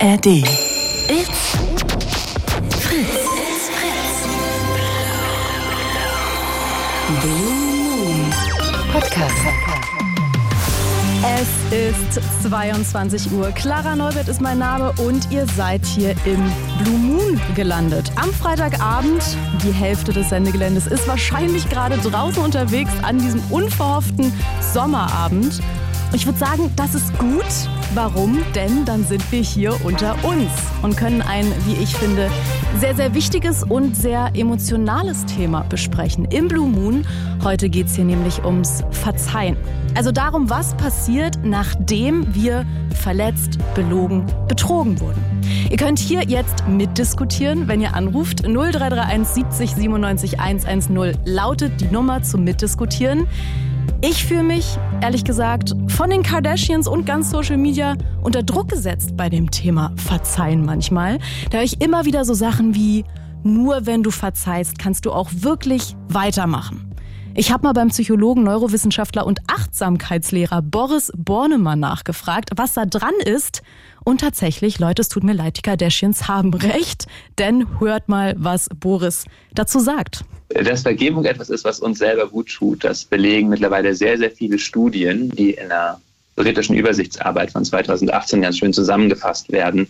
ARD. 0.00 0.26
It's 0.26 1.56
Fritz. 2.78 3.70
Blue 7.20 7.32
Moon 7.32 8.32
Podcast. 8.92 9.34
Es 11.24 11.48
ist 11.72 12.20
22 12.48 13.32
Uhr. 13.32 13.50
Clara 13.50 13.96
Neubert 13.96 14.28
ist 14.28 14.40
mein 14.40 14.58
Name 14.58 14.92
und 14.98 15.32
ihr 15.32 15.46
seid 15.56 15.84
hier 15.84 16.10
im 16.24 16.44
Blue 16.84 16.98
Moon 16.98 17.40
gelandet. 17.56 18.12
Am 18.14 18.32
Freitagabend, 18.32 19.22
die 19.64 19.72
Hälfte 19.72 20.12
des 20.12 20.28
Sendegeländes 20.28 20.86
ist 20.86 21.08
wahrscheinlich 21.08 21.68
gerade 21.70 21.96
draußen 21.96 22.42
unterwegs 22.42 22.92
an 23.02 23.18
diesem 23.18 23.42
unverhofften 23.50 24.32
Sommerabend. 24.60 25.60
Ich 26.12 26.24
würde 26.24 26.38
sagen, 26.38 26.72
das 26.76 26.94
ist 26.94 27.18
gut. 27.18 27.44
Warum? 27.94 28.38
Denn 28.54 28.84
dann 28.84 29.04
sind 29.04 29.32
wir 29.32 29.40
hier 29.40 29.74
unter 29.84 30.12
uns 30.24 30.50
und 30.82 30.96
können 30.96 31.22
ein, 31.22 31.46
wie 31.64 31.82
ich 31.82 31.94
finde, 31.94 32.30
sehr, 32.78 32.94
sehr 32.94 33.14
wichtiges 33.14 33.64
und 33.64 33.96
sehr 33.96 34.30
emotionales 34.34 35.24
Thema 35.24 35.62
besprechen. 35.62 36.26
Im 36.26 36.48
Blue 36.48 36.68
Moon. 36.68 37.06
Heute 37.42 37.70
geht 37.70 37.86
es 37.86 37.96
hier 37.96 38.04
nämlich 38.04 38.44
ums 38.44 38.84
Verzeihen. 38.90 39.56
Also 39.94 40.12
darum, 40.12 40.50
was 40.50 40.76
passiert, 40.76 41.38
nachdem 41.42 42.34
wir 42.34 42.66
verletzt, 42.94 43.58
belogen, 43.74 44.26
betrogen 44.48 45.00
wurden. 45.00 45.22
Ihr 45.70 45.76
könnt 45.76 45.98
hier 45.98 46.24
jetzt 46.24 46.68
mitdiskutieren, 46.68 47.68
wenn 47.68 47.80
ihr 47.80 47.94
anruft. 47.94 48.40
0331 48.42 49.26
70 49.26 49.74
97 49.74 50.40
110 50.40 51.16
lautet 51.24 51.80
die 51.80 51.86
Nummer 51.86 52.22
zum 52.22 52.44
Mitdiskutieren. 52.44 53.26
Ich 54.00 54.24
fühle 54.24 54.44
mich, 54.44 54.78
ehrlich 55.00 55.24
gesagt, 55.24 55.74
von 55.88 56.10
den 56.10 56.22
Kardashians 56.22 56.86
und 56.86 57.04
ganz 57.04 57.30
Social 57.30 57.56
Media 57.56 57.96
unter 58.22 58.42
Druck 58.42 58.68
gesetzt 58.68 59.16
bei 59.16 59.28
dem 59.28 59.50
Thema 59.50 59.92
Verzeihen 59.96 60.64
manchmal. 60.64 61.18
Da 61.50 61.58
höre 61.58 61.64
ich 61.64 61.80
immer 61.80 62.04
wieder 62.04 62.24
so 62.24 62.34
Sachen 62.34 62.74
wie, 62.74 63.04
nur 63.42 63.86
wenn 63.86 64.02
du 64.02 64.10
verzeihst, 64.10 64.78
kannst 64.78 65.04
du 65.04 65.12
auch 65.12 65.30
wirklich 65.32 65.96
weitermachen. 66.08 66.88
Ich 67.34 67.52
habe 67.52 67.68
mal 67.68 67.72
beim 67.72 67.88
Psychologen, 67.88 68.42
Neurowissenschaftler 68.42 69.24
und 69.24 69.40
Achtsamkeitslehrer 69.46 70.60
Boris 70.60 71.12
Bornemann 71.16 71.78
nachgefragt, 71.78 72.50
was 72.56 72.74
da 72.74 72.84
dran 72.84 73.14
ist. 73.24 73.62
Und 74.04 74.20
tatsächlich, 74.20 74.80
Leute, 74.80 75.02
es 75.02 75.08
tut 75.08 75.22
mir 75.22 75.34
leid, 75.34 75.56
die 75.56 75.62
Kardashians 75.62 76.26
haben 76.26 76.52
recht, 76.52 77.06
denn 77.38 77.78
hört 77.78 78.08
mal, 78.08 78.34
was 78.38 78.68
Boris 78.80 79.24
dazu 79.54 79.78
sagt. 79.78 80.24
Dass 80.48 80.82
Vergebung 80.82 81.24
etwas 81.24 81.50
ist, 81.50 81.64
was 81.64 81.80
uns 81.80 81.98
selber 81.98 82.26
gut 82.28 82.48
tut, 82.52 82.82
das 82.84 83.04
belegen 83.04 83.48
mittlerweile 83.48 83.94
sehr, 83.94 84.16
sehr 84.16 84.30
viele 84.30 84.58
Studien, 84.58 85.30
die 85.30 85.50
in 85.52 85.68
der 85.68 86.00
britischen 86.36 86.74
Übersichtsarbeit 86.74 87.52
von 87.52 87.64
2018 87.64 88.40
ganz 88.40 88.58
schön 88.58 88.72
zusammengefasst 88.72 89.52
werden. 89.52 89.88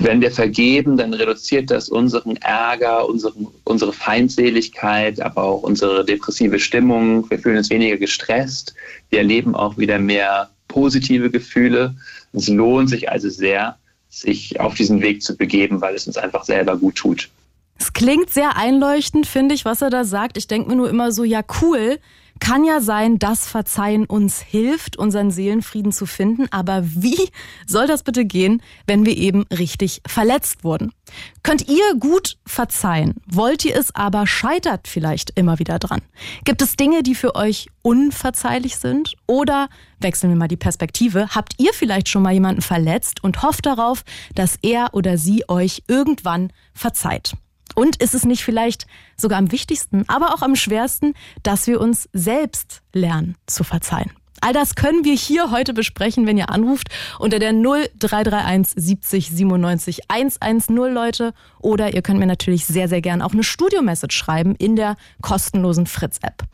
Wenn 0.00 0.20
wir 0.20 0.30
vergeben, 0.30 0.96
dann 0.96 1.14
reduziert 1.14 1.70
das 1.70 1.88
unseren 1.88 2.36
Ärger, 2.36 3.08
unseren, 3.08 3.48
unsere 3.64 3.92
Feindseligkeit, 3.92 5.20
aber 5.20 5.42
auch 5.44 5.62
unsere 5.62 6.04
depressive 6.04 6.58
Stimmung. 6.58 7.28
Wir 7.30 7.38
fühlen 7.38 7.58
uns 7.58 7.70
weniger 7.70 7.96
gestresst. 7.96 8.74
Wir 9.10 9.20
erleben 9.20 9.54
auch 9.54 9.78
wieder 9.78 9.98
mehr 9.98 10.50
positive 10.68 11.30
Gefühle. 11.30 11.94
Es 12.32 12.48
lohnt 12.48 12.90
sich 12.90 13.10
also 13.10 13.28
sehr, 13.28 13.76
sich 14.10 14.58
auf 14.58 14.74
diesen 14.74 15.00
Weg 15.00 15.22
zu 15.22 15.36
begeben, 15.36 15.80
weil 15.80 15.94
es 15.94 16.06
uns 16.06 16.16
einfach 16.16 16.44
selber 16.44 16.76
gut 16.76 16.96
tut. 16.96 17.28
Es 17.78 17.92
klingt 17.92 18.30
sehr 18.30 18.56
einleuchtend, 18.56 19.26
finde 19.26 19.54
ich, 19.54 19.64
was 19.64 19.82
er 19.82 19.90
da 19.90 20.04
sagt. 20.04 20.36
Ich 20.36 20.48
denke 20.48 20.68
mir 20.68 20.76
nur 20.76 20.90
immer 20.90 21.12
so, 21.12 21.22
ja 21.22 21.42
cool, 21.62 21.98
kann 22.40 22.64
ja 22.64 22.80
sein, 22.80 23.18
dass 23.18 23.48
Verzeihen 23.48 24.04
uns 24.04 24.40
hilft, 24.40 24.96
unseren 24.96 25.30
Seelenfrieden 25.30 25.92
zu 25.92 26.06
finden. 26.06 26.46
Aber 26.50 26.82
wie 26.84 27.30
soll 27.66 27.86
das 27.86 28.02
bitte 28.02 28.24
gehen, 28.24 28.62
wenn 28.86 29.04
wir 29.06 29.16
eben 29.16 29.44
richtig 29.56 30.02
verletzt 30.06 30.64
wurden? 30.64 30.92
Könnt 31.42 31.68
ihr 31.68 31.94
gut 31.98 32.38
verzeihen? 32.46 33.14
Wollt 33.26 33.64
ihr 33.64 33.76
es 33.76 33.94
aber 33.94 34.26
scheitert 34.26 34.88
vielleicht 34.88 35.30
immer 35.38 35.58
wieder 35.58 35.78
dran? 35.78 36.02
Gibt 36.44 36.62
es 36.62 36.76
Dinge, 36.76 37.02
die 37.02 37.14
für 37.14 37.34
euch 37.34 37.68
unverzeihlich 37.82 38.76
sind? 38.76 39.14
Oder 39.26 39.68
wechseln 40.00 40.30
wir 40.30 40.36
mal 40.36 40.48
die 40.48 40.56
Perspektive. 40.56 41.34
Habt 41.34 41.54
ihr 41.58 41.72
vielleicht 41.72 42.08
schon 42.08 42.22
mal 42.22 42.34
jemanden 42.34 42.62
verletzt 42.62 43.22
und 43.24 43.42
hofft 43.42 43.66
darauf, 43.66 44.04
dass 44.34 44.58
er 44.62 44.94
oder 44.94 45.18
sie 45.18 45.48
euch 45.48 45.82
irgendwann 45.88 46.52
verzeiht? 46.74 47.32
Und 47.78 48.02
ist 48.02 48.12
es 48.12 48.24
nicht 48.24 48.42
vielleicht 48.42 48.88
sogar 49.16 49.38
am 49.38 49.52
wichtigsten, 49.52 50.02
aber 50.08 50.34
auch 50.34 50.42
am 50.42 50.56
schwersten, 50.56 51.14
dass 51.44 51.68
wir 51.68 51.80
uns 51.80 52.08
selbst 52.12 52.82
lernen 52.92 53.36
zu 53.46 53.62
verzeihen? 53.62 54.10
All 54.40 54.52
das 54.52 54.74
können 54.74 55.04
wir 55.04 55.14
hier 55.14 55.52
heute 55.52 55.74
besprechen, 55.74 56.26
wenn 56.26 56.36
ihr 56.36 56.50
anruft 56.50 56.88
unter 57.20 57.38
der 57.38 57.52
0331 57.52 58.72
70 58.74 59.30
97 59.30 60.10
110 60.10 60.74
Leute. 60.92 61.34
Oder 61.60 61.94
ihr 61.94 62.02
könnt 62.02 62.18
mir 62.18 62.26
natürlich 62.26 62.66
sehr, 62.66 62.88
sehr 62.88 63.00
gern 63.00 63.22
auch 63.22 63.32
eine 63.32 63.44
Studio-Message 63.44 64.16
schreiben 64.16 64.56
in 64.56 64.74
der 64.74 64.96
kostenlosen 65.22 65.86
Fritz-App. 65.86 66.48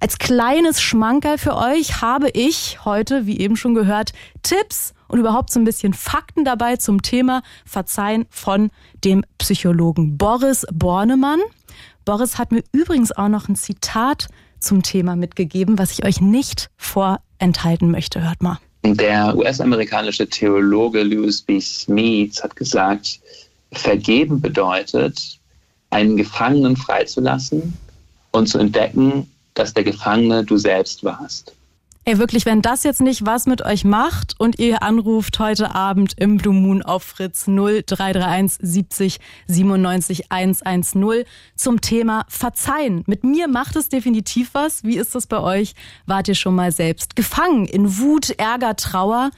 Als 0.00 0.16
kleines 0.16 0.80
Schmankerl 0.80 1.36
für 1.36 1.58
euch 1.58 2.00
habe 2.00 2.30
ich 2.30 2.86
heute, 2.86 3.26
wie 3.26 3.38
eben 3.38 3.56
schon 3.56 3.74
gehört, 3.74 4.14
Tipps 4.42 4.94
und 5.10 5.18
überhaupt 5.18 5.52
so 5.52 5.60
ein 5.60 5.64
bisschen 5.64 5.92
Fakten 5.92 6.44
dabei 6.44 6.76
zum 6.76 7.02
Thema 7.02 7.42
Verzeihen 7.64 8.26
von 8.30 8.70
dem 9.04 9.24
Psychologen 9.38 10.16
Boris 10.16 10.64
Bornemann. 10.72 11.40
Boris 12.04 12.38
hat 12.38 12.52
mir 12.52 12.62
übrigens 12.72 13.12
auch 13.12 13.28
noch 13.28 13.48
ein 13.48 13.56
Zitat 13.56 14.28
zum 14.60 14.82
Thema 14.82 15.16
mitgegeben, 15.16 15.78
was 15.78 15.92
ich 15.92 16.04
euch 16.04 16.20
nicht 16.20 16.70
vorenthalten 16.76 17.90
möchte. 17.90 18.22
Hört 18.22 18.42
mal. 18.42 18.58
Der 18.84 19.36
US-amerikanische 19.36 20.28
Theologe 20.28 21.02
Lewis 21.02 21.42
B. 21.42 21.60
Smith 21.60 22.42
hat 22.42 22.56
gesagt, 22.56 23.20
vergeben 23.72 24.40
bedeutet, 24.40 25.38
einen 25.90 26.16
Gefangenen 26.16 26.76
freizulassen 26.76 27.74
und 28.30 28.48
zu 28.48 28.58
entdecken, 28.58 29.28
dass 29.54 29.74
der 29.74 29.84
Gefangene 29.84 30.44
du 30.44 30.56
selbst 30.56 31.04
warst. 31.04 31.52
Ey, 32.06 32.16
wirklich, 32.16 32.46
wenn 32.46 32.62
das 32.62 32.82
jetzt 32.82 33.02
nicht 33.02 33.26
was 33.26 33.44
mit 33.44 33.62
euch 33.62 33.84
macht 33.84 34.34
und 34.38 34.58
ihr 34.58 34.82
anruft 34.82 35.38
heute 35.38 35.74
Abend 35.74 36.14
im 36.16 36.38
Blue 36.38 36.54
Moon 36.54 36.80
auf 36.82 37.02
Fritz 37.02 37.44
0331 37.46 38.56
70 38.58 39.20
97 39.46 40.32
110 40.32 41.24
zum 41.56 41.82
Thema 41.82 42.24
Verzeihen. 42.26 43.04
Mit 43.06 43.22
mir 43.22 43.48
macht 43.48 43.76
es 43.76 43.90
definitiv 43.90 44.54
was. 44.54 44.82
Wie 44.82 44.96
ist 44.96 45.14
das 45.14 45.26
bei 45.26 45.40
euch? 45.40 45.74
Wart 46.06 46.28
ihr 46.28 46.34
schon 46.34 46.54
mal 46.54 46.72
selbst 46.72 47.16
gefangen 47.16 47.66
in 47.66 47.98
Wut, 47.98 48.30
Ärger, 48.30 48.76
Trauer? 48.76 49.30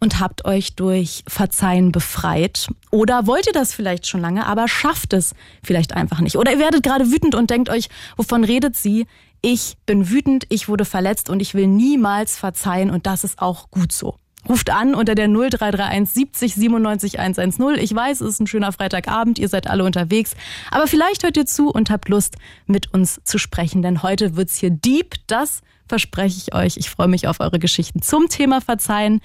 und 0.00 0.18
habt 0.18 0.46
euch 0.46 0.74
durch 0.74 1.22
Verzeihen 1.28 1.92
befreit? 1.92 2.68
Oder 2.90 3.26
wollt 3.26 3.46
ihr 3.46 3.52
das 3.52 3.74
vielleicht 3.74 4.06
schon 4.06 4.20
lange, 4.20 4.46
aber 4.46 4.66
schafft 4.66 5.12
es 5.12 5.34
vielleicht 5.62 5.94
einfach 5.94 6.20
nicht? 6.20 6.36
Oder 6.36 6.52
ihr 6.52 6.58
werdet 6.58 6.82
gerade 6.82 7.10
wütend 7.12 7.34
und 7.34 7.50
denkt 7.50 7.68
euch, 7.68 7.88
wovon 8.16 8.42
redet 8.42 8.76
sie? 8.76 9.06
Ich 9.42 9.76
bin 9.86 10.10
wütend, 10.10 10.44
ich 10.50 10.68
wurde 10.68 10.84
verletzt 10.84 11.30
und 11.30 11.40
ich 11.40 11.54
will 11.54 11.66
niemals 11.66 12.36
verzeihen 12.36 12.90
und 12.90 13.06
das 13.06 13.24
ist 13.24 13.40
auch 13.40 13.70
gut 13.70 13.92
so. 13.92 14.16
Ruft 14.48 14.70
an 14.70 14.94
unter 14.94 15.14
der 15.14 15.28
0331 15.28 16.14
70 16.14 16.54
97 16.54 17.18
110. 17.20 17.74
Ich 17.78 17.94
weiß, 17.94 18.20
es 18.20 18.34
ist 18.34 18.40
ein 18.40 18.46
schöner 18.46 18.72
Freitagabend, 18.72 19.38
ihr 19.38 19.48
seid 19.48 19.66
alle 19.66 19.84
unterwegs, 19.84 20.34
aber 20.70 20.86
vielleicht 20.86 21.22
hört 21.24 21.36
ihr 21.36 21.46
zu 21.46 21.70
und 21.70 21.90
habt 21.90 22.08
Lust, 22.08 22.36
mit 22.66 22.92
uns 22.92 23.20
zu 23.24 23.38
sprechen, 23.38 23.82
denn 23.82 24.02
heute 24.02 24.36
wird's 24.36 24.56
hier 24.56 24.70
deep, 24.70 25.16
das 25.26 25.62
verspreche 25.88 26.38
ich 26.38 26.54
euch. 26.54 26.76
Ich 26.76 26.88
freue 26.88 27.08
mich 27.08 27.26
auf 27.26 27.40
eure 27.40 27.58
Geschichten 27.58 28.00
zum 28.00 28.28
Thema 28.28 28.60
Verzeihen. 28.60 29.20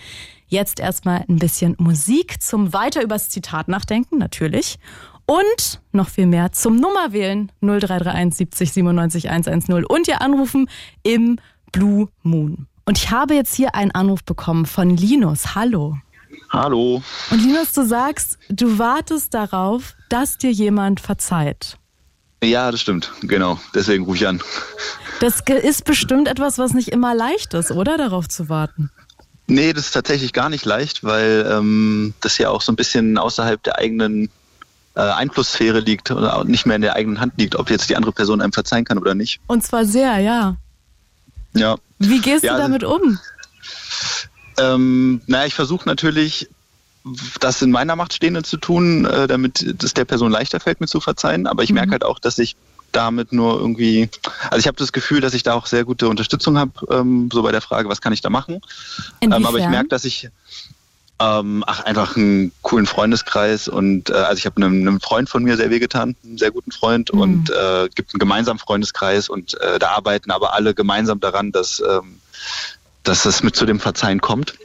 Jetzt 0.47 0.79
erstmal 0.79 1.23
ein 1.29 1.37
bisschen 1.37 1.75
Musik 1.77 2.41
zum 2.41 2.73
weiter 2.73 3.03
übers 3.03 3.29
Zitat 3.29 3.67
nachdenken, 3.67 4.17
natürlich. 4.17 4.79
Und 5.25 5.81
noch 5.91 6.09
viel 6.09 6.27
mehr 6.27 6.51
zum 6.51 6.75
Nummerwählen 6.75 7.51
0331 7.61 8.37
70 8.37 8.73
97 8.73 9.29
110 9.29 9.85
und 9.85 10.07
ihr 10.07 10.21
anrufen 10.21 10.69
im 11.03 11.39
Blue 11.71 12.09
Moon. 12.21 12.67
Und 12.85 12.99
ich 12.99 13.09
habe 13.09 13.33
jetzt 13.33 13.55
hier 13.55 13.73
einen 13.73 13.91
Anruf 13.91 14.23
bekommen 14.23 14.65
von 14.65 14.95
Linus. 14.95 15.55
Hallo. 15.55 15.97
Hallo. 16.51 17.01
Und 17.31 17.41
Linus, 17.41 17.73
du 17.73 17.85
sagst, 17.85 18.37
du 18.49 18.77
wartest 18.77 19.33
darauf, 19.33 19.95
dass 20.09 20.37
dir 20.37 20.51
jemand 20.51 20.99
verzeiht. 20.99 21.77
Ja, 22.43 22.69
das 22.69 22.81
stimmt. 22.81 23.11
Genau. 23.21 23.59
Deswegen 23.73 24.05
rufe 24.05 24.17
ich 24.17 24.27
an. 24.27 24.41
Das 25.19 25.41
ist 25.41 25.85
bestimmt 25.85 26.27
etwas, 26.27 26.57
was 26.59 26.73
nicht 26.73 26.89
immer 26.89 27.15
leicht 27.15 27.53
ist, 27.55 27.71
oder? 27.71 27.97
Darauf 27.97 28.27
zu 28.27 28.49
warten. 28.49 28.91
Nee, 29.47 29.73
das 29.73 29.85
ist 29.85 29.91
tatsächlich 29.91 30.33
gar 30.33 30.49
nicht 30.49 30.65
leicht, 30.65 31.03
weil 31.03 31.47
ähm, 31.51 32.13
das 32.21 32.37
ja 32.37 32.49
auch 32.49 32.61
so 32.61 32.71
ein 32.71 32.75
bisschen 32.75 33.17
außerhalb 33.17 33.61
der 33.63 33.77
eigenen 33.77 34.29
äh, 34.95 35.01
Einflusssphäre 35.01 35.79
liegt 35.79 36.11
oder 36.11 36.43
nicht 36.43 36.65
mehr 36.65 36.75
in 36.75 36.81
der 36.81 36.95
eigenen 36.95 37.19
Hand 37.19 37.33
liegt, 37.37 37.55
ob 37.55 37.69
jetzt 37.69 37.89
die 37.89 37.95
andere 37.95 38.11
Person 38.11 38.41
einem 38.41 38.53
verzeihen 38.53 38.85
kann 38.85 38.97
oder 38.97 39.15
nicht. 39.15 39.39
Und 39.47 39.63
zwar 39.63 39.85
sehr, 39.85 40.19
ja. 40.19 40.55
Ja. 41.53 41.77
Wie 41.99 42.19
gehst 42.19 42.43
ja, 42.43 42.53
du 42.53 42.59
damit 42.59 42.83
um? 42.83 43.19
Ähm, 44.57 45.21
naja, 45.27 45.45
ich 45.45 45.53
versuche 45.53 45.87
natürlich, 45.87 46.49
das 47.39 47.61
in 47.61 47.71
meiner 47.71 47.95
Macht 47.95 48.13
Stehende 48.13 48.43
zu 48.43 48.57
tun, 48.57 49.05
äh, 49.05 49.27
damit 49.27 49.61
es 49.61 49.93
der 49.93 50.05
Person 50.05 50.31
leichter 50.31 50.59
fällt, 50.59 50.81
mir 50.81 50.87
zu 50.87 50.99
verzeihen. 50.99 51.47
Aber 51.47 51.63
ich 51.63 51.69
mhm. 51.69 51.75
merke 51.75 51.91
halt 51.91 52.03
auch, 52.03 52.19
dass 52.19 52.37
ich 52.37 52.55
damit 52.91 53.33
nur 53.33 53.59
irgendwie, 53.59 54.09
also 54.49 54.57
ich 54.57 54.67
habe 54.67 54.77
das 54.77 54.93
Gefühl, 54.93 55.19
dass 55.19 55.33
ich 55.33 55.43
da 55.43 55.53
auch 55.53 55.65
sehr 55.65 55.83
gute 55.83 56.07
Unterstützung 56.07 56.57
habe, 56.57 56.71
ähm, 56.89 57.29
so 57.31 57.43
bei 57.43 57.51
der 57.51 57.61
Frage, 57.61 57.89
was 57.89 58.01
kann 58.01 58.13
ich 58.13 58.21
da 58.21 58.29
machen. 58.29 58.61
Ähm, 59.21 59.33
aber 59.33 59.59
ich 59.59 59.67
merke, 59.67 59.89
dass 59.89 60.05
ich, 60.05 60.29
Ähm, 61.17 61.63
ach, 61.65 61.83
einfach 61.85 62.17
einen 62.17 62.51
coolen 62.61 62.85
Freundeskreis 62.85 63.69
und 63.69 64.09
äh, 64.09 64.13
also 64.13 64.37
ich 64.37 64.45
habe 64.45 64.57
einem, 64.57 64.81
einem 64.81 64.99
Freund 64.99 65.29
von 65.29 65.43
mir 65.43 65.55
sehr 65.55 65.69
wehgetan, 65.69 66.15
einen 66.25 66.37
sehr 66.37 66.51
guten 66.51 66.71
Freund 66.73 67.13
Mhm. 67.13 67.19
und 67.21 67.49
äh, 67.51 67.87
gibt 67.95 68.13
einen 68.13 68.19
gemeinsamen 68.19 68.59
Freundeskreis 68.59 69.29
und 69.29 69.53
äh, 69.61 69.79
da 69.79 69.91
arbeiten 69.91 70.29
aber 70.31 70.53
alle 70.53 70.73
gemeinsam 70.73 71.21
daran, 71.21 71.53
dass, 71.53 71.81
ähm, 71.89 72.19
dass 73.03 73.23
es 73.23 73.43
mit 73.43 73.55
zu 73.55 73.65
dem 73.65 73.79
Verzeihen 73.79 74.19
kommt. 74.19 74.55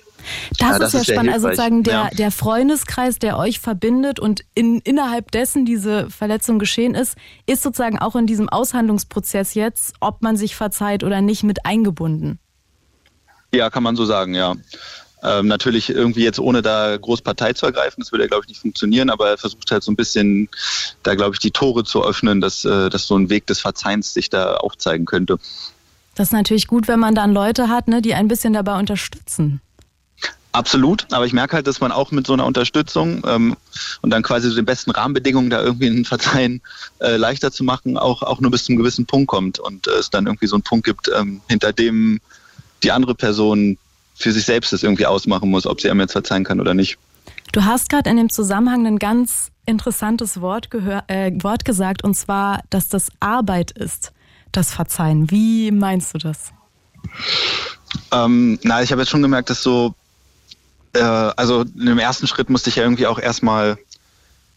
Das, 0.58 0.68
Ja, 0.68 0.72
ist 0.72 0.80
das 0.80 0.92
ja 0.92 0.98
ist 1.00 1.06
sehr 1.06 1.14
spannend. 1.14 1.34
Also 1.34 1.46
sozusagen 1.46 1.82
der, 1.84 1.94
Ja. 1.94 2.08
der 2.10 2.30
Freundeskreis, 2.32 3.20
der 3.20 3.38
euch 3.38 3.60
verbindet 3.60 4.18
und 4.18 4.40
in, 4.54 4.80
innerhalb 4.80 5.30
dessen 5.30 5.64
diese 5.64 6.10
Verletzung 6.10 6.58
geschehen 6.58 6.96
ist, 6.96 7.16
ist 7.46 7.62
sozusagen 7.62 8.00
auch 8.00 8.16
in 8.16 8.26
diesem 8.26 8.48
Aushandlungsprozess 8.48 9.54
jetzt, 9.54 9.94
ob 10.00 10.20
man 10.20 10.36
sich 10.36 10.56
verzeiht 10.56 11.04
oder 11.04 11.20
nicht, 11.20 11.44
mit 11.44 11.64
eingebunden. 11.64 12.40
Ja, 13.54 13.70
kann 13.70 13.82
man 13.82 13.96
so 13.96 14.04
sagen, 14.04 14.34
ja. 14.34 14.54
Ähm, 15.22 15.48
natürlich 15.48 15.90
irgendwie 15.90 16.24
jetzt 16.24 16.38
ohne 16.38 16.62
da 16.62 16.96
groß 16.96 17.22
Partei 17.22 17.52
zu 17.52 17.66
ergreifen, 17.66 18.00
das 18.00 18.10
würde 18.12 18.24
ja, 18.24 18.28
glaube 18.28 18.44
ich, 18.44 18.48
nicht 18.48 18.60
funktionieren, 18.60 19.10
aber 19.10 19.28
er 19.28 19.38
versucht 19.38 19.70
halt 19.70 19.82
so 19.82 19.92
ein 19.92 19.96
bisschen 19.96 20.48
da, 21.02 21.14
glaube 21.14 21.34
ich, 21.34 21.40
die 21.40 21.50
Tore 21.50 21.84
zu 21.84 22.04
öffnen, 22.04 22.40
dass, 22.40 22.64
äh, 22.64 22.88
dass 22.88 23.06
so 23.06 23.16
ein 23.16 23.28
Weg 23.28 23.46
des 23.46 23.60
Verzeihens 23.60 24.14
sich 24.14 24.30
da 24.30 24.54
aufzeigen 24.54 25.04
könnte. 25.04 25.38
Das 26.14 26.28
ist 26.28 26.32
natürlich 26.32 26.66
gut, 26.66 26.88
wenn 26.88 27.00
man 27.00 27.14
dann 27.14 27.32
Leute 27.32 27.68
hat, 27.68 27.88
ne, 27.88 28.02
die 28.02 28.14
ein 28.14 28.28
bisschen 28.28 28.52
dabei 28.52 28.78
unterstützen. 28.78 29.60
Absolut, 30.52 31.06
aber 31.12 31.26
ich 31.26 31.32
merke 31.32 31.54
halt, 31.54 31.68
dass 31.68 31.80
man 31.80 31.92
auch 31.92 32.10
mit 32.10 32.26
so 32.26 32.32
einer 32.32 32.44
Unterstützung 32.44 33.22
ähm, 33.24 33.56
und 34.02 34.10
dann 34.10 34.24
quasi 34.24 34.48
so 34.48 34.56
den 34.56 34.64
besten 34.64 34.90
Rahmenbedingungen 34.90 35.48
da 35.48 35.62
irgendwie 35.62 35.86
ein 35.86 36.04
Verzeihen 36.04 36.60
äh, 36.98 37.16
leichter 37.16 37.52
zu 37.52 37.62
machen, 37.62 37.96
auch, 37.96 38.22
auch 38.22 38.40
nur 38.40 38.50
bis 38.50 38.64
zum 38.64 38.76
gewissen 38.76 39.06
Punkt 39.06 39.28
kommt 39.28 39.60
und 39.60 39.86
äh, 39.86 39.92
es 39.92 40.10
dann 40.10 40.26
irgendwie 40.26 40.48
so 40.48 40.56
einen 40.56 40.64
Punkt 40.64 40.86
gibt, 40.86 41.08
ähm, 41.16 41.40
hinter 41.48 41.72
dem 41.72 42.20
die 42.82 42.90
andere 42.90 43.14
Person 43.14 43.78
für 44.20 44.32
sich 44.32 44.44
selbst 44.44 44.72
das 44.72 44.82
irgendwie 44.82 45.06
ausmachen 45.06 45.50
muss, 45.50 45.66
ob 45.66 45.80
sie 45.80 45.90
einem 45.90 46.00
jetzt 46.00 46.12
verzeihen 46.12 46.44
kann 46.44 46.60
oder 46.60 46.74
nicht. 46.74 46.98
Du 47.52 47.64
hast 47.64 47.88
gerade 47.88 48.08
in 48.10 48.16
dem 48.16 48.30
Zusammenhang 48.30 48.86
ein 48.86 48.98
ganz 48.98 49.50
interessantes 49.66 50.40
Wort, 50.40 50.70
gehör, 50.70 51.04
äh, 51.08 51.32
Wort 51.42 51.64
gesagt, 51.64 52.04
und 52.04 52.14
zwar, 52.14 52.62
dass 52.70 52.88
das 52.88 53.08
Arbeit 53.18 53.70
ist, 53.72 54.12
das 54.52 54.72
Verzeihen. 54.72 55.30
Wie 55.30 55.70
meinst 55.70 56.14
du 56.14 56.18
das? 56.18 56.52
Ähm, 58.12 58.58
na, 58.62 58.82
ich 58.82 58.92
habe 58.92 59.02
jetzt 59.02 59.10
schon 59.10 59.22
gemerkt, 59.22 59.50
dass 59.50 59.62
so, 59.62 59.94
äh, 60.92 61.00
also 61.00 61.62
in 61.62 61.86
dem 61.86 61.98
ersten 61.98 62.26
Schritt 62.26 62.50
musste 62.50 62.70
ich 62.70 62.76
ja 62.76 62.82
irgendwie 62.82 63.06
auch 63.06 63.18
erstmal 63.18 63.78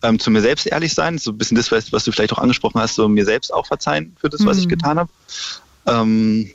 ähm, 0.03 0.19
zu 0.19 0.29
mir 0.29 0.41
selbst 0.41 0.65
ehrlich 0.67 0.93
sein. 0.93 1.17
So 1.17 1.31
ein 1.31 1.37
bisschen 1.37 1.55
das, 1.55 1.71
was, 1.71 1.91
was 1.93 2.03
du 2.03 2.11
vielleicht 2.11 2.33
auch 2.33 2.39
angesprochen 2.39 2.81
hast, 2.81 2.95
so 2.95 3.07
mir 3.07 3.25
selbst 3.25 3.53
auch 3.53 3.65
verzeihen 3.65 4.15
für 4.19 4.29
das, 4.29 4.45
was 4.45 4.57
ich 4.57 4.65
Mhm. 4.65 4.69
getan 4.69 4.99
habe. 4.99 5.09
Ähm, 5.87 6.51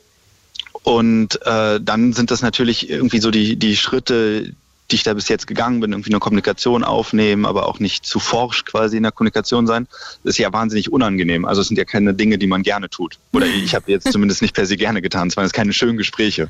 und 0.83 1.45
äh, 1.45 1.79
dann 1.81 2.13
sind 2.13 2.31
das 2.31 2.41
natürlich 2.41 2.89
irgendwie 2.89 3.19
so 3.19 3.31
die, 3.31 3.57
die 3.57 3.75
Schritte, 3.75 4.53
die 4.91 4.95
ich 4.95 5.03
da 5.03 5.13
bis 5.13 5.27
jetzt 5.27 5.45
gegangen 5.45 5.79
bin, 5.81 5.91
irgendwie 5.91 6.11
eine 6.11 6.19
Kommunikation 6.19 6.83
aufnehmen, 6.83 7.45
aber 7.45 7.67
auch 7.67 7.79
nicht 7.79 8.05
zu 8.05 8.19
forsch 8.19 8.65
quasi 8.65 8.97
in 8.97 9.03
der 9.03 9.11
Kommunikation 9.11 9.67
sein. 9.67 9.87
Das 10.23 10.31
ist 10.31 10.37
ja 10.39 10.51
wahnsinnig 10.51 10.91
unangenehm. 10.91 11.45
Also 11.45 11.61
es 11.61 11.67
sind 11.67 11.77
ja 11.77 11.85
keine 11.85 12.13
Dinge, 12.13 12.37
die 12.37 12.47
man 12.47 12.63
gerne 12.63 12.89
tut. 12.89 13.19
Oder 13.33 13.45
ich 13.45 13.75
habe 13.75 13.91
jetzt 13.91 14.07
zumindest 14.11 14.41
nicht 14.41 14.55
per 14.55 14.65
se 14.65 14.77
gerne 14.77 15.01
getan. 15.01 15.27
Es 15.27 15.37
waren 15.37 15.45
jetzt 15.45 15.53
keine 15.53 15.73
schönen 15.73 15.97
Gespräche. 15.97 16.49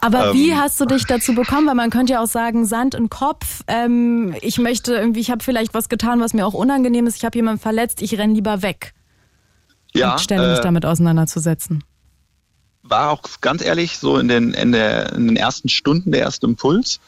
Aber 0.00 0.30
Ähm. 0.30 0.34
wie 0.34 0.54
hast 0.54 0.80
du 0.80 0.86
dich 0.86 1.04
dazu 1.04 1.34
bekommen? 1.34 1.66
Weil 1.66 1.74
man 1.74 1.90
könnte 1.90 2.14
ja 2.14 2.22
auch 2.22 2.28
sagen, 2.28 2.64
Sand 2.64 2.94
im 2.94 3.10
Kopf. 3.10 3.62
Ähm, 3.66 4.34
ich 4.40 4.58
möchte 4.58 4.94
irgendwie, 4.94 5.20
ich 5.20 5.30
habe 5.30 5.44
vielleicht 5.44 5.74
was 5.74 5.90
getan, 5.90 6.20
was 6.20 6.32
mir 6.32 6.46
auch 6.46 6.54
unangenehm 6.54 7.06
ist. 7.06 7.16
Ich 7.16 7.24
habe 7.26 7.36
jemanden 7.36 7.60
verletzt. 7.60 8.00
Ich 8.00 8.16
renn 8.16 8.34
lieber 8.34 8.62
weg. 8.62 8.94
Ja, 9.92 10.12
und 10.12 10.20
ständig 10.20 10.58
äh, 10.58 10.62
damit 10.62 10.86
auseinanderzusetzen. 10.86 11.84
War 12.90 13.10
auch 13.10 13.22
ganz 13.40 13.62
ehrlich 13.62 13.98
so 13.98 14.18
in 14.18 14.28
den, 14.28 14.52
in, 14.54 14.72
der, 14.72 15.12
in 15.12 15.28
den 15.28 15.36
ersten 15.36 15.68
Stunden 15.68 16.10
der 16.12 16.20
erste 16.20 16.46
Impuls. 16.46 17.00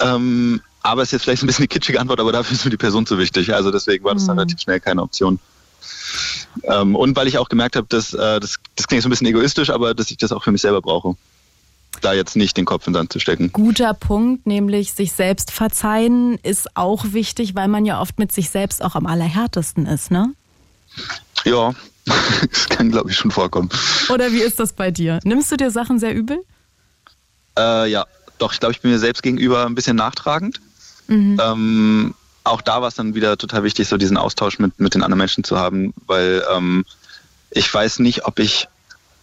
Ähm, 0.00 0.60
aber 0.82 1.02
ist 1.02 1.12
jetzt 1.12 1.22
vielleicht 1.24 1.42
ein 1.42 1.46
bisschen 1.46 1.64
eine 1.64 1.68
kitschige 1.68 2.00
Antwort, 2.00 2.20
aber 2.20 2.32
dafür 2.32 2.54
ist 2.54 2.64
mir 2.64 2.70
die 2.70 2.76
Person 2.76 3.06
zu 3.06 3.18
wichtig. 3.18 3.52
Also 3.52 3.70
deswegen 3.70 4.04
war 4.04 4.14
das 4.14 4.26
dann 4.26 4.36
Mhm. 4.36 4.40
relativ 4.40 4.60
schnell 4.60 4.80
keine 4.80 5.02
Option. 5.02 5.38
Ähm, 6.62 6.94
und 6.94 7.16
weil 7.16 7.26
ich 7.28 7.38
auch 7.38 7.48
gemerkt 7.48 7.76
habe, 7.76 7.86
dass 7.88 8.14
äh, 8.14 8.40
das, 8.40 8.56
das 8.76 8.86
klingt 8.86 9.02
so 9.02 9.08
ein 9.08 9.10
bisschen 9.10 9.26
egoistisch, 9.26 9.70
aber 9.70 9.94
dass 9.94 10.10
ich 10.10 10.16
das 10.16 10.32
auch 10.32 10.44
für 10.44 10.52
mich 10.52 10.62
selber 10.62 10.80
brauche. 10.80 11.16
Da 12.02 12.12
jetzt 12.12 12.36
nicht 12.36 12.56
den 12.56 12.66
Kopf 12.66 12.86
in 12.86 12.92
den 12.92 13.00
Sand 13.00 13.12
zu 13.12 13.20
stecken. 13.20 13.52
Guter 13.52 13.94
Punkt, 13.94 14.46
nämlich 14.46 14.92
sich 14.92 15.12
selbst 15.12 15.50
verzeihen, 15.50 16.38
ist 16.42 16.76
auch 16.76 17.04
wichtig, 17.12 17.54
weil 17.54 17.68
man 17.68 17.84
ja 17.86 18.00
oft 18.00 18.18
mit 18.18 18.32
sich 18.32 18.50
selbst 18.50 18.84
auch 18.84 18.94
am 18.94 19.06
allerhärtesten 19.06 19.86
ist, 19.86 20.10
ne? 20.10 20.34
Ja, 21.44 21.74
das 22.50 22.68
kann 22.68 22.90
glaube 22.90 23.10
ich 23.10 23.16
schon 23.16 23.30
vorkommen. 23.30 23.68
Oder 24.08 24.32
wie 24.32 24.40
ist 24.40 24.58
das 24.60 24.72
bei 24.72 24.90
dir? 24.90 25.20
Nimmst 25.24 25.52
du 25.52 25.56
dir 25.56 25.70
Sachen 25.70 25.98
sehr 25.98 26.14
übel? 26.14 26.38
Äh, 27.58 27.90
ja, 27.90 28.06
doch, 28.38 28.52
ich 28.52 28.60
glaube, 28.60 28.72
ich 28.72 28.80
bin 28.80 28.90
mir 28.90 28.98
selbst 28.98 29.22
gegenüber 29.22 29.66
ein 29.66 29.74
bisschen 29.74 29.96
nachtragend. 29.96 30.60
Ähm, 31.08 32.14
auch 32.44 32.60
da 32.60 32.80
war 32.80 32.88
es 32.88 32.94
dann 32.94 33.14
wieder 33.14 33.36
total 33.36 33.64
wichtig, 33.64 33.88
so 33.88 33.96
diesen 33.96 34.16
Austausch 34.16 34.58
mit, 34.58 34.78
mit 34.78 34.94
den 34.94 35.02
anderen 35.02 35.18
Menschen 35.18 35.44
zu 35.44 35.58
haben, 35.58 35.94
weil 36.06 36.44
ähm, 36.54 36.84
ich 37.50 37.72
weiß 37.72 38.00
nicht, 38.00 38.24
ob 38.24 38.38
ich, 38.38 38.68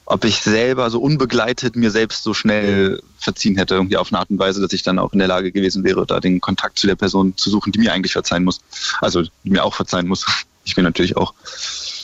ob 0.06 0.25
ich 0.25 0.41
selber 0.41 0.89
so 0.89 1.00
unbegleitet 1.01 1.75
mir 1.75 1.91
selbst 1.91 2.24
so 2.24 2.33
schnell 2.33 3.01
verziehen 3.18 3.57
hätte, 3.57 3.75
irgendwie 3.75 3.97
auf 3.97 4.12
eine 4.12 4.19
Art 4.19 4.30
und 4.30 4.39
Weise, 4.39 4.62
dass 4.62 4.74
ich 4.74 4.83
dann 4.83 5.00
auch 5.00 5.13
in 5.13 5.19
der 5.19 5.27
Lage 5.27 5.51
gewesen 5.51 5.83
wäre, 5.83 6.06
da 6.06 6.19
den 6.19 6.41
Kontakt 6.41 6.80
zu 6.80 6.88
der 6.88 6.95
Person 6.95 7.38
zu 7.38 7.50
suchen, 7.50 7.71
die 7.71 7.80
mir 7.80 7.94
eigentlich 7.94 8.13
verzeihen 8.13 8.44
muss. 8.44 8.59
Also 9.00 9.24
die 9.44 9.50
mir 9.50 9.63
auch 9.63 9.75
verzeihen 9.75 10.07
muss. 10.07 10.25
Ich 10.65 10.77
mir 10.77 10.83
natürlich 10.83 11.18
auch. 11.18 11.33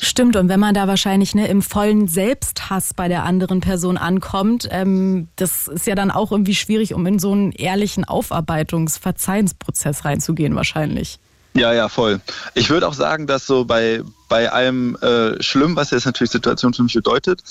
Stimmt, 0.01 0.35
und 0.35 0.49
wenn 0.49 0.59
man 0.59 0.73
da 0.73 0.87
wahrscheinlich 0.87 1.35
ne, 1.35 1.47
im 1.47 1.61
vollen 1.61 2.07
Selbsthass 2.07 2.93
bei 2.93 3.07
der 3.07 3.23
anderen 3.23 3.59
Person 3.59 3.97
ankommt, 3.97 4.67
ähm, 4.71 5.27
das 5.35 5.67
ist 5.67 5.87
ja 5.87 5.95
dann 5.95 6.11
auch 6.11 6.31
irgendwie 6.31 6.55
schwierig, 6.55 6.93
um 6.93 7.05
in 7.05 7.19
so 7.19 7.31
einen 7.31 7.51
ehrlichen 7.51 8.05
Aufarbeitungs-Verzeihensprozess 8.05 10.05
reinzugehen, 10.05 10.55
wahrscheinlich. 10.55 11.19
Ja, 11.53 11.73
ja, 11.73 11.89
voll. 11.89 12.21
Ich 12.53 12.69
würde 12.69 12.87
auch 12.87 12.93
sagen, 12.93 13.27
dass 13.27 13.45
so 13.45 13.65
bei, 13.65 14.01
bei 14.29 14.51
allem 14.51 14.95
äh, 14.97 15.41
schlimm, 15.41 15.75
was 15.75 15.91
jetzt 15.91 16.05
natürlich 16.05 16.31
Situation 16.31 16.73
für 16.73 16.83
mich 16.83 16.93
bedeutet, 16.93 17.43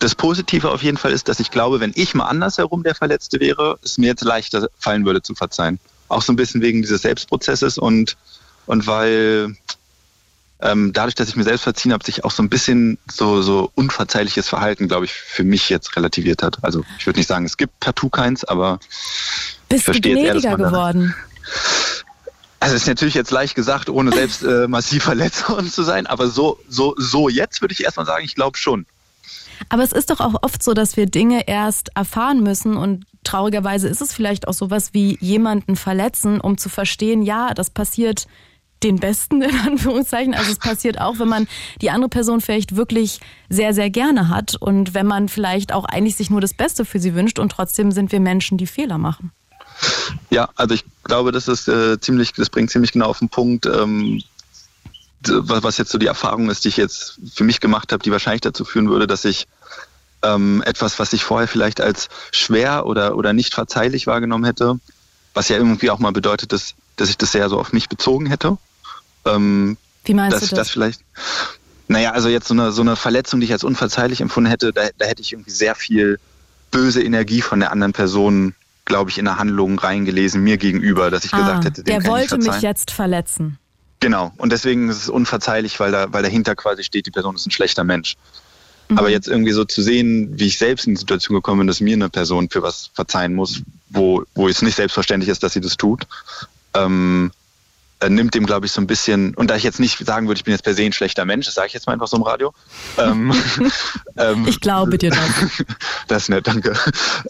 das 0.00 0.14
Positive 0.14 0.70
auf 0.70 0.82
jeden 0.82 0.96
Fall 0.96 1.12
ist, 1.12 1.28
dass 1.28 1.40
ich 1.40 1.50
glaube, 1.50 1.80
wenn 1.80 1.92
ich 1.94 2.14
mal 2.14 2.26
andersherum 2.26 2.82
der 2.82 2.94
Verletzte 2.94 3.38
wäre, 3.38 3.78
es 3.82 3.98
mir 3.98 4.08
jetzt 4.08 4.24
leichter 4.24 4.68
fallen 4.78 5.04
würde 5.04 5.22
zu 5.22 5.34
verzeihen. 5.34 5.78
Auch 6.08 6.22
so 6.22 6.32
ein 6.32 6.36
bisschen 6.36 6.62
wegen 6.62 6.82
dieses 6.82 7.02
Selbstprozesses 7.02 7.78
und, 7.78 8.16
und 8.66 8.86
weil 8.86 9.54
ähm, 10.62 10.92
dadurch, 10.92 11.14
dass 11.14 11.28
ich 11.28 11.36
mir 11.36 11.44
selbst 11.44 11.62
verziehen 11.62 11.92
habe, 11.92 12.04
sich 12.04 12.24
auch 12.24 12.30
so 12.30 12.42
ein 12.42 12.48
bisschen 12.48 12.98
so, 13.10 13.42
so 13.42 13.70
unverzeihliches 13.74 14.48
Verhalten, 14.48 14.88
glaube 14.88 15.04
ich, 15.06 15.12
für 15.12 15.44
mich 15.44 15.68
jetzt 15.68 15.96
relativiert 15.96 16.42
hat. 16.42 16.58
Also 16.62 16.84
ich 16.98 17.06
würde 17.06 17.18
nicht 17.18 17.28
sagen, 17.28 17.44
es 17.44 17.56
gibt 17.56 17.80
partout 17.80 18.10
keins, 18.10 18.44
aber 18.44 18.78
Bist 19.68 19.88
du 19.88 19.92
eher, 19.92 20.00
gnädiger 20.00 20.56
da- 20.56 20.68
geworden? 20.68 21.14
Also 22.62 22.76
ist 22.76 22.86
natürlich 22.86 23.14
jetzt 23.14 23.30
leicht 23.30 23.54
gesagt, 23.54 23.88
ohne 23.88 24.12
selbst 24.12 24.42
äh, 24.42 24.68
massiv 24.68 25.02
verletzt 25.04 25.48
worden 25.48 25.70
zu 25.70 25.82
sein, 25.82 26.06
aber 26.06 26.28
so, 26.28 26.58
so, 26.68 26.94
so 26.98 27.28
jetzt 27.28 27.62
würde 27.62 27.72
ich 27.72 27.82
erstmal 27.82 28.06
sagen, 28.06 28.24
ich 28.24 28.34
glaube 28.34 28.58
schon. 28.58 28.86
Aber 29.68 29.82
es 29.82 29.92
ist 29.92 30.10
doch 30.10 30.20
auch 30.20 30.42
oft 30.42 30.62
so, 30.62 30.74
dass 30.74 30.96
wir 30.96 31.06
Dinge 31.06 31.46
erst 31.46 31.90
erfahren 31.94 32.42
müssen 32.42 32.76
und 32.76 33.04
traurigerweise 33.24 33.88
ist 33.88 34.00
es 34.00 34.12
vielleicht 34.12 34.48
auch 34.48 34.54
sowas 34.54 34.90
wie 34.92 35.18
jemanden 35.20 35.76
verletzen, 35.76 36.40
um 36.40 36.58
zu 36.58 36.68
verstehen, 36.68 37.22
ja, 37.22 37.52
das 37.54 37.70
passiert 37.70 38.26
den 38.82 38.96
Besten 38.96 39.42
in 39.42 39.58
Anführungszeichen. 39.66 40.34
Also 40.34 40.52
es 40.52 40.58
passiert 40.58 41.00
auch, 41.00 41.18
wenn 41.18 41.28
man 41.28 41.48
die 41.80 41.90
andere 41.90 42.08
Person 42.08 42.40
vielleicht 42.40 42.76
wirklich 42.76 43.20
sehr, 43.48 43.74
sehr 43.74 43.90
gerne 43.90 44.28
hat 44.28 44.56
und 44.56 44.94
wenn 44.94 45.06
man 45.06 45.28
vielleicht 45.28 45.72
auch 45.72 45.84
eigentlich 45.84 46.16
sich 46.16 46.30
nur 46.30 46.40
das 46.40 46.54
Beste 46.54 46.84
für 46.84 46.98
sie 46.98 47.14
wünscht 47.14 47.38
und 47.38 47.52
trotzdem 47.52 47.92
sind 47.92 48.12
wir 48.12 48.20
Menschen, 48.20 48.58
die 48.58 48.66
Fehler 48.66 48.98
machen. 48.98 49.32
Ja, 50.30 50.50
also 50.56 50.74
ich 50.74 50.84
glaube, 51.04 51.32
das 51.32 51.48
ist 51.48 51.68
äh, 51.68 51.98
ziemlich, 52.00 52.32
das 52.32 52.50
bringt 52.50 52.70
ziemlich 52.70 52.92
genau 52.92 53.06
auf 53.06 53.18
den 53.18 53.28
Punkt, 53.28 53.66
ähm, 53.66 54.22
was 55.22 55.78
jetzt 55.78 55.90
so 55.90 55.98
die 55.98 56.06
Erfahrung 56.06 56.48
ist, 56.50 56.64
die 56.64 56.68
ich 56.68 56.76
jetzt 56.76 57.18
für 57.34 57.44
mich 57.44 57.60
gemacht 57.60 57.92
habe, 57.92 58.02
die 58.02 58.10
wahrscheinlich 58.10 58.40
dazu 58.40 58.64
führen 58.64 58.88
würde, 58.88 59.06
dass 59.06 59.24
ich 59.24 59.46
ähm, 60.22 60.62
etwas, 60.64 60.98
was 60.98 61.12
ich 61.12 61.24
vorher 61.24 61.48
vielleicht 61.48 61.80
als 61.80 62.08
schwer 62.30 62.86
oder, 62.86 63.16
oder 63.16 63.32
nicht 63.32 63.54
verzeihlich 63.54 64.06
wahrgenommen 64.06 64.44
hätte, 64.44 64.78
was 65.34 65.48
ja 65.48 65.56
irgendwie 65.56 65.90
auch 65.90 65.98
mal 65.98 66.12
bedeutet, 66.12 66.52
dass, 66.52 66.74
dass 66.96 67.10
ich 67.10 67.18
das 67.18 67.32
sehr 67.32 67.48
so 67.48 67.58
auf 67.58 67.72
mich 67.72 67.88
bezogen 67.88 68.26
hätte. 68.26 68.56
Ähm, 69.24 69.76
Wie 70.04 70.14
meinst 70.14 70.34
dass 70.34 70.40
du 70.40 70.44
ich 70.46 70.50
das? 70.50 70.58
das 70.58 70.70
vielleicht. 70.70 71.00
Naja, 71.88 72.12
also 72.12 72.28
jetzt 72.28 72.48
so 72.48 72.54
eine, 72.54 72.72
so 72.72 72.82
eine 72.82 72.96
Verletzung, 72.96 73.40
die 73.40 73.46
ich 73.46 73.52
als 73.52 73.64
unverzeihlich 73.64 74.20
empfunden 74.20 74.48
hätte, 74.48 74.72
da, 74.72 74.88
da 74.96 75.06
hätte 75.06 75.22
ich 75.22 75.32
irgendwie 75.32 75.50
sehr 75.50 75.74
viel 75.74 76.20
böse 76.70 77.02
Energie 77.02 77.42
von 77.42 77.60
der 77.60 77.72
anderen 77.72 77.92
Person, 77.92 78.54
glaube 78.84 79.10
ich, 79.10 79.18
in 79.18 79.24
der 79.24 79.38
Handlung 79.38 79.78
reingelesen, 79.78 80.42
mir 80.42 80.56
gegenüber, 80.56 81.10
dass 81.10 81.24
ich 81.24 81.32
gesagt 81.32 81.64
hätte, 81.64 81.82
dem 81.82 81.96
Ah, 81.96 81.98
der 81.98 82.08
wollte 82.08 82.38
mich 82.38 82.60
jetzt 82.60 82.92
verletzen. 82.92 83.58
Genau. 83.98 84.32
Und 84.38 84.50
deswegen 84.52 84.88
ist 84.88 84.96
es 84.96 85.08
unverzeihlich, 85.08 85.78
weil, 85.78 85.92
da, 85.92 86.12
weil 86.12 86.22
dahinter 86.22 86.56
quasi 86.56 86.84
steht, 86.84 87.06
die 87.06 87.10
Person 87.10 87.34
ist 87.34 87.46
ein 87.46 87.50
schlechter 87.50 87.84
Mensch. 87.84 88.16
Mhm. 88.88 88.98
Aber 88.98 89.10
jetzt 89.10 89.28
irgendwie 89.28 89.52
so 89.52 89.64
zu 89.64 89.82
sehen, 89.82 90.38
wie 90.38 90.46
ich 90.46 90.58
selbst 90.58 90.86
in 90.86 90.94
die 90.94 91.00
Situation 91.00 91.34
gekommen 91.34 91.60
bin, 91.60 91.66
dass 91.66 91.80
mir 91.80 91.94
eine 91.94 92.08
Person 92.08 92.48
für 92.48 92.62
was 92.62 92.90
verzeihen 92.94 93.34
muss, 93.34 93.62
wo, 93.90 94.24
wo 94.34 94.48
es 94.48 94.62
nicht 94.62 94.76
selbstverständlich 94.76 95.28
ist, 95.28 95.42
dass 95.42 95.52
sie 95.52 95.60
das 95.60 95.76
tut, 95.76 96.06
ähm, 96.74 97.30
äh, 97.30 97.39
nimmt 98.08 98.34
dem, 98.34 98.46
glaube 98.46 98.66
ich, 98.66 98.72
so 98.72 98.80
ein 98.80 98.86
bisschen, 98.86 99.34
und 99.34 99.50
da 99.50 99.56
ich 99.56 99.62
jetzt 99.62 99.80
nicht 99.80 99.98
sagen 99.98 100.26
würde, 100.26 100.38
ich 100.38 100.44
bin 100.44 100.52
jetzt 100.52 100.62
per 100.62 100.74
se 100.74 100.82
ein 100.82 100.92
schlechter 100.92 101.24
Mensch, 101.24 101.46
das 101.46 101.54
sage 101.54 101.68
ich 101.68 101.74
jetzt 101.74 101.86
mal 101.86 101.92
einfach 101.92 102.08
so 102.08 102.16
im 102.16 102.22
Radio. 102.22 102.52
ähm, 102.98 103.32
ähm, 104.16 104.46
ich 104.48 104.60
glaube 104.60 104.98
dir 104.98 105.10
das. 105.10 105.18
das 106.08 106.22
ist 106.24 106.28
nett, 106.30 106.46
danke. 106.46 106.74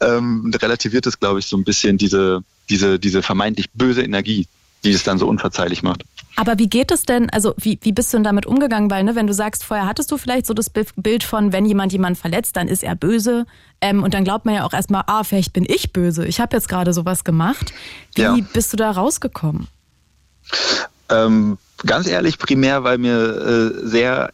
Ähm, 0.00 0.52
relativiert 0.60 1.06
es, 1.06 1.18
glaube 1.18 1.40
ich, 1.40 1.46
so 1.46 1.56
ein 1.56 1.64
bisschen 1.64 1.98
diese, 1.98 2.42
diese, 2.68 2.98
diese 2.98 3.22
vermeintlich 3.22 3.70
böse 3.72 4.02
Energie, 4.02 4.46
die 4.84 4.92
es 4.92 5.02
dann 5.02 5.18
so 5.18 5.26
unverzeihlich 5.26 5.82
macht. 5.82 6.04
Aber 6.36 6.58
wie 6.58 6.68
geht 6.68 6.90
es 6.90 7.02
denn, 7.02 7.28
also 7.30 7.54
wie, 7.58 7.78
wie 7.82 7.92
bist 7.92 8.12
du 8.12 8.16
denn 8.16 8.24
damit 8.24 8.46
umgegangen? 8.46 8.90
Weil, 8.90 9.04
ne, 9.04 9.14
wenn 9.14 9.26
du 9.26 9.34
sagst, 9.34 9.64
vorher 9.64 9.86
hattest 9.86 10.10
du 10.10 10.16
vielleicht 10.16 10.46
so 10.46 10.54
das 10.54 10.70
Bild 10.70 11.22
von, 11.22 11.52
wenn 11.52 11.66
jemand 11.66 11.92
jemanden 11.92 12.18
verletzt, 12.18 12.56
dann 12.56 12.68
ist 12.68 12.82
er 12.82 12.94
böse. 12.94 13.44
Ähm, 13.80 14.02
und 14.02 14.14
dann 14.14 14.24
glaubt 14.24 14.46
man 14.46 14.54
ja 14.54 14.64
auch 14.64 14.72
erstmal, 14.72 15.02
ah, 15.06 15.24
vielleicht 15.24 15.52
bin 15.52 15.66
ich 15.68 15.92
böse. 15.92 16.26
Ich 16.26 16.40
habe 16.40 16.56
jetzt 16.56 16.68
gerade 16.68 16.92
sowas 16.92 17.24
gemacht. 17.24 17.72
Wie 18.14 18.22
ja. 18.22 18.36
bist 18.52 18.72
du 18.72 18.76
da 18.76 18.90
rausgekommen? 18.90 19.68
Ähm, 21.08 21.58
ganz 21.84 22.06
ehrlich, 22.06 22.38
primär, 22.38 22.84
weil 22.84 22.98
mir 22.98 23.16
äh, 23.16 23.86
sehr, 23.86 24.32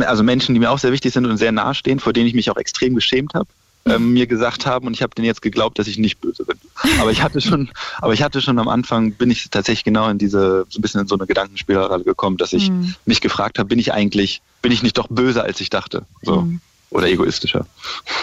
also 0.00 0.22
Menschen, 0.22 0.54
die 0.54 0.60
mir 0.60 0.70
auch 0.70 0.78
sehr 0.78 0.92
wichtig 0.92 1.12
sind 1.12 1.26
und 1.26 1.36
sehr 1.36 1.52
nahestehen, 1.52 2.00
vor 2.00 2.12
denen 2.12 2.26
ich 2.26 2.34
mich 2.34 2.50
auch 2.50 2.56
extrem 2.56 2.94
geschämt 2.94 3.34
habe 3.34 3.48
ähm, 3.84 4.12
mir 4.12 4.26
gesagt 4.26 4.66
haben 4.66 4.86
und 4.86 4.94
ich 4.94 5.02
habe 5.02 5.14
denen 5.14 5.26
jetzt 5.26 5.42
geglaubt, 5.42 5.78
dass 5.78 5.86
ich 5.86 5.98
nicht 5.98 6.20
böse 6.20 6.44
bin. 6.44 6.56
Aber 7.00 7.10
ich 7.10 7.22
hatte 7.22 7.40
schon, 7.40 7.70
aber 8.00 8.12
ich 8.12 8.22
hatte 8.22 8.40
schon 8.40 8.58
am 8.58 8.68
Anfang, 8.68 9.12
bin 9.12 9.30
ich 9.30 9.50
tatsächlich 9.50 9.84
genau 9.84 10.08
in 10.08 10.18
diese, 10.18 10.66
so 10.68 10.78
ein 10.78 10.82
bisschen 10.82 11.00
in 11.00 11.08
so 11.08 11.16
eine 11.16 11.26
Gedankenspirale 11.26 12.04
gekommen, 12.04 12.36
dass 12.36 12.52
ich 12.52 12.70
mhm. 12.70 12.94
mich 13.06 13.20
gefragt 13.20 13.58
habe, 13.58 13.68
bin 13.68 13.78
ich 13.78 13.92
eigentlich, 13.92 14.40
bin 14.60 14.72
ich 14.72 14.82
nicht 14.82 14.98
doch 14.98 15.08
böser, 15.08 15.42
als 15.44 15.60
ich 15.60 15.70
dachte? 15.70 16.06
So. 16.22 16.42
Mhm. 16.42 16.60
Oder 16.92 17.08
egoistischer. 17.08 17.66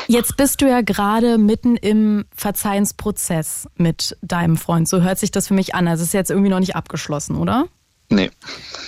Jetzt 0.07 0.37
bist 0.37 0.61
du 0.61 0.69
ja 0.69 0.81
gerade 0.81 1.37
mitten 1.37 1.75
im 1.75 2.25
Verzeihensprozess 2.35 3.67
mit 3.75 4.15
deinem 4.21 4.57
Freund. 4.57 4.87
So 4.87 5.01
hört 5.01 5.17
sich 5.17 5.31
das 5.31 5.47
für 5.47 5.55
mich 5.55 5.73
an. 5.73 5.87
Also 5.87 6.03
es 6.03 6.09
ist 6.09 6.13
jetzt 6.13 6.29
irgendwie 6.29 6.49
noch 6.49 6.59
nicht 6.59 6.75
abgeschlossen, 6.75 7.35
oder? 7.35 7.65
Nee. 8.09 8.29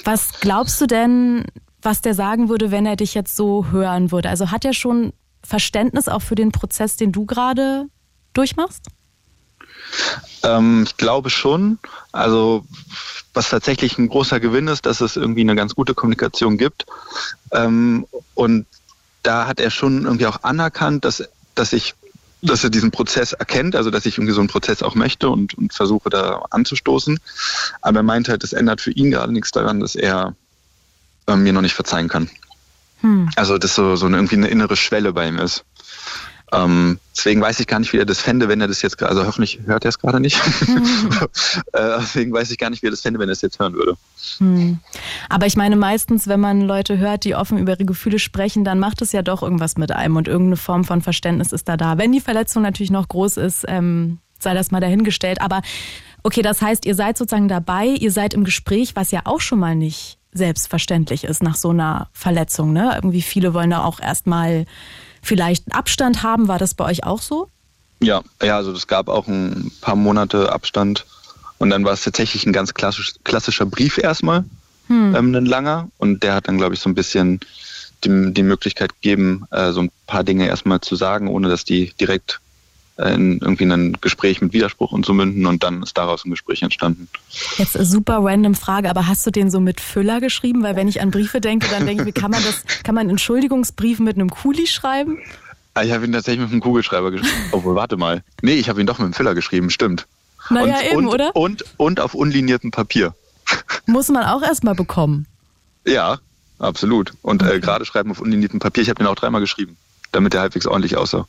Was 0.03 0.39
glaubst 0.39 0.79
du 0.81 0.85
denn, 0.85 1.45
was 1.81 2.01
der 2.01 2.13
sagen 2.13 2.49
würde, 2.49 2.69
wenn 2.69 2.85
er 2.85 2.95
dich 2.95 3.15
jetzt 3.15 3.35
so 3.35 3.67
hören 3.71 4.11
würde? 4.11 4.29
Also 4.29 4.51
hat 4.51 4.65
er 4.65 4.73
schon 4.73 5.13
Verständnis 5.43 6.07
auch 6.07 6.21
für 6.21 6.35
den 6.35 6.51
Prozess, 6.51 6.95
den 6.95 7.11
du 7.11 7.25
gerade 7.25 7.85
durchmachst? 8.33 8.85
Ähm, 10.43 10.83
ich 10.85 10.97
glaube 10.97 11.31
schon. 11.31 11.79
Also 12.11 12.65
was 13.33 13.49
tatsächlich 13.49 13.97
ein 13.97 14.09
großer 14.09 14.39
Gewinn 14.39 14.67
ist, 14.67 14.85
dass 14.85 15.01
es 15.01 15.15
irgendwie 15.15 15.41
eine 15.41 15.55
ganz 15.55 15.73
gute 15.73 15.93
Kommunikation 15.93 16.57
gibt. 16.57 16.85
Ähm, 17.51 18.05
und 18.35 18.65
da 19.23 19.47
hat 19.47 19.59
er 19.59 19.69
schon 19.71 20.05
irgendwie 20.05 20.27
auch 20.27 20.43
anerkannt, 20.43 21.05
dass, 21.05 21.23
dass 21.55 21.73
ich 21.73 21.95
dass 22.41 22.63
er 22.63 22.71
diesen 22.71 22.89
Prozess 22.89 23.33
erkennt, 23.33 23.75
also 23.75 23.91
dass 23.91 24.05
ich 24.05 24.17
irgendwie 24.17 24.33
so 24.33 24.41
einen 24.41 24.49
Prozess 24.49 24.81
auch 24.81 24.95
möchte 24.95 25.29
und, 25.29 25.53
und 25.53 25.73
versuche 25.73 26.09
da 26.09 26.43
anzustoßen. 26.49 27.19
Aber 27.81 27.99
er 27.99 28.03
meint 28.03 28.29
halt, 28.29 28.41
das 28.41 28.53
ändert 28.53 28.81
für 28.81 28.91
ihn 28.91 29.11
gerade 29.11 29.31
nichts 29.31 29.51
daran, 29.51 29.79
dass 29.79 29.95
er 29.95 30.35
äh, 31.27 31.35
mir 31.35 31.53
noch 31.53 31.61
nicht 31.61 31.75
verzeihen 31.75 32.07
kann. 32.07 32.29
Hm. 33.01 33.29
Also 33.35 33.57
das 33.57 33.75
so, 33.75 33.95
so 33.95 34.07
eine, 34.07 34.17
irgendwie 34.17 34.37
eine 34.37 34.47
innere 34.47 34.75
Schwelle 34.75 35.13
bei 35.13 35.27
ihm 35.27 35.37
ist. 35.37 35.65
Ähm, 36.53 36.99
deswegen 37.15 37.41
weiß 37.41 37.59
ich 37.61 37.67
gar 37.67 37.79
nicht, 37.79 37.93
wie 37.93 37.97
er 37.97 38.05
das 38.05 38.19
fände, 38.19 38.49
wenn 38.49 38.59
er 38.59 38.67
das 38.67 38.81
jetzt, 38.81 39.01
also 39.01 39.25
hoffentlich 39.25 39.59
hört 39.65 39.85
er 39.85 39.89
es 39.89 39.99
gerade 39.99 40.19
nicht. 40.19 40.39
Mhm. 40.67 40.83
äh, 41.73 41.97
deswegen 41.99 42.33
weiß 42.33 42.51
ich 42.51 42.57
gar 42.57 42.69
nicht, 42.69 42.83
wie 42.83 42.87
er 42.87 42.91
das 42.91 43.01
fände, 43.01 43.19
wenn 43.19 43.29
er 43.29 43.33
es 43.33 43.41
jetzt 43.41 43.59
hören 43.59 43.73
würde. 43.73 43.95
Mhm. 44.39 44.79
Aber 45.29 45.45
ich 45.45 45.55
meine, 45.55 45.77
meistens, 45.77 46.27
wenn 46.27 46.39
man 46.39 46.61
Leute 46.61 46.97
hört, 46.97 47.23
die 47.23 47.35
offen 47.35 47.57
über 47.57 47.73
ihre 47.73 47.85
Gefühle 47.85 48.19
sprechen, 48.19 48.65
dann 48.65 48.79
macht 48.79 49.01
es 49.01 49.13
ja 49.13 49.21
doch 49.21 49.43
irgendwas 49.43 49.77
mit 49.77 49.91
einem 49.91 50.17
und 50.17 50.27
irgendeine 50.27 50.57
Form 50.57 50.83
von 50.83 51.01
Verständnis 51.01 51.53
ist 51.53 51.69
da 51.69 51.77
da. 51.77 51.97
Wenn 51.97 52.11
die 52.11 52.21
Verletzung 52.21 52.63
natürlich 52.63 52.91
noch 52.91 53.07
groß 53.07 53.37
ist, 53.37 53.65
ähm, 53.67 54.19
sei 54.39 54.53
das 54.53 54.71
mal 54.71 54.81
dahingestellt. 54.81 55.41
Aber 55.41 55.61
okay, 56.23 56.41
das 56.41 56.61
heißt, 56.61 56.85
ihr 56.85 56.95
seid 56.95 57.17
sozusagen 57.17 57.47
dabei, 57.47 57.85
ihr 57.85 58.11
seid 58.11 58.33
im 58.33 58.43
Gespräch, 58.43 58.95
was 58.95 59.11
ja 59.11 59.21
auch 59.25 59.41
schon 59.41 59.59
mal 59.59 59.75
nicht 59.75 60.17
selbstverständlich 60.33 61.23
ist 61.23 61.43
nach 61.43 61.55
so 61.55 61.69
einer 61.69 62.09
Verletzung. 62.13 62.73
Ne? 62.73 62.91
Irgendwie 62.95 63.21
viele 63.21 63.53
wollen 63.53 63.69
da 63.69 63.83
auch 63.83 63.99
erstmal 63.99 64.65
vielleicht 65.21 65.73
Abstand 65.73 66.23
haben. 66.23 66.47
War 66.47 66.59
das 66.59 66.73
bei 66.73 66.85
euch 66.85 67.03
auch 67.03 67.21
so? 67.21 67.49
Ja, 68.01 68.21
ja, 68.41 68.57
also 68.57 68.71
es 68.71 68.87
gab 68.87 69.07
auch 69.07 69.27
ein 69.27 69.71
paar 69.81 69.95
Monate 69.95 70.51
Abstand. 70.51 71.05
Und 71.59 71.69
dann 71.69 71.85
war 71.85 71.93
es 71.93 72.03
tatsächlich 72.03 72.45
ein 72.45 72.53
ganz 72.53 72.73
klassisch, 72.73 73.13
klassischer 73.23 73.67
Brief 73.67 73.99
erstmal, 73.99 74.43
hm. 74.87 75.15
ähm, 75.15 75.35
ein 75.35 75.45
langer. 75.45 75.89
Und 75.99 76.23
der 76.23 76.33
hat 76.33 76.47
dann, 76.47 76.57
glaube 76.57 76.73
ich, 76.73 76.81
so 76.81 76.89
ein 76.89 76.95
bisschen 76.95 77.39
die, 78.03 78.33
die 78.33 78.43
Möglichkeit 78.43 78.95
gegeben, 78.95 79.45
äh, 79.51 79.71
so 79.71 79.81
ein 79.81 79.91
paar 80.07 80.23
Dinge 80.23 80.47
erstmal 80.47 80.81
zu 80.81 80.95
sagen, 80.95 81.27
ohne 81.27 81.49
dass 81.49 81.63
die 81.63 81.93
direkt 81.99 82.39
in 83.01 83.39
irgendwie 83.39 83.65
ein 83.65 83.97
Gespräch 84.01 84.41
mit 84.41 84.53
Widerspruch 84.53 84.91
und 84.91 85.05
so 85.05 85.13
münden 85.13 85.45
und 85.45 85.63
dann 85.63 85.83
ist 85.83 85.97
daraus 85.97 86.25
ein 86.25 86.29
Gespräch 86.29 86.61
entstanden. 86.61 87.07
Jetzt 87.57 87.73
super 87.73 88.19
random 88.21 88.55
Frage, 88.55 88.89
aber 88.89 89.07
hast 89.07 89.25
du 89.25 89.31
den 89.31 89.49
so 89.49 89.59
mit 89.59 89.81
Füller 89.81 90.19
geschrieben? 90.19 90.63
Weil 90.63 90.75
wenn 90.75 90.87
ich 90.87 91.01
an 91.01 91.11
Briefe 91.11 91.41
denke, 91.41 91.67
dann 91.69 91.85
denke 91.85 92.03
ich, 92.03 92.07
wie 92.07 92.19
kann 92.19 92.31
man 92.31 92.41
das, 92.43 92.63
kann 92.83 92.95
man 92.95 93.09
Entschuldigungsbrief 93.09 93.99
mit 93.99 94.15
einem 94.15 94.29
Kuli 94.29 94.67
schreiben? 94.67 95.17
Ah, 95.73 95.83
ich 95.83 95.91
habe 95.91 96.05
ihn 96.05 96.11
tatsächlich 96.11 96.41
mit 96.41 96.51
einem 96.51 96.61
Kugelschreiber 96.61 97.11
geschrieben. 97.11 97.49
Obwohl, 97.51 97.75
warte 97.75 97.95
mal. 97.95 98.23
Nee, 98.41 98.55
ich 98.55 98.67
habe 98.67 98.81
ihn 98.81 98.87
doch 98.87 98.99
mit 98.99 99.05
einem 99.05 99.13
Füller 99.13 99.33
geschrieben, 99.33 99.69
stimmt. 99.69 100.05
Naja, 100.49 100.75
und, 100.75 100.85
eben, 100.85 100.97
und, 100.97 101.07
oder? 101.07 101.35
Und, 101.35 101.65
und 101.77 101.99
auf 102.01 102.13
unliniertem 102.13 102.71
Papier. 102.71 103.15
Muss 103.85 104.09
man 104.09 104.25
auch 104.25 104.41
erstmal 104.41 104.75
bekommen. 104.75 105.27
Ja, 105.85 106.19
absolut. 106.59 107.13
Und 107.21 107.41
äh, 107.41 107.59
gerade 107.59 107.85
schreiben 107.85 108.11
auf 108.11 108.19
unliniertem 108.19 108.59
Papier. 108.59 108.83
Ich 108.83 108.89
habe 108.89 108.97
den 108.97 109.07
auch 109.07 109.15
dreimal 109.15 109.39
geschrieben 109.39 109.77
damit 110.11 110.33
er 110.33 110.41
halbwegs 110.41 110.67
ordentlich 110.67 110.97
aussah. 110.97 111.25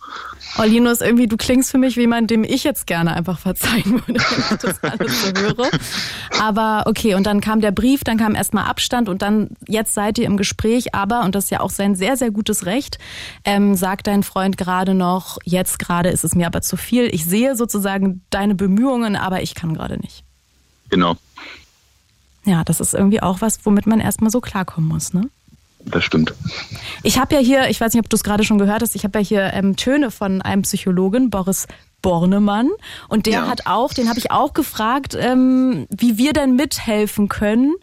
Oh, 0.58 0.64
Linus, 0.64 1.00
irgendwie, 1.00 1.26
du 1.26 1.36
klingst 1.36 1.70
für 1.70 1.78
mich 1.78 1.96
wie 1.96 2.02
jemand, 2.02 2.30
dem 2.30 2.44
ich 2.44 2.62
jetzt 2.62 2.86
gerne 2.86 3.14
einfach 3.14 3.38
verzeihen 3.38 4.02
würde, 4.06 4.20
wenn 4.30 4.44
ich 4.50 4.60
das 4.60 4.82
alles 4.82 5.22
so 5.22 5.32
höre. 5.40 5.70
Aber 6.40 6.84
okay, 6.86 7.14
und 7.14 7.24
dann 7.26 7.40
kam 7.40 7.60
der 7.60 7.70
Brief, 7.70 8.04
dann 8.04 8.18
kam 8.18 8.34
erstmal 8.34 8.64
Abstand 8.64 9.08
und 9.08 9.22
dann, 9.22 9.50
jetzt 9.66 9.94
seid 9.94 10.18
ihr 10.18 10.26
im 10.26 10.36
Gespräch, 10.36 10.94
aber, 10.94 11.22
und 11.22 11.34
das 11.34 11.44
ist 11.44 11.50
ja 11.50 11.60
auch 11.60 11.70
sein 11.70 11.94
sehr, 11.94 12.16
sehr 12.16 12.30
gutes 12.30 12.66
Recht, 12.66 12.98
ähm, 13.44 13.74
sagt 13.76 14.06
dein 14.06 14.22
Freund 14.22 14.58
gerade 14.58 14.94
noch, 14.94 15.38
jetzt 15.44 15.78
gerade 15.78 16.10
ist 16.10 16.24
es 16.24 16.34
mir 16.34 16.46
aber 16.46 16.60
zu 16.60 16.76
viel. 16.76 17.08
Ich 17.14 17.24
sehe 17.24 17.56
sozusagen 17.56 18.22
deine 18.30 18.54
Bemühungen, 18.54 19.16
aber 19.16 19.42
ich 19.42 19.54
kann 19.54 19.74
gerade 19.74 19.98
nicht. 19.98 20.24
Genau. 20.90 21.16
Ja, 22.44 22.64
das 22.64 22.80
ist 22.80 22.92
irgendwie 22.92 23.22
auch 23.22 23.40
was, 23.40 23.64
womit 23.64 23.86
man 23.86 24.00
erstmal 24.00 24.30
so 24.30 24.40
klarkommen 24.40 24.88
muss, 24.88 25.14
ne? 25.14 25.30
Das 25.86 26.04
stimmt. 26.04 26.34
Ich 27.02 27.18
habe 27.18 27.34
ja 27.34 27.40
hier, 27.40 27.68
ich 27.68 27.80
weiß 27.80 27.92
nicht, 27.92 28.02
ob 28.02 28.08
du 28.08 28.16
es 28.16 28.24
gerade 28.24 28.44
schon 28.44 28.58
gehört 28.58 28.82
hast, 28.82 28.94
ich 28.94 29.04
habe 29.04 29.18
ja 29.18 29.24
hier 29.24 29.52
ähm, 29.52 29.76
Töne 29.76 30.10
von 30.10 30.42
einem 30.42 30.62
Psychologen, 30.62 31.30
Boris 31.30 31.66
Bornemann. 32.02 32.68
Und 33.08 33.26
der 33.26 33.32
ja. 33.32 33.48
hat 33.48 33.66
auch, 33.66 33.94
den 33.94 34.08
habe 34.08 34.18
ich 34.18 34.30
auch 34.30 34.52
gefragt, 34.52 35.16
ähm, 35.18 35.86
wie 35.90 36.18
wir 36.18 36.32
denn 36.32 36.56
mithelfen 36.56 37.28
können, 37.28 37.74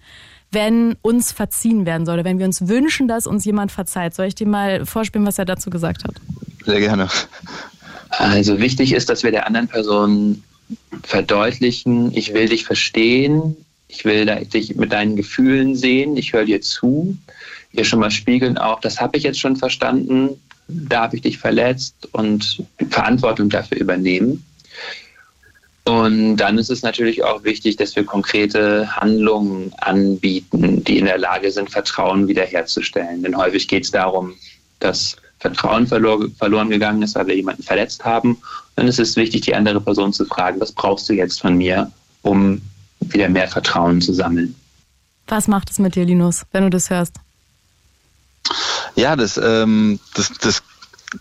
wenn 0.51 0.95
uns 1.01 1.31
verziehen 1.31 1.85
werden 1.85 2.05
soll, 2.05 2.15
oder 2.15 2.25
wenn 2.25 2.39
wir 2.39 2.45
uns 2.45 2.67
wünschen, 2.67 3.07
dass 3.07 3.27
uns 3.27 3.45
jemand 3.45 3.71
verzeiht. 3.71 4.13
Soll 4.13 4.27
ich 4.27 4.35
dir 4.35 4.47
mal 4.47 4.85
vorspielen, 4.85 5.25
was 5.25 5.39
er 5.39 5.45
dazu 5.45 5.69
gesagt 5.69 6.03
hat? 6.03 6.15
Sehr 6.65 6.79
gerne. 6.79 7.07
Also 8.09 8.59
wichtig 8.59 8.93
ist, 8.93 9.09
dass 9.09 9.23
wir 9.23 9.31
der 9.31 9.47
anderen 9.47 9.67
Person 9.67 10.43
verdeutlichen, 11.03 12.11
ich 12.15 12.33
will 12.33 12.49
dich 12.49 12.65
verstehen, 12.65 13.55
ich 13.87 14.05
will 14.05 14.25
dich 14.25 14.75
mit 14.75 14.91
deinen 14.91 15.15
Gefühlen 15.15 15.75
sehen, 15.75 16.17
ich 16.17 16.33
höre 16.33 16.45
dir 16.45 16.61
zu 16.61 17.17
hier 17.71 17.85
schon 17.85 17.99
mal 17.99 18.11
spiegeln, 18.11 18.57
auch 18.57 18.79
das 18.79 18.99
habe 18.99 19.17
ich 19.17 19.23
jetzt 19.23 19.39
schon 19.39 19.55
verstanden, 19.55 20.39
da 20.67 21.03
habe 21.03 21.15
ich 21.15 21.21
dich 21.21 21.37
verletzt 21.37 21.95
und 22.11 22.63
Verantwortung 22.89 23.49
dafür 23.49 23.79
übernehmen. 23.79 24.43
Und 25.85 26.37
dann 26.37 26.59
ist 26.59 26.69
es 26.69 26.83
natürlich 26.83 27.23
auch 27.23 27.43
wichtig, 27.43 27.77
dass 27.77 27.95
wir 27.95 28.03
konkrete 28.03 28.95
Handlungen 28.95 29.73
anbieten, 29.79 30.83
die 30.83 30.99
in 30.99 31.05
der 31.05 31.17
Lage 31.17 31.51
sind, 31.51 31.71
Vertrauen 31.71 32.27
wiederherzustellen. 32.27 33.23
Denn 33.23 33.35
häufig 33.35 33.67
geht 33.67 33.85
es 33.85 33.91
darum, 33.91 34.35
dass 34.79 35.15
Vertrauen 35.39 35.87
verlor 35.87 36.27
verloren 36.37 36.69
gegangen 36.69 37.01
ist, 37.01 37.15
weil 37.15 37.27
wir 37.27 37.35
jemanden 37.35 37.63
verletzt 37.63 38.05
haben. 38.05 38.33
Und 38.33 38.41
dann 38.75 38.87
ist 38.87 38.99
es 38.99 39.15
wichtig, 39.15 39.41
die 39.41 39.55
andere 39.55 39.81
Person 39.81 40.13
zu 40.13 40.25
fragen, 40.25 40.59
was 40.59 40.71
brauchst 40.71 41.09
du 41.09 41.13
jetzt 41.13 41.41
von 41.41 41.57
mir, 41.57 41.91
um 42.21 42.61
wieder 42.99 43.29
mehr 43.29 43.47
Vertrauen 43.47 44.01
zu 44.01 44.13
sammeln. 44.13 44.53
Was 45.27 45.47
macht 45.47 45.71
es 45.71 45.79
mit 45.79 45.95
dir, 45.95 46.05
Linus, 46.05 46.43
wenn 46.51 46.63
du 46.63 46.69
das 46.69 46.89
hörst? 46.89 47.15
Ja, 48.95 49.15
das, 49.15 49.37
ähm, 49.37 49.99
das, 50.13 50.31
das, 50.39 50.63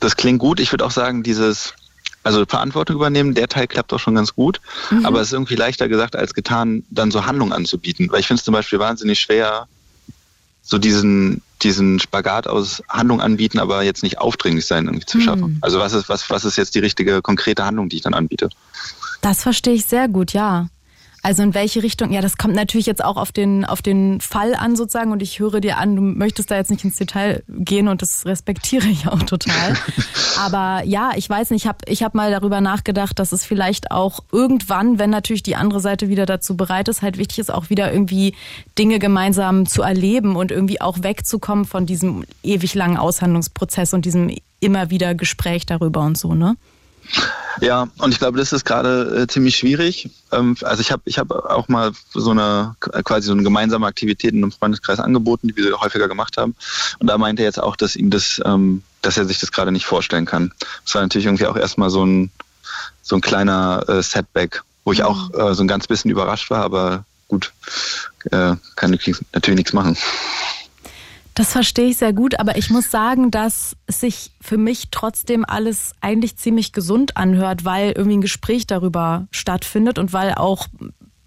das 0.00 0.16
klingt 0.16 0.38
gut. 0.38 0.60
Ich 0.60 0.72
würde 0.72 0.84
auch 0.84 0.90
sagen, 0.90 1.22
dieses, 1.22 1.74
also 2.22 2.44
Verantwortung 2.46 2.96
übernehmen, 2.96 3.34
der 3.34 3.48
Teil 3.48 3.66
klappt 3.66 3.92
auch 3.92 4.00
schon 4.00 4.14
ganz 4.14 4.34
gut. 4.34 4.60
Mhm. 4.90 5.06
Aber 5.06 5.20
es 5.20 5.28
ist 5.28 5.32
irgendwie 5.32 5.56
leichter 5.56 5.88
gesagt 5.88 6.16
als 6.16 6.34
getan, 6.34 6.84
dann 6.90 7.10
so 7.10 7.26
Handlungen 7.26 7.52
anzubieten. 7.52 8.10
Weil 8.10 8.20
ich 8.20 8.26
finde 8.26 8.40
es 8.40 8.44
zum 8.44 8.52
Beispiel 8.52 8.78
wahnsinnig 8.78 9.20
schwer, 9.20 9.68
so 10.62 10.76
diesen, 10.76 11.40
diesen 11.62 11.98
Spagat 11.98 12.46
aus 12.46 12.82
Handlung 12.88 13.22
anbieten, 13.22 13.58
aber 13.58 13.82
jetzt 13.82 14.02
nicht 14.02 14.18
aufdringlich 14.18 14.66
sein 14.66 14.84
irgendwie 14.84 15.06
zu 15.06 15.20
schaffen. 15.20 15.52
Mhm. 15.52 15.58
Also 15.62 15.78
was 15.78 15.94
ist, 15.94 16.08
was, 16.10 16.28
was 16.28 16.44
ist 16.44 16.56
jetzt 16.56 16.74
die 16.74 16.80
richtige, 16.80 17.22
konkrete 17.22 17.64
Handlung, 17.64 17.88
die 17.88 17.96
ich 17.96 18.02
dann 18.02 18.12
anbiete? 18.12 18.50
Das 19.22 19.42
verstehe 19.42 19.74
ich 19.74 19.86
sehr 19.86 20.08
gut, 20.08 20.34
ja. 20.34 20.68
Also 21.28 21.42
in 21.42 21.52
welche 21.52 21.82
Richtung? 21.82 22.10
Ja, 22.10 22.22
das 22.22 22.38
kommt 22.38 22.54
natürlich 22.54 22.86
jetzt 22.86 23.04
auch 23.04 23.18
auf 23.18 23.32
den, 23.32 23.66
auf 23.66 23.82
den 23.82 24.18
Fall 24.22 24.54
an 24.54 24.76
sozusagen 24.76 25.12
und 25.12 25.22
ich 25.22 25.40
höre 25.40 25.60
dir 25.60 25.76
an, 25.76 25.94
du 25.94 26.00
möchtest 26.00 26.50
da 26.50 26.56
jetzt 26.56 26.70
nicht 26.70 26.86
ins 26.86 26.96
Detail 26.96 27.42
gehen 27.46 27.88
und 27.88 28.00
das 28.00 28.24
respektiere 28.24 28.86
ich 28.86 29.08
auch 29.08 29.22
total. 29.24 29.76
Aber 30.38 30.82
ja, 30.86 31.10
ich 31.16 31.28
weiß 31.28 31.50
nicht, 31.50 31.64
ich 31.64 31.68
habe 31.68 31.80
ich 31.86 32.02
hab 32.02 32.14
mal 32.14 32.30
darüber 32.30 32.62
nachgedacht, 32.62 33.18
dass 33.18 33.32
es 33.32 33.44
vielleicht 33.44 33.90
auch 33.90 34.20
irgendwann, 34.32 34.98
wenn 34.98 35.10
natürlich 35.10 35.42
die 35.42 35.54
andere 35.54 35.80
Seite 35.80 36.08
wieder 36.08 36.24
dazu 36.24 36.56
bereit 36.56 36.88
ist, 36.88 37.02
halt 37.02 37.18
wichtig 37.18 37.40
ist, 37.40 37.52
auch 37.52 37.68
wieder 37.68 37.92
irgendwie 37.92 38.34
Dinge 38.78 38.98
gemeinsam 38.98 39.66
zu 39.66 39.82
erleben 39.82 40.34
und 40.34 40.50
irgendwie 40.50 40.80
auch 40.80 41.02
wegzukommen 41.02 41.66
von 41.66 41.84
diesem 41.84 42.24
ewig 42.42 42.74
langen 42.74 42.96
Aushandlungsprozess 42.96 43.92
und 43.92 44.06
diesem 44.06 44.34
immer 44.60 44.88
wieder 44.88 45.14
Gespräch 45.14 45.66
darüber 45.66 46.00
und 46.06 46.16
so, 46.16 46.32
ne? 46.32 46.56
Ja, 47.60 47.88
und 47.98 48.12
ich 48.12 48.18
glaube, 48.18 48.38
das 48.38 48.52
ist 48.52 48.64
gerade 48.64 49.22
äh, 49.22 49.26
ziemlich 49.26 49.56
schwierig. 49.56 50.10
Ähm, 50.30 50.56
also 50.62 50.80
ich 50.80 50.92
habe 50.92 51.02
ich 51.06 51.18
hab 51.18 51.30
auch 51.32 51.68
mal 51.68 51.92
so 52.12 52.30
eine 52.30 52.76
quasi 52.80 53.26
so 53.26 53.32
eine 53.32 53.42
gemeinsame 53.42 53.86
Aktivität 53.86 54.32
in 54.32 54.42
einem 54.42 54.52
Freundeskreis 54.52 55.00
angeboten, 55.00 55.48
die 55.48 55.56
wir 55.56 55.80
häufiger 55.80 56.08
gemacht 56.08 56.36
haben. 56.36 56.54
Und 56.98 57.08
da 57.08 57.18
meinte 57.18 57.42
er 57.42 57.46
jetzt 57.46 57.60
auch, 57.60 57.76
dass 57.76 57.96
ihm 57.96 58.10
das, 58.10 58.40
ähm, 58.44 58.82
dass 59.02 59.16
er 59.16 59.24
sich 59.24 59.40
das 59.40 59.50
gerade 59.50 59.72
nicht 59.72 59.86
vorstellen 59.86 60.26
kann. 60.26 60.52
Das 60.84 60.94
war 60.94 61.02
natürlich 61.02 61.26
irgendwie 61.26 61.46
auch 61.46 61.56
erstmal 61.56 61.90
so 61.90 62.04
ein 62.04 62.30
so 63.02 63.16
ein 63.16 63.20
kleiner 63.22 63.84
äh, 63.88 64.02
Setback, 64.02 64.62
wo 64.84 64.92
ich 64.92 65.00
mhm. 65.00 65.06
auch 65.06 65.34
äh, 65.34 65.54
so 65.54 65.64
ein 65.64 65.68
ganz 65.68 65.86
bisschen 65.86 66.10
überrascht 66.10 66.50
war, 66.50 66.62
aber 66.62 67.04
gut, 67.26 67.52
äh, 68.30 68.54
kann 68.76 68.90
natürlich 68.90 69.24
nichts 69.32 69.72
machen. 69.72 69.96
Das 71.38 71.52
verstehe 71.52 71.90
ich 71.90 71.98
sehr 71.98 72.12
gut, 72.12 72.40
aber 72.40 72.56
ich 72.56 72.68
muss 72.68 72.90
sagen, 72.90 73.30
dass 73.30 73.76
es 73.86 74.00
sich 74.00 74.32
für 74.40 74.58
mich 74.58 74.88
trotzdem 74.90 75.44
alles 75.46 75.92
eigentlich 76.00 76.36
ziemlich 76.36 76.72
gesund 76.72 77.16
anhört, 77.16 77.64
weil 77.64 77.92
irgendwie 77.92 78.16
ein 78.16 78.22
Gespräch 78.22 78.66
darüber 78.66 79.28
stattfindet 79.30 80.00
und 80.00 80.12
weil 80.12 80.34
auch 80.34 80.66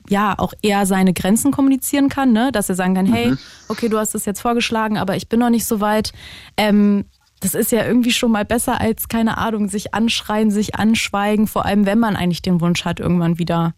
ja 0.10 0.38
auch 0.38 0.54
er 0.62 0.86
seine 0.86 1.14
Grenzen 1.14 1.52
kommunizieren 1.54 2.10
kann, 2.10 2.34
ne? 2.34 2.52
dass 2.52 2.68
er 2.68 2.76
sagen 2.76 2.94
kann, 2.94 3.06
hey, 3.06 3.28
mhm. 3.28 3.38
okay, 3.70 3.88
du 3.88 3.98
hast 3.98 4.14
es 4.14 4.26
jetzt 4.26 4.42
vorgeschlagen, 4.42 4.98
aber 4.98 5.16
ich 5.16 5.30
bin 5.30 5.40
noch 5.40 5.50
nicht 5.50 5.66
so 5.66 5.80
weit. 5.80 6.12
Ähm, 6.58 7.06
das 7.40 7.54
ist 7.54 7.72
ja 7.72 7.86
irgendwie 7.86 8.12
schon 8.12 8.34
mal 8.34 8.44
besser 8.44 8.82
als, 8.82 9.08
keine 9.08 9.38
Ahnung, 9.38 9.70
sich 9.70 9.94
anschreien, 9.94 10.52
sich 10.52 10.76
anschweigen, 10.76 11.48
vor 11.48 11.66
allem 11.66 11.86
wenn 11.86 12.00
man 12.00 12.18
eigentlich 12.18 12.42
den 12.42 12.60
Wunsch 12.60 12.84
hat, 12.84 13.00
irgendwann 13.00 13.40
wieder 13.40 13.76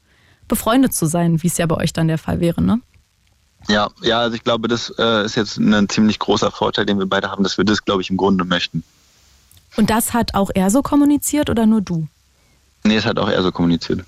befreundet 0.47 0.95
zu 0.95 1.05
sein, 1.05 1.43
wie 1.43 1.47
es 1.47 1.59
ja 1.59 1.67
bei 1.67 1.77
euch 1.77 1.93
dann 1.93 2.07
der 2.07 2.17
Fall 2.17 2.39
wäre, 2.39 2.63
ne? 2.63 2.81
Ja, 3.67 3.89
ja, 4.01 4.19
also 4.19 4.35
ich 4.35 4.43
glaube, 4.43 4.67
das 4.67 4.93
äh, 4.97 5.25
ist 5.25 5.35
jetzt 5.35 5.57
ein 5.57 5.87
ziemlich 5.89 6.19
großer 6.19 6.51
Vorteil, 6.51 6.85
den 6.85 6.99
wir 6.99 7.05
beide 7.05 7.31
haben, 7.31 7.43
dass 7.43 7.57
wir 7.57 7.65
das, 7.65 7.85
glaube 7.85 8.01
ich, 8.01 8.09
im 8.09 8.17
Grunde 8.17 8.43
möchten. 8.43 8.83
Und 9.75 9.89
das 9.89 10.13
hat 10.13 10.35
auch 10.35 10.51
er 10.53 10.69
so 10.69 10.81
kommuniziert 10.81 11.49
oder 11.49 11.65
nur 11.65 11.81
du? 11.81 12.07
Nee, 12.83 12.97
es 12.97 13.05
hat 13.05 13.17
auch 13.17 13.29
er 13.29 13.41
so 13.41 13.51
kommuniziert. 13.51 14.03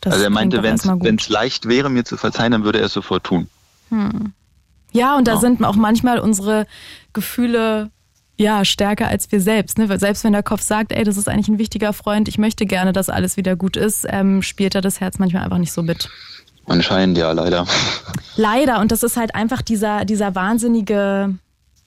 Das 0.00 0.14
also 0.14 0.24
er 0.24 0.30
meinte, 0.30 0.62
wenn 0.62 1.16
es 1.16 1.28
leicht 1.28 1.68
wäre, 1.68 1.88
mir 1.88 2.04
zu 2.04 2.16
verzeihen, 2.16 2.52
dann 2.52 2.64
würde 2.64 2.80
er 2.80 2.86
es 2.86 2.92
sofort 2.92 3.24
tun. 3.24 3.48
Hm. 3.90 4.32
Ja, 4.90 5.16
und 5.16 5.28
da 5.28 5.34
ja. 5.34 5.40
sind 5.40 5.64
auch 5.64 5.76
manchmal 5.76 6.18
unsere 6.18 6.66
Gefühle 7.12 7.90
ja 8.36 8.64
stärker 8.64 9.08
als 9.08 9.30
wir 9.30 9.40
selbst. 9.40 9.78
Ne? 9.78 9.98
Selbst 9.98 10.24
wenn 10.24 10.32
der 10.32 10.42
Kopf 10.42 10.62
sagt, 10.62 10.92
ey, 10.92 11.04
das 11.04 11.16
ist 11.16 11.28
eigentlich 11.28 11.48
ein 11.48 11.58
wichtiger 11.58 11.92
Freund, 11.92 12.28
ich 12.28 12.38
möchte 12.38 12.66
gerne, 12.66 12.92
dass 12.92 13.08
alles 13.08 13.36
wieder 13.36 13.56
gut 13.56 13.76
ist, 13.76 14.04
ähm, 14.08 14.42
spielt 14.42 14.74
da 14.74 14.80
das 14.80 15.00
Herz 15.00 15.18
manchmal 15.18 15.44
einfach 15.44 15.58
nicht 15.58 15.72
so 15.72 15.82
mit. 15.82 16.10
Anscheinend 16.66 17.18
ja, 17.18 17.32
leider. 17.32 17.66
Leider. 18.36 18.80
Und 18.80 18.92
das 18.92 19.02
ist 19.02 19.16
halt 19.16 19.34
einfach 19.34 19.62
dieser, 19.62 20.04
dieser 20.04 20.34
wahnsinnige 20.34 21.34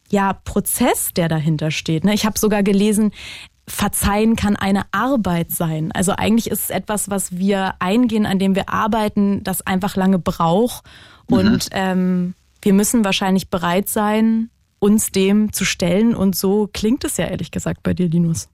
ja, 0.10 0.34
Prozess, 0.34 1.12
der 1.16 1.28
dahinter 1.28 1.72
steht. 1.72 2.04
Ne? 2.04 2.14
Ich 2.14 2.26
habe 2.26 2.38
sogar 2.38 2.64
gelesen, 2.64 3.12
Verzeihen 3.68 4.36
kann 4.36 4.56
eine 4.56 4.84
Arbeit 4.92 5.52
sein. 5.52 5.92
Also 5.92 6.12
eigentlich 6.12 6.52
ist 6.52 6.66
es 6.66 6.70
etwas, 6.70 7.10
was 7.10 7.38
wir 7.38 7.74
eingehen, 7.80 8.26
an 8.26 8.38
dem 8.38 8.56
wir 8.56 8.70
arbeiten, 8.70 9.44
das 9.44 9.66
einfach 9.66 9.96
lange 9.96 10.20
braucht. 10.20 10.84
Und 11.28 11.66
mhm. 11.66 11.70
ähm, 11.72 12.34
wir 12.62 12.74
müssen 12.74 13.04
wahrscheinlich 13.04 13.50
bereit 13.50 13.90
sein, 13.90 14.50
uns 14.80 15.12
dem 15.12 15.52
zu 15.52 15.66
stellen. 15.66 16.16
Und 16.16 16.36
so 16.36 16.70
klingt 16.72 17.04
es 17.04 17.18
ja 17.18 17.26
ehrlich 17.26 17.50
gesagt 17.50 17.82
bei 17.82 17.94
dir, 17.94 18.08
Linus. 18.08 18.50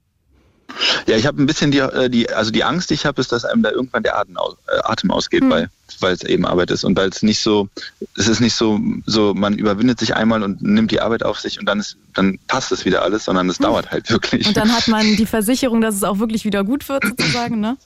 Ja, 1.06 1.16
ich 1.16 1.26
habe 1.26 1.42
ein 1.42 1.46
bisschen 1.46 1.70
die, 1.70 1.78
äh, 1.78 2.08
die, 2.08 2.30
also 2.30 2.50
die 2.50 2.64
Angst, 2.64 2.90
die 2.90 2.94
ich 2.94 3.06
habe, 3.06 3.20
ist, 3.20 3.32
dass 3.32 3.44
einem 3.44 3.62
da 3.62 3.70
irgendwann 3.70 4.02
der 4.02 4.18
Atem, 4.18 4.36
aus, 4.36 4.56
äh, 4.68 4.80
Atem 4.84 5.10
ausgeht, 5.10 5.42
mhm. 5.42 5.50
weil 5.50 5.70
weil 6.02 6.14
es 6.14 6.22
eben 6.22 6.44
Arbeit 6.44 6.70
ist 6.70 6.84
und 6.84 6.96
weil 6.96 7.08
es 7.08 7.22
nicht 7.22 7.40
so, 7.40 7.68
es 8.16 8.28
ist 8.28 8.40
nicht 8.40 8.54
so, 8.54 8.80
so 9.06 9.34
man 9.34 9.56
überwindet 9.56 9.98
sich 9.98 10.14
einmal 10.14 10.42
und 10.42 10.62
nimmt 10.62 10.90
die 10.90 11.00
Arbeit 11.00 11.22
auf 11.22 11.40
sich 11.40 11.58
und 11.58 11.66
dann 11.66 11.80
ist, 11.80 11.96
dann 12.14 12.38
passt 12.48 12.72
es 12.72 12.84
wieder 12.84 13.02
alles, 13.02 13.24
sondern 13.24 13.48
es 13.48 13.58
mhm. 13.60 13.64
dauert 13.64 13.90
halt 13.90 14.10
wirklich. 14.10 14.46
Und 14.46 14.56
dann 14.56 14.72
hat 14.72 14.88
man 14.88 15.16
die 15.16 15.26
Versicherung, 15.26 15.80
dass 15.80 15.94
es 15.94 16.04
auch 16.04 16.18
wirklich 16.18 16.44
wieder 16.44 16.64
gut 16.64 16.88
wird, 16.88 17.04
sozusagen, 17.04 17.60
ne? 17.60 17.76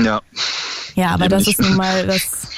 Ja. 0.00 0.22
Ja, 0.94 1.10
aber 1.10 1.28
das 1.28 1.48
ist 1.48 1.60
nun 1.60 1.76
mal 1.76 2.06
das 2.06 2.48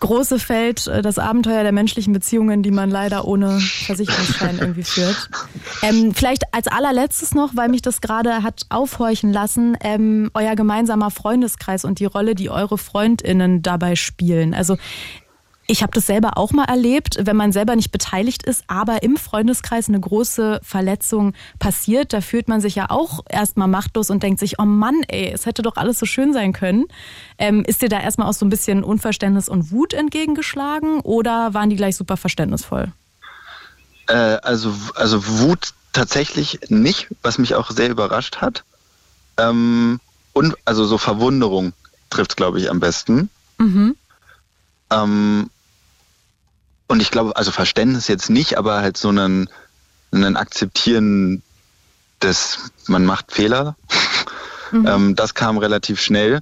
große 0.00 0.38
Feld, 0.38 0.86
äh, 0.86 1.02
das 1.02 1.18
Abenteuer 1.18 1.62
der 1.62 1.72
menschlichen 1.72 2.12
Beziehungen, 2.12 2.62
die 2.62 2.70
man 2.70 2.90
leider 2.90 3.26
ohne 3.26 3.58
Versicherungsschein 3.60 4.58
irgendwie 4.58 4.84
führt. 4.84 5.28
Ähm, 5.82 6.14
vielleicht 6.14 6.54
als 6.54 6.68
allerletztes 6.68 7.34
noch, 7.34 7.54
weil 7.54 7.68
mich 7.68 7.82
das 7.82 8.00
gerade 8.00 8.42
hat 8.42 8.62
aufhorchen 8.68 9.32
lassen, 9.32 9.76
ähm, 9.80 10.30
euer 10.34 10.54
gemeinsamer 10.56 11.10
Freundeskreis 11.10 11.84
und 11.84 12.00
die 12.00 12.06
Rolle, 12.06 12.34
die 12.34 12.50
eure 12.50 12.78
Freundinnen 12.78 13.62
dabei 13.62 13.96
spielen. 13.96 14.54
Also 14.54 14.76
ich 15.66 15.82
habe 15.82 15.92
das 15.92 16.06
selber 16.06 16.36
auch 16.36 16.52
mal 16.52 16.64
erlebt, 16.64 17.18
wenn 17.20 17.36
man 17.36 17.52
selber 17.52 17.74
nicht 17.74 17.90
beteiligt 17.90 18.44
ist, 18.44 18.64
aber 18.68 19.02
im 19.02 19.16
Freundeskreis 19.16 19.88
eine 19.88 19.98
große 19.98 20.60
Verletzung 20.62 21.34
passiert. 21.58 22.12
Da 22.12 22.20
fühlt 22.20 22.48
man 22.48 22.60
sich 22.60 22.76
ja 22.76 22.90
auch 22.90 23.20
erstmal 23.28 23.68
machtlos 23.68 24.10
und 24.10 24.22
denkt 24.22 24.38
sich, 24.38 24.58
oh 24.58 24.64
Mann, 24.64 25.02
ey, 25.08 25.32
es 25.32 25.46
hätte 25.46 25.62
doch 25.62 25.76
alles 25.76 25.98
so 25.98 26.06
schön 26.06 26.32
sein 26.32 26.52
können. 26.52 26.84
Ähm, 27.38 27.64
ist 27.66 27.82
dir 27.82 27.88
da 27.88 28.00
erstmal 28.00 28.28
auch 28.28 28.34
so 28.34 28.46
ein 28.46 28.50
bisschen 28.50 28.84
Unverständnis 28.84 29.48
und 29.48 29.72
Wut 29.72 29.92
entgegengeschlagen 29.92 31.00
oder 31.00 31.52
waren 31.52 31.70
die 31.70 31.76
gleich 31.76 31.96
super 31.96 32.16
verständnisvoll? 32.16 32.92
Äh, 34.08 34.12
also, 34.14 34.72
also 34.94 35.26
Wut 35.40 35.74
tatsächlich 35.92 36.60
nicht, 36.68 37.08
was 37.22 37.38
mich 37.38 37.54
auch 37.54 37.70
sehr 37.70 37.90
überrascht 37.90 38.36
hat. 38.36 38.64
Ähm, 39.36 39.98
und 40.32 40.54
also 40.64 40.84
so 40.84 40.98
Verwunderung 40.98 41.72
trifft, 42.10 42.36
glaube 42.36 42.60
ich, 42.60 42.70
am 42.70 42.78
besten. 42.78 43.30
Mhm. 43.58 43.96
Ähm, 44.90 45.50
und 46.88 47.00
ich 47.00 47.10
glaube, 47.10 47.36
also 47.36 47.50
Verständnis 47.50 48.08
jetzt 48.08 48.30
nicht, 48.30 48.58
aber 48.58 48.80
halt 48.80 48.96
so 48.96 49.08
einen, 49.08 49.48
einen 50.12 50.36
Akzeptieren 50.36 51.42
dass 52.20 52.70
man 52.86 53.04
macht 53.04 53.32
Fehler. 53.32 53.76
Mhm. 53.76 53.76
Ähm, 54.86 55.14
das 55.14 55.34
kam 55.34 55.58
relativ 55.58 56.00
schnell. 56.00 56.40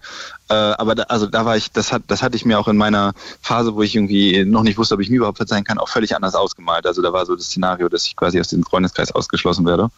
Äh, 0.49 0.55
aber 0.55 0.95
da, 0.95 1.03
also 1.05 1.27
da 1.27 1.45
war 1.45 1.59
ich, 1.59 1.73
das 1.73 1.93
hat, 1.93 2.05
das 2.07 2.23
hatte 2.23 2.37
ich 2.37 2.47
mir 2.47 2.59
auch 2.59 2.69
in 2.69 2.77
meiner 2.79 3.13
Phase, 3.43 3.75
wo 3.75 3.83
ich 3.83 3.95
irgendwie 3.95 4.47
noch 4.47 4.63
nicht 4.63 4.79
wusste, 4.79 4.95
ob 4.95 5.03
ich 5.03 5.11
mir 5.11 5.17
überhaupt 5.17 5.37
verzeihen 5.37 5.63
kann, 5.63 5.77
auch 5.77 5.91
völlig 5.91 6.17
anders 6.17 6.35
ausgemalt. 6.35 6.87
Also 6.87 7.03
da 7.03 7.13
war 7.13 7.27
so 7.27 7.37
das 7.37 7.47
Szenario, 7.47 7.91
dass 7.91 8.07
ich 8.07 8.17
quasi 8.17 8.41
aus 8.41 8.49
dem 8.49 8.65
Freundeskreis 8.65 9.13
ausgeschlossen 9.13 9.67
werde. 9.67 9.91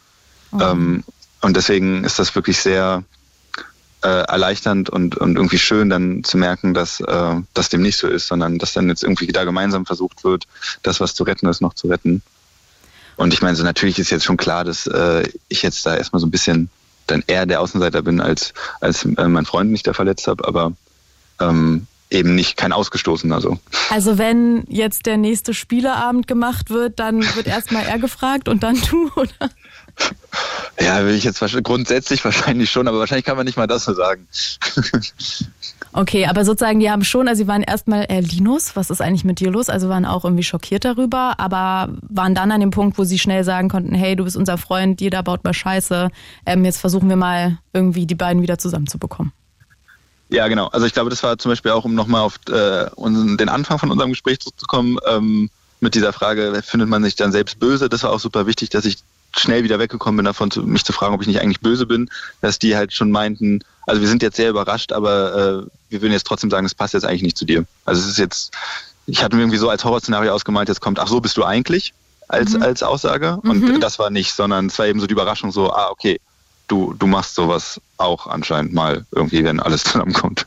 Mhm. 0.51 0.61
Ähm, 0.61 1.05
und 1.41 1.57
deswegen 1.57 2.03
ist 2.03 2.19
das 2.19 2.35
wirklich 2.35 2.59
sehr, 2.59 3.05
äh, 4.03 4.09
erleichternd 4.09 4.91
und, 4.91 5.17
und 5.17 5.37
irgendwie 5.37 5.59
schön 5.59 5.91
dann 5.91 6.25
zu 6.25 6.37
merken, 6.37 6.75
dass 6.75 7.01
äh, 7.01 7.35
das 7.55 7.69
dem 7.69 7.83
nicht 7.83 7.99
so 7.99 8.09
ist, 8.09 8.27
sondern 8.27 8.59
dass 8.59 8.75
dann 8.75 8.89
jetzt 8.89 9.03
irgendwie 9.03 9.27
da 9.29 9.45
gemeinsam 9.45 9.87
versucht 9.87 10.25
wird, 10.25 10.47
das, 10.83 11.01
was 11.01 11.15
zu 11.15 11.25
retten 11.25 11.49
ist, 11.49 11.61
noch 11.61 11.75
zu 11.75 11.89
retten. 11.89 12.23
Und 13.17 13.33
ich 13.33 13.43
meine, 13.43 13.57
so 13.57 13.65
natürlich 13.65 13.99
ist 13.99 14.11
jetzt 14.11 14.25
schon 14.25 14.37
klar, 14.37 14.65
dass 14.65 14.87
äh, 14.87 15.29
ich 15.49 15.63
jetzt 15.63 15.87
da 15.87 15.97
erstmal 15.97 16.21
so 16.21 16.27
ein 16.27 16.31
bisschen 16.31 16.69
dann 17.07 17.25
eher 17.27 17.47
der 17.47 17.61
Außenseiter 17.61 18.03
bin, 18.03 18.21
als, 18.21 18.53
als 18.81 19.05
äh, 19.05 19.29
mein 19.29 19.47
Freund 19.47 19.71
mich 19.71 19.83
da 19.83 19.93
verletzt 19.93 20.27
habe, 20.27 20.47
aber 20.47 20.73
ähm, 21.41 21.87
eben 22.11 22.35
nicht 22.35 22.57
kein 22.57 22.73
Ausgestoßen. 22.73 23.33
Also. 23.33 23.59
also 23.91 24.19
wenn 24.19 24.65
jetzt 24.69 25.07
der 25.07 25.17
nächste 25.17 25.55
Spieleabend 25.55 26.27
gemacht 26.27 26.71
wird, 26.71 26.99
dann 26.99 27.23
wird 27.35 27.47
erstmal 27.47 27.85
er 27.85 27.99
gefragt 27.99 28.49
und 28.49 28.63
dann 28.63 28.81
du, 28.91 29.11
oder? 29.17 29.51
Ja, 30.79 31.05
will 31.07 31.15
ich 31.15 31.25
jetzt 31.25 31.41
grundsätzlich 31.63 32.23
wahrscheinlich 32.25 32.71
schon, 32.71 32.87
aber 32.87 32.99
wahrscheinlich 32.99 33.25
kann 33.25 33.37
man 33.37 33.47
nicht 33.47 33.57
mal 33.57 33.67
das 33.67 33.85
so 33.85 33.95
sagen. 33.95 34.27
Okay, 35.93 36.27
aber 36.27 36.45
sozusagen, 36.45 36.79
die 36.79 36.91
haben 36.91 37.05
schon, 37.05 37.27
also 37.27 37.43
sie 37.43 37.49
waren 37.49 37.63
erstmal, 37.63 38.05
äh, 38.11 38.21
Linus, 38.21 38.77
was 38.77 38.91
ist 38.91 39.01
eigentlich 39.01 39.25
mit 39.25 39.41
dir 39.41 39.51
los? 39.51 39.71
Also 39.71 39.89
waren 39.89 40.05
auch 40.05 40.25
irgendwie 40.25 40.43
schockiert 40.43 40.85
darüber, 40.85 41.41
aber 41.41 41.89
waren 42.03 42.35
dann 42.35 42.53
an 42.53 42.61
dem 42.61 42.71
Punkt, 42.71 42.99
wo 42.99 43.05
sie 43.05 43.19
schnell 43.19 43.45
sagen 43.45 43.71
konnten, 43.71 43.95
hey, 43.95 44.15
du 44.15 44.25
bist 44.25 44.37
unser 44.37 44.59
Freund, 44.59 45.01
jeder 45.01 45.23
baut 45.23 45.43
mal 45.45 45.55
Scheiße, 45.55 46.11
ähm, 46.45 46.65
jetzt 46.67 46.79
versuchen 46.79 47.09
wir 47.09 47.17
mal 47.17 47.59
irgendwie 47.73 48.05
die 48.05 48.15
beiden 48.15 48.43
wieder 48.43 48.59
zusammenzubekommen. 48.59 49.33
Ja, 50.29 50.49
genau. 50.49 50.67
Also 50.69 50.87
ich 50.87 50.93
glaube, 50.93 51.11
das 51.11 51.23
war 51.23 51.39
zum 51.39 51.53
Beispiel 51.53 51.71
auch, 51.71 51.85
um 51.85 51.95
nochmal 51.95 52.23
auf 52.23 52.41
äh, 52.49 52.87
unseren, 52.97 53.37
den 53.37 53.49
Anfang 53.49 53.79
von 53.79 53.91
unserem 53.91 54.11
Gespräch 54.11 54.41
zurückzukommen, 54.41 54.99
ähm, 55.07 55.51
mit 55.81 55.95
dieser 55.95 56.13
Frage, 56.13 56.63
findet 56.65 56.89
man 56.89 57.05
sich 57.05 57.17
dann 57.17 57.33
selbst 57.33 57.59
böse? 57.59 57.89
Das 57.89 58.03
war 58.03 58.11
auch 58.11 58.21
super 58.21 58.47
wichtig, 58.47 58.71
dass 58.71 58.85
ich 58.85 58.99
schnell 59.37 59.65
wieder 59.65 59.79
weggekommen 59.79 60.17
bin 60.17 60.25
davon, 60.25 60.51
mich 60.65 60.85
zu 60.85 60.93
fragen, 60.93 61.15
ob 61.15 61.21
ich 61.21 61.29
nicht 61.29 61.41
eigentlich 61.41 61.61
böse 61.61 61.87
bin, 61.87 62.09
dass 62.41 62.59
die 62.59 62.77
halt 62.77 62.93
schon 62.93 63.11
meinten, 63.11 63.61
also 63.87 64.01
wir 64.01 64.09
sind 64.09 64.23
jetzt 64.23 64.37
sehr 64.37 64.51
überrascht, 64.51 64.93
aber 64.93 65.67
äh, 65.67 65.71
wir 65.91 66.03
würden 66.03 66.13
jetzt 66.13 66.27
trotzdem 66.27 66.51
sagen, 66.51 66.65
es 66.65 66.75
passt 66.75 66.95
jetzt 66.95 67.05
eigentlich 67.05 67.23
nicht 67.23 67.37
zu 67.37 67.45
dir. 67.45 67.67
Also 67.85 68.01
es 68.01 68.09
ist 68.09 68.19
jetzt, 68.19 68.53
ich 69.07 69.23
hatte 69.23 69.37
mir 69.37 69.43
irgendwie 69.43 69.59
so 69.59 69.69
als 69.69 69.85
Horrorszenario 69.85 70.33
ausgemalt, 70.33 70.69
jetzt 70.69 70.81
kommt, 70.81 70.99
ach 70.99 71.09
so 71.09 71.21
bist 71.21 71.37
du 71.37 71.45
eigentlich 71.45 71.93
als, 72.29 72.55
mhm. 72.55 72.63
als 72.63 72.83
Aussage 72.83 73.39
und 73.43 73.63
mhm. 73.63 73.81
das 73.81 73.99
war 73.99 74.11
nicht, 74.11 74.33
sondern 74.33 74.67
es 74.67 74.79
war 74.79 74.87
eben 74.87 75.01
so 75.01 75.07
die 75.07 75.13
Überraschung 75.13 75.53
so, 75.53 75.71
ah 75.73 75.91
okay, 75.91 76.19
du, 76.69 76.95
du 76.95 77.07
machst 77.07 77.35
sowas 77.35 77.81
auch 77.97 78.27
anscheinend 78.27 78.73
mal 78.73 79.05
irgendwie, 79.13 79.45
wenn 79.45 79.61
alles 79.61 79.85
zusammenkommt. 79.85 80.47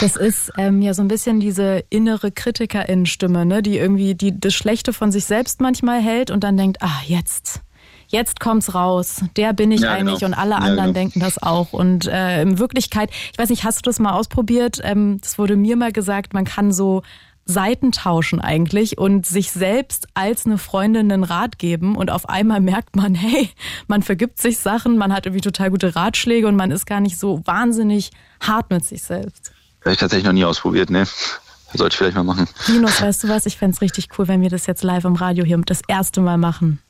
Das 0.00 0.16
ist 0.16 0.52
ähm, 0.56 0.82
ja 0.82 0.94
so 0.94 1.02
ein 1.02 1.08
bisschen 1.08 1.40
diese 1.40 1.84
innere 1.90 2.30
Kritikerin-Stimme, 2.30 3.46
ne? 3.46 3.62
die 3.62 3.78
irgendwie 3.78 4.14
die, 4.14 4.38
das 4.38 4.54
Schlechte 4.54 4.92
von 4.92 5.12
sich 5.12 5.24
selbst 5.24 5.60
manchmal 5.60 6.00
hält 6.00 6.30
und 6.30 6.44
dann 6.44 6.56
denkt, 6.56 6.78
ah, 6.82 7.00
jetzt. 7.06 7.60
Jetzt 8.08 8.40
kommt's 8.40 8.74
raus. 8.74 9.22
Der 9.36 9.54
bin 9.54 9.72
ich 9.72 9.80
ja, 9.80 9.92
eigentlich 9.92 10.18
genau. 10.18 10.32
und 10.32 10.34
alle 10.34 10.56
anderen 10.56 10.76
ja, 10.76 10.84
genau. 10.84 10.92
denken 10.92 11.20
das 11.20 11.42
auch. 11.42 11.72
Und 11.72 12.06
äh, 12.06 12.42
in 12.42 12.58
Wirklichkeit, 12.58 13.10
ich 13.32 13.38
weiß 13.38 13.48
nicht, 13.48 13.64
hast 13.64 13.78
du 13.78 13.82
das 13.84 13.98
mal 14.00 14.12
ausprobiert? 14.12 14.80
Ähm, 14.82 15.18
das 15.22 15.38
wurde 15.38 15.56
mir 15.56 15.76
mal 15.76 15.92
gesagt, 15.92 16.34
man 16.34 16.44
kann 16.44 16.72
so 16.72 17.02
Seiten 17.44 17.92
tauschen 17.92 18.40
eigentlich 18.40 18.98
und 18.98 19.26
sich 19.26 19.50
selbst 19.50 20.06
als 20.14 20.46
eine 20.46 20.58
Freundin 20.58 21.10
einen 21.10 21.24
Rat 21.24 21.58
geben 21.58 21.96
und 21.96 22.10
auf 22.10 22.28
einmal 22.28 22.60
merkt 22.60 22.94
man, 22.94 23.14
hey, 23.14 23.50
man 23.88 24.02
vergibt 24.02 24.40
sich 24.40 24.58
Sachen, 24.58 24.96
man 24.96 25.12
hat 25.12 25.26
irgendwie 25.26 25.40
total 25.40 25.70
gute 25.70 25.96
Ratschläge 25.96 26.46
und 26.46 26.56
man 26.56 26.70
ist 26.70 26.86
gar 26.86 27.00
nicht 27.00 27.18
so 27.18 27.42
wahnsinnig 27.44 28.10
hart 28.40 28.70
mit 28.70 28.84
sich 28.84 29.02
selbst. 29.02 29.52
Habe 29.80 29.92
ich 29.92 29.98
tatsächlich 29.98 30.26
noch 30.26 30.32
nie 30.32 30.44
ausprobiert, 30.44 30.90
ne? 30.90 31.06
Sollte 31.74 31.94
ich 31.94 31.98
vielleicht 31.98 32.16
mal 32.16 32.22
machen. 32.22 32.46
Linus, 32.66 33.00
weißt 33.00 33.24
du 33.24 33.28
was? 33.28 33.46
Ich 33.46 33.56
fände 33.56 33.74
es 33.74 33.80
richtig 33.80 34.08
cool, 34.18 34.28
wenn 34.28 34.42
wir 34.42 34.50
das 34.50 34.66
jetzt 34.66 34.82
live 34.82 35.04
im 35.04 35.16
Radio 35.16 35.44
hier 35.44 35.58
das 35.64 35.80
erste 35.88 36.20
Mal 36.20 36.36
machen. 36.36 36.80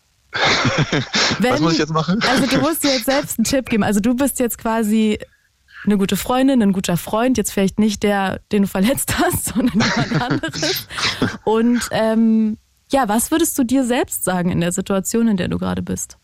wenn, 1.39 1.53
was 1.53 1.61
muss 1.61 1.73
ich 1.75 1.79
jetzt 1.79 1.93
machen? 1.93 2.21
Also 2.29 2.47
du 2.47 2.61
musst 2.61 2.83
dir 2.83 2.93
jetzt 2.93 3.05
selbst 3.05 3.39
einen 3.39 3.45
Tipp 3.45 3.69
geben. 3.69 3.85
Also 3.85 4.01
du 4.01 4.15
bist 4.15 4.41
jetzt 4.41 4.59
quasi 4.59 5.19
eine 5.85 5.99
gute 5.99 6.17
Freundin, 6.17 6.63
ein 6.63 6.73
guter 6.73 6.97
Freund, 6.97 7.37
jetzt 7.37 7.53
vielleicht 7.53 7.79
nicht 7.79 8.03
der, 8.03 8.41
den 8.53 8.63
du 8.63 8.69
verletzt 8.69 9.19
hast, 9.19 9.47
sondern 9.47 9.81
jemand 9.81 10.23
anderes. 10.31 10.87
Und 11.45 11.89
ähm, 11.91 12.59
ja, 12.91 13.09
was 13.09 13.31
würdest 13.31 13.59
du 13.59 13.65
dir 13.65 13.85
selbst 13.85 14.25
sagen 14.25 14.51
in 14.51 14.61
der 14.61 14.73
Situation, 14.73 15.29
in 15.29 15.37
der 15.37 15.49
du 15.49 15.59
gerade 15.59 15.83
bist? 15.83 16.19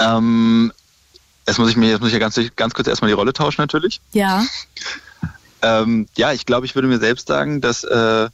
Ähm, 0.00 0.72
jetzt 1.46 1.58
muss 1.58 1.70
ich 1.70 1.76
mir, 1.76 1.88
jetzt 1.88 2.00
muss 2.00 2.08
ich 2.08 2.12
ja 2.12 2.20
ganz, 2.20 2.38
ganz 2.54 2.74
kurz 2.74 2.86
erstmal 2.86 3.08
die 3.08 3.14
Rolle 3.14 3.32
tauschen 3.32 3.60
natürlich. 3.62 4.00
Ja. 4.12 4.44
Ähm, 5.62 6.06
ja, 6.16 6.32
ich 6.32 6.46
glaube, 6.46 6.66
ich 6.66 6.74
würde 6.74 6.86
mir 6.86 6.98
selbst 6.98 7.28
sagen, 7.28 7.60
dass, 7.60 7.82
äh, 7.82 8.28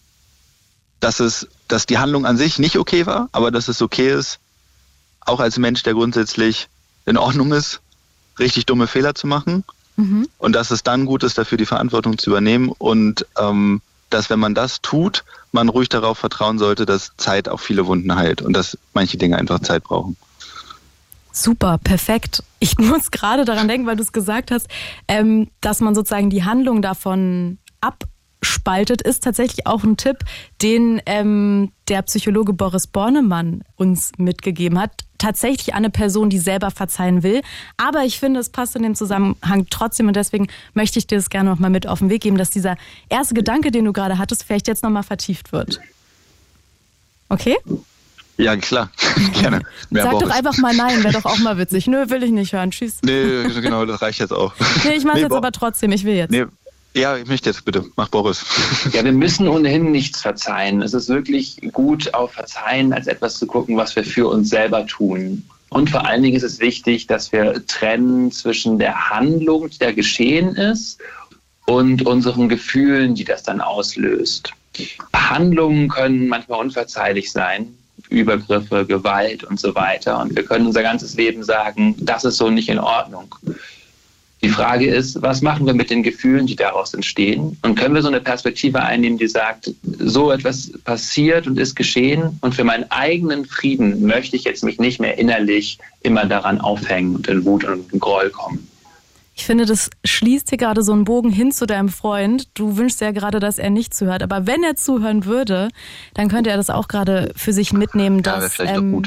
dass 1.00 1.20
es, 1.20 1.48
dass 1.68 1.86
die 1.86 1.98
Handlung 1.98 2.26
an 2.26 2.36
sich 2.36 2.58
nicht 2.58 2.76
okay 2.76 3.06
war, 3.06 3.28
aber 3.32 3.50
dass 3.50 3.68
es 3.68 3.80
okay 3.80 4.12
ist, 4.12 4.40
auch 5.20 5.40
als 5.40 5.58
Mensch, 5.58 5.82
der 5.84 5.94
grundsätzlich 5.94 6.68
in 7.06 7.16
Ordnung 7.16 7.52
ist, 7.52 7.80
richtig 8.38 8.66
dumme 8.66 8.86
Fehler 8.86 9.14
zu 9.14 9.26
machen 9.26 9.64
mhm. 9.96 10.28
und 10.38 10.52
dass 10.54 10.70
es 10.70 10.82
dann 10.82 11.06
gut 11.06 11.22
ist, 11.22 11.38
dafür 11.38 11.58
die 11.58 11.66
Verantwortung 11.66 12.18
zu 12.18 12.30
übernehmen 12.30 12.70
und 12.70 13.26
ähm, 13.38 13.80
dass, 14.10 14.30
wenn 14.30 14.38
man 14.38 14.54
das 14.54 14.80
tut, 14.80 15.24
man 15.52 15.68
ruhig 15.68 15.88
darauf 15.88 16.18
vertrauen 16.18 16.58
sollte, 16.58 16.86
dass 16.86 17.12
Zeit 17.16 17.48
auch 17.48 17.60
viele 17.60 17.86
Wunden 17.86 18.14
heilt 18.14 18.42
und 18.42 18.52
dass 18.52 18.78
manche 18.92 19.16
Dinge 19.16 19.36
einfach 19.38 19.60
Zeit 19.60 19.84
brauchen. 19.84 20.16
Super, 21.32 21.78
perfekt. 21.78 22.42
Ich 22.60 22.78
muss 22.78 23.10
gerade 23.10 23.44
daran 23.44 23.68
denken, 23.68 23.86
weil 23.86 23.96
du 23.96 24.02
es 24.02 24.12
gesagt 24.12 24.50
hast, 24.50 24.68
ähm, 25.08 25.48
dass 25.60 25.80
man 25.80 25.94
sozusagen 25.94 26.30
die 26.30 26.44
Handlung 26.44 26.80
davon 26.80 27.58
ab 27.80 28.04
spaltet, 28.44 29.02
ist 29.02 29.24
tatsächlich 29.24 29.66
auch 29.66 29.84
ein 29.84 29.96
Tipp, 29.96 30.18
den 30.62 31.00
ähm, 31.06 31.72
der 31.88 32.02
Psychologe 32.02 32.52
Boris 32.52 32.86
Bornemann 32.86 33.62
uns 33.76 34.12
mitgegeben 34.18 34.78
hat. 34.78 34.92
Tatsächlich 35.24 35.72
eine 35.72 35.88
Person, 35.88 36.28
die 36.28 36.38
selber 36.38 36.70
verzeihen 36.70 37.22
will. 37.22 37.40
Aber 37.78 38.04
ich 38.04 38.20
finde, 38.20 38.40
es 38.40 38.50
passt 38.50 38.76
in 38.76 38.82
dem 38.82 38.94
Zusammenhang 38.94 39.66
trotzdem 39.70 40.06
und 40.06 40.16
deswegen 40.16 40.48
möchte 40.74 40.98
ich 40.98 41.06
dir 41.06 41.16
das 41.16 41.30
gerne 41.30 41.48
nochmal 41.48 41.70
mit 41.70 41.86
auf 41.86 42.00
den 42.00 42.10
Weg 42.10 42.22
geben, 42.22 42.36
dass 42.36 42.50
dieser 42.50 42.76
erste 43.08 43.32
Gedanke, 43.32 43.70
den 43.70 43.86
du 43.86 43.94
gerade 43.94 44.18
hattest, 44.18 44.44
vielleicht 44.44 44.68
jetzt 44.68 44.82
nochmal 44.82 45.02
vertieft 45.02 45.50
wird. 45.50 45.80
Okay? 47.30 47.56
Ja, 48.36 48.54
klar. 48.58 48.90
Gerne. 49.40 49.62
Mehr 49.88 50.02
Sag 50.02 50.18
doch 50.18 50.30
einfach 50.30 50.58
mal 50.58 50.76
nein, 50.76 51.02
wäre 51.02 51.14
doch 51.14 51.24
auch 51.24 51.38
mal 51.38 51.56
witzig. 51.56 51.86
Nö, 51.86 52.10
will 52.10 52.22
ich 52.22 52.30
nicht 52.30 52.52
hören. 52.52 52.70
Tschüss. 52.70 52.98
Nee, 53.02 53.44
genau, 53.62 53.86
das 53.86 54.02
reicht 54.02 54.18
jetzt 54.18 54.32
auch. 54.32 54.52
Nee, 54.84 54.96
ich 54.96 55.04
mach's 55.04 55.16
nee, 55.16 55.22
jetzt 55.22 55.32
aber 55.32 55.52
trotzdem. 55.52 55.90
Ich 55.92 56.04
will 56.04 56.16
jetzt. 56.16 56.32
Nee, 56.32 56.44
ja, 56.94 57.16
ich 57.16 57.26
möchte 57.26 57.50
jetzt 57.50 57.64
bitte. 57.64 57.84
Mach 57.96 58.08
Boris. 58.08 58.44
Ja, 58.92 59.04
wir 59.04 59.12
müssen 59.12 59.48
ohnehin 59.48 59.90
nichts 59.90 60.22
verzeihen. 60.22 60.82
Es 60.82 60.94
ist 60.94 61.08
wirklich 61.08 61.58
gut, 61.72 62.12
auf 62.14 62.32
Verzeihen 62.32 62.92
als 62.92 63.06
etwas 63.06 63.38
zu 63.38 63.46
gucken, 63.46 63.76
was 63.76 63.96
wir 63.96 64.04
für 64.04 64.28
uns 64.28 64.50
selber 64.50 64.86
tun. 64.86 65.44
Und 65.70 65.90
vor 65.90 66.06
allen 66.06 66.22
Dingen 66.22 66.36
ist 66.36 66.44
es 66.44 66.60
wichtig, 66.60 67.08
dass 67.08 67.32
wir 67.32 67.66
trennen 67.66 68.30
zwischen 68.30 68.78
der 68.78 69.10
Handlung, 69.10 69.68
die 69.70 69.78
da 69.78 69.90
geschehen 69.90 70.54
ist, 70.54 71.00
und 71.66 72.06
unseren 72.06 72.48
Gefühlen, 72.48 73.14
die 73.14 73.24
das 73.24 73.42
dann 73.42 73.60
auslöst. 73.60 74.52
Handlungen 75.14 75.88
können 75.88 76.28
manchmal 76.28 76.60
unverzeihlich 76.60 77.32
sein, 77.32 77.76
Übergriffe, 78.10 78.84
Gewalt 78.84 79.44
und 79.44 79.58
so 79.58 79.74
weiter. 79.74 80.20
Und 80.20 80.36
wir 80.36 80.44
können 80.44 80.66
unser 80.66 80.82
ganzes 80.82 81.14
Leben 81.14 81.42
sagen, 81.42 81.94
das 81.98 82.24
ist 82.24 82.36
so 82.36 82.50
nicht 82.50 82.68
in 82.68 82.78
Ordnung. 82.78 83.34
Die 84.44 84.50
Frage 84.50 84.86
ist, 84.86 85.22
was 85.22 85.40
machen 85.40 85.64
wir 85.64 85.72
mit 85.72 85.88
den 85.88 86.02
Gefühlen, 86.02 86.46
die 86.46 86.54
daraus 86.54 86.92
entstehen? 86.92 87.56
Und 87.62 87.78
können 87.78 87.94
wir 87.94 88.02
so 88.02 88.08
eine 88.08 88.20
Perspektive 88.20 88.82
einnehmen, 88.82 89.16
die 89.16 89.26
sagt, 89.26 89.72
so 89.98 90.30
etwas 90.30 90.70
passiert 90.84 91.46
und 91.46 91.58
ist 91.58 91.74
geschehen 91.74 92.38
und 92.42 92.54
für 92.54 92.62
meinen 92.62 92.84
eigenen 92.90 93.46
Frieden 93.46 94.04
möchte 94.04 94.36
ich 94.36 94.44
jetzt 94.44 94.62
mich 94.62 94.78
nicht 94.78 95.00
mehr 95.00 95.16
innerlich 95.16 95.78
immer 96.02 96.26
daran 96.26 96.60
aufhängen 96.60 97.16
und 97.16 97.26
in 97.26 97.42
Wut 97.46 97.64
und 97.64 97.90
in 97.90 97.98
Groll 97.98 98.28
kommen. 98.28 98.68
Ich 99.36 99.46
finde, 99.46 99.66
das 99.66 99.90
schließt 100.04 100.50
hier 100.50 100.58
gerade 100.58 100.82
so 100.82 100.92
einen 100.92 101.04
Bogen 101.04 101.30
hin 101.30 101.50
zu 101.50 101.66
deinem 101.66 101.88
Freund. 101.88 102.48
Du 102.54 102.76
wünschst 102.76 103.00
ja 103.00 103.10
gerade, 103.10 103.40
dass 103.40 103.58
er 103.58 103.68
nicht 103.68 103.92
zuhört. 103.92 104.22
Aber 104.22 104.46
wenn 104.46 104.62
er 104.62 104.76
zuhören 104.76 105.24
würde, 105.24 105.70
dann 106.14 106.28
könnte 106.28 106.50
er 106.50 106.56
das 106.56 106.70
auch 106.70 106.86
gerade 106.86 107.32
für 107.34 107.52
sich 107.52 107.72
mitnehmen, 107.72 108.22
dass 108.22 108.58
ja, 108.58 108.76
ähm, 108.76 109.02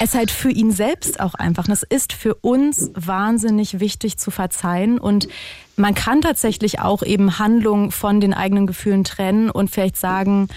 es 0.00 0.14
halt 0.14 0.30
für 0.30 0.50
ihn 0.50 0.70
selbst 0.70 1.20
auch 1.20 1.34
einfach, 1.34 1.68
es 1.68 1.82
ist 1.82 2.14
für 2.14 2.34
uns 2.36 2.90
wahnsinnig 2.94 3.78
wichtig 3.78 4.16
zu 4.16 4.30
verzeihen 4.30 4.98
und 4.98 5.28
man 5.76 5.94
kann 5.94 6.22
tatsächlich 6.22 6.80
auch 6.80 7.02
eben 7.02 7.38
Handlungen 7.38 7.90
von 7.90 8.20
den 8.20 8.32
eigenen 8.32 8.66
Gefühlen 8.66 9.04
trennen 9.04 9.50
und 9.50 9.70
vielleicht 9.70 9.98
sagen, 9.98 10.48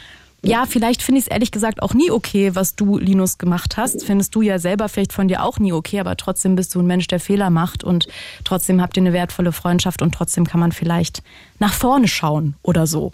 ja, 0.42 0.66
vielleicht 0.66 1.02
finde 1.02 1.20
ich 1.20 1.26
es 1.26 1.32
ehrlich 1.32 1.52
gesagt 1.52 1.82
auch 1.82 1.94
nie 1.94 2.12
okay, 2.12 2.56
was 2.56 2.76
du, 2.76 2.98
Linus, 2.98 3.38
gemacht 3.38 3.78
hast. 3.78 4.06
Findest 4.06 4.34
du 4.36 4.42
ja 4.42 4.58
selber 4.60 4.88
vielleicht 4.88 5.14
von 5.14 5.28
dir 5.28 5.44
auch 5.44 5.60
nie 5.60 5.74
okay, 5.74 6.00
aber 6.00 6.16
trotzdem 6.16 6.56
bist 6.56 6.74
du 6.76 6.80
ein 6.80 6.88
Mensch, 6.88 7.08
der 7.08 7.20
Fehler 7.20 7.50
macht 7.50 7.84
und 7.84 8.08
trotzdem 8.46 8.82
habt 8.82 8.96
ihr 8.98 9.04
eine 9.04 9.14
wertvolle 9.14 9.52
Freundschaft 9.52 10.02
und 10.02 10.14
trotzdem 10.14 10.48
kann 10.48 10.60
man 10.60 10.72
vielleicht 10.72 11.24
nach 11.60 11.74
vorne 11.74 12.08
schauen 12.08 12.56
oder 12.64 12.88
so. 12.88 13.12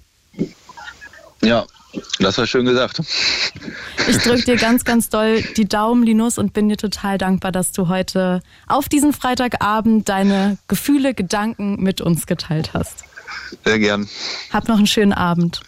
Ja, 1.42 1.66
das 2.20 2.38
war 2.38 2.46
schön 2.46 2.66
gesagt. 2.66 3.02
Ich 4.08 4.18
drücke 4.18 4.44
dir 4.44 4.58
ganz, 4.58 4.86
ganz 4.86 5.10
doll 5.10 5.42
die 5.58 5.66
Daumen, 5.66 6.04
Linus, 6.04 6.38
und 6.38 6.54
bin 6.54 6.70
dir 6.70 6.78
total 6.78 7.18
dankbar, 7.18 7.52
dass 7.52 7.72
du 7.72 7.88
heute 7.88 8.42
auf 8.68 8.90
diesen 8.90 9.14
Freitagabend 9.14 10.10
deine 10.10 10.58
Gefühle, 10.68 11.14
Gedanken 11.14 11.82
mit 11.82 12.02
uns 12.02 12.28
geteilt 12.28 12.74
hast. 12.74 13.04
Sehr 13.64 13.80
gern. 13.80 14.08
Hab 14.52 14.68
noch 14.68 14.78
einen 14.78 14.88
schönen 14.88 15.14
Abend. 15.14 15.62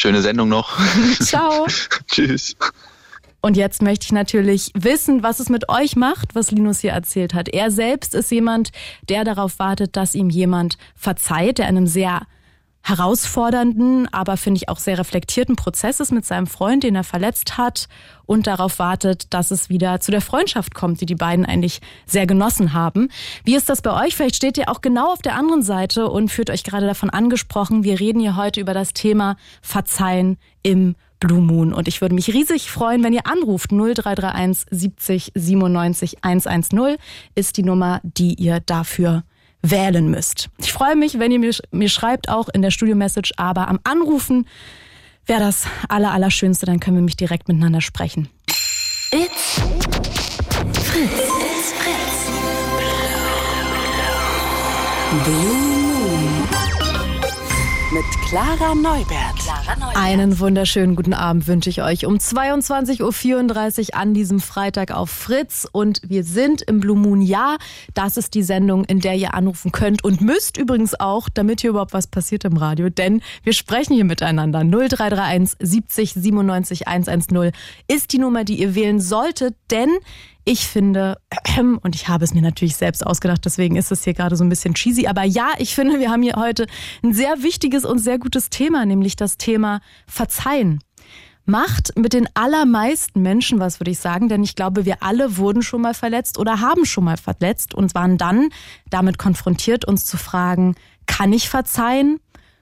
Schöne 0.00 0.22
Sendung 0.22 0.48
noch. 0.48 0.78
Ciao. 1.20 1.66
Tschüss. 2.06 2.54
Und 3.40 3.56
jetzt 3.56 3.82
möchte 3.82 4.04
ich 4.04 4.12
natürlich 4.12 4.70
wissen, 4.74 5.24
was 5.24 5.40
es 5.40 5.48
mit 5.48 5.68
euch 5.68 5.96
macht, 5.96 6.36
was 6.36 6.52
Linus 6.52 6.78
hier 6.78 6.92
erzählt 6.92 7.34
hat. 7.34 7.48
Er 7.48 7.72
selbst 7.72 8.14
ist 8.14 8.30
jemand, 8.30 8.70
der 9.08 9.24
darauf 9.24 9.58
wartet, 9.58 9.96
dass 9.96 10.14
ihm 10.14 10.30
jemand 10.30 10.78
verzeiht, 10.94 11.58
der 11.58 11.66
einem 11.66 11.88
sehr 11.88 12.22
herausfordernden, 12.88 14.08
aber 14.12 14.36
finde 14.36 14.58
ich 14.58 14.68
auch 14.68 14.78
sehr 14.78 14.98
reflektierten 14.98 15.56
Prozess 15.56 16.00
ist 16.00 16.12
mit 16.12 16.24
seinem 16.24 16.46
Freund, 16.46 16.82
den 16.82 16.94
er 16.94 17.04
verletzt 17.04 17.58
hat 17.58 17.88
und 18.26 18.46
darauf 18.46 18.78
wartet, 18.78 19.32
dass 19.34 19.50
es 19.50 19.68
wieder 19.68 20.00
zu 20.00 20.10
der 20.10 20.20
Freundschaft 20.20 20.74
kommt, 20.74 21.00
die 21.00 21.06
die 21.06 21.14
beiden 21.14 21.44
eigentlich 21.44 21.80
sehr 22.06 22.26
genossen 22.26 22.72
haben. 22.72 23.08
Wie 23.44 23.56
ist 23.56 23.68
das 23.68 23.82
bei 23.82 24.04
euch? 24.04 24.16
Vielleicht 24.16 24.36
steht 24.36 24.58
ihr 24.58 24.68
auch 24.68 24.80
genau 24.80 25.12
auf 25.12 25.22
der 25.22 25.34
anderen 25.34 25.62
Seite 25.62 26.08
und 26.08 26.30
führt 26.30 26.50
euch 26.50 26.64
gerade 26.64 26.86
davon 26.86 27.10
angesprochen. 27.10 27.84
Wir 27.84 28.00
reden 28.00 28.20
hier 28.20 28.36
heute 28.36 28.60
über 28.60 28.74
das 28.74 28.92
Thema 28.92 29.36
Verzeihen 29.60 30.38
im 30.62 30.94
Blue 31.20 31.40
Moon. 31.40 31.72
Und 31.72 31.88
ich 31.88 32.00
würde 32.00 32.14
mich 32.14 32.32
riesig 32.32 32.70
freuen, 32.70 33.02
wenn 33.02 33.12
ihr 33.12 33.26
anruft. 33.26 33.70
0331 33.70 34.66
70 34.70 35.32
97 35.34 36.24
110 36.24 36.96
ist 37.34 37.56
die 37.56 37.64
Nummer, 37.64 38.00
die 38.02 38.34
ihr 38.34 38.60
dafür 38.60 39.24
wählen 39.62 40.10
müsst. 40.10 40.48
Ich 40.58 40.72
freue 40.72 40.96
mich, 40.96 41.18
wenn 41.18 41.32
ihr 41.32 41.38
mir, 41.38 41.54
mir 41.70 41.88
schreibt, 41.88 42.28
auch 42.28 42.48
in 42.48 42.62
der 42.62 42.70
Studio-Message, 42.70 43.32
aber 43.36 43.68
am 43.68 43.80
Anrufen 43.84 44.46
wäre 45.26 45.40
das 45.40 45.66
aller, 45.88 46.12
Allerschönste, 46.12 46.66
dann 46.66 46.80
können 46.80 46.96
wir 46.96 47.02
mich 47.02 47.16
direkt 47.16 47.48
miteinander 47.48 47.80
sprechen. 47.80 48.28
It's 49.10 49.60
Fritz. 50.82 51.12
It's. 51.12 52.18
Blue 55.24 55.34
Moon. 55.34 56.48
Mit 57.92 58.04
Clara 58.28 58.74
Neubert. 58.74 59.47
Einen 59.94 60.40
wunderschönen 60.40 60.96
guten 60.96 61.12
Abend 61.12 61.46
wünsche 61.46 61.68
ich 61.68 61.82
euch 61.82 62.06
um 62.06 62.14
22.34 62.14 63.88
Uhr 63.92 64.00
an 64.00 64.14
diesem 64.14 64.40
Freitag 64.40 64.92
auf 64.92 65.10
Fritz. 65.10 65.68
Und 65.70 66.00
wir 66.04 66.24
sind 66.24 66.62
im 66.62 66.80
Blue 66.80 66.96
Moon 66.96 67.20
Ja. 67.20 67.58
Das 67.92 68.16
ist 68.16 68.32
die 68.32 68.42
Sendung, 68.42 68.84
in 68.84 69.00
der 69.00 69.14
ihr 69.16 69.34
anrufen 69.34 69.70
könnt 69.70 70.02
und 70.04 70.22
müsst 70.22 70.56
übrigens 70.56 70.98
auch, 70.98 71.28
damit 71.28 71.60
hier 71.60 71.70
überhaupt 71.70 71.92
was 71.92 72.06
passiert 72.06 72.44
im 72.44 72.56
Radio. 72.56 72.88
Denn 72.88 73.20
wir 73.42 73.52
sprechen 73.52 73.94
hier 73.94 74.06
miteinander. 74.06 74.60
0331 74.60 75.56
70 75.60 76.14
97 76.14 76.88
110 76.88 77.52
ist 77.88 78.12
die 78.12 78.18
Nummer, 78.18 78.44
die 78.44 78.60
ihr 78.60 78.74
wählen 78.74 79.00
solltet. 79.00 79.54
Denn 79.70 79.90
ich 80.48 80.66
finde, 80.66 81.18
und 81.82 81.94
ich 81.94 82.08
habe 82.08 82.24
es 82.24 82.32
mir 82.32 82.40
natürlich 82.40 82.76
selbst 82.76 83.06
ausgedacht, 83.06 83.44
deswegen 83.44 83.76
ist 83.76 83.92
es 83.92 84.04
hier 84.04 84.14
gerade 84.14 84.34
so 84.34 84.44
ein 84.44 84.48
bisschen 84.48 84.72
cheesy, 84.72 85.06
aber 85.06 85.22
ja, 85.22 85.50
ich 85.58 85.74
finde, 85.74 86.00
wir 86.00 86.10
haben 86.10 86.22
hier 86.22 86.36
heute 86.36 86.66
ein 87.04 87.12
sehr 87.12 87.42
wichtiges 87.42 87.84
und 87.84 87.98
sehr 87.98 88.18
gutes 88.18 88.48
Thema, 88.48 88.86
nämlich 88.86 89.14
das 89.14 89.36
Thema 89.36 89.80
Verzeihen. 90.06 90.80
Macht 91.44 91.92
mit 91.96 92.14
den 92.14 92.28
allermeisten 92.32 93.20
Menschen 93.20 93.60
was, 93.60 93.78
würde 93.78 93.90
ich 93.90 93.98
sagen, 93.98 94.30
denn 94.30 94.42
ich 94.42 94.54
glaube, 94.54 94.86
wir 94.86 95.02
alle 95.02 95.36
wurden 95.36 95.60
schon 95.60 95.82
mal 95.82 95.94
verletzt 95.94 96.38
oder 96.38 96.60
haben 96.60 96.86
schon 96.86 97.04
mal 97.04 97.18
verletzt 97.18 97.74
und 97.74 97.94
waren 97.94 98.16
dann 98.16 98.48
damit 98.88 99.18
konfrontiert, 99.18 99.84
uns 99.84 100.06
zu 100.06 100.16
fragen, 100.16 100.76
kann 101.06 101.32
ich 101.32 101.50
verzeihen? 101.50 102.20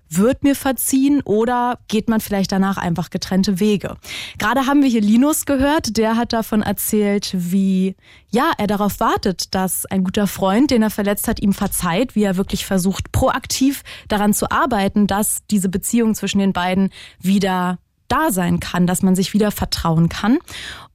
Wird 0.08 0.42
mir 0.42 0.54
verziehen 0.54 1.20
oder 1.24 1.78
geht 1.88 2.08
man 2.08 2.20
vielleicht 2.20 2.52
danach 2.52 2.76
einfach 2.76 3.10
getrennte 3.10 3.60
Wege? 3.60 3.96
Gerade 4.38 4.66
haben 4.66 4.82
wir 4.82 4.88
hier 4.88 5.00
Linus 5.00 5.46
gehört, 5.46 5.96
der 5.96 6.16
hat 6.16 6.32
davon 6.32 6.62
erzählt, 6.62 7.30
wie 7.34 7.96
ja, 8.30 8.52
er 8.58 8.66
darauf 8.66 9.00
wartet, 9.00 9.54
dass 9.54 9.86
ein 9.86 10.04
guter 10.04 10.26
Freund, 10.26 10.70
den 10.70 10.82
er 10.82 10.90
verletzt 10.90 11.28
hat, 11.28 11.40
ihm 11.40 11.52
verzeiht, 11.52 12.14
wie 12.14 12.24
er 12.24 12.36
wirklich 12.36 12.66
versucht, 12.66 13.12
proaktiv 13.12 13.82
daran 14.08 14.34
zu 14.34 14.50
arbeiten, 14.50 15.06
dass 15.06 15.46
diese 15.50 15.68
Beziehung 15.68 16.14
zwischen 16.14 16.38
den 16.38 16.52
beiden 16.52 16.90
wieder 17.20 17.78
da 18.08 18.30
sein 18.30 18.60
kann, 18.60 18.86
dass 18.86 19.02
man 19.02 19.16
sich 19.16 19.34
wieder 19.34 19.50
vertrauen 19.50 20.08
kann. 20.08 20.38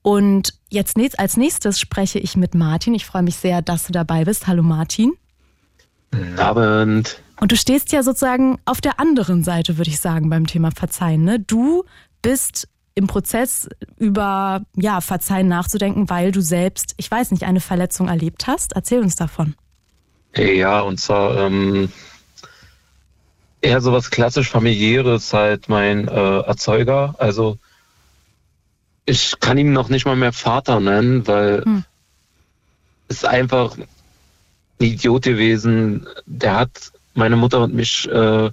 Und 0.02 0.54
jetzt 0.69 0.97
als 1.19 1.38
nächstes 1.38 1.80
spreche 1.80 2.19
ich 2.19 2.38
mit 2.38 2.56
Martin. 2.56 2.93
Ich 2.93 3.06
freue 3.06 3.24
mich 3.24 3.36
sehr, 3.36 3.62
dass 3.62 3.86
du 3.86 3.91
dabei 3.91 4.24
bist. 4.24 4.47
Hallo 4.47 4.63
Martin. 4.63 5.13
Guten 6.12 6.39
Abend. 6.39 7.21
Und 7.41 7.51
du 7.51 7.58
stehst 7.58 7.91
ja 7.91 8.04
sozusagen 8.04 8.60
auf 8.65 8.82
der 8.82 8.99
anderen 8.99 9.43
Seite, 9.43 9.80
würde 9.80 9.89
ich 9.89 9.99
sagen, 9.99 10.30
beim 10.30 10.45
Thema 10.45 10.69
Verzeihen. 10.69 11.23
Ne? 11.23 11.39
Du 11.39 11.86
bist 12.21 12.67
im 12.93 13.08
Prozess 13.08 13.67
über 13.97 14.62
ja, 14.75 15.01
Verzeihen 15.01 15.47
nachzudenken, 15.47 16.08
weil 16.08 16.32
du 16.32 16.39
selbst, 16.41 16.93
ich 16.97 17.10
weiß 17.10 17.32
nicht, 17.32 17.43
eine 17.43 17.60
Verletzung 17.60 18.10
erlebt 18.10 18.45
hast. 18.45 18.73
Erzähl 18.73 18.99
uns 18.99 19.15
davon. 19.15 19.56
Ja, 20.36 20.82
und 20.82 20.99
zwar 20.99 21.36
ähm, 21.38 21.91
eher 23.60 23.82
so 23.82 23.91
was 23.91 24.12
klassisch 24.12 24.51
familiäres, 24.51 25.34
halt 25.34 25.67
mein 25.67 26.08
äh, 26.08 26.41
Erzeuger. 26.41 27.15
Also 27.17 27.58
ich 29.08 29.39
kann 29.39 29.58
ihn 29.58 29.73
noch 29.73 29.89
nicht 29.89 30.06
mal 30.06 30.15
mehr 30.15 30.32
Vater 30.32 30.80
nennen, 30.80 31.25
weil 31.25 31.63
hm. 31.65 31.84
es 33.08 33.25
einfach 33.25 33.75
ein 33.77 33.88
Idiot 34.77 35.23
gewesen. 35.23 36.06
Der 36.27 36.56
hat 36.56 36.90
meine 37.13 37.36
Mutter 37.36 37.62
und 37.62 37.74
mich 37.74 38.08
äh, 38.10 38.52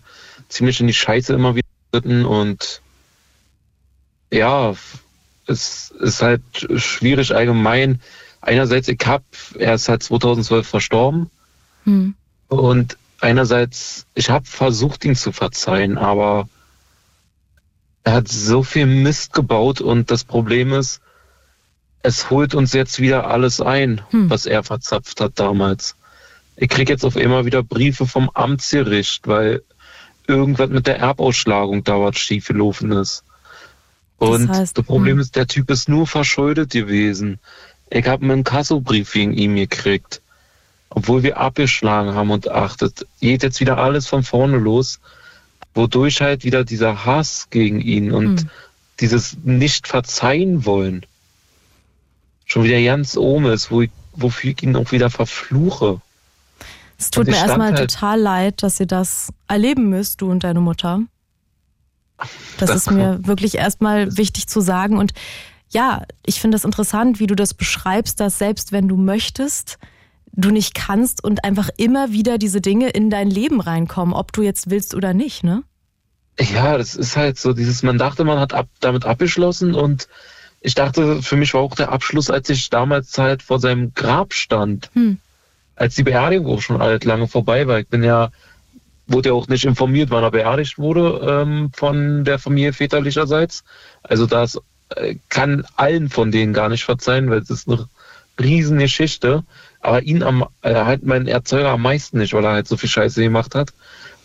ziemlich 0.48 0.80
in 0.80 0.86
die 0.86 0.94
Scheiße 0.94 1.32
immer 1.32 1.54
wieder 1.54 1.68
geritten 1.92 2.24
und 2.24 2.82
ja, 4.30 4.74
es 5.46 5.90
ist 5.90 6.22
halt 6.22 6.42
schwierig 6.76 7.34
allgemein. 7.34 8.00
Einerseits, 8.40 8.88
ich 8.88 9.00
hab, 9.06 9.22
er 9.58 9.74
ist 9.74 9.88
halt 9.88 10.02
2012 10.02 10.66
verstorben 10.66 11.30
hm. 11.84 12.14
und 12.48 12.98
einerseits, 13.20 14.06
ich 14.14 14.30
habe 14.30 14.44
versucht, 14.44 15.04
ihn 15.04 15.16
zu 15.16 15.32
verzeihen, 15.32 15.98
aber 15.98 16.48
er 18.04 18.14
hat 18.14 18.28
so 18.28 18.62
viel 18.62 18.86
Mist 18.86 19.32
gebaut 19.32 19.80
und 19.80 20.10
das 20.10 20.24
Problem 20.24 20.72
ist, 20.72 21.00
es 22.02 22.30
holt 22.30 22.54
uns 22.54 22.72
jetzt 22.72 23.00
wieder 23.00 23.26
alles 23.26 23.60
ein, 23.60 24.02
hm. 24.10 24.30
was 24.30 24.46
er 24.46 24.62
verzapft 24.62 25.20
hat 25.20 25.32
damals 25.36 25.96
ich 26.58 26.68
kriege 26.68 26.92
jetzt 26.92 27.04
auf 27.04 27.16
immer 27.16 27.44
wieder 27.46 27.62
Briefe 27.62 28.06
vom 28.06 28.30
Amtsgericht, 28.30 29.26
weil 29.26 29.62
irgendwas 30.26 30.70
mit 30.70 30.86
der 30.86 30.98
Erbausschlagung 30.98 31.84
dauert 31.84 32.18
schief 32.18 32.48
gelaufen 32.48 32.92
ist. 32.92 33.24
Und 34.18 34.48
das, 34.48 34.58
heißt, 34.58 34.78
das 34.78 34.84
Problem 34.84 35.16
mh. 35.16 35.22
ist, 35.22 35.36
der 35.36 35.46
Typ 35.46 35.70
ist 35.70 35.88
nur 35.88 36.06
verschuldet 36.06 36.70
gewesen. 36.70 37.38
Ich 37.90 38.06
habe 38.06 38.24
einen 38.24 38.44
Kassobrief 38.44 39.14
wegen 39.14 39.32
ihm 39.32 39.54
gekriegt. 39.56 40.20
Obwohl 40.90 41.22
wir 41.22 41.36
abgeschlagen 41.36 42.14
haben 42.14 42.30
und 42.30 42.50
achtet, 42.50 43.06
geht 43.20 43.42
jetzt 43.42 43.60
wieder 43.60 43.78
alles 43.78 44.06
von 44.06 44.22
vorne 44.22 44.56
los, 44.56 45.00
wodurch 45.74 46.20
halt 46.20 46.44
wieder 46.44 46.64
dieser 46.64 47.04
Hass 47.04 47.48
gegen 47.50 47.80
ihn 47.80 48.10
und 48.10 48.44
mhm. 48.44 48.50
dieses 48.98 49.36
nicht 49.44 49.86
verzeihen 49.86 50.64
wollen 50.64 51.04
schon 52.48 52.64
wieder 52.64 52.82
ganz 52.82 53.16
oben 53.16 53.46
ist, 53.46 53.70
wo 53.70 53.82
ich, 53.82 53.90
wofür 54.14 54.50
ich 54.50 54.62
ihn 54.62 54.74
auch 54.74 54.90
wieder 54.90 55.10
verfluche. 55.10 56.00
Es 56.98 57.10
tut 57.10 57.28
mir 57.28 57.36
erstmal 57.36 57.72
halt 57.72 57.90
total 57.90 58.20
leid, 58.20 58.62
dass 58.62 58.80
ihr 58.80 58.86
das 58.86 59.32
erleben 59.46 59.88
müsst, 59.88 60.20
du 60.20 60.30
und 60.30 60.42
deine 60.42 60.60
Mutter. 60.60 61.00
Das, 62.58 62.70
das 62.70 62.76
ist 62.76 62.90
mir 62.90 63.24
wirklich 63.24 63.54
erstmal 63.54 64.16
wichtig 64.16 64.48
zu 64.48 64.60
sagen. 64.60 64.98
Und 64.98 65.12
ja, 65.70 66.02
ich 66.26 66.40
finde 66.40 66.56
es 66.56 66.64
interessant, 66.64 67.20
wie 67.20 67.28
du 67.28 67.36
das 67.36 67.54
beschreibst, 67.54 68.18
dass 68.18 68.38
selbst 68.38 68.72
wenn 68.72 68.88
du 68.88 68.96
möchtest, 68.96 69.78
du 70.32 70.50
nicht 70.50 70.74
kannst 70.74 71.22
und 71.22 71.44
einfach 71.44 71.70
immer 71.76 72.10
wieder 72.10 72.36
diese 72.36 72.60
Dinge 72.60 72.90
in 72.90 73.10
dein 73.10 73.30
Leben 73.30 73.60
reinkommen, 73.60 74.12
ob 74.12 74.32
du 74.32 74.42
jetzt 74.42 74.68
willst 74.68 74.94
oder 74.94 75.14
nicht, 75.14 75.44
ne? 75.44 75.62
Ja, 76.40 76.78
das 76.78 76.96
ist 76.96 77.16
halt 77.16 77.38
so 77.38 77.52
dieses, 77.52 77.82
man 77.84 77.98
dachte, 77.98 78.24
man 78.24 78.38
hat 78.38 78.54
ab, 78.54 78.68
damit 78.80 79.04
abgeschlossen 79.04 79.74
und 79.74 80.08
ich 80.60 80.74
dachte, 80.74 81.22
für 81.22 81.36
mich 81.36 81.54
war 81.54 81.60
auch 81.60 81.76
der 81.76 81.92
Abschluss, 81.92 82.30
als 82.30 82.48
ich 82.50 82.70
damals 82.70 83.16
halt 83.18 83.42
vor 83.42 83.60
seinem 83.60 83.94
Grab 83.94 84.34
stand. 84.34 84.90
Hm 84.94 85.18
als 85.78 85.94
die 85.94 86.02
Beerdigung 86.02 86.46
auch 86.46 86.60
schon 86.60 86.82
alt 86.82 87.04
lange 87.04 87.28
vorbei 87.28 87.66
war. 87.66 87.78
Ich 87.78 87.88
bin 87.88 88.02
ja, 88.02 88.30
wurde 89.06 89.30
ja 89.30 89.34
auch 89.34 89.48
nicht 89.48 89.64
informiert, 89.64 90.10
wann 90.10 90.24
er 90.24 90.30
beerdigt 90.30 90.78
wurde 90.78 91.20
ähm, 91.26 91.70
von 91.72 92.24
der 92.24 92.38
Familie 92.38 92.72
väterlicherseits. 92.72 93.64
Also 94.02 94.26
das 94.26 94.60
äh, 94.90 95.16
kann 95.28 95.64
allen 95.76 96.10
von 96.10 96.32
denen 96.32 96.52
gar 96.52 96.68
nicht 96.68 96.84
verzeihen, 96.84 97.30
weil 97.30 97.38
es 97.38 97.50
ist 97.50 97.68
eine 97.68 97.88
riesen 98.40 98.78
Geschichte. 98.78 99.44
Aber 99.80 100.02
ihn 100.02 100.24
am, 100.24 100.44
äh, 100.62 100.74
halt 100.74 101.04
meinen 101.04 101.28
Erzeuger 101.28 101.70
am 101.70 101.82
meisten 101.82 102.18
nicht, 102.18 102.32
weil 102.34 102.44
er 102.44 102.52
halt 102.52 102.66
so 102.66 102.76
viel 102.76 102.90
Scheiße 102.90 103.22
gemacht 103.22 103.54
hat. 103.54 103.72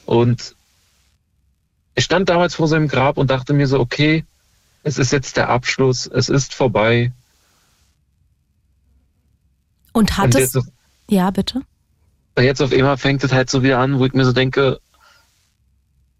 Und 0.05 0.55
ich 1.93 2.03
stand 2.03 2.29
damals 2.29 2.55
vor 2.55 2.67
seinem 2.67 2.87
Grab 2.87 3.17
und 3.17 3.29
dachte 3.29 3.53
mir 3.53 3.67
so, 3.67 3.79
okay, 3.79 4.25
es 4.81 4.97
ist 4.97 5.11
jetzt 5.11 5.37
der 5.37 5.49
Abschluss, 5.49 6.07
es 6.07 6.29
ist 6.29 6.55
vorbei. 6.55 7.11
Und 9.91 10.17
hat 10.17 10.25
und 10.25 10.35
es, 10.35 10.57
ja, 11.09 11.29
bitte. 11.31 11.61
Jetzt 12.37 12.61
auf 12.61 12.71
einmal 12.71 12.97
fängt 12.97 13.23
es 13.23 13.31
halt 13.31 13.49
so 13.49 13.61
wieder 13.61 13.79
an, 13.79 13.99
wo 13.99 14.05
ich 14.05 14.13
mir 14.13 14.25
so 14.25 14.33
denke, 14.33 14.79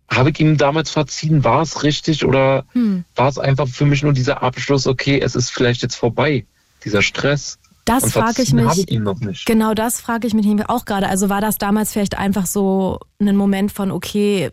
habe 0.10 0.30
ich 0.30 0.40
ihm 0.40 0.58
damals 0.58 0.92
verziehen, 0.92 1.44
war 1.44 1.62
es 1.62 1.84
richtig 1.84 2.26
oder 2.26 2.66
hm. 2.74 3.04
war 3.16 3.30
es 3.30 3.40
einfach 3.40 3.68
für 3.68 3.86
mich 3.86 4.04
nur 4.04 4.14
dieser 4.14 4.44
Abschluss, 4.44 4.86
okay, 4.86 5.20
es 5.20 5.36
ist 5.36 5.50
vielleicht 5.50 5.82
jetzt 5.82 5.96
vorbei, 5.96 6.46
dieser 6.84 7.02
Stress? 7.02 7.58
Das 7.86 8.14
frage 8.14 8.44
ich 8.44 8.54
mich. 8.54 8.88
Ich 8.88 9.46
genau 9.46 9.74
das 9.74 10.00
frage 10.00 10.28
ich 10.28 10.34
mich 10.34 10.48
auch 10.70 10.86
gerade. 10.86 11.10
Also 11.10 11.30
war 11.30 11.42
das 11.42 11.58
damals 11.58 11.92
vielleicht 11.92 12.18
einfach 12.18 12.46
so 12.46 13.00
ein 13.20 13.36
Moment 13.36 13.74
von, 13.74 13.92
okay, 13.92 14.52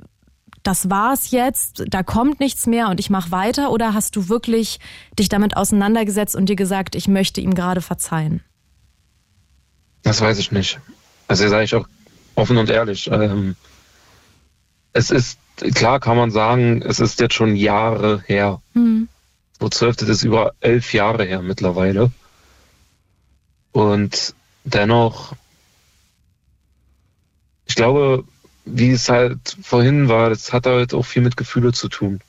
das 0.63 0.91
war's 0.91 1.31
jetzt, 1.31 1.85
da 1.89 2.03
kommt 2.03 2.41
nichts 2.41 2.67
mehr 2.67 2.89
und 2.89 2.99
ich 2.99 3.09
mache 3.09 3.31
weiter? 3.31 3.71
Oder 3.71 3.95
hast 3.95 4.17
du 4.17 4.29
wirklich 4.29 4.81
dich 5.19 5.29
damit 5.29 5.57
auseinandergesetzt 5.57 6.35
und 6.35 6.49
dir 6.49 6.57
gesagt, 6.57 6.95
ich 6.95 7.07
möchte 7.07 7.41
ihm 7.41 7.55
gerade 7.55 7.81
verzeihen? 7.81 8.43
Das 10.03 10.21
weiß 10.21 10.39
ich 10.39 10.53
nicht. 10.53 10.81
Also 11.29 11.49
sage 11.49 11.65
ich 11.65 11.75
auch 11.75 11.87
offen 12.35 12.59
und 12.59 12.71
ehrlich. 12.71 13.09
Ähm, 13.11 13.57
es 14.93 15.11
ist, 15.11 15.39
klar 15.75 16.01
kann 16.01 16.17
man 16.17 16.31
sagen, 16.31 16.83
es 16.83 17.01
ist 17.01 17.21
jetzt 17.21 17.35
schon 17.35 17.57
Jahre 17.57 18.23
her. 18.27 18.61
Mhm. 18.75 19.09
So 19.59 19.69
zwölf, 19.69 19.97
das 19.97 20.09
ist 20.09 20.25
über 20.25 20.55
elf 20.61 20.93
Jahre 20.95 21.25
her 21.25 21.43
mittlerweile. 21.43 22.11
Und 23.73 24.35
dennoch, 24.65 25.35
ich 27.67 27.75
glaube, 27.77 28.25
wie 28.65 28.91
es 28.91 29.09
halt 29.09 29.57
vorhin 29.63 30.09
war, 30.09 30.31
das 30.31 30.53
hat 30.53 30.67
halt 30.67 30.95
auch 30.95 31.05
viel 31.05 31.23
mit 31.23 31.37
Gefühle 31.37 31.73
zu 31.73 31.89
tun. 31.89 32.21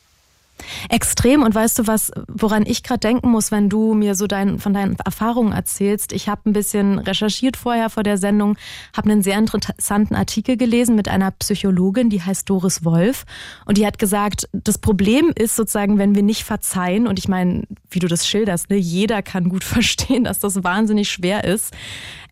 Extrem. 0.90 1.44
Und 1.44 1.56
weißt 1.56 1.80
du 1.80 1.88
was, 1.88 2.12
woran 2.28 2.66
ich 2.66 2.84
gerade 2.84 3.00
denken 3.00 3.30
muss, 3.30 3.52
wenn 3.52 3.70
du 3.70 3.94
mir 3.94 4.16
so 4.16 4.28
dein, 4.28 4.60
von 4.60 4.74
deinen 4.74 4.96
Erfahrungen 5.04 5.54
erzählst? 5.54 6.12
Ich 6.12 6.28
habe 6.30 6.50
ein 6.50 6.54
bisschen 6.54 7.00
recherchiert 7.00 7.58
vorher 7.58 7.90
vor 7.90 8.04
der 8.04 8.18
Sendung, 8.18 8.58
habe 8.96 9.12
einen 9.12 9.24
sehr 9.24 9.38
interessanten 9.38 10.16
Artikel 10.16 10.58
gelesen 10.58 10.96
mit 10.96 11.08
einer 11.08 11.32
Psychologin, 11.32 12.10
die 12.10 12.22
heißt 12.22 12.50
Doris 12.50 12.84
Wolf. 12.84 13.26
Und 13.66 13.78
die 13.78 13.86
hat 13.86 14.00
gesagt, 14.00 14.48
das 14.54 14.78
Problem 14.78 15.32
ist 15.36 15.56
sozusagen, 15.56 15.98
wenn 15.98 16.16
wir 16.16 16.24
nicht 16.24 16.44
verzeihen, 16.44 17.08
und 17.08 17.20
ich 17.20 17.28
meine, 17.28 17.64
wie 17.90 18.00
du 18.00 18.08
das 18.08 18.28
schilderst, 18.28 18.70
ne, 18.70 18.78
jeder 18.78 19.22
kann 19.22 19.50
gut 19.50 19.64
verstehen, 19.64 20.24
dass 20.24 20.40
das 20.40 20.64
wahnsinnig 20.64 21.10
schwer 21.10 21.44
ist, 21.44 21.74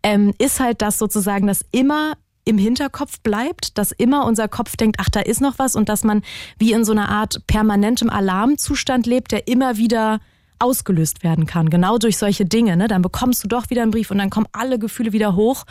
ähm, 0.02 0.32
ist 0.38 0.60
halt 0.60 0.82
das 0.82 0.98
sozusagen, 0.98 1.46
dass 1.46 1.64
immer 1.72 2.14
im 2.44 2.58
Hinterkopf 2.58 3.20
bleibt, 3.20 3.78
dass 3.78 3.92
immer 3.92 4.24
unser 4.26 4.48
Kopf 4.48 4.76
denkt, 4.76 4.96
ach, 5.00 5.08
da 5.10 5.20
ist 5.20 5.40
noch 5.40 5.58
was 5.58 5.76
und 5.76 5.88
dass 5.88 6.04
man 6.04 6.22
wie 6.58 6.72
in 6.72 6.84
so 6.84 6.92
einer 6.92 7.08
Art 7.08 7.46
permanentem 7.46 8.10
Alarmzustand 8.10 9.06
lebt, 9.06 9.32
der 9.32 9.46
immer 9.48 9.76
wieder 9.76 10.20
ausgelöst 10.58 11.24
werden 11.24 11.46
kann. 11.46 11.70
Genau 11.70 11.98
durch 11.98 12.18
solche 12.18 12.44
Dinge. 12.44 12.76
Ne? 12.76 12.86
Dann 12.86 13.02
bekommst 13.02 13.42
du 13.42 13.48
doch 13.48 13.70
wieder 13.70 13.82
einen 13.82 13.90
Brief 13.90 14.10
und 14.10 14.18
dann 14.18 14.30
kommen 14.30 14.46
alle 14.52 14.78
Gefühle 14.78 15.12
wieder 15.12 15.34
hoch. 15.34 15.64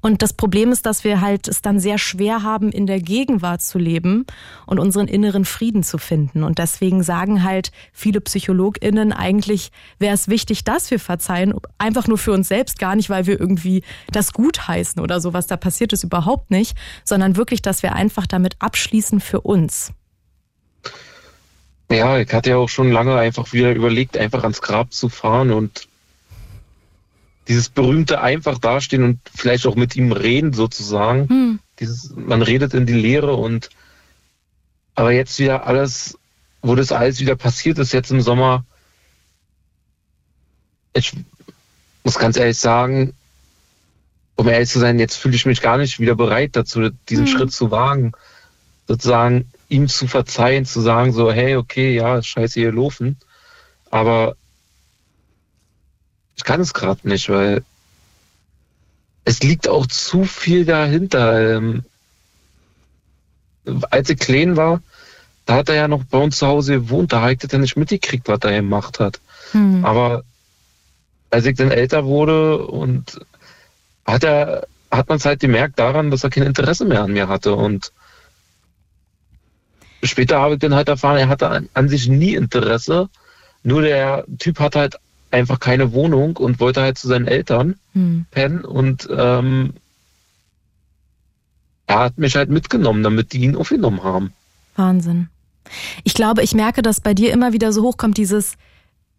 Und 0.00 0.22
das 0.22 0.32
Problem 0.32 0.72
ist, 0.72 0.86
dass 0.86 1.04
wir 1.04 1.20
halt 1.20 1.46
es 1.48 1.62
dann 1.62 1.78
sehr 1.78 1.98
schwer 1.98 2.42
haben, 2.42 2.72
in 2.72 2.86
der 2.86 3.00
Gegenwart 3.00 3.62
zu 3.62 3.78
leben 3.78 4.24
und 4.66 4.78
unseren 4.78 5.08
inneren 5.08 5.44
Frieden 5.44 5.82
zu 5.82 5.98
finden. 5.98 6.42
Und 6.42 6.58
deswegen 6.58 7.02
sagen 7.02 7.44
halt 7.44 7.70
viele 7.92 8.20
PsychologInnen, 8.20 9.12
eigentlich 9.12 9.70
wäre 9.98 10.14
es 10.14 10.28
wichtig, 10.28 10.64
dass 10.64 10.90
wir 10.90 10.98
verzeihen, 10.98 11.54
einfach 11.78 12.06
nur 12.06 12.18
für 12.18 12.32
uns 12.32 12.48
selbst, 12.48 12.78
gar 12.78 12.96
nicht, 12.96 13.10
weil 13.10 13.26
wir 13.26 13.38
irgendwie 13.38 13.82
das 14.10 14.32
gut 14.32 14.68
heißen 14.68 15.02
oder 15.02 15.20
so, 15.20 15.34
was 15.34 15.46
da 15.46 15.56
passiert 15.56 15.92
ist, 15.92 16.04
überhaupt 16.04 16.50
nicht, 16.50 16.76
sondern 17.04 17.36
wirklich, 17.36 17.62
dass 17.62 17.82
wir 17.82 17.94
einfach 17.94 18.26
damit 18.26 18.56
abschließen 18.58 19.20
für 19.20 19.42
uns. 19.42 19.92
Ja, 21.90 22.18
ich 22.18 22.32
hatte 22.32 22.50
ja 22.50 22.56
auch 22.56 22.68
schon 22.68 22.92
lange 22.92 23.16
einfach 23.16 23.52
wieder 23.52 23.74
überlegt, 23.74 24.16
einfach 24.16 24.44
ans 24.44 24.62
Grab 24.62 24.92
zu 24.92 25.08
fahren 25.08 25.50
und 25.50 25.88
dieses 27.50 27.68
berühmte 27.68 28.20
einfach 28.20 28.58
dastehen 28.58 29.02
und 29.02 29.18
vielleicht 29.34 29.66
auch 29.66 29.74
mit 29.74 29.96
ihm 29.96 30.12
reden 30.12 30.52
sozusagen. 30.52 31.28
Hm. 31.28 31.58
Dieses, 31.80 32.14
man 32.14 32.42
redet 32.42 32.74
in 32.74 32.86
die 32.86 32.92
Leere 32.92 33.34
und 33.34 33.70
aber 34.94 35.10
jetzt 35.10 35.36
wieder 35.40 35.66
alles, 35.66 36.16
wo 36.62 36.76
das 36.76 36.92
alles 36.92 37.18
wieder 37.18 37.34
passiert 37.34 37.78
ist, 37.80 37.92
jetzt 37.92 38.12
im 38.12 38.20
Sommer, 38.20 38.64
ich 40.92 41.12
muss 42.04 42.20
ganz 42.20 42.36
ehrlich 42.36 42.58
sagen, 42.58 43.14
um 44.36 44.46
ehrlich 44.46 44.70
zu 44.70 44.78
sein, 44.78 45.00
jetzt 45.00 45.16
fühle 45.16 45.34
ich 45.34 45.44
mich 45.44 45.60
gar 45.60 45.76
nicht 45.76 45.98
wieder 45.98 46.14
bereit 46.14 46.54
dazu, 46.54 46.90
diesen 47.08 47.26
hm. 47.26 47.32
Schritt 47.32 47.52
zu 47.52 47.72
wagen. 47.72 48.12
Sozusagen 48.86 49.50
ihm 49.68 49.88
zu 49.88 50.06
verzeihen, 50.06 50.66
zu 50.66 50.80
sagen 50.80 51.12
so, 51.12 51.32
hey, 51.32 51.56
okay, 51.56 51.96
ja, 51.96 52.22
scheiße, 52.22 52.60
hier 52.60 52.72
laufen. 52.72 53.16
Aber 53.90 54.36
ich 56.40 56.44
kann 56.44 56.62
es 56.62 56.72
gerade 56.72 57.06
nicht, 57.06 57.28
weil 57.28 57.62
es 59.26 59.42
liegt 59.42 59.68
auch 59.68 59.86
zu 59.86 60.24
viel 60.24 60.64
dahinter. 60.64 61.56
Ähm, 61.56 61.84
als 63.90 64.08
ich 64.08 64.18
klein 64.18 64.56
war, 64.56 64.80
da 65.44 65.56
hat 65.56 65.68
er 65.68 65.74
ja 65.74 65.86
noch 65.86 66.04
bei 66.04 66.16
uns 66.16 66.38
zu 66.38 66.46
Hause 66.46 66.72
gewohnt, 66.72 67.12
da 67.12 67.20
hat 67.20 67.52
er 67.52 67.58
nicht 67.58 67.76
mitgekriegt, 67.76 68.26
was 68.26 68.38
er 68.42 68.52
gemacht 68.52 69.00
hat. 69.00 69.20
Hm. 69.52 69.84
Aber 69.84 70.22
als 71.28 71.44
ich 71.44 71.58
dann 71.58 71.70
älter 71.70 72.06
wurde 72.06 72.56
und 72.66 73.20
hat 74.06 74.24
er, 74.24 74.66
hat 74.90 75.10
man 75.10 75.18
es 75.18 75.26
halt 75.26 75.40
gemerkt 75.40 75.78
daran, 75.78 76.10
dass 76.10 76.24
er 76.24 76.30
kein 76.30 76.44
Interesse 76.44 76.86
mehr 76.86 77.02
an 77.02 77.12
mir 77.12 77.28
hatte. 77.28 77.54
Und 77.54 77.92
später 80.02 80.40
habe 80.40 80.54
ich 80.54 80.60
dann 80.60 80.74
halt 80.74 80.88
erfahren, 80.88 81.18
er 81.18 81.28
hatte 81.28 81.48
an, 81.48 81.68
an 81.74 81.90
sich 81.90 82.08
nie 82.08 82.34
Interesse. 82.34 83.10
Nur 83.62 83.82
der 83.82 84.24
Typ 84.38 84.58
hat 84.58 84.74
halt 84.74 84.96
einfach 85.30 85.60
keine 85.60 85.92
Wohnung 85.92 86.36
und 86.36 86.60
wollte 86.60 86.82
halt 86.82 86.98
zu 86.98 87.08
seinen 87.08 87.26
Eltern 87.26 87.76
hm. 87.92 88.26
pennen 88.30 88.64
und 88.64 89.08
ähm, 89.10 89.74
er 91.86 91.98
hat 91.98 92.18
mich 92.18 92.36
halt 92.36 92.50
mitgenommen, 92.50 93.02
damit 93.02 93.32
die 93.32 93.40
ihn 93.40 93.56
aufgenommen 93.56 94.02
haben. 94.04 94.32
Wahnsinn. 94.76 95.28
Ich 96.04 96.14
glaube, 96.14 96.42
ich 96.42 96.54
merke, 96.54 96.82
dass 96.82 97.00
bei 97.00 97.14
dir 97.14 97.32
immer 97.32 97.52
wieder 97.52 97.72
so 97.72 97.82
hochkommt 97.82 98.16
dieses, 98.16 98.54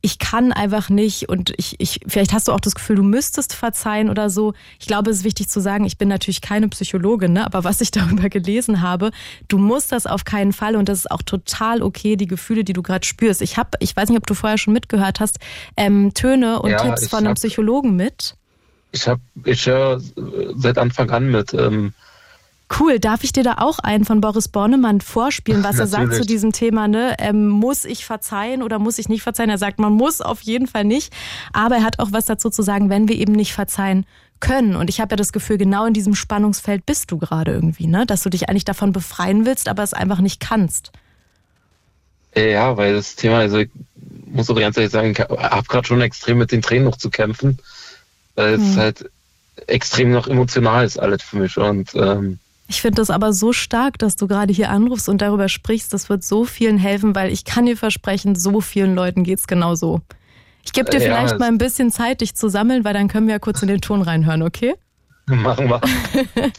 ich 0.01 0.17
kann 0.19 0.51
einfach 0.51 0.89
nicht 0.89 1.29
und 1.29 1.53
ich, 1.57 1.79
ich, 1.79 1.99
vielleicht 2.07 2.33
hast 2.33 2.47
du 2.47 2.53
auch 2.53 2.59
das 2.59 2.73
Gefühl, 2.73 2.95
du 2.95 3.03
müsstest 3.03 3.53
verzeihen 3.53 4.09
oder 4.09 4.29
so. 4.29 4.53
Ich 4.79 4.87
glaube, 4.87 5.11
es 5.11 5.17
ist 5.17 5.23
wichtig 5.23 5.47
zu 5.47 5.59
sagen, 5.59 5.85
ich 5.85 5.97
bin 5.97 6.09
natürlich 6.09 6.41
keine 6.41 6.67
Psychologin, 6.69 7.33
ne? 7.33 7.45
aber 7.45 7.63
was 7.63 7.81
ich 7.81 7.91
darüber 7.91 8.29
gelesen 8.29 8.81
habe, 8.81 9.11
du 9.47 9.57
musst 9.57 9.91
das 9.91 10.07
auf 10.07 10.25
keinen 10.25 10.53
Fall 10.53 10.75
und 10.75 10.89
das 10.89 10.99
ist 10.99 11.11
auch 11.11 11.21
total 11.21 11.83
okay, 11.83 12.15
die 12.15 12.27
Gefühle, 12.27 12.63
die 12.63 12.73
du 12.73 12.81
gerade 12.81 13.05
spürst. 13.05 13.41
Ich 13.41 13.57
habe, 13.57 13.69
ich 13.79 13.95
weiß 13.95 14.09
nicht, 14.09 14.17
ob 14.17 14.27
du 14.27 14.33
vorher 14.33 14.57
schon 14.57 14.73
mitgehört 14.73 15.19
hast, 15.19 15.39
ähm, 15.77 16.13
Töne 16.13 16.61
und 16.61 16.71
ja, 16.71 16.79
Tipps 16.79 17.07
von 17.07 17.25
einem 17.25 17.35
Psychologen 17.35 17.95
mit. 17.95 18.35
Ich 18.91 19.07
habe, 19.07 19.21
ich 19.45 19.67
höre 19.67 20.01
seit 20.55 20.77
Anfang 20.77 21.09
an 21.11 21.29
mit. 21.29 21.53
Ähm, 21.53 21.93
Cool, 22.79 22.99
darf 22.99 23.23
ich 23.23 23.33
dir 23.33 23.43
da 23.43 23.55
auch 23.57 23.79
einen 23.79 24.05
von 24.05 24.21
Boris 24.21 24.47
Bornemann 24.47 25.01
vorspielen, 25.01 25.63
was 25.63 25.79
er 25.79 25.87
sagt 25.87 26.13
zu 26.13 26.25
diesem 26.25 26.51
Thema, 26.51 26.87
ne? 26.87 27.15
Ähm, 27.19 27.47
muss 27.49 27.85
ich 27.85 28.05
verzeihen 28.05 28.63
oder 28.63 28.79
muss 28.79 28.97
ich 28.97 29.09
nicht 29.09 29.23
verzeihen? 29.23 29.49
Er 29.49 29.57
sagt, 29.57 29.79
man 29.79 29.93
muss 29.93 30.21
auf 30.21 30.41
jeden 30.41 30.67
Fall 30.67 30.85
nicht, 30.85 31.13
aber 31.53 31.77
er 31.77 31.83
hat 31.83 31.99
auch 31.99 32.11
was 32.11 32.25
dazu 32.25 32.49
zu 32.49 32.61
sagen, 32.61 32.89
wenn 32.89 33.07
wir 33.07 33.15
eben 33.15 33.33
nicht 33.33 33.53
verzeihen 33.53 34.05
können. 34.39 34.75
Und 34.75 34.89
ich 34.89 35.01
habe 35.01 35.13
ja 35.13 35.17
das 35.17 35.33
Gefühl, 35.33 35.57
genau 35.57 35.85
in 35.85 35.93
diesem 35.93 36.15
Spannungsfeld 36.15 36.85
bist 36.85 37.11
du 37.11 37.17
gerade 37.17 37.51
irgendwie, 37.51 37.87
ne? 37.87 38.05
Dass 38.05 38.23
du 38.23 38.29
dich 38.29 38.49
eigentlich 38.49 38.65
davon 38.65 38.91
befreien 38.93 39.45
willst, 39.45 39.67
aber 39.67 39.83
es 39.83 39.93
einfach 39.93 40.19
nicht 40.19 40.39
kannst. 40.39 40.91
Ja, 42.35 42.77
weil 42.77 42.93
das 42.93 43.15
Thema, 43.15 43.39
also 43.39 43.57
ich 43.57 43.69
muss 44.25 44.49
auch 44.49 44.55
ganz 44.55 44.77
ehrlich 44.77 44.91
sagen, 44.91 45.11
ich 45.11 45.19
habe 45.19 45.67
gerade 45.67 45.87
schon 45.87 45.99
extrem 45.99 46.37
mit 46.37 46.51
den 46.51 46.61
Tränen 46.61 46.85
noch 46.85 46.97
zu 46.97 47.09
kämpfen, 47.09 47.59
weil 48.35 48.55
hm. 48.55 48.63
es 48.63 48.77
halt 48.77 49.11
extrem 49.67 50.11
noch 50.11 50.27
emotional 50.27 50.85
ist 50.85 50.97
alles 50.97 51.21
für 51.21 51.37
mich 51.37 51.57
und 51.57 51.93
ähm, 51.93 52.39
ich 52.71 52.81
finde 52.81 53.01
das 53.01 53.09
aber 53.09 53.33
so 53.33 53.51
stark, 53.51 53.97
dass 53.99 54.15
du 54.15 54.27
gerade 54.27 54.53
hier 54.53 54.69
anrufst 54.69 55.09
und 55.09 55.21
darüber 55.21 55.49
sprichst. 55.49 55.93
Das 55.93 56.07
wird 56.07 56.23
so 56.23 56.45
vielen 56.45 56.77
helfen, 56.77 57.13
weil 57.13 57.29
ich 57.29 57.43
kann 57.43 57.65
dir 57.65 57.75
versprechen, 57.75 58.33
so 58.33 58.61
vielen 58.61 58.95
Leuten 58.95 59.25
geht 59.25 59.39
es 59.39 59.47
genau 59.47 59.75
so. 59.75 59.99
Ich 60.63 60.71
gebe 60.71 60.89
dir 60.89 61.01
ja, 61.01 61.03
vielleicht 61.03 61.37
mal 61.37 61.49
ein 61.49 61.57
bisschen 61.57 61.91
Zeit, 61.91 62.21
dich 62.21 62.33
zu 62.33 62.47
sammeln, 62.47 62.85
weil 62.85 62.93
dann 62.93 63.09
können 63.09 63.27
wir 63.27 63.33
ja 63.33 63.39
kurz 63.39 63.61
in 63.61 63.67
den 63.67 63.81
Ton 63.81 64.01
reinhören, 64.01 64.41
okay? 64.41 64.75
Machen 65.27 65.69
wir. 65.69 65.81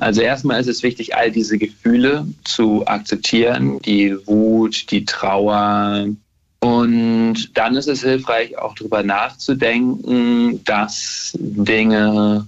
Also 0.00 0.22
erstmal 0.22 0.58
ist 0.58 0.68
es 0.68 0.82
wichtig, 0.82 1.14
all 1.14 1.30
diese 1.30 1.58
Gefühle 1.58 2.26
zu 2.44 2.84
akzeptieren, 2.86 3.78
die 3.82 4.16
Wut, 4.26 4.90
die 4.90 5.04
Trauer. 5.04 6.06
Und 6.60 7.50
dann 7.56 7.76
ist 7.76 7.88
es 7.88 8.02
hilfreich, 8.02 8.58
auch 8.58 8.74
darüber 8.74 9.02
nachzudenken, 9.02 10.64
dass 10.64 11.34
Dinge 11.38 12.46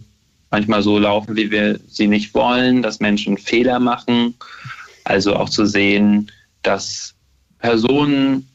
manchmal 0.54 0.84
so 0.84 1.00
laufen, 1.00 1.34
wie 1.34 1.50
wir 1.50 1.80
sie 1.88 2.06
nicht 2.06 2.32
wollen, 2.32 2.80
dass 2.80 3.00
Menschen 3.00 3.36
Fehler 3.36 3.80
machen. 3.80 4.34
Also 5.02 5.34
auch 5.34 5.48
zu 5.48 5.66
sehen, 5.66 6.30
dass 6.62 7.12
Personen 7.58 8.48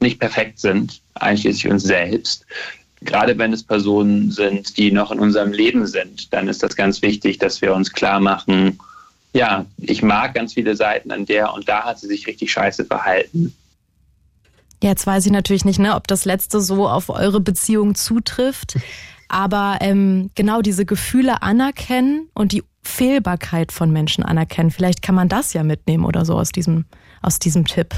nicht 0.00 0.18
perfekt 0.20 0.58
sind, 0.58 1.02
einschließlich 1.16 1.70
uns 1.70 1.82
selbst. 1.82 2.46
Gerade 3.02 3.36
wenn 3.36 3.52
es 3.52 3.62
Personen 3.62 4.30
sind, 4.30 4.78
die 4.78 4.90
noch 4.90 5.12
in 5.12 5.20
unserem 5.20 5.52
Leben 5.52 5.86
sind, 5.86 6.32
dann 6.32 6.48
ist 6.48 6.62
das 6.62 6.74
ganz 6.74 7.02
wichtig, 7.02 7.36
dass 7.36 7.60
wir 7.60 7.74
uns 7.74 7.92
klar 7.92 8.20
machen, 8.20 8.78
ja, 9.34 9.66
ich 9.76 10.02
mag 10.02 10.32
ganz 10.32 10.54
viele 10.54 10.74
Seiten 10.76 11.10
an 11.12 11.26
der 11.26 11.52
und 11.52 11.68
da 11.68 11.84
hat 11.84 11.98
sie 11.98 12.06
sich 12.06 12.26
richtig 12.26 12.50
scheiße 12.50 12.86
verhalten. 12.86 13.54
Jetzt 14.82 15.06
weiß 15.06 15.26
ich 15.26 15.32
natürlich 15.32 15.66
nicht, 15.66 15.78
ne, 15.78 15.94
ob 15.94 16.06
das 16.06 16.24
letzte 16.24 16.62
so 16.62 16.88
auf 16.88 17.10
eure 17.10 17.40
Beziehung 17.40 17.94
zutrifft. 17.94 18.78
Aber 19.28 19.78
ähm, 19.80 20.30
genau 20.34 20.62
diese 20.62 20.84
Gefühle 20.84 21.42
anerkennen 21.42 22.28
und 22.34 22.52
die 22.52 22.64
Fehlbarkeit 22.82 23.72
von 23.72 23.90
Menschen 23.90 24.24
anerkennen. 24.24 24.70
Vielleicht 24.70 25.02
kann 25.02 25.14
man 25.14 25.28
das 25.28 25.52
ja 25.52 25.62
mitnehmen 25.62 26.04
oder 26.04 26.24
so 26.24 26.34
aus 26.34 26.50
diesem, 26.50 26.86
aus 27.20 27.38
diesem 27.38 27.66
Tipp. 27.66 27.94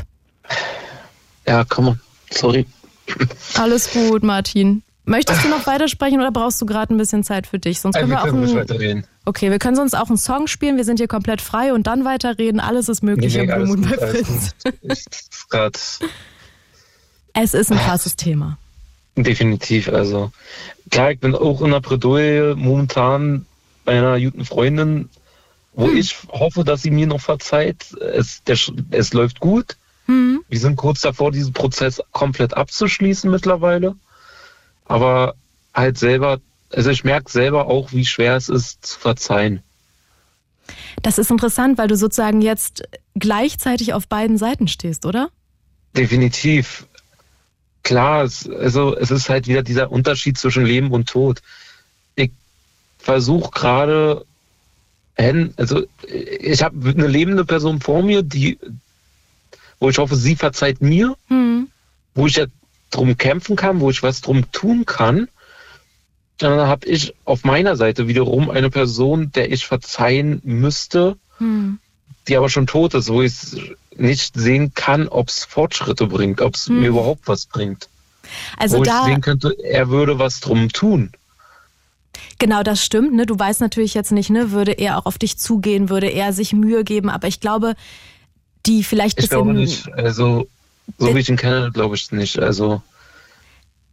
Ja, 1.46 1.64
komm. 1.64 1.98
Sorry. 2.30 2.66
Alles 3.54 3.92
gut, 3.92 4.22
Martin. 4.22 4.82
Möchtest 5.04 5.44
du 5.44 5.48
noch 5.48 5.66
weitersprechen 5.66 6.20
oder 6.20 6.30
brauchst 6.30 6.60
du 6.62 6.66
gerade 6.66 6.94
ein 6.94 6.96
bisschen 6.96 7.24
Zeit 7.24 7.46
für 7.46 7.58
dich? 7.58 7.80
Sonst 7.80 7.96
können 7.96 8.10
wir, 8.10 8.22
wir 8.22 8.30
können 8.30 8.48
auch 8.48 8.54
weiterreden. 8.54 9.04
Okay, 9.24 9.50
wir 9.50 9.58
können 9.58 9.74
sonst 9.74 9.94
auch 9.94 10.08
einen 10.08 10.18
Song 10.18 10.46
spielen. 10.46 10.76
Wir 10.76 10.84
sind 10.84 10.98
hier 10.98 11.08
komplett 11.08 11.40
frei 11.40 11.72
und 11.72 11.86
dann 11.86 12.04
weiterreden. 12.04 12.60
Alles 12.60 12.88
ist 12.88 13.02
möglich 13.02 13.34
nee, 13.34 13.46
nee, 13.46 13.52
im 13.52 13.64
Blue 13.64 13.76
Moon 13.76 13.80
bei 13.82 13.96
Fritz. 13.96 14.54
es 17.34 17.54
ist 17.54 17.72
ein 17.72 17.78
krasses 17.78 18.16
Thema. 18.16 18.58
Definitiv. 19.16 19.88
Also 19.88 20.30
klar, 20.90 21.12
ich 21.12 21.20
bin 21.20 21.34
auch 21.34 21.62
in 21.62 21.70
der 21.70 21.80
Bredouille 21.80 22.54
momentan 22.56 23.46
bei 23.84 23.98
einer 23.98 24.20
guten 24.20 24.44
Freundin, 24.44 25.08
wo 25.72 25.86
hm. 25.86 25.96
ich 25.96 26.16
hoffe, 26.28 26.64
dass 26.64 26.82
sie 26.82 26.90
mir 26.90 27.06
noch 27.06 27.20
verzeiht. 27.20 27.92
Es, 27.94 28.42
der, 28.44 28.58
es 28.90 29.12
läuft 29.12 29.40
gut. 29.40 29.76
Hm. 30.06 30.42
Wir 30.48 30.58
sind 30.58 30.76
kurz 30.76 31.00
davor, 31.00 31.32
diesen 31.32 31.52
Prozess 31.52 32.00
komplett 32.12 32.54
abzuschließen 32.56 33.30
mittlerweile. 33.30 33.96
Aber 34.84 35.34
halt 35.74 35.98
selber, 35.98 36.40
also 36.72 36.90
ich 36.90 37.04
merke 37.04 37.30
selber 37.30 37.66
auch, 37.66 37.92
wie 37.92 38.04
schwer 38.04 38.36
es 38.36 38.48
ist 38.48 38.84
zu 38.84 38.98
verzeihen. 38.98 39.62
Das 41.02 41.18
ist 41.18 41.30
interessant, 41.30 41.78
weil 41.78 41.88
du 41.88 41.96
sozusagen 41.96 42.42
jetzt 42.42 42.82
gleichzeitig 43.14 43.92
auf 43.92 44.08
beiden 44.08 44.38
Seiten 44.38 44.68
stehst, 44.68 45.06
oder? 45.06 45.30
Definitiv 45.96 46.86
klar, 47.82 48.24
es, 48.24 48.48
also 48.48 48.96
es 48.96 49.10
ist 49.10 49.28
halt 49.28 49.48
wieder 49.48 49.62
dieser 49.62 49.90
Unterschied 49.90 50.38
zwischen 50.38 50.64
Leben 50.64 50.90
und 50.90 51.08
Tod. 51.08 51.42
Ich 52.14 52.30
versuche 52.98 53.50
gerade, 53.50 54.24
also 55.56 55.84
ich 56.06 56.62
habe 56.62 56.90
eine 56.90 57.06
lebende 57.06 57.44
Person 57.44 57.80
vor 57.80 58.02
mir, 58.02 58.22
die, 58.22 58.58
wo 59.78 59.90
ich 59.90 59.98
hoffe, 59.98 60.16
sie 60.16 60.36
verzeiht 60.36 60.80
mir, 60.80 61.16
mhm. 61.28 61.68
wo 62.14 62.26
ich 62.26 62.36
ja 62.36 62.46
drum 62.90 63.16
kämpfen 63.16 63.56
kann, 63.56 63.80
wo 63.80 63.90
ich 63.90 64.02
was 64.02 64.20
drum 64.20 64.50
tun 64.52 64.84
kann. 64.86 65.28
dann 66.38 66.58
habe 66.66 66.86
ich 66.86 67.14
auf 67.24 67.44
meiner 67.44 67.76
Seite 67.76 68.08
wiederum 68.08 68.50
eine 68.50 68.70
Person, 68.70 69.30
der 69.32 69.52
ich 69.52 69.66
verzeihen 69.66 70.40
müsste, 70.42 71.16
Hm. 71.40 71.78
die 72.28 72.36
aber 72.36 72.48
schon 72.48 72.66
tot 72.66 72.94
ist, 72.94 73.08
wo 73.08 73.22
ich 73.22 73.32
nicht 73.96 74.34
sehen 74.36 74.72
kann, 74.74 75.08
ob 75.08 75.28
es 75.28 75.44
Fortschritte 75.44 76.06
bringt, 76.06 76.40
ob 76.40 76.54
es 76.54 76.66
Hm. 76.66 76.80
mir 76.80 76.88
überhaupt 76.88 77.28
was 77.28 77.46
bringt. 77.46 77.88
Also 78.56 78.78
wo 78.78 78.84
da, 78.84 78.92
ich 79.08 79.14
sehen 79.14 79.20
könnte, 79.20 79.54
er 79.62 79.88
würde 79.90 80.18
was 80.18 80.40
drum 80.40 80.68
tun. 80.70 81.12
genau 82.38 82.62
das 82.62 82.84
stimmt, 82.84 83.12
ne? 83.14 83.26
Du 83.26 83.38
weißt 83.38 83.60
natürlich 83.60 83.94
jetzt 83.94 84.12
nicht, 84.12 84.30
ne? 84.30 84.50
Würde 84.52 84.72
er 84.72 84.98
auch 84.98 85.06
auf 85.06 85.18
dich 85.18 85.38
zugehen, 85.38 85.88
würde 85.88 86.08
er 86.08 86.32
sich 86.32 86.52
Mühe 86.52 86.84
geben, 86.84 87.08
aber 87.10 87.28
ich 87.28 87.40
glaube, 87.40 87.74
die 88.66 88.84
vielleicht 88.84 89.18
Ich 89.18 89.28
glaube 89.30 89.54
nicht. 89.54 89.88
Also, 89.92 90.48
so 90.98 91.08
Äh, 91.08 91.14
wie 91.14 91.20
ich 91.20 91.28
ihn 91.28 91.36
kenne, 91.36 91.70
glaube 91.72 91.96
ich 91.96 92.10
nicht. 92.12 92.38
Also, 92.38 92.82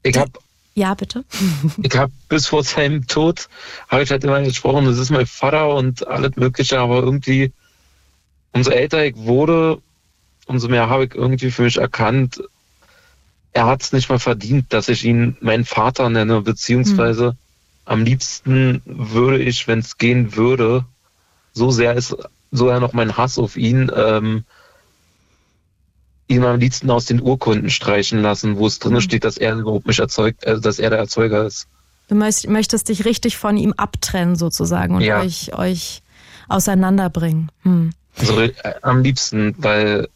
ich 0.03 0.17
habe 0.17 0.31
Ja, 0.75 0.93
bitte. 0.93 1.25
ich 1.81 1.97
hab 1.97 2.11
bis 2.29 2.47
vor 2.47 2.63
seinem 2.63 3.07
Tod, 3.07 3.49
habe 3.87 4.03
ich 4.03 4.11
halt 4.11 4.23
immer 4.23 4.41
gesprochen, 4.41 4.85
das 4.85 4.97
ist 4.97 5.09
mein 5.11 5.25
Vater 5.25 5.73
und 5.75 6.07
alles 6.07 6.35
Mögliche, 6.35 6.79
aber 6.79 6.99
irgendwie, 7.01 7.51
umso 8.51 8.71
älter 8.71 9.05
ich 9.05 9.15
wurde, 9.15 9.81
umso 10.47 10.67
mehr 10.69 10.89
habe 10.89 11.05
ich 11.05 11.15
irgendwie 11.15 11.51
für 11.51 11.63
mich 11.63 11.77
erkannt, 11.77 12.41
er 13.53 13.65
hat 13.65 13.81
es 13.81 13.91
nicht 13.91 14.09
mal 14.09 14.19
verdient, 14.19 14.71
dass 14.73 14.87
ich 14.89 15.03
ihn 15.03 15.37
meinen 15.41 15.65
Vater 15.65 16.09
nenne, 16.09 16.41
beziehungsweise 16.41 17.35
am 17.85 18.03
liebsten 18.03 18.81
würde 18.85 19.41
ich, 19.41 19.67
wenn 19.67 19.79
es 19.79 19.97
gehen 19.97 20.35
würde, 20.35 20.85
so 21.53 21.71
sehr 21.71 21.93
ist 21.95 22.15
so 22.51 22.69
ja 22.69 22.79
noch 22.79 22.93
mein 22.93 23.17
Hass 23.17 23.39
auf 23.39 23.57
ihn, 23.57 23.91
ähm, 23.95 24.43
ihn 26.27 26.43
am 26.43 26.59
liebsten 26.59 26.89
aus 26.91 27.05
den 27.05 27.21
Urkunden 27.21 27.69
streichen 27.69 28.21
lassen, 28.21 28.57
wo 28.57 28.67
es 28.67 28.79
drin 28.79 28.93
Mhm. 28.93 29.01
steht, 29.01 29.23
dass 29.23 29.37
er 29.37 29.55
überhaupt 29.55 29.87
mich 29.87 29.99
erzeugt, 29.99 30.45
also 30.45 30.61
dass 30.61 30.79
er 30.79 30.89
der 30.89 30.99
Erzeuger 30.99 31.45
ist. 31.45 31.67
Du 32.09 32.15
möcht, 32.15 32.47
möchtest 32.47 32.89
dich 32.89 33.05
richtig 33.05 33.37
von 33.37 33.57
ihm 33.57 33.73
abtrennen 33.73 34.35
sozusagen 34.35 34.95
und 34.95 35.01
Ja. 35.01 35.19
euch, 35.19 35.53
euch 35.53 36.01
auseinanderbringen. 36.47 37.49
Hm. 37.63 37.91
Also 38.17 38.39
äh, 38.41 38.53
am 38.81 39.03
liebsten, 39.03 39.55
weil 39.57 40.07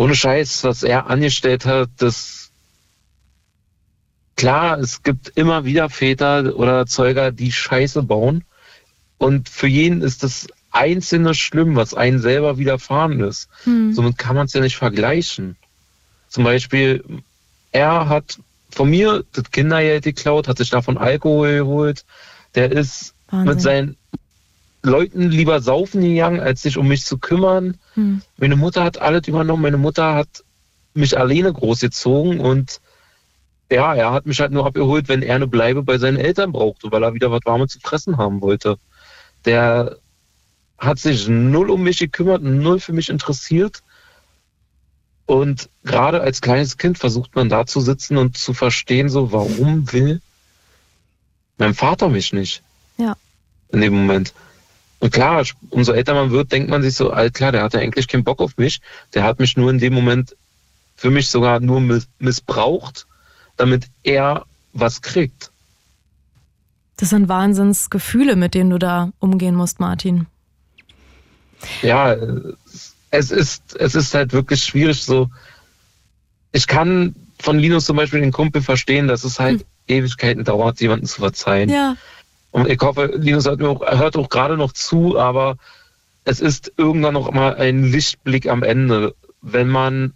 ohne 0.00 0.14
Scheiß, 0.14 0.64
was 0.64 0.82
er 0.82 1.10
angestellt 1.10 1.66
hat, 1.66 1.90
das 1.98 2.52
klar, 4.34 4.78
es 4.78 5.02
gibt 5.02 5.28
immer 5.36 5.66
wieder 5.66 5.90
Väter 5.90 6.56
oder 6.56 6.78
Erzeuger, 6.78 7.32
die 7.32 7.52
Scheiße 7.52 8.02
bauen. 8.02 8.44
Und 9.18 9.50
für 9.50 9.66
jeden 9.66 10.00
ist 10.00 10.22
das 10.22 10.46
Einzelne 10.70 11.34
schlimm, 11.34 11.76
was 11.76 11.92
einen 11.92 12.18
selber 12.18 12.56
widerfahren 12.56 13.20
ist. 13.20 13.50
Hm. 13.64 13.92
Somit 13.92 14.16
kann 14.16 14.36
man 14.36 14.46
es 14.46 14.54
ja 14.54 14.62
nicht 14.62 14.78
vergleichen. 14.78 15.56
Zum 16.28 16.44
Beispiel, 16.44 17.04
er 17.70 18.08
hat 18.08 18.38
von 18.70 18.88
mir 18.88 19.22
das 19.34 19.50
Kindergeld 19.50 20.04
geklaut, 20.04 20.48
hat 20.48 20.56
sich 20.56 20.70
davon 20.70 20.96
Alkohol 20.96 21.58
geholt. 21.58 22.06
Der 22.54 22.72
ist 22.72 23.12
Wahnsinn. 23.28 23.48
mit 23.48 23.60
seinen 23.60 23.96
Leuten 24.82 25.30
lieber 25.30 25.60
saufen 25.60 26.00
gegangen, 26.02 26.40
als 26.40 26.62
sich 26.62 26.76
um 26.76 26.88
mich 26.88 27.04
zu 27.04 27.18
kümmern. 27.18 27.76
Hm. 27.94 28.22
Meine 28.38 28.56
Mutter 28.56 28.82
hat 28.82 28.98
alles 28.98 29.28
übernommen. 29.28 29.62
Meine 29.62 29.76
Mutter 29.76 30.14
hat 30.14 30.44
mich 30.94 31.18
alleine 31.18 31.52
großgezogen 31.52 32.40
und 32.40 32.80
ja, 33.70 33.94
er 33.94 34.12
hat 34.12 34.26
mich 34.26 34.40
halt 34.40 34.52
nur 34.52 34.66
abgeholt, 34.66 35.08
wenn 35.08 35.22
er 35.22 35.36
eine 35.36 35.46
Bleibe 35.46 35.82
bei 35.82 35.98
seinen 35.98 36.16
Eltern 36.16 36.52
brauchte, 36.52 36.90
weil 36.90 37.04
er 37.04 37.14
wieder 37.14 37.30
was 37.30 37.42
Warmes 37.44 37.72
zu 37.72 37.80
fressen 37.80 38.16
haben 38.16 38.40
wollte. 38.40 38.78
Der 39.44 39.96
hat 40.76 40.98
sich 40.98 41.28
null 41.28 41.70
um 41.70 41.82
mich 41.82 41.98
gekümmert, 41.98 42.42
null 42.42 42.80
für 42.80 42.92
mich 42.92 43.10
interessiert. 43.10 43.82
Und 45.26 45.68
gerade 45.84 46.22
als 46.22 46.40
kleines 46.40 46.76
Kind 46.78 46.98
versucht 46.98 47.36
man 47.36 47.48
da 47.48 47.64
zu 47.64 47.80
sitzen 47.80 48.16
und 48.16 48.36
zu 48.36 48.52
verstehen, 48.52 49.08
so, 49.08 49.30
warum 49.30 49.92
will 49.92 50.20
mein 51.58 51.74
Vater 51.74 52.08
mich 52.08 52.32
nicht? 52.32 52.62
Ja. 52.96 53.16
In 53.68 53.82
dem 53.82 53.92
Moment. 53.92 54.34
Und 55.00 55.12
klar, 55.12 55.44
umso 55.70 55.92
älter 55.92 56.14
man 56.14 56.30
wird, 56.30 56.52
denkt 56.52 56.70
man 56.70 56.82
sich 56.82 56.94
so, 56.94 57.10
all 57.10 57.30
klar, 57.30 57.52
der 57.52 57.62
hatte 57.62 57.78
eigentlich 57.78 58.06
keinen 58.06 58.24
Bock 58.24 58.40
auf 58.40 58.56
mich. 58.58 58.80
Der 59.14 59.24
hat 59.24 59.40
mich 59.40 59.56
nur 59.56 59.70
in 59.70 59.78
dem 59.78 59.94
Moment 59.94 60.36
für 60.94 61.10
mich 61.10 61.30
sogar 61.30 61.58
nur 61.60 61.80
miss- 61.80 62.08
missbraucht, 62.18 63.06
damit 63.56 63.86
er 64.02 64.44
was 64.74 65.00
kriegt. 65.00 65.50
Das 66.98 67.08
sind 67.10 67.28
Wahnsinnsgefühle, 67.28 68.36
mit 68.36 68.52
denen 68.52 68.68
du 68.70 68.78
da 68.78 69.10
umgehen 69.18 69.54
musst, 69.54 69.80
Martin. 69.80 70.26
Ja, 71.80 72.14
es 73.10 73.30
ist, 73.30 73.74
es 73.76 73.94
ist 73.94 74.14
halt 74.14 74.34
wirklich 74.34 74.62
schwierig 74.62 75.02
so. 75.02 75.30
Ich 76.52 76.66
kann 76.66 77.14
von 77.38 77.58
Linus 77.58 77.86
zum 77.86 77.96
Beispiel 77.96 78.20
den 78.20 78.32
Kumpel 78.32 78.60
verstehen, 78.60 79.08
dass 79.08 79.24
es 79.24 79.40
halt 79.40 79.64
Ewigkeiten 79.88 80.44
dauert, 80.44 80.80
jemanden 80.80 81.06
zu 81.06 81.20
verzeihen. 81.20 81.70
Ja. 81.70 81.96
Und 82.50 82.68
ich 82.68 82.80
hoffe, 82.80 83.12
Linus 83.16 83.46
hört, 83.46 83.62
auch, 83.62 83.80
hört 83.80 84.16
auch 84.16 84.28
gerade 84.28 84.56
noch 84.56 84.72
zu, 84.72 85.18
aber 85.18 85.56
es 86.24 86.40
ist 86.40 86.72
irgendwann 86.76 87.14
noch 87.14 87.30
mal 87.32 87.54
ein 87.56 87.84
Lichtblick 87.84 88.48
am 88.48 88.62
Ende, 88.62 89.14
wenn 89.40 89.68
man 89.68 90.12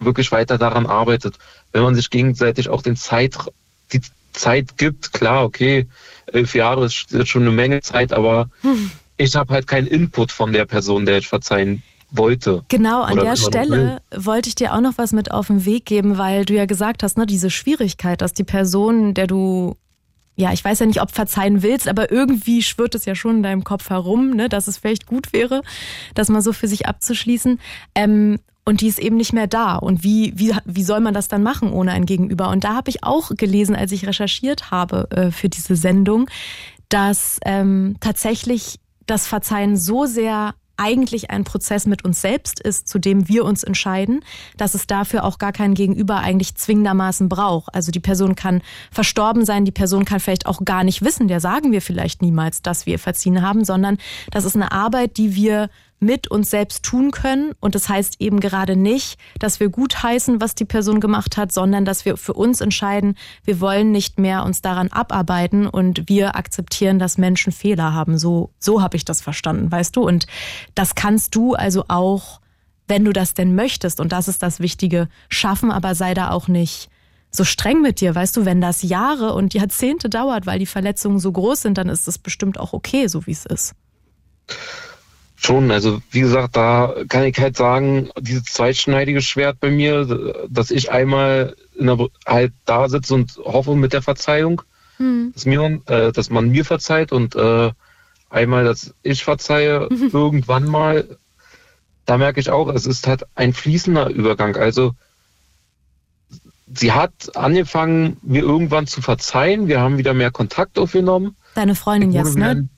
wirklich 0.00 0.30
weiter 0.32 0.58
daran 0.58 0.86
arbeitet, 0.86 1.38
wenn 1.72 1.82
man 1.82 1.94
sich 1.94 2.10
gegenseitig 2.10 2.68
auch 2.68 2.82
den 2.82 2.96
Zeit, 2.96 3.36
die 3.92 4.00
Zeit 4.32 4.76
gibt. 4.76 5.12
Klar, 5.12 5.44
okay, 5.44 5.86
elf 6.26 6.54
Jahre 6.54 6.86
ist 6.86 7.06
jetzt 7.10 7.28
schon 7.28 7.42
eine 7.42 7.50
Menge 7.50 7.80
Zeit, 7.80 8.12
aber 8.12 8.48
ich 9.16 9.34
habe 9.34 9.52
halt 9.52 9.66
keinen 9.66 9.86
Input 9.86 10.32
von 10.32 10.52
der 10.52 10.64
Person, 10.64 11.06
der 11.06 11.18
ich 11.18 11.28
verzeihen 11.28 11.82
wollte. 12.10 12.64
Genau, 12.68 13.02
an 13.02 13.18
der 13.18 13.36
Stelle 13.36 14.00
wollte 14.14 14.48
ich 14.48 14.54
dir 14.54 14.74
auch 14.74 14.80
noch 14.80 14.96
was 14.96 15.12
mit 15.12 15.30
auf 15.30 15.48
den 15.48 15.64
Weg 15.64 15.84
geben, 15.84 16.16
weil 16.16 16.44
du 16.44 16.54
ja 16.54 16.64
gesagt 16.64 17.02
hast, 17.02 17.18
ne, 17.18 17.26
diese 17.26 17.50
Schwierigkeit, 17.50 18.22
dass 18.22 18.32
die 18.32 18.44
Person, 18.44 19.12
der 19.14 19.26
du, 19.26 19.76
ja, 20.38 20.52
ich 20.52 20.64
weiß 20.64 20.78
ja 20.78 20.86
nicht, 20.86 21.02
ob 21.02 21.10
verzeihen 21.10 21.62
willst, 21.62 21.88
aber 21.88 22.12
irgendwie 22.12 22.62
schwirrt 22.62 22.94
es 22.94 23.04
ja 23.04 23.16
schon 23.16 23.38
in 23.38 23.42
deinem 23.42 23.64
Kopf 23.64 23.90
herum, 23.90 24.30
ne, 24.30 24.48
dass 24.48 24.68
es 24.68 24.78
vielleicht 24.78 25.06
gut 25.06 25.32
wäre, 25.32 25.62
das 26.14 26.28
mal 26.28 26.42
so 26.42 26.52
für 26.52 26.68
sich 26.68 26.86
abzuschließen. 26.86 27.58
Ähm, 27.96 28.38
und 28.64 28.80
die 28.80 28.86
ist 28.86 29.00
eben 29.00 29.16
nicht 29.16 29.32
mehr 29.32 29.48
da. 29.48 29.76
Und 29.76 30.04
wie, 30.04 30.32
wie, 30.36 30.54
wie 30.64 30.84
soll 30.84 31.00
man 31.00 31.12
das 31.12 31.26
dann 31.26 31.42
machen 31.42 31.72
ohne 31.72 31.90
ein 31.90 32.06
Gegenüber? 32.06 32.50
Und 32.50 32.62
da 32.62 32.74
habe 32.76 32.88
ich 32.88 33.02
auch 33.02 33.30
gelesen, 33.36 33.74
als 33.74 33.90
ich 33.90 34.06
recherchiert 34.06 34.70
habe 34.70 35.10
äh, 35.10 35.30
für 35.32 35.48
diese 35.48 35.74
Sendung, 35.74 36.30
dass 36.88 37.40
ähm, 37.44 37.96
tatsächlich 37.98 38.78
das 39.06 39.26
Verzeihen 39.26 39.76
so 39.76 40.06
sehr 40.06 40.54
eigentlich 40.78 41.30
ein 41.30 41.44
Prozess 41.44 41.86
mit 41.86 42.04
uns 42.04 42.20
selbst 42.20 42.60
ist, 42.60 42.88
zu 42.88 42.98
dem 42.98 43.28
wir 43.28 43.44
uns 43.44 43.64
entscheiden, 43.64 44.24
dass 44.56 44.74
es 44.74 44.86
dafür 44.86 45.24
auch 45.24 45.38
gar 45.38 45.52
kein 45.52 45.74
Gegenüber 45.74 46.18
eigentlich 46.18 46.54
zwingendermaßen 46.54 47.28
braucht. 47.28 47.74
Also 47.74 47.90
die 47.90 48.00
Person 48.00 48.34
kann 48.34 48.62
verstorben 48.90 49.44
sein, 49.44 49.64
die 49.64 49.72
Person 49.72 50.04
kann 50.04 50.20
vielleicht 50.20 50.46
auch 50.46 50.64
gar 50.64 50.84
nicht 50.84 51.04
wissen, 51.04 51.28
der 51.28 51.40
sagen 51.40 51.72
wir 51.72 51.82
vielleicht 51.82 52.22
niemals, 52.22 52.62
dass 52.62 52.86
wir 52.86 52.98
verziehen 52.98 53.42
haben, 53.42 53.64
sondern 53.64 53.98
das 54.30 54.44
ist 54.44 54.56
eine 54.56 54.72
Arbeit, 54.72 55.16
die 55.16 55.34
wir 55.34 55.68
mit 56.00 56.28
uns 56.28 56.50
selbst 56.50 56.84
tun 56.84 57.10
können. 57.10 57.52
Und 57.60 57.74
das 57.74 57.88
heißt 57.88 58.20
eben 58.20 58.40
gerade 58.40 58.76
nicht, 58.76 59.18
dass 59.38 59.60
wir 59.60 59.68
gutheißen, 59.68 60.40
was 60.40 60.54
die 60.54 60.64
Person 60.64 61.00
gemacht 61.00 61.36
hat, 61.36 61.52
sondern 61.52 61.84
dass 61.84 62.04
wir 62.04 62.16
für 62.16 62.34
uns 62.34 62.60
entscheiden, 62.60 63.16
wir 63.44 63.60
wollen 63.60 63.90
nicht 63.90 64.18
mehr 64.18 64.44
uns 64.44 64.62
daran 64.62 64.88
abarbeiten 64.88 65.66
und 65.66 66.08
wir 66.08 66.36
akzeptieren, 66.36 66.98
dass 66.98 67.18
Menschen 67.18 67.52
Fehler 67.52 67.94
haben. 67.94 68.18
So, 68.18 68.50
so 68.58 68.82
habe 68.82 68.96
ich 68.96 69.04
das 69.04 69.20
verstanden, 69.20 69.70
weißt 69.70 69.96
du? 69.96 70.02
Und 70.02 70.26
das 70.74 70.94
kannst 70.94 71.34
du 71.34 71.54
also 71.54 71.84
auch, 71.88 72.40
wenn 72.86 73.04
du 73.04 73.12
das 73.12 73.34
denn 73.34 73.54
möchtest, 73.54 74.00
und 74.00 74.12
das 74.12 74.28
ist 74.28 74.42
das 74.42 74.60
Wichtige, 74.60 75.08
schaffen, 75.28 75.70
aber 75.70 75.94
sei 75.94 76.14
da 76.14 76.30
auch 76.30 76.48
nicht 76.48 76.90
so 77.30 77.44
streng 77.44 77.82
mit 77.82 78.00
dir, 78.00 78.14
weißt 78.14 78.36
du, 78.36 78.44
wenn 78.44 78.60
das 78.60 78.82
Jahre 78.82 79.34
und 79.34 79.52
Jahrzehnte 79.52 80.08
dauert, 80.08 80.46
weil 80.46 80.58
die 80.58 80.66
Verletzungen 80.66 81.18
so 81.18 81.30
groß 81.30 81.62
sind, 81.62 81.76
dann 81.76 81.88
ist 81.88 82.08
es 82.08 82.18
bestimmt 82.18 82.58
auch 82.58 82.72
okay, 82.72 83.06
so 83.06 83.26
wie 83.26 83.32
es 83.32 83.44
ist. 83.44 83.74
Schon, 85.40 85.70
also 85.70 86.02
wie 86.10 86.20
gesagt, 86.20 86.56
da 86.56 86.94
kann 87.08 87.24
ich 87.24 87.38
halt 87.38 87.56
sagen, 87.56 88.10
dieses 88.20 88.44
zweitschneidige 88.44 89.22
Schwert 89.22 89.60
bei 89.60 89.70
mir, 89.70 90.44
dass 90.48 90.72
ich 90.72 90.90
einmal 90.90 91.54
in 91.76 91.86
der, 91.86 92.08
halt 92.26 92.52
da 92.64 92.88
sitze 92.88 93.14
und 93.14 93.36
hoffe 93.44 93.76
mit 93.76 93.92
der 93.92 94.02
Verzeihung, 94.02 94.62
Hm. 94.98 95.30
dass, 95.32 95.46
mir, 95.46 95.80
äh, 95.86 96.12
dass 96.12 96.28
man 96.28 96.50
mir 96.50 96.64
verzeiht 96.64 97.12
und 97.12 97.34
äh, 97.36 97.70
einmal, 98.30 98.64
dass 98.64 98.94
ich 99.02 99.24
verzeihe, 99.24 99.88
irgendwann 100.12 100.66
mal, 100.66 101.18
da 102.04 102.18
merke 102.18 102.40
ich 102.40 102.50
auch, 102.50 102.68
es 102.68 102.86
ist 102.86 103.06
halt 103.06 103.24
ein 103.34 103.52
fließender 103.52 104.10
Übergang. 104.10 104.56
Also 104.56 104.92
sie 106.72 106.92
hat 106.92 107.36
angefangen, 107.36 108.18
mir 108.22 108.42
irgendwann 108.42 108.86
zu 108.86 109.00
verzeihen, 109.00 109.68
wir 109.68 109.80
haben 109.80 109.98
wieder 109.98 110.14
mehr 110.14 110.30
Kontakt 110.30 110.78
aufgenommen. 110.78 111.36
Deine 111.54 111.74
Freundin 111.74 112.12
jetzt, 112.12 112.36
ne? 112.36 112.68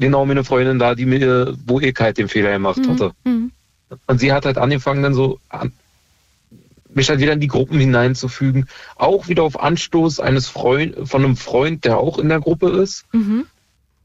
Genau, 0.00 0.24
meine 0.24 0.44
Freundin 0.44 0.78
da, 0.78 0.94
die 0.94 1.04
mir, 1.04 1.54
wo 1.66 1.78
ich 1.78 1.94
halt 2.00 2.16
den 2.16 2.28
Fehler 2.28 2.52
gemacht 2.52 2.80
hatte. 2.88 3.12
Mhm. 3.24 3.52
Und 4.06 4.18
sie 4.18 4.32
hat 4.32 4.46
halt 4.46 4.56
angefangen, 4.56 5.02
dann 5.02 5.12
so 5.12 5.38
an, 5.50 5.72
mich 6.94 7.10
halt 7.10 7.20
wieder 7.20 7.34
in 7.34 7.40
die 7.40 7.48
Gruppen 7.48 7.78
hineinzufügen. 7.78 8.66
Auch 8.96 9.28
wieder 9.28 9.42
auf 9.42 9.60
Anstoß 9.60 10.18
eines 10.20 10.48
Freund, 10.48 10.96
von 11.08 11.22
einem 11.22 11.36
Freund, 11.36 11.84
der 11.84 11.98
auch 11.98 12.18
in 12.18 12.30
der 12.30 12.40
Gruppe 12.40 12.70
ist. 12.70 13.04
Mhm. 13.12 13.46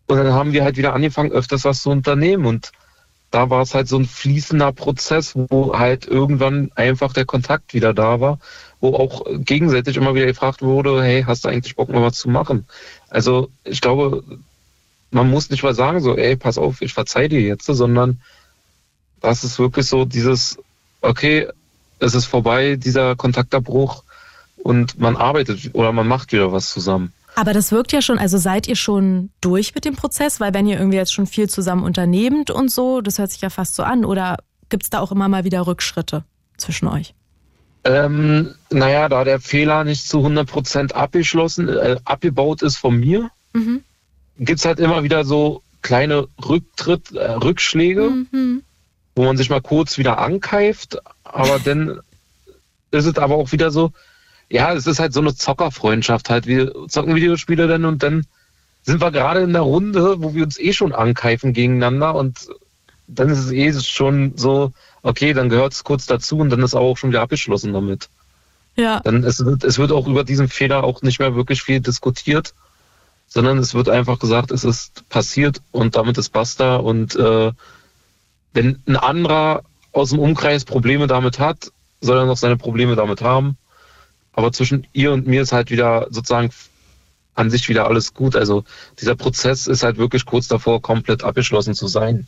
Und 0.08 0.18
dann 0.18 0.34
haben 0.34 0.52
wir 0.52 0.66
halt 0.66 0.76
wieder 0.76 0.94
angefangen, 0.94 1.32
öfters 1.32 1.64
was 1.64 1.82
zu 1.82 1.90
unternehmen. 1.90 2.46
Und 2.46 2.74
da 3.32 3.50
war 3.50 3.62
es 3.62 3.74
halt 3.74 3.88
so 3.88 3.98
ein 3.98 4.06
fließender 4.06 4.74
Prozess, 4.74 5.34
wo 5.36 5.78
halt 5.78 6.06
irgendwann 6.06 6.72
einfach 6.76 7.14
der 7.14 7.26
Kontakt 7.26 7.74
wieder 7.74 7.94
da 7.94 8.20
war, 8.20 8.40
wo 8.82 8.96
auch 8.96 9.26
gegenseitig 9.30 9.96
immer 9.96 10.14
wieder 10.14 10.26
gefragt 10.26 10.62
wurde, 10.62 11.02
hey, 11.02 11.24
hast 11.24 11.46
du 11.46 11.50
eigentlich 11.50 11.76
Bock 11.78 11.88
mal 11.88 12.02
was 12.02 12.18
zu 12.18 12.30
machen? 12.30 12.66
Also 13.10 13.50
ich 13.64 13.80
glaube, 13.80 14.24
man 15.12 15.30
muss 15.30 15.50
nicht 15.50 15.64
mal 15.64 15.76
sagen 15.76 16.02
so, 16.02 16.16
ey, 16.16 16.36
pass 16.36 16.58
auf, 16.58 16.82
ich 16.82 16.94
verzeih 16.94 17.28
dir 17.28 17.42
jetzt, 17.42 17.66
sondern 17.66 18.22
das 19.22 19.44
ist 19.44 19.60
wirklich 19.60 19.88
so 19.88 20.06
dieses, 20.06 20.58
okay, 21.02 21.48
es 22.00 22.16
ist 22.16 22.26
vorbei, 22.26 22.76
dieser 22.76 23.16
Kontaktabbruch 23.16 24.04
und 24.58 25.00
man 25.00 25.16
arbeitet 25.16 25.74
oder 25.74 25.92
man 25.92 26.08
macht 26.08 26.32
wieder 26.32 26.52
was 26.52 26.70
zusammen. 26.70 27.14
Aber 27.36 27.54
das 27.54 27.72
wirkt 27.72 27.92
ja 27.92 28.02
schon, 28.02 28.18
also 28.18 28.38
seid 28.38 28.68
ihr 28.68 28.78
schon 28.78 29.30
durch 29.42 29.76
mit 29.76 29.84
dem 29.84 29.96
Prozess? 29.96 30.40
Weil 30.40 30.54
wenn 30.54 30.68
ihr 30.68 30.78
irgendwie 30.78 30.98
jetzt 30.98 31.14
schon 31.14 31.28
viel 31.28 31.50
zusammen 31.50 31.84
unternehmt 31.84 32.50
und 32.50 32.72
so, 32.72 33.02
das 33.02 33.20
hört 33.20 33.32
sich 33.32 33.42
ja 33.42 33.50
fast 33.50 33.76
so 33.76 33.84
an, 33.84 34.06
oder 34.06 34.38
gibt 34.70 34.84
es 34.84 34.90
da 34.90 35.00
auch 35.00 35.12
immer 35.12 35.28
mal 35.28 35.44
wieder 35.44 35.68
Rückschritte 35.68 36.24
zwischen 36.58 36.88
euch? 36.88 37.14
Ähm, 37.84 38.56
naja, 38.72 39.10
da 39.10 39.24
der 39.24 39.40
Fehler 39.40 39.84
nicht 39.84 40.08
zu 40.08 40.20
100% 40.20 40.94
abgeschlossen, 40.94 41.70
äh, 41.70 41.98
abgebaut 42.06 42.62
ist 42.62 42.78
von 42.78 42.98
mir, 42.98 43.30
mhm. 43.54 43.84
Gibt 44.38 44.60
es 44.60 44.66
halt 44.66 44.80
immer 44.80 45.04
wieder 45.04 45.26
so 45.26 45.64
kleine 45.82 46.28
Rücktritt, 46.44 47.12
äh, 47.12 47.32
Rückschläge, 47.32 48.10
mhm. 48.32 48.64
wo 49.16 49.24
man 49.24 49.38
sich 49.38 49.50
mal 49.50 49.62
kurz 49.62 49.98
wieder 49.98 50.18
ankeift, 50.18 50.98
aber 51.24 51.60
dann 51.60 52.00
ist 52.92 53.06
es 53.06 53.18
aber 53.18 53.36
auch 53.36 53.52
wieder 53.52 53.72
so, 53.72 53.92
ja, 54.50 54.74
es 54.74 54.88
ist 54.88 55.00
halt 55.00 55.14
so 55.14 55.22
eine 55.22 55.36
Zockerfreundschaft 55.36 56.30
halt. 56.30 56.48
Wir 56.48 56.72
zocken 56.88 57.16
Videospiele 57.16 57.68
dann 57.68 57.86
und 57.86 58.04
dann 58.04 58.26
sind 58.84 59.02
wir 59.02 59.12
gerade 59.12 59.42
in 59.42 59.54
der 59.54 59.64
Runde, 59.64 60.22
wo 60.22 60.36
wir 60.36 60.44
uns 60.44 60.60
eh 60.60 60.74
schon 60.74 60.94
ankeifen 60.94 61.54
gegeneinander 61.54 62.16
und 62.16 62.48
dann 63.08 63.30
ist 63.30 63.40
es 63.40 63.52
eh 63.52 63.74
schon 63.82 64.34
so, 64.36 64.72
okay, 65.02 65.34
dann 65.34 65.50
gehört 65.50 65.74
es 65.74 65.84
kurz 65.84 66.06
dazu 66.06 66.38
und 66.38 66.50
dann 66.50 66.62
ist 66.62 66.76
auch 66.76 66.98
schon 66.98 67.10
wieder 67.10 67.22
abgeschlossen 67.22 67.74
damit. 67.74 68.10
Ja. 68.76 69.00
Dann 69.02 69.24
es 69.24 69.44
wird, 69.44 69.64
es 69.64 69.78
wird 69.78 69.92
auch 69.92 70.08
über 70.08 70.24
diesen 70.24 70.50
Fehler 70.50 70.84
auch 70.84 71.02
nicht 71.02 71.20
mehr 71.20 71.36
wirklich 71.36 71.62
viel 71.64 71.80
diskutiert, 71.80 72.54
sondern 73.36 73.58
es 73.58 73.74
wird 73.74 73.90
einfach 73.90 74.18
gesagt, 74.18 74.50
es 74.52 74.64
ist 74.64 75.08
passiert 75.10 75.62
und 75.72 75.98
damit 75.98 76.18
ist 76.18 76.30
basta 76.30 76.78
und 76.78 77.18
äh, 77.18 77.52
wenn 78.54 78.82
ein 78.88 78.96
anderer 78.96 79.64
aus 79.92 80.12
dem 80.12 80.20
Umkreis 80.20 80.64
Probleme 80.64 81.06
damit 81.08 81.38
hat, 81.38 81.70
soll 82.00 82.18
er 82.18 82.26
noch 82.26 82.38
seine 82.38 82.56
Probleme 82.56 82.96
damit 82.96 83.22
haben. 83.22 83.58
Aber 84.32 84.54
zwischen 84.54 84.88
ihr 84.94 85.12
und 85.12 85.28
mir 85.28 85.42
ist 85.42 85.52
halt 85.52 85.70
wieder 85.70 86.08
sozusagen 86.12 86.50
an 87.34 87.50
sich 87.50 87.68
wieder 87.68 87.88
alles 87.88 88.14
gut. 88.14 88.38
Also 88.38 88.64
dieser 89.02 89.16
Prozess 89.16 89.68
ist 89.68 89.84
halt 89.84 89.98
wirklich 89.98 90.26
kurz 90.26 90.48
davor, 90.48 90.82
komplett 90.82 91.26
abgeschlossen 91.26 91.74
zu 91.74 91.88
sein. 91.88 92.28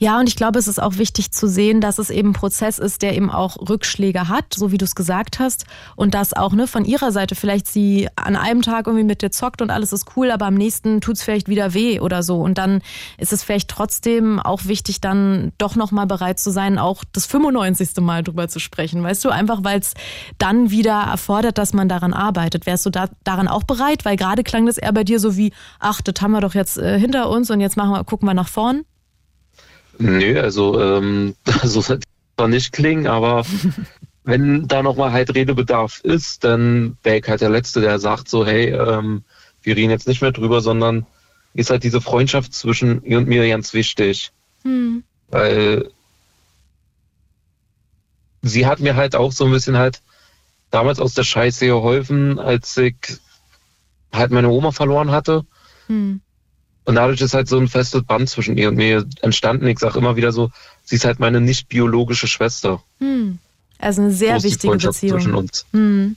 Ja, 0.00 0.20
und 0.20 0.28
ich 0.28 0.36
glaube, 0.36 0.60
es 0.60 0.68
ist 0.68 0.80
auch 0.80 0.96
wichtig 0.96 1.32
zu 1.32 1.48
sehen, 1.48 1.80
dass 1.80 1.98
es 1.98 2.08
eben 2.08 2.30
ein 2.30 2.32
Prozess 2.32 2.78
ist, 2.78 3.02
der 3.02 3.16
eben 3.16 3.30
auch 3.30 3.56
Rückschläge 3.68 4.28
hat, 4.28 4.54
so 4.54 4.70
wie 4.70 4.78
du 4.78 4.84
es 4.84 4.94
gesagt 4.94 5.40
hast. 5.40 5.66
Und 5.96 6.14
dass 6.14 6.32
auch 6.32 6.52
ne, 6.52 6.68
von 6.68 6.84
ihrer 6.84 7.10
Seite 7.10 7.34
vielleicht 7.34 7.66
sie 7.66 8.08
an 8.14 8.36
einem 8.36 8.62
Tag 8.62 8.86
irgendwie 8.86 9.04
mit 9.04 9.22
dir 9.22 9.32
zockt 9.32 9.60
und 9.60 9.70
alles 9.70 9.92
ist 9.92 10.16
cool, 10.16 10.30
aber 10.30 10.46
am 10.46 10.54
nächsten 10.54 11.00
tut 11.00 11.16
es 11.16 11.24
vielleicht 11.24 11.48
wieder 11.48 11.74
weh 11.74 11.98
oder 11.98 12.22
so. 12.22 12.40
Und 12.40 12.58
dann 12.58 12.80
ist 13.18 13.32
es 13.32 13.42
vielleicht 13.42 13.68
trotzdem 13.68 14.38
auch 14.38 14.66
wichtig, 14.66 15.00
dann 15.00 15.52
doch 15.58 15.74
nochmal 15.74 16.06
bereit 16.06 16.38
zu 16.38 16.50
sein, 16.50 16.78
auch 16.78 17.02
das 17.12 17.26
95. 17.26 17.96
Mal 17.98 18.22
drüber 18.22 18.46
zu 18.48 18.60
sprechen. 18.60 19.02
Weißt 19.02 19.24
du, 19.24 19.30
einfach 19.30 19.64
weil 19.64 19.80
es 19.80 19.94
dann 20.38 20.70
wieder 20.70 20.94
erfordert, 20.94 21.58
dass 21.58 21.72
man 21.72 21.88
daran 21.88 22.14
arbeitet. 22.14 22.66
Wärst 22.66 22.86
du 22.86 22.90
da, 22.90 23.08
daran 23.24 23.48
auch 23.48 23.64
bereit? 23.64 24.04
Weil 24.04 24.16
gerade 24.16 24.44
klang 24.44 24.66
das 24.66 24.78
eher 24.78 24.92
bei 24.92 25.02
dir 25.02 25.18
so 25.18 25.36
wie, 25.36 25.52
ach, 25.80 26.00
das 26.02 26.22
haben 26.22 26.30
wir 26.30 26.40
doch 26.40 26.54
jetzt 26.54 26.78
äh, 26.78 27.00
hinter 27.00 27.28
uns 27.30 27.50
und 27.50 27.60
jetzt 27.60 27.76
machen 27.76 27.90
wir, 27.90 28.04
gucken 28.04 28.28
wir 28.28 28.34
nach 28.34 28.48
vorn. 28.48 28.84
Nö, 29.98 30.40
also 30.40 30.80
ähm, 30.80 31.34
so 31.62 31.80
soll 31.80 31.98
es 32.36 32.48
nicht 32.48 32.72
klingen, 32.72 33.06
aber 33.06 33.44
wenn 34.24 34.68
da 34.68 34.82
nochmal 34.82 35.12
halt 35.12 35.34
Redebedarf 35.34 36.00
ist, 36.00 36.44
dann 36.44 36.96
wäre 37.02 37.18
ich 37.18 37.28
halt 37.28 37.40
der 37.40 37.50
Letzte, 37.50 37.80
der 37.80 37.98
sagt 37.98 38.28
so, 38.28 38.46
hey, 38.46 38.70
ähm, 38.70 39.24
wir 39.62 39.76
reden 39.76 39.90
jetzt 39.90 40.06
nicht 40.06 40.22
mehr 40.22 40.32
drüber, 40.32 40.60
sondern 40.60 41.06
ist 41.54 41.70
halt 41.70 41.82
diese 41.82 42.00
Freundschaft 42.00 42.54
zwischen 42.54 43.02
ihr 43.04 43.18
und 43.18 43.26
mir 43.26 43.46
ganz 43.48 43.74
wichtig. 43.74 44.32
Hm. 44.62 45.02
Weil 45.28 45.90
sie 48.42 48.66
hat 48.66 48.80
mir 48.80 48.96
halt 48.96 49.16
auch 49.16 49.32
so 49.32 49.46
ein 49.46 49.50
bisschen 49.50 49.76
halt 49.76 50.00
damals 50.70 51.00
aus 51.00 51.14
der 51.14 51.24
Scheiße 51.24 51.66
geholfen, 51.66 52.38
als 52.38 52.76
ich 52.76 52.96
halt 54.12 54.30
meine 54.30 54.48
Oma 54.48 54.70
verloren 54.72 55.10
hatte. 55.10 55.44
Hm. 55.86 56.20
Und 56.88 56.94
dadurch 56.94 57.20
ist 57.20 57.34
halt 57.34 57.50
so 57.50 57.58
ein 57.58 57.68
festes 57.68 58.02
Band 58.02 58.30
zwischen 58.30 58.56
ihr 58.56 58.70
und 58.70 58.76
mir 58.76 59.04
entstanden. 59.20 59.66
Ich 59.66 59.78
sage 59.78 59.98
immer 59.98 60.16
wieder 60.16 60.32
so, 60.32 60.50
sie 60.84 60.96
ist 60.96 61.04
halt 61.04 61.18
meine 61.18 61.38
nicht 61.38 61.68
biologische 61.68 62.26
Schwester. 62.26 62.82
Hm. 62.98 63.38
Also 63.78 64.00
eine 64.00 64.10
sehr 64.10 64.42
wichtige 64.42 64.74
Beziehung. 64.74 65.20
Zwischen 65.20 65.34
uns. 65.34 65.66
Hm. 65.74 66.16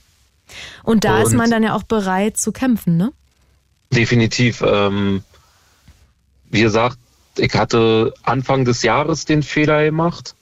Und 0.82 1.04
da 1.04 1.18
und 1.18 1.24
ist 1.24 1.34
man 1.34 1.50
dann 1.50 1.62
ja 1.62 1.74
auch 1.74 1.82
bereit 1.82 2.38
zu 2.38 2.52
kämpfen, 2.52 2.96
ne? 2.96 3.12
Definitiv. 3.90 4.64
Ähm, 4.66 5.22
wie 6.48 6.62
gesagt, 6.62 6.96
ich 7.36 7.52
hatte 7.52 8.14
Anfang 8.22 8.64
des 8.64 8.82
Jahres 8.82 9.26
den 9.26 9.42
Fehler 9.42 9.84
gemacht. 9.84 10.34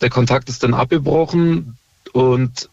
Der 0.00 0.10
Kontakt 0.10 0.48
ist 0.48 0.62
dann 0.62 0.74
abgebrochen 0.74 1.76
und 2.12 2.70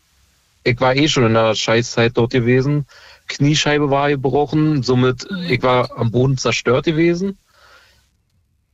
ich 0.63 0.79
war 0.79 0.95
eh 0.95 1.07
schon 1.07 1.25
in 1.25 1.33
der 1.33 1.55
Scheißzeit 1.55 2.11
dort 2.15 2.33
gewesen. 2.33 2.85
Kniescheibe 3.27 3.89
war 3.89 4.09
gebrochen, 4.09 4.83
somit 4.83 5.27
ich 5.49 5.61
war 5.63 5.97
am 5.97 6.11
Boden 6.11 6.37
zerstört 6.37 6.85
gewesen. 6.85 7.37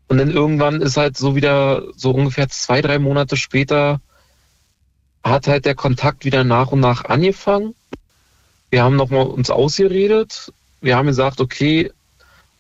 Und 0.08 0.18
dann 0.18 0.30
irgendwann 0.30 0.82
ist 0.82 0.98
halt 0.98 1.16
so 1.16 1.36
wieder, 1.36 1.84
so 1.96 2.12
ungefähr 2.12 2.50
zwei, 2.50 2.82
drei 2.82 3.00
Monate 3.00 3.38
später, 3.38 4.02
hat 5.24 5.48
halt 5.48 5.66
der 5.66 5.76
Kontakt 5.76 6.26
wieder 6.26 6.44
nach 6.44 6.72
und 6.72 6.80
nach 6.80 7.06
angefangen. 7.06 7.76
Wir 8.70 8.84
haben 8.84 8.96
nochmal 8.96 9.28
uns 9.28 9.50
ausgeredet. 9.50 10.52
Wir 10.82 10.98
haben 10.98 11.08
gesagt, 11.08 11.40
okay, 11.40 11.92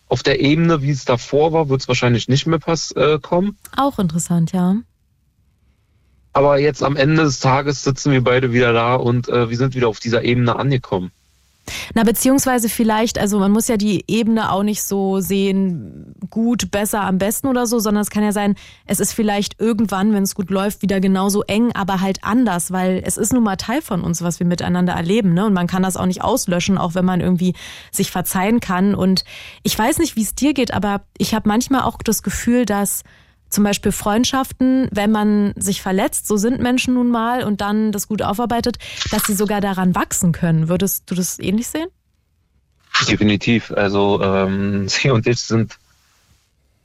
auf 0.07 0.23
der 0.23 0.41
Ebene, 0.41 0.81
wie 0.81 0.91
es 0.91 1.05
davor 1.05 1.53
war, 1.53 1.69
wird 1.69 1.81
es 1.81 1.87
wahrscheinlich 1.87 2.27
nicht 2.27 2.45
mehr 2.45 2.59
pass 2.59 2.91
äh, 2.91 3.17
kommen. 3.21 3.57
Auch 3.75 3.97
interessant, 3.97 4.51
ja. 4.51 4.75
Aber 6.33 6.59
jetzt 6.59 6.83
am 6.83 6.95
Ende 6.95 7.23
des 7.23 7.39
Tages 7.39 7.83
sitzen 7.83 8.11
wir 8.11 8.23
beide 8.23 8.53
wieder 8.53 8.73
da 8.73 8.95
und 8.95 9.27
äh, 9.27 9.49
wir 9.49 9.57
sind 9.57 9.75
wieder 9.75 9.87
auf 9.87 9.99
dieser 9.99 10.23
Ebene 10.23 10.55
angekommen. 10.55 11.11
Na, 11.93 12.03
beziehungsweise 12.03 12.69
vielleicht, 12.69 13.19
also 13.19 13.39
man 13.39 13.51
muss 13.51 13.67
ja 13.67 13.77
die 13.77 14.03
Ebene 14.07 14.51
auch 14.51 14.63
nicht 14.63 14.83
so 14.83 15.19
sehen, 15.19 16.15
gut, 16.29 16.71
besser, 16.71 17.01
am 17.01 17.17
besten 17.17 17.47
oder 17.47 17.67
so, 17.67 17.79
sondern 17.79 18.01
es 18.01 18.09
kann 18.09 18.23
ja 18.23 18.31
sein, 18.31 18.55
es 18.85 18.99
ist 18.99 19.13
vielleicht 19.13 19.59
irgendwann, 19.59 20.13
wenn 20.13 20.23
es 20.23 20.35
gut 20.35 20.49
läuft, 20.49 20.81
wieder 20.81 20.99
genauso 20.99 21.43
eng, 21.43 21.71
aber 21.73 22.01
halt 22.01 22.23
anders, 22.23 22.71
weil 22.71 23.01
es 23.05 23.17
ist 23.17 23.33
nun 23.33 23.43
mal 23.43 23.57
Teil 23.57 23.81
von 23.81 24.01
uns, 24.01 24.21
was 24.21 24.39
wir 24.39 24.47
miteinander 24.47 24.93
erleben, 24.93 25.33
ne? 25.33 25.45
Und 25.45 25.53
man 25.53 25.67
kann 25.67 25.83
das 25.83 25.97
auch 25.97 26.05
nicht 26.05 26.23
auslöschen, 26.23 26.77
auch 26.77 26.95
wenn 26.95 27.05
man 27.05 27.21
irgendwie 27.21 27.53
sich 27.91 28.11
verzeihen 28.11 28.59
kann. 28.59 28.95
Und 28.95 29.23
ich 29.63 29.77
weiß 29.77 29.99
nicht, 29.99 30.15
wie 30.15 30.23
es 30.23 30.35
dir 30.35 30.53
geht, 30.53 30.73
aber 30.73 31.01
ich 31.17 31.33
habe 31.33 31.47
manchmal 31.47 31.81
auch 31.81 31.97
das 32.03 32.23
Gefühl, 32.23 32.65
dass 32.65 33.03
zum 33.51 33.63
Beispiel 33.63 33.91
Freundschaften, 33.91 34.87
wenn 34.91 35.11
man 35.11 35.53
sich 35.57 35.81
verletzt, 35.81 36.27
so 36.27 36.37
sind 36.37 36.61
Menschen 36.61 36.93
nun 36.93 37.09
mal 37.09 37.43
und 37.43 37.61
dann 37.61 37.91
das 37.91 38.07
gut 38.07 38.21
aufarbeitet, 38.21 38.77
dass 39.11 39.23
sie 39.23 39.33
sogar 39.33 39.61
daran 39.61 39.93
wachsen 39.95 40.31
können. 40.31 40.69
Würdest 40.69 41.09
du 41.09 41.15
das 41.15 41.39
ähnlich 41.39 41.67
sehen? 41.67 41.87
Definitiv. 43.07 43.71
Also 43.71 44.21
ähm, 44.21 44.87
sie 44.87 45.09
und 45.09 45.27
ich 45.27 45.39
sind 45.39 45.77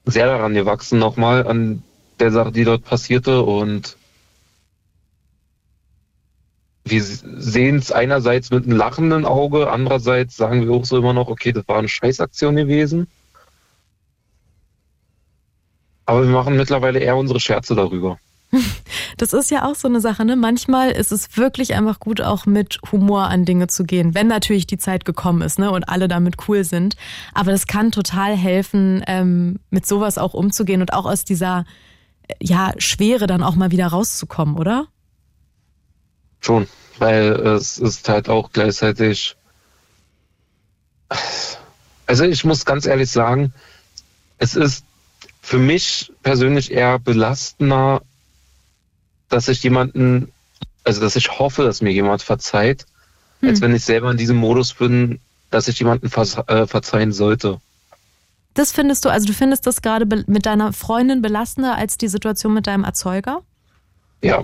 sehr 0.05 0.27
daran 0.27 0.55
gewachsen 0.55 0.99
nochmal 0.99 1.47
an 1.47 1.83
der 2.21 2.31
Sache, 2.31 2.53
die 2.53 2.65
dort 2.65 2.85
passierte 2.85 3.43
und 3.43 3.97
wir 6.85 7.03
sehen 7.03 7.77
es 7.77 7.91
einerseits 7.91 8.51
mit 8.51 8.65
einem 8.65 8.77
lachenden 8.77 9.25
Auge, 9.25 9.71
andererseits 9.71 10.37
sagen 10.37 10.63
wir 10.63 10.71
auch 10.73 10.85
so 10.85 10.97
immer 10.97 11.13
noch, 11.13 11.29
okay, 11.29 11.51
das 11.53 11.67
war 11.67 11.79
eine 11.79 11.89
Scheißaktion 11.89 12.55
gewesen. 12.55 13.09
Aber 16.07 16.23
wir 16.23 16.31
machen 16.31 16.57
mittlerweile 16.57 17.01
eher 17.01 17.17
unsere 17.17 17.41
Scherze 17.41 17.75
darüber. 17.75 18.19
Das 19.19 19.33
ist 19.33 19.51
ja 19.51 19.65
auch 19.65 19.75
so 19.75 19.89
eine 19.89 20.03
Sache, 20.03 20.27
ne? 20.27 20.37
Manchmal 20.37 20.91
ist 20.91 21.11
es 21.11 21.39
wirklich 21.39 21.73
einfach 21.75 22.01
gut, 22.01 22.21
auch 22.21 22.45
mit 22.45 22.79
Humor 22.93 23.29
an 23.29 23.47
Dinge 23.47 23.67
zu 23.67 23.85
gehen, 23.85 24.15
wenn 24.15 24.27
natürlich 24.27 24.67
die 24.67 24.77
Zeit 24.77 25.07
gekommen 25.07 25.41
ist, 25.41 25.59
ne? 25.59 25.71
Und 25.71 25.85
alle 25.85 26.07
damit 26.07 26.37
cool 26.47 26.65
sind. 26.65 26.97
Aber 27.33 27.51
das 27.51 27.67
kann 27.67 27.93
total 27.93 28.37
helfen, 28.37 29.03
ähm, 29.07 29.59
mit 29.71 29.87
sowas 29.87 30.19
auch 30.19 30.35
umzugehen 30.35 30.83
und 30.83 30.93
auch 30.93 31.07
aus 31.07 31.25
dieser 31.25 31.65
äh, 32.29 32.35
ja, 32.41 32.73
Schwere 32.77 33.27
dann 33.27 33.43
auch 33.43 33.55
mal 33.55 33.71
wieder 33.71 33.87
rauszukommen, 33.87 34.57
oder? 34.57 34.87
Schon, 36.41 36.69
weil 36.99 37.33
es 37.33 37.79
ist 37.79 38.07
halt 38.11 38.29
auch 38.29 38.53
gleichzeitig. 38.53 39.35
Also 42.07 42.25
ich 42.25 42.45
muss 42.45 42.67
ganz 42.67 42.85
ehrlich 42.85 43.11
sagen, 43.11 43.55
es 44.39 44.57
ist 44.57 44.85
für 45.47 45.59
mich 45.59 46.13
persönlich 46.25 46.73
eher 46.73 46.99
belastender, 46.99 48.03
dass 49.29 49.47
ich 49.47 49.63
jemanden, 49.63 50.33
also 50.83 51.01
dass 51.01 51.15
ich 51.15 51.39
hoffe, 51.39 51.63
dass 51.63 51.81
mir 51.81 51.93
jemand 51.93 52.23
verzeiht, 52.23 52.85
hm. 53.39 53.51
als 53.51 53.61
wenn 53.61 53.73
ich 53.73 53.85
selber 53.85 54.11
in 54.11 54.17
diesem 54.17 54.39
Modus 54.39 54.75
bin, 54.75 55.21
dass 55.51 55.69
ich 55.69 55.79
jemanden 55.79 56.11
ver 56.11 56.27
äh, 56.49 56.67
verzeihen 56.67 57.13
sollte. 57.13 57.61
Das 58.55 58.73
findest 58.73 59.05
du, 59.05 59.09
also 59.09 59.25
du 59.25 59.35
findest 59.35 59.69
das 59.69 59.83
gerade 59.83 60.25
mit 60.27 60.47
deiner 60.47 60.73
Freundin 60.73 61.23
belastender 61.23 61.77
als 61.77 61.97
die 61.97 62.09
Situation 62.09 62.53
mit 62.53 62.67
deinem 62.67 62.83
Erzeuger? 62.83 63.43
Ja. 64.23 64.43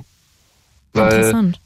Weil 0.92 1.12
Interessant. 1.12 1.60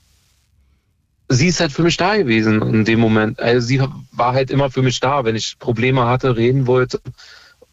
Sie 1.28 1.48
ist 1.48 1.60
halt 1.60 1.72
für 1.72 1.82
mich 1.82 1.98
da 1.98 2.16
gewesen 2.16 2.62
in 2.62 2.86
dem 2.86 3.00
Moment. 3.00 3.38
Also 3.38 3.66
sie 3.66 3.82
war 4.12 4.32
halt 4.32 4.50
immer 4.50 4.70
für 4.70 4.80
mich 4.80 4.98
da, 5.00 5.26
wenn 5.26 5.36
ich 5.36 5.58
Probleme 5.58 6.06
hatte, 6.06 6.36
reden 6.36 6.66
wollte. 6.66 7.02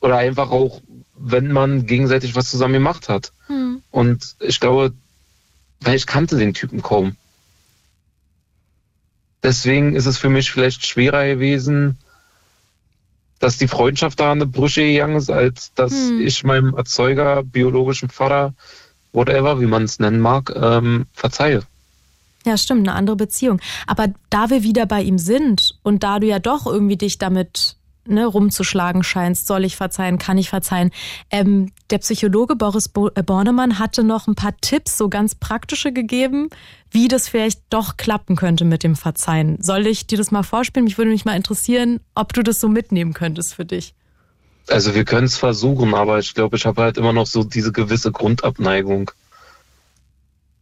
Oder 0.02 0.18
einfach 0.18 0.52
auch, 0.52 0.82
wenn 1.16 1.52
man 1.52 1.86
gegenseitig 1.86 2.36
was 2.36 2.50
zusammen 2.50 2.74
gemacht 2.74 3.10
hat. 3.10 3.32
Hm. 3.48 3.82
Und 3.92 4.36
ich 4.40 4.60
glaube, 4.60 4.94
weil 5.82 5.96
ich 5.96 6.08
kannte 6.08 6.38
den 6.38 6.54
Typen 6.54 6.82
kaum. 6.82 7.16
Deswegen 9.44 9.96
ist 9.96 10.06
es 10.06 10.18
für 10.18 10.30
mich 10.30 10.52
vielleicht 10.52 10.86
schwerer 10.86 11.26
gewesen, 11.26 11.98
dass 13.40 13.58
die 13.58 13.68
Freundschaft 13.68 14.22
da 14.22 14.32
eine 14.32 14.46
Brüche 14.46 14.82
gegangen 14.82 15.18
ist, 15.18 15.30
als 15.30 15.74
dass 15.74 15.92
hm. 15.92 16.22
ich 16.22 16.44
meinem 16.46 16.76
Erzeuger, 16.76 17.44
biologischen 17.44 18.10
Vater, 18.10 18.54
whatever, 19.12 19.60
wie 19.60 19.66
man 19.66 19.84
es 19.84 20.00
nennen 20.00 20.22
mag, 20.22 20.54
ähm, 20.56 21.06
verzeihe. 21.14 21.64
Ja, 22.46 22.58
stimmt, 22.58 22.88
eine 22.88 22.98
andere 22.98 23.16
Beziehung. 23.16 23.62
Aber 23.86 24.08
da 24.30 24.50
wir 24.50 24.64
wieder 24.64 24.86
bei 24.86 25.02
ihm 25.02 25.18
sind 25.18 25.78
und 25.84 26.04
da 26.04 26.20
du 26.20 26.28
ja 26.28 26.40
doch 26.40 26.66
irgendwie 26.66 26.98
dich 26.98 27.18
damit 27.18 27.78
ne, 28.06 28.26
rumzuschlagen 28.26 29.04
scheinst, 29.04 29.48
soll 29.48 29.64
ich 29.66 29.76
verzeihen, 29.76 30.18
kann 30.18 30.38
ich 30.38 30.50
verzeihen. 30.50 30.92
Ähm, 31.30 31.72
der 31.90 32.00
Psychologe 32.00 32.56
Boris 32.56 32.90
äh, 33.16 33.24
Bornemann 33.24 33.80
hatte 33.80 34.04
noch 34.04 34.28
ein 34.28 34.36
paar 34.36 34.56
Tipps, 34.62 34.98
so 34.98 35.10
ganz 35.10 35.36
praktische 35.36 35.92
gegeben, 35.92 36.50
wie 36.92 37.08
das 37.08 37.28
vielleicht 37.28 37.62
doch 37.70 37.98
klappen 37.98 38.36
könnte 38.36 38.66
mit 38.66 38.84
dem 38.84 38.96
Verzeihen. 38.96 39.62
Soll 39.62 39.88
ich 39.88 40.08
dir 40.08 40.18
das 40.18 40.32
mal 40.32 40.44
vorspielen? 40.44 40.86
Mich 40.86 40.98
würde 40.98 41.12
mich 41.12 41.26
mal 41.26 41.36
interessieren, 41.36 42.00
ob 42.16 42.34
du 42.34 42.44
das 42.44 42.60
so 42.60 42.68
mitnehmen 42.68 43.14
könntest 43.14 43.56
für 43.56 43.66
dich. 43.66 43.94
Also 44.68 44.96
wir 44.96 45.04
können 45.04 45.26
es 45.26 45.38
versuchen, 45.38 45.94
aber 45.94 46.20
ich 46.20 46.34
glaube, 46.34 46.56
ich 46.56 46.66
habe 46.66 46.82
halt 46.82 46.98
immer 46.98 47.12
noch 47.12 47.28
so 47.28 47.44
diese 47.44 47.72
gewisse 47.72 48.12
Grundabneigung. 48.12 49.12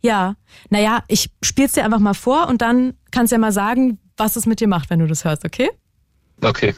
Ja, 0.01 0.35
naja, 0.71 1.03
ich 1.07 1.29
spiel's 1.43 1.73
dir 1.73 1.85
einfach 1.85 1.99
mal 1.99 2.15
vor 2.15 2.47
und 2.47 2.63
dann 2.63 2.95
kannst 3.11 3.31
du 3.31 3.35
ja 3.35 3.39
mal 3.39 3.51
sagen, 3.51 3.99
was 4.17 4.35
es 4.35 4.47
mit 4.47 4.59
dir 4.59 4.67
macht, 4.67 4.89
wenn 4.89 4.99
du 4.99 5.05
das 5.05 5.23
hörst, 5.23 5.45
okay? 5.45 5.69
Okay 6.41 6.73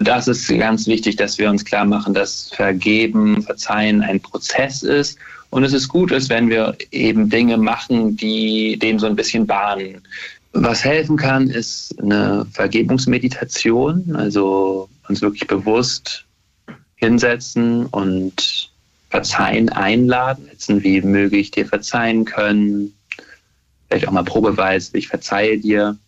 das 0.00 0.28
ist 0.28 0.48
ganz 0.48 0.86
wichtig, 0.86 1.16
dass 1.16 1.36
wir 1.36 1.50
uns 1.50 1.64
klar 1.64 1.84
machen, 1.84 2.14
dass 2.14 2.50
Vergeben, 2.54 3.42
Verzeihen 3.42 4.02
ein 4.02 4.18
Prozess 4.18 4.82
ist. 4.82 5.18
Und 5.50 5.62
es 5.62 5.74
ist 5.74 5.88
gut 5.88 6.10
ist, 6.10 6.30
wenn 6.30 6.48
wir 6.48 6.74
eben 6.90 7.28
Dinge 7.28 7.58
machen, 7.58 8.16
die 8.16 8.78
dem 8.78 8.98
so 8.98 9.06
ein 9.06 9.16
bisschen 9.16 9.46
bahnen. 9.46 10.00
Was 10.52 10.84
helfen 10.84 11.18
kann, 11.18 11.50
ist 11.50 11.94
eine 12.00 12.46
Vergebungsmeditation, 12.50 14.16
also 14.16 14.88
uns 15.08 15.20
wirklich 15.20 15.46
bewusst 15.46 16.24
hinsetzen 16.96 17.86
und 17.86 18.70
Verzeihen 19.10 19.68
einladen. 19.68 20.48
Wie 20.66 21.02
möge 21.02 21.36
ich 21.36 21.50
dir 21.50 21.66
verzeihen 21.66 22.24
können? 22.24 22.94
Vielleicht 23.88 24.08
auch 24.08 24.12
mal 24.12 24.24
probeweise, 24.24 24.96
ich 24.96 25.08
verzeihe 25.08 25.58
dir 25.58 25.98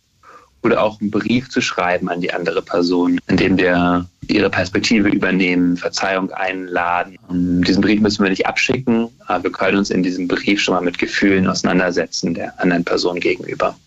oder 0.63 0.81
auch 0.81 0.99
einen 0.99 1.11
Brief 1.11 1.49
zu 1.49 1.61
schreiben 1.61 2.09
an 2.09 2.21
die 2.21 2.33
andere 2.33 2.61
Person, 2.61 3.19
in 3.27 3.37
dem 3.37 3.57
wir 3.57 4.07
ihre 4.27 4.49
Perspektive 4.49 5.09
übernehmen, 5.09 5.77
Verzeihung 5.77 6.31
einladen. 6.31 7.17
Und 7.27 7.61
diesen 7.63 7.81
Brief 7.81 7.99
müssen 7.99 8.23
wir 8.23 8.29
nicht 8.29 8.47
abschicken, 8.47 9.09
aber 9.27 9.43
wir 9.43 9.51
können 9.51 9.77
uns 9.77 9.89
in 9.89 10.03
diesem 10.03 10.27
Brief 10.27 10.61
schon 10.61 10.73
mal 10.73 10.81
mit 10.81 10.97
Gefühlen 10.97 11.47
auseinandersetzen 11.47 12.33
der 12.33 12.59
anderen 12.59 12.85
Person 12.85 13.19
gegenüber. 13.19 13.77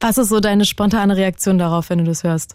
Was 0.00 0.18
ist 0.18 0.28
so 0.28 0.40
deine 0.40 0.64
spontane 0.64 1.16
Reaktion 1.16 1.58
darauf, 1.58 1.88
wenn 1.88 1.98
du 1.98 2.04
das 2.04 2.24
hörst? 2.24 2.54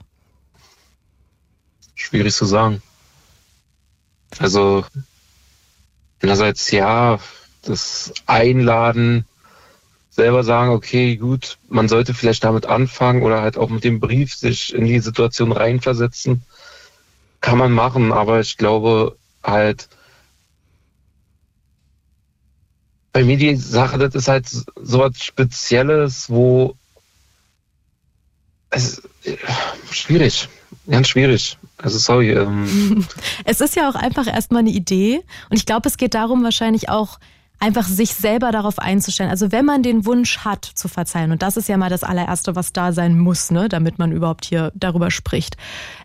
Schwierig 1.95 2.35
zu 2.35 2.45
sagen. 2.45 2.81
Also 4.39 4.85
einerseits 6.21 6.69
ja, 6.71 7.19
das 7.63 8.13
Einladen 8.27 9.25
selber 10.17 10.43
sagen, 10.43 10.71
okay, 10.71 11.15
gut, 11.15 11.57
man 11.69 11.87
sollte 11.87 12.13
vielleicht 12.13 12.43
damit 12.43 12.65
anfangen 12.65 13.21
oder 13.21 13.41
halt 13.41 13.55
auch 13.55 13.69
mit 13.69 13.83
dem 13.83 13.99
Brief 13.99 14.33
sich 14.33 14.73
in 14.73 14.85
die 14.85 14.99
Situation 14.99 15.51
reinversetzen. 15.51 16.41
Kann 17.39 17.59
man 17.59 17.71
machen, 17.71 18.11
aber 18.11 18.39
ich 18.39 18.57
glaube 18.57 19.15
halt, 19.43 19.87
bei 23.13 23.23
mir 23.23 23.37
die 23.37 23.55
Sache, 23.55 23.99
das 23.99 24.15
ist 24.15 24.27
halt 24.27 24.47
so 24.47 24.99
was 24.99 25.23
Spezielles, 25.23 26.29
wo 26.31 26.75
es 28.71 29.03
schwierig, 29.91 30.49
ganz 30.89 31.09
schwierig. 31.09 31.57
Also 31.77 31.99
sorry. 31.99 32.31
Ähm. 32.31 33.05
Es 33.45 33.61
ist 33.61 33.75
ja 33.75 33.87
auch 33.87 33.95
einfach 33.95 34.25
erstmal 34.25 34.61
eine 34.61 34.71
Idee 34.71 35.21
und 35.51 35.57
ich 35.57 35.67
glaube, 35.67 35.87
es 35.87 35.97
geht 35.97 36.15
darum 36.15 36.43
wahrscheinlich 36.43 36.89
auch, 36.89 37.19
einfach 37.59 37.87
sich 37.87 38.13
selber 38.13 38.51
darauf 38.51 38.79
einzustellen. 38.79 39.29
Also 39.29 39.51
wenn 39.51 39.65
man 39.65 39.81
den 39.81 40.05
Wunsch 40.05 40.39
hat 40.39 40.65
zu 40.65 40.87
verzeihen, 40.87 41.31
und 41.31 41.41
das 41.41 41.57
ist 41.57 41.67
ja 41.67 41.77
mal 41.77 41.89
das 41.89 42.03
allererste, 42.03 42.55
was 42.55 42.71
da 42.71 42.91
sein 42.93 43.17
muss, 43.17 43.49
ne, 43.49 43.67
damit 43.67 43.97
man 43.97 44.11
überhaupt 44.11 44.45
hier 44.45 44.71
darüber 44.75 45.09
spricht, 45.09 45.57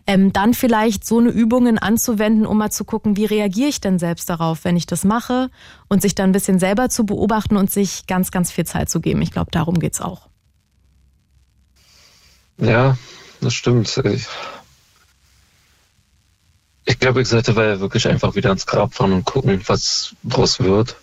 ähm, 0.07 0.33
dann 0.33 0.53
vielleicht 0.53 1.05
so 1.05 1.19
eine 1.19 1.29
Übungen 1.29 1.77
anzuwenden, 1.77 2.45
um 2.45 2.57
mal 2.57 2.71
zu 2.71 2.85
gucken, 2.85 3.17
wie 3.17 3.25
reagiere 3.25 3.69
ich 3.69 3.81
denn 3.81 3.99
selbst 3.99 4.29
darauf, 4.29 4.63
wenn 4.63 4.75
ich 4.75 4.87
das 4.87 5.03
mache 5.03 5.49
und 5.89 6.01
sich 6.01 6.15
dann 6.15 6.29
ein 6.29 6.33
bisschen 6.33 6.59
selber 6.59 6.89
zu 6.89 7.05
beobachten 7.05 7.55
und 7.55 7.69
sich 7.69 8.07
ganz, 8.07 8.31
ganz 8.31 8.51
viel 8.51 8.65
Zeit 8.65 8.89
zu 8.89 8.99
geben. 8.99 9.21
Ich 9.21 9.31
glaube, 9.31 9.51
darum 9.51 9.79
geht's 9.79 10.01
auch. 10.01 10.29
Ja, 12.57 12.97
das 13.41 13.53
stimmt. 13.53 13.95
Ich, 14.05 14.27
ich 16.85 16.99
glaube, 16.99 17.21
ich 17.21 17.27
sollte 17.27 17.55
wirklich 17.55 18.07
einfach 18.07 18.35
wieder 18.35 18.51
ins 18.51 18.65
Grab 18.65 18.93
fahren 18.93 19.13
und 19.13 19.25
gucken, 19.25 19.61
was 19.67 20.15
draus 20.23 20.59
wird. 20.59 20.95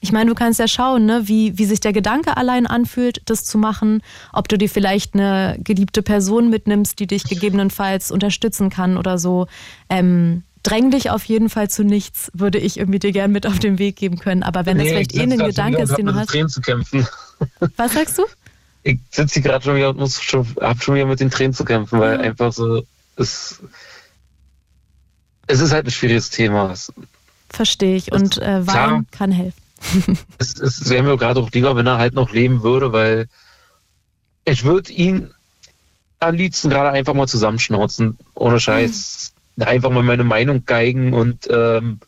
Ich 0.00 0.12
meine, 0.12 0.30
du 0.30 0.34
kannst 0.34 0.60
ja 0.60 0.68
schauen, 0.68 1.06
ne, 1.06 1.22
wie, 1.24 1.58
wie 1.58 1.64
sich 1.64 1.80
der 1.80 1.92
Gedanke 1.92 2.36
allein 2.36 2.66
anfühlt, 2.66 3.20
das 3.24 3.44
zu 3.44 3.58
machen, 3.58 4.02
ob 4.32 4.48
du 4.48 4.56
dir 4.56 4.68
vielleicht 4.68 5.14
eine 5.14 5.56
geliebte 5.58 6.02
Person 6.02 6.50
mitnimmst, 6.50 7.00
die 7.00 7.08
dich 7.08 7.24
gegebenenfalls 7.24 8.12
unterstützen 8.12 8.70
kann 8.70 8.96
oder 8.96 9.18
so. 9.18 9.48
Ähm, 9.88 10.44
dräng 10.62 10.92
dich 10.92 11.10
auf 11.10 11.24
jeden 11.24 11.48
Fall 11.48 11.68
zu 11.68 11.82
nichts, 11.82 12.30
würde 12.32 12.58
ich 12.58 12.78
irgendwie 12.78 13.00
dir 13.00 13.10
gern 13.10 13.32
mit 13.32 13.46
auf 13.46 13.58
den 13.58 13.80
Weg 13.80 13.96
geben 13.96 14.18
können. 14.18 14.44
Aber 14.44 14.66
wenn 14.66 14.76
nee, 14.76 14.84
das 14.84 14.92
vielleicht 14.92 15.14
eh 15.14 15.22
ein 15.22 15.36
Gedanke 15.36 15.82
ist, 15.82 15.98
den 15.98 16.06
du 16.06 16.14
hast. 16.14 16.28
Tränen 16.28 16.48
zu 16.48 16.60
kämpfen. 16.60 17.06
Was 17.76 17.94
sagst 17.94 18.18
du? 18.18 18.24
Ich 18.84 19.00
sitze 19.10 19.34
hier 19.34 19.42
gerade 19.42 19.64
schon 19.64 19.76
wieder 19.76 19.90
und 19.90 19.98
muss 19.98 20.22
schon, 20.22 20.46
hab 20.60 20.80
schon 20.82 20.94
wieder 20.94 21.06
mit 21.06 21.18
den 21.18 21.30
Tränen 21.30 21.54
zu 21.54 21.64
kämpfen, 21.64 21.98
weil 21.98 22.14
ja. 22.14 22.20
einfach 22.20 22.52
so, 22.52 22.84
es, 23.16 23.60
es 25.48 25.60
ist 25.60 25.72
halt 25.72 25.86
ein 25.86 25.90
schwieriges 25.90 26.30
Thema. 26.30 26.72
Verstehe 27.50 27.96
ich. 27.96 28.12
Und 28.12 28.38
äh, 28.38 28.64
Wein 28.64 29.06
kann 29.10 29.32
helfen 29.32 29.67
es, 30.38 30.58
es 30.58 30.88
wäre 30.88 31.02
mir 31.02 31.16
gerade 31.16 31.40
auch 31.40 31.50
lieber, 31.50 31.76
wenn 31.76 31.86
er 31.86 31.98
halt 31.98 32.14
noch 32.14 32.32
leben 32.32 32.62
würde, 32.62 32.92
weil 32.92 33.28
ich 34.44 34.64
würde 34.64 34.92
ihn 34.92 35.30
am 36.20 36.34
liebsten 36.34 36.70
gerade 36.70 36.90
einfach 36.90 37.14
mal 37.14 37.28
zusammenschnauzen, 37.28 38.18
ohne 38.34 38.58
Scheiß. 38.58 39.32
Mhm. 39.56 39.62
Einfach 39.64 39.90
mal 39.90 40.02
meine 40.02 40.24
Meinung 40.24 40.64
geigen 40.64 41.12
und 41.12 41.48
ähm, 41.50 42.00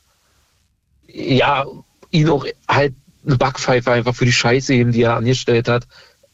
ja, 1.06 1.64
ihn 2.10 2.28
auch 2.28 2.46
halt 2.68 2.94
eine 3.26 3.36
Backpfeife 3.36 3.90
einfach 3.90 4.14
für 4.14 4.24
die 4.24 4.32
Scheiße 4.32 4.72
geben, 4.72 4.92
die 4.92 5.02
er 5.02 5.16
angestellt 5.16 5.68
hat 5.68 5.86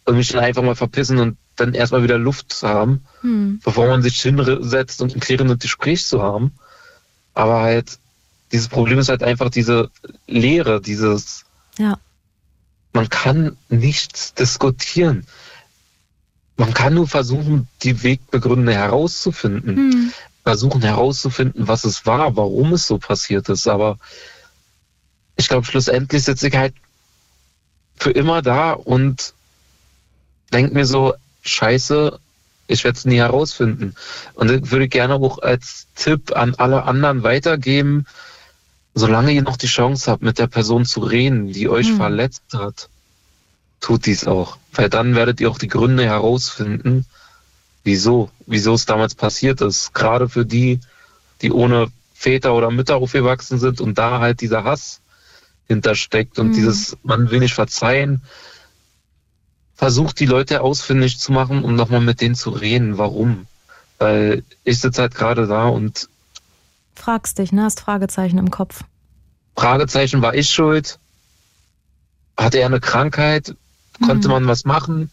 und 0.05 0.16
mich 0.16 0.28
dann 0.28 0.45
einfach 0.45 0.62
mal 0.62 0.76
verpissen 0.76 1.18
und 1.18 1.39
dann 1.57 1.74
erstmal 1.74 2.03
wieder 2.03 2.18
Luft 2.18 2.53
zu 2.53 2.68
haben, 2.68 3.05
mhm. 3.22 3.61
bevor 3.64 3.87
man 3.87 4.03
sich 4.03 4.20
hinsetzt 4.20 5.01
und 5.01 5.14
ein 5.14 5.20
klärendes 5.20 5.59
Gespräch 5.59 6.07
zu 6.07 6.22
haben. 6.22 6.53
Aber 7.34 7.61
halt, 7.61 7.99
dieses 8.53 8.69
Problem 8.69 8.99
ist 8.99 9.09
halt 9.09 9.23
einfach 9.23 9.51
diese 9.51 9.91
Leere, 10.27 10.81
dieses, 10.81 11.45
ja. 11.79 11.99
man 12.93 13.09
kann 13.09 13.57
nichts 13.69 14.35
diskutieren. 14.35 15.27
Man 16.57 16.73
kann 16.73 16.95
nur 16.95 17.07
versuchen, 17.07 17.69
die 17.83 18.03
Wegbegründe 18.03 18.73
herauszufinden, 18.73 19.77
hm. 19.77 20.13
versuchen 20.43 20.83
herauszufinden, 20.83 21.69
was 21.69 21.85
es 21.85 22.07
war, 22.07 22.37
warum 22.37 22.73
es 22.73 22.87
so 22.87 22.99
passiert 22.99 23.49
ist. 23.49 23.69
Aber 23.69 23.99
ich 25.37 25.49
glaube, 25.49 25.67
schlussendlich 25.67 26.25
sitze 26.25 26.49
ich 26.49 26.57
halt 26.57 26.75
für 27.99 28.11
immer 28.11 28.43
da 28.43 28.73
und 28.73 29.35
denke 30.53 30.73
mir 30.73 30.87
so, 30.87 31.15
scheiße, 31.43 32.19
ich 32.69 32.85
werde 32.85 32.97
es 32.97 33.05
nie 33.05 33.19
herausfinden. 33.19 33.95
Und 34.35 34.51
ich 34.51 34.71
würde 34.71 34.89
gerne 34.89 35.15
auch 35.15 35.39
als 35.39 35.87
Tipp 35.95 36.35
an 36.35 36.55
alle 36.57 36.85
anderen 36.85 37.23
weitergeben, 37.23 38.07
solange 38.97 39.33
ihr 39.33 39.43
noch 39.43 39.59
die 39.59 39.67
Chance 39.67 40.11
habt, 40.11 40.23
mit 40.23 40.39
der 40.39 40.47
Person 40.47 40.87
zu 40.87 41.01
reden, 41.01 41.53
die 41.53 41.69
euch 41.69 41.91
mhm. 41.91 41.97
verletzt 41.99 42.55
hat, 42.55 42.89
tut 43.79 44.07
dies 44.07 44.27
auch. 44.27 44.57
Weil 44.73 44.89
dann 44.89 45.15
werdet 45.15 45.39
ihr 45.39 45.51
auch 45.51 45.59
die 45.59 45.69
Gründe 45.69 46.05
herausfinden, 46.05 47.05
wieso, 47.85 48.31
wieso 48.47 48.73
es 48.73 48.87
damals 48.87 49.15
passiert 49.15 49.61
ist. 49.61 49.93
Gerade 49.93 50.31
für 50.31 50.47
die, 50.47 50.81
die 51.43 51.53
ohne 51.53 51.89
Väter 52.15 52.55
oder 52.55 52.71
Mütter 52.71 52.97
aufgewachsen 52.97 53.59
sind 53.59 53.83
und 53.83 53.99
da 53.99 54.19
halt 54.21 54.41
dieser 54.41 54.65
Hass 54.65 55.03
hintersteckt 55.69 56.39
und 56.39 56.49
mhm. 56.49 56.55
dieses, 56.55 56.97
man 57.03 57.31
will 57.31 57.41
nicht 57.41 57.55
verzeihen. 57.55 58.23
Versucht 59.75 60.21
die 60.21 60.27
Leute 60.27 60.63
ausfindig 60.63 61.19
zu 61.19 61.33
machen, 61.33 61.65
um 61.65 61.77
nochmal 61.77 62.01
mit 62.01 62.23
denen 62.23 62.35
zu 62.35 62.49
reden, 62.49 62.97
warum. 62.97 63.47
Weil 63.99 64.43
ich 64.65 64.79
sitze 64.79 65.03
halt 65.03 65.15
gerade 65.15 65.47
da 65.47 65.69
und 65.69 66.09
Fragst 66.97 67.39
dich, 67.39 67.53
ne? 67.53 67.63
Hast 67.65 67.81
Fragezeichen 67.81 68.39
im 68.39 68.51
Kopf. 68.51 68.83
Fragezeichen, 69.57 70.23
war 70.23 70.35
ich 70.35 70.51
schuld? 70.51 70.99
Hatte 72.37 72.59
er 72.59 72.67
eine 72.67 72.81
Krankheit? 72.81 73.55
Konnte 74.05 74.29
Mhm. 74.29 74.35
man 74.35 74.47
was 74.49 74.65
machen? 74.65 75.11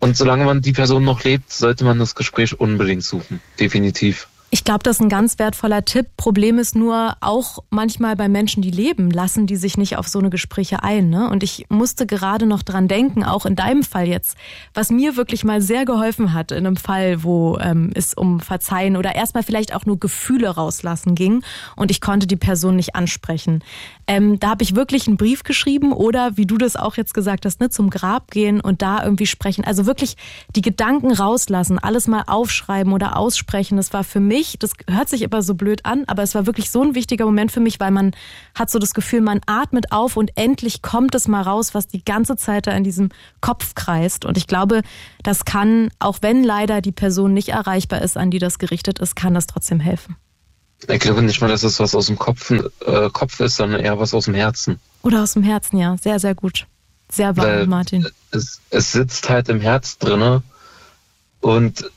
Und 0.00 0.16
solange 0.16 0.44
man 0.44 0.62
die 0.62 0.72
Person 0.72 1.04
noch 1.04 1.24
lebt, 1.24 1.52
sollte 1.52 1.84
man 1.84 1.98
das 1.98 2.14
Gespräch 2.14 2.58
unbedingt 2.58 3.02
suchen. 3.04 3.40
Definitiv. 3.58 4.28
Ich 4.50 4.64
glaube, 4.64 4.82
das 4.82 4.96
ist 4.96 5.02
ein 5.02 5.10
ganz 5.10 5.38
wertvoller 5.38 5.84
Tipp. 5.84 6.06
Problem 6.16 6.58
ist 6.58 6.74
nur 6.74 7.16
auch 7.20 7.58
manchmal 7.68 8.16
bei 8.16 8.28
Menschen, 8.28 8.62
die 8.62 8.70
leben, 8.70 9.10
lassen 9.10 9.46
die 9.46 9.56
sich 9.56 9.76
nicht 9.76 9.98
auf 9.98 10.08
so 10.08 10.18
eine 10.18 10.30
Gespräche 10.30 10.82
ein. 10.82 11.10
Ne? 11.10 11.28
Und 11.28 11.42
ich 11.42 11.66
musste 11.68 12.06
gerade 12.06 12.46
noch 12.46 12.62
dran 12.62 12.88
denken, 12.88 13.24
auch 13.24 13.44
in 13.44 13.56
deinem 13.56 13.82
Fall 13.82 14.08
jetzt, 14.08 14.38
was 14.72 14.90
mir 14.90 15.16
wirklich 15.16 15.44
mal 15.44 15.60
sehr 15.60 15.84
geholfen 15.84 16.32
hat 16.32 16.50
in 16.50 16.66
einem 16.66 16.76
Fall, 16.76 17.24
wo 17.24 17.58
ähm, 17.58 17.90
es 17.94 18.14
um 18.14 18.40
Verzeihen 18.40 18.96
oder 18.96 19.14
erstmal 19.14 19.42
vielleicht 19.42 19.74
auch 19.74 19.84
nur 19.84 20.00
Gefühle 20.00 20.48
rauslassen 20.48 21.14
ging 21.14 21.42
und 21.76 21.90
ich 21.90 22.00
konnte 22.00 22.26
die 22.26 22.36
Person 22.36 22.76
nicht 22.76 22.94
ansprechen. 22.94 23.62
Ähm, 24.06 24.40
da 24.40 24.48
habe 24.48 24.62
ich 24.62 24.74
wirklich 24.74 25.06
einen 25.06 25.18
Brief 25.18 25.42
geschrieben 25.42 25.92
oder 25.92 26.38
wie 26.38 26.46
du 26.46 26.56
das 26.56 26.76
auch 26.76 26.96
jetzt 26.96 27.12
gesagt 27.12 27.44
hast, 27.44 27.60
ne, 27.60 27.68
zum 27.68 27.90
Grab 27.90 28.30
gehen 28.30 28.62
und 28.62 28.80
da 28.80 29.04
irgendwie 29.04 29.26
sprechen. 29.26 29.64
Also 29.64 29.84
wirklich 29.84 30.16
die 30.56 30.62
Gedanken 30.62 31.12
rauslassen, 31.12 31.78
alles 31.78 32.06
mal 32.06 32.24
aufschreiben 32.26 32.94
oder 32.94 33.18
aussprechen. 33.18 33.76
Das 33.76 33.92
war 33.92 34.04
für 34.04 34.20
mich, 34.20 34.37
das 34.58 34.72
hört 34.88 35.08
sich 35.08 35.22
immer 35.22 35.42
so 35.42 35.54
blöd 35.54 35.84
an, 35.84 36.04
aber 36.06 36.22
es 36.22 36.34
war 36.34 36.46
wirklich 36.46 36.70
so 36.70 36.82
ein 36.82 36.94
wichtiger 36.94 37.24
Moment 37.24 37.52
für 37.52 37.60
mich, 37.60 37.80
weil 37.80 37.90
man 37.90 38.12
hat 38.54 38.70
so 38.70 38.78
das 38.78 38.94
Gefühl, 38.94 39.20
man 39.20 39.40
atmet 39.46 39.92
auf 39.92 40.16
und 40.16 40.30
endlich 40.36 40.82
kommt 40.82 41.14
es 41.14 41.28
mal 41.28 41.42
raus, 41.42 41.74
was 41.74 41.86
die 41.86 42.04
ganze 42.04 42.36
Zeit 42.36 42.66
da 42.66 42.72
in 42.72 42.84
diesem 42.84 43.10
Kopf 43.40 43.74
kreist. 43.74 44.24
Und 44.24 44.36
ich 44.36 44.46
glaube, 44.46 44.82
das 45.22 45.44
kann, 45.44 45.90
auch 45.98 46.18
wenn 46.22 46.44
leider 46.44 46.80
die 46.80 46.92
Person 46.92 47.34
nicht 47.34 47.50
erreichbar 47.50 48.02
ist, 48.02 48.16
an 48.16 48.30
die 48.30 48.38
das 48.38 48.58
gerichtet 48.58 48.98
ist, 48.98 49.16
kann 49.16 49.34
das 49.34 49.46
trotzdem 49.46 49.80
helfen. 49.80 50.16
Ich 50.86 51.00
glaube 51.00 51.22
nicht 51.22 51.40
mal, 51.40 51.48
dass 51.48 51.64
es 51.64 51.80
was 51.80 51.94
aus 51.94 52.06
dem 52.06 52.18
Kopf, 52.18 52.50
äh, 52.50 53.10
Kopf 53.12 53.40
ist, 53.40 53.56
sondern 53.56 53.80
eher 53.80 53.98
was 53.98 54.14
aus 54.14 54.26
dem 54.26 54.34
Herzen. 54.34 54.78
Oder 55.02 55.22
aus 55.22 55.32
dem 55.32 55.42
Herzen, 55.42 55.78
ja. 55.78 55.96
Sehr, 55.96 56.20
sehr 56.20 56.34
gut. 56.34 56.66
Sehr 57.10 57.36
wahr, 57.36 57.46
Weil 57.46 57.66
Martin. 57.66 58.06
Es, 58.30 58.60
es 58.70 58.92
sitzt 58.92 59.28
halt 59.28 59.48
im 59.48 59.60
Herz 59.60 59.98
drinne 59.98 60.42
und 61.40 61.90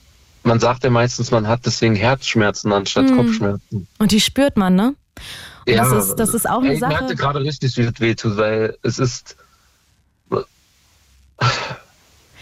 man 0.44 0.60
sagt 0.60 0.84
ja 0.84 0.90
meistens, 0.90 1.32
man 1.32 1.48
hat 1.48 1.66
deswegen 1.66 1.96
Herzschmerzen 1.96 2.72
anstatt 2.74 3.10
Hm. 3.10 3.18
Kopfschmerzen. 3.18 3.88
Und 4.00 4.12
die 4.12 4.22
spürt 4.22 4.58
man, 4.58 4.76
ne? 4.76 4.96
Und 5.68 5.76
das 5.78 5.92
ist- 5.92 6.16
das 6.16 6.34
ist 6.34 6.50
auch 6.50 6.62
eine 6.64 6.74
ich 6.74 6.80
Sache- 6.80 6.94
merkte 6.94 7.16
gerade 7.16 7.40
richtig, 7.42 7.78
wie 7.78 7.82
es 7.82 8.00
wehtut, 8.00 8.38
weil 8.38 8.78
es 8.82 8.98
ist 9.00 9.36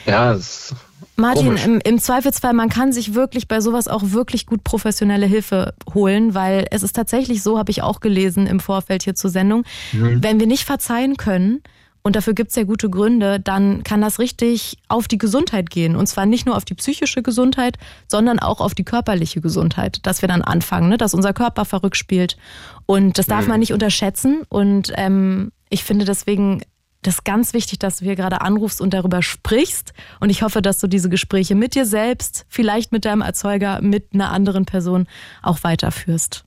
ja, 0.06 0.34
es 0.34 0.74
Martin, 1.16 1.48
Komisch. 1.48 1.66
im, 1.66 1.80
im 1.82 2.00
Zweifelsfall, 2.00 2.54
man 2.54 2.70
kann 2.70 2.94
sich 2.94 3.14
wirklich 3.14 3.48
bei 3.50 3.60
sowas 3.60 3.88
auch 3.90 4.04
wirklich 4.12 4.46
gut 4.46 4.64
professionelle 4.64 5.26
Hilfe 5.26 5.74
holen, 5.94 6.34
weil 6.34 6.66
es 6.72 6.82
ist 6.82 6.96
tatsächlich 6.96 7.44
so, 7.44 7.58
habe 7.58 7.72
ich 7.72 7.82
auch 7.84 8.00
gelesen 8.00 8.48
im 8.48 8.62
Vorfeld 8.62 9.04
hier 9.04 9.16
zur 9.16 9.30
Sendung, 9.30 9.66
Mhm. 9.92 10.24
wenn 10.24 10.40
wir 10.40 10.48
nicht 10.48 10.64
verzeihen 10.64 11.18
können, 11.18 11.62
und 12.02 12.16
dafür 12.16 12.34
gibt's 12.34 12.56
ja 12.56 12.64
gute 12.64 12.90
Gründe, 12.90 13.40
dann 13.40 13.84
kann 13.84 14.02
das 14.02 14.20
richtig 14.20 14.78
auf 14.88 15.08
die 15.08 15.18
Gesundheit 15.18 15.70
gehen. 15.70 15.96
Und 15.96 16.08
zwar 16.08 16.26
nicht 16.26 16.46
nur 16.46 16.56
auf 16.56 16.66
die 16.66 16.76
psychische 16.76 17.22
Gesundheit, 17.22 17.78
sondern 18.08 18.40
auch 18.40 18.62
auf 18.62 18.74
die 18.74 18.86
körperliche 18.86 19.42
Gesundheit, 19.42 20.06
dass 20.06 20.22
wir 20.22 20.30
dann 20.30 20.42
anfangen, 20.42 20.90
ne? 20.90 20.98
dass 20.98 21.14
unser 21.14 21.34
Körper 21.34 21.66
verrückt 21.66 21.98
spielt. 21.98 22.38
Und 22.86 23.18
das 23.18 23.28
darf 23.28 23.44
Mhm. 23.44 23.50
man 23.50 23.60
nicht 23.60 23.74
unterschätzen. 23.74 24.44
Und 24.50 24.92
ähm, 24.96 25.52
ich 25.70 25.84
finde 25.84 26.06
deswegen 26.06 26.62
das 27.02 27.16
ist 27.16 27.24
ganz 27.24 27.54
wichtig, 27.54 27.80
dass 27.80 27.98
du 27.98 28.06
hier 28.06 28.18
gerade 28.18 28.42
anrufst 28.42 28.82
und 28.82 28.94
darüber 28.94 29.22
sprichst. 29.22 29.94
Und 30.20 30.30
ich 30.30 30.42
hoffe, 30.42 30.62
dass 30.62 30.80
du 30.80 30.88
diese 30.88 31.08
Gespräche 31.10 31.56
mit 31.56 31.74
dir 31.74 31.86
selbst, 31.86 32.46
vielleicht 32.50 32.92
mit 32.92 33.06
deinem 33.06 33.22
Erzeuger, 33.22 33.82
mit 33.82 34.08
einer 34.14 34.32
anderen 34.32 34.66
Person 34.66 35.08
auch 35.42 35.64
weiterführst. 35.64 36.44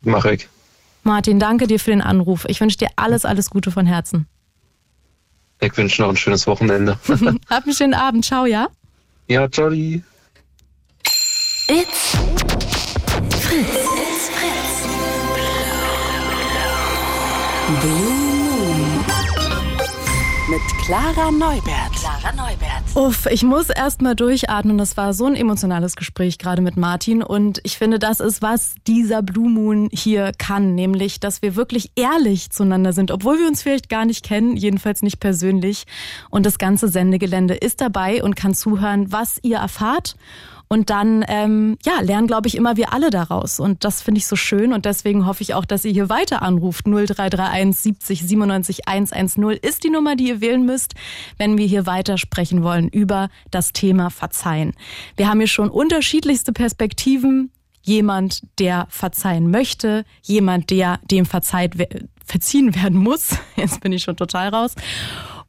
mache 0.00 0.32
ich. 0.34 0.48
Martin, 1.06 1.38
danke 1.38 1.66
dir 1.66 1.80
für 1.80 1.90
den 1.90 2.02
Anruf. 2.02 2.44
Ich 2.48 2.60
wünsche 2.60 2.78
dir 2.78 2.88
alles, 2.96 3.24
alles 3.24 3.48
Gute 3.48 3.70
von 3.70 3.86
Herzen. 3.86 4.26
Ich 5.60 5.74
wünsche 5.76 6.02
noch 6.02 6.10
ein 6.10 6.16
schönes 6.16 6.46
Wochenende. 6.46 6.98
Hab 7.48 7.64
einen 7.64 7.74
schönen 7.74 7.94
Abend. 7.94 8.24
Ciao, 8.24 8.44
ja? 8.44 8.68
ja, 9.28 9.46
Jolly. 9.46 10.02
It's 11.68 12.16
Fritz. 13.40 13.66
It's 14.02 14.28
Fritz. 14.30 14.86
Blue 17.80 17.90
Moon. 17.90 19.04
Mit 20.50 20.60
Clara 20.84 21.30
Neubert. 21.30 22.05
Clara 22.18 22.34
Neubert. 22.34 22.84
Uff, 22.94 23.26
ich 23.26 23.42
muss 23.42 23.68
erst 23.68 24.00
mal 24.00 24.14
durchatmen. 24.14 24.78
Das 24.78 24.96
war 24.96 25.12
so 25.12 25.26
ein 25.26 25.34
emotionales 25.34 25.96
Gespräch 25.96 26.38
gerade 26.38 26.62
mit 26.62 26.76
Martin. 26.76 27.22
Und 27.22 27.60
ich 27.62 27.76
finde, 27.76 27.98
das 27.98 28.20
ist, 28.20 28.42
was 28.42 28.74
dieser 28.86 29.22
Blue 29.22 29.50
Moon 29.50 29.88
hier 29.92 30.32
kann. 30.38 30.74
Nämlich, 30.74 31.20
dass 31.20 31.42
wir 31.42 31.56
wirklich 31.56 31.90
ehrlich 31.96 32.50
zueinander 32.50 32.92
sind, 32.92 33.10
obwohl 33.10 33.38
wir 33.38 33.46
uns 33.46 33.62
vielleicht 33.62 33.88
gar 33.88 34.04
nicht 34.04 34.24
kennen, 34.24 34.56
jedenfalls 34.56 35.02
nicht 35.02 35.20
persönlich. 35.20 35.84
Und 36.30 36.46
das 36.46 36.58
ganze 36.58 36.88
Sendegelände 36.88 37.54
ist 37.54 37.80
dabei 37.80 38.22
und 38.22 38.36
kann 38.36 38.54
zuhören, 38.54 39.12
was 39.12 39.38
ihr 39.42 39.58
erfahrt. 39.58 40.16
Und 40.68 40.90
dann, 40.90 41.24
ähm, 41.28 41.78
ja, 41.84 42.00
lernen, 42.00 42.26
glaube 42.26 42.48
ich, 42.48 42.56
immer 42.56 42.76
wir 42.76 42.92
alle 42.92 43.10
daraus. 43.10 43.60
Und 43.60 43.84
das 43.84 44.02
finde 44.02 44.18
ich 44.18 44.26
so 44.26 44.34
schön. 44.34 44.72
Und 44.72 44.84
deswegen 44.84 45.26
hoffe 45.26 45.42
ich 45.42 45.54
auch, 45.54 45.64
dass 45.64 45.84
ihr 45.84 45.92
hier 45.92 46.08
weiter 46.08 46.42
anruft. 46.42 46.86
0331 46.86 47.76
70 47.76 48.22
97 48.22 48.88
110 48.88 49.58
ist 49.62 49.84
die 49.84 49.90
Nummer, 49.90 50.16
die 50.16 50.28
ihr 50.28 50.40
wählen 50.40 50.64
müsst, 50.64 50.94
wenn 51.38 51.56
wir 51.56 51.66
hier 51.66 51.86
weiter 51.86 52.18
sprechen 52.18 52.62
wollen 52.62 52.88
über 52.88 53.28
das 53.50 53.72
Thema 53.72 54.10
Verzeihen. 54.10 54.72
Wir 55.16 55.28
haben 55.28 55.38
hier 55.38 55.46
schon 55.46 55.70
unterschiedlichste 55.70 56.52
Perspektiven. 56.52 57.52
Jemand, 57.82 58.42
der 58.58 58.88
verzeihen 58.90 59.48
möchte, 59.48 60.04
jemand, 60.22 60.70
der 60.70 60.98
dem 61.08 61.24
verzeiht, 61.24 61.74
verziehen 62.24 62.74
werden 62.74 62.98
muss. 62.98 63.38
Jetzt 63.56 63.80
bin 63.80 63.92
ich 63.92 64.02
schon 64.02 64.16
total 64.16 64.48
raus. 64.48 64.74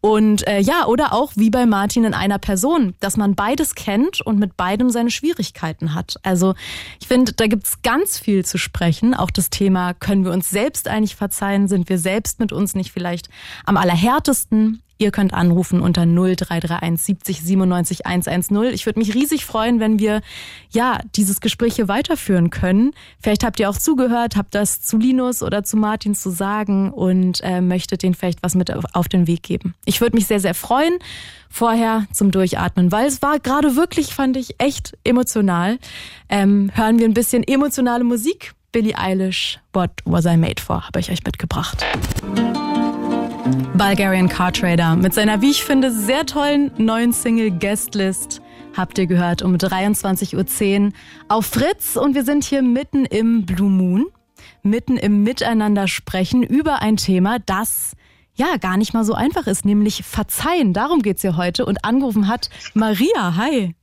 Und 0.02 0.48
äh, 0.48 0.60
ja, 0.60 0.86
oder 0.86 1.14
auch 1.14 1.32
wie 1.36 1.50
bei 1.50 1.66
Martin 1.66 2.04
in 2.04 2.14
einer 2.14 2.38
Person, 2.38 2.94
dass 3.00 3.18
man 3.18 3.36
beides 3.36 3.76
kennt 3.76 4.22
und 4.22 4.40
mit 4.40 4.56
beidem 4.56 4.90
seine 4.90 5.12
Schwierigkeiten 5.12 5.94
hat. 5.94 6.16
Also 6.24 6.54
ich 7.02 7.08
finde, 7.08 7.34
da 7.34 7.48
gibt's 7.48 7.82
ganz 7.82 8.20
viel 8.20 8.46
zu 8.46 8.58
sprechen. 8.58 9.14
Auch 9.14 9.32
das 9.32 9.50
Thema, 9.50 9.94
können 9.94 10.24
wir 10.24 10.32
uns 10.32 10.50
selbst 10.50 10.88
eigentlich 10.88 11.16
verzeihen? 11.16 11.68
Sind 11.68 11.90
wir 11.90 11.98
selbst 11.98 12.40
mit 12.40 12.52
uns 12.52 12.76
nicht 12.76 12.92
vielleicht 12.92 13.30
am 13.66 13.78
allerhärtesten? 13.78 14.82
Ihr 15.00 15.12
könnt 15.12 15.34
anrufen 15.34 15.80
unter 15.82 16.06
0331 16.06 17.00
70 17.06 17.42
97 17.42 18.06
110. 18.08 18.64
Ich 18.74 18.86
würde 18.86 19.00
mich 19.00 19.14
riesig 19.14 19.46
freuen, 19.46 19.80
wenn 19.80 20.00
wir 20.00 20.22
ja 20.72 21.00
dieses 21.16 21.40
Gespräch 21.40 21.76
hier 21.76 21.88
weiterführen 21.88 22.50
können. 22.50 22.92
Vielleicht 23.20 23.44
habt 23.44 23.60
ihr 23.60 23.70
auch 23.70 23.78
zugehört, 23.78 24.36
habt 24.36 24.56
das 24.56 24.82
zu 24.82 24.98
Linus 24.98 25.44
oder 25.44 25.64
zu 25.64 25.78
Martin 25.78 26.16
zu 26.16 26.32
sagen 26.32 26.92
und 26.92 27.42
äh, 27.44 27.62
möchtet 27.62 28.02
denen 28.04 28.16
vielleicht 28.16 28.42
was 28.42 28.56
mit 28.56 28.74
auf- 28.74 28.86
auf 28.94 29.08
den 29.08 29.28
Weg 29.28 29.44
geben. 29.44 29.76
Ich 29.86 30.02
würde 30.02 30.16
mich 30.16 30.26
sehr, 30.28 30.40
sehr 30.40 30.56
freuen. 30.56 30.98
Vorher 31.50 32.06
zum 32.12 32.32
Durchatmen, 32.32 32.92
weil 32.92 33.08
es 33.08 33.22
war 33.22 33.40
gerade 33.40 33.76
wirklich, 33.76 34.14
fand 34.14 34.36
ich, 34.36 34.56
echt 34.60 34.98
emotional. 35.04 35.78
Ähm, 36.28 36.72
hören 36.74 37.00
wir 37.00 37.06
ein 37.06 37.14
bisschen 37.14 37.44
emotionale 37.44 38.04
Musik. 38.04 38.54
Billie 38.74 38.98
Eilish, 38.98 39.60
What 39.74 39.92
Was 40.06 40.26
I 40.26 40.36
Made 40.38 40.62
For, 40.62 40.86
habe 40.86 41.00
ich 41.00 41.10
euch 41.10 41.24
mitgebracht. 41.24 41.86
Bulgarian 43.76 44.28
Car 44.28 44.52
Trader 44.52 44.96
mit 44.96 45.14
seiner, 45.14 45.42
wie 45.42 45.52
ich 45.52 45.64
finde, 45.64 45.92
sehr 45.92 46.26
tollen 46.26 46.72
neuen 46.78 47.14
Single 47.14 47.52
Guestlist 47.52 48.42
habt 48.78 48.98
ihr 49.00 49.08
gehört 49.08 49.42
um 49.42 49.56
23.10 49.56 50.86
Uhr 50.86 50.92
auf 51.28 51.48
Fritz 51.48 51.96
und 51.96 52.14
wir 52.14 52.24
sind 52.24 52.44
hier 52.44 52.62
mitten 52.62 53.06
im 53.06 53.46
Blue 53.46 53.70
Moon, 53.70 54.06
mitten 54.62 54.98
im 54.98 55.24
Miteinander 55.24 55.88
sprechen 55.88 56.44
über 56.44 56.82
ein 56.82 56.98
Thema, 56.98 57.40
das 57.40 57.94
ja 58.36 58.58
gar 58.58 58.78
nicht 58.78 58.94
mal 58.94 59.04
so 59.04 59.14
einfach 59.14 59.48
ist, 59.48 59.66
nämlich 59.66 60.04
Verzeihen. 60.04 60.74
Darum 60.74 61.02
geht's 61.02 61.22
hier 61.24 61.38
heute 61.38 61.66
und 61.66 61.84
angerufen 61.84 62.28
hat 62.28 62.50
Maria. 62.76 63.36
Hi. 63.36 63.76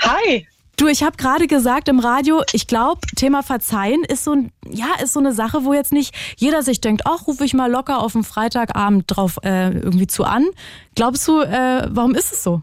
Hi. 0.00 0.46
Du, 0.78 0.86
ich 0.86 1.02
habe 1.02 1.16
gerade 1.16 1.48
gesagt 1.48 1.88
im 1.88 1.98
Radio, 1.98 2.44
ich 2.52 2.68
glaube, 2.68 3.00
Thema 3.16 3.42
Verzeihen 3.42 4.04
ist 4.04 4.22
so 4.22 4.30
ein, 4.30 4.52
ja, 4.64 4.86
ist 5.02 5.12
so 5.12 5.18
eine 5.18 5.32
Sache, 5.32 5.64
wo 5.64 5.74
jetzt 5.74 5.92
nicht 5.92 6.14
jeder 6.36 6.62
sich 6.62 6.80
denkt, 6.80 7.02
ach, 7.04 7.26
rufe 7.26 7.44
ich 7.44 7.52
mal 7.52 7.68
locker 7.68 8.00
auf 8.00 8.12
den 8.12 8.22
Freitagabend 8.22 9.04
drauf 9.08 9.38
äh, 9.42 9.72
irgendwie 9.72 10.06
zu 10.06 10.22
an. 10.22 10.46
Glaubst 10.94 11.26
du, 11.26 11.40
äh, 11.40 11.88
warum 11.90 12.14
ist 12.14 12.32
es 12.32 12.44
so? 12.44 12.62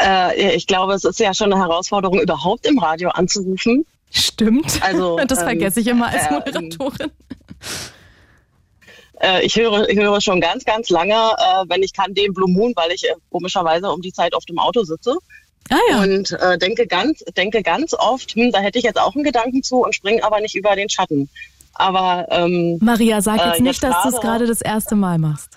Äh, 0.00 0.54
ich 0.54 0.66
glaube, 0.66 0.94
es 0.94 1.04
ist 1.04 1.20
ja 1.20 1.34
schon 1.34 1.52
eine 1.52 1.60
Herausforderung, 1.62 2.22
überhaupt 2.22 2.66
im 2.66 2.78
Radio 2.78 3.10
anzurufen. 3.10 3.84
Stimmt. 4.10 4.82
Also, 4.82 5.18
das 5.26 5.40
ähm, 5.40 5.44
vergesse 5.44 5.80
ich 5.80 5.88
immer 5.88 6.06
als 6.06 6.26
ähm, 6.26 6.34
Moderatorin. 6.36 7.10
Äh, 9.20 9.44
ich, 9.44 9.56
höre, 9.56 9.86
ich 9.90 9.98
höre 9.98 10.22
schon 10.22 10.40
ganz, 10.40 10.64
ganz 10.64 10.88
lange, 10.88 11.12
äh, 11.12 11.64
wenn 11.68 11.82
ich 11.82 11.92
kann, 11.92 12.14
den 12.14 12.32
Blue 12.32 12.50
Moon, 12.50 12.72
weil 12.76 12.92
ich 12.92 13.04
äh, 13.04 13.12
komischerweise 13.30 13.90
um 13.90 14.00
die 14.00 14.14
Zeit 14.14 14.32
auf 14.32 14.46
dem 14.46 14.58
Auto 14.58 14.84
sitze. 14.84 15.18
Ah 15.68 15.76
ja. 15.90 16.02
Und 16.02 16.32
äh, 16.32 16.58
denke, 16.58 16.86
ganz, 16.86 17.22
denke 17.36 17.62
ganz 17.62 17.94
oft, 17.94 18.32
hm, 18.34 18.50
da 18.52 18.60
hätte 18.60 18.78
ich 18.78 18.84
jetzt 18.84 18.98
auch 19.00 19.14
einen 19.14 19.24
Gedanken 19.24 19.62
zu 19.62 19.84
und 19.84 19.94
springe 19.94 20.24
aber 20.24 20.40
nicht 20.40 20.54
über 20.56 20.74
den 20.74 20.88
Schatten. 20.88 21.28
Aber 21.74 22.26
ähm, 22.30 22.78
Maria, 22.80 23.20
sag 23.22 23.36
äh, 23.38 23.44
jetzt 23.44 23.48
jetzt 23.54 23.60
nicht, 23.62 23.82
dass 23.82 24.02
du 24.02 24.08
es 24.08 24.20
gerade- 24.20 24.46
das 24.46 24.60
erste 24.60 24.96
Mal 24.96 25.18
machst. 25.18 25.50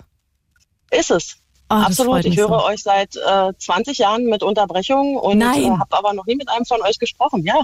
ist 0.90 1.10
es. 1.10 1.36
Oh, 1.70 1.74
Absolut. 1.76 2.24
Ich 2.26 2.36
höre 2.36 2.48
so. 2.48 2.64
euch 2.66 2.82
seit 2.82 3.16
äh, 3.16 3.52
20 3.58 3.98
Jahren 3.98 4.26
mit 4.26 4.42
Unterbrechungen 4.42 5.16
und 5.16 5.40
äh, 5.40 5.44
habe 5.70 5.96
aber 5.96 6.12
noch 6.12 6.26
nie 6.26 6.36
mit 6.36 6.48
einem 6.50 6.66
von 6.66 6.80
euch 6.82 6.98
gesprochen. 6.98 7.42
Ja. 7.44 7.60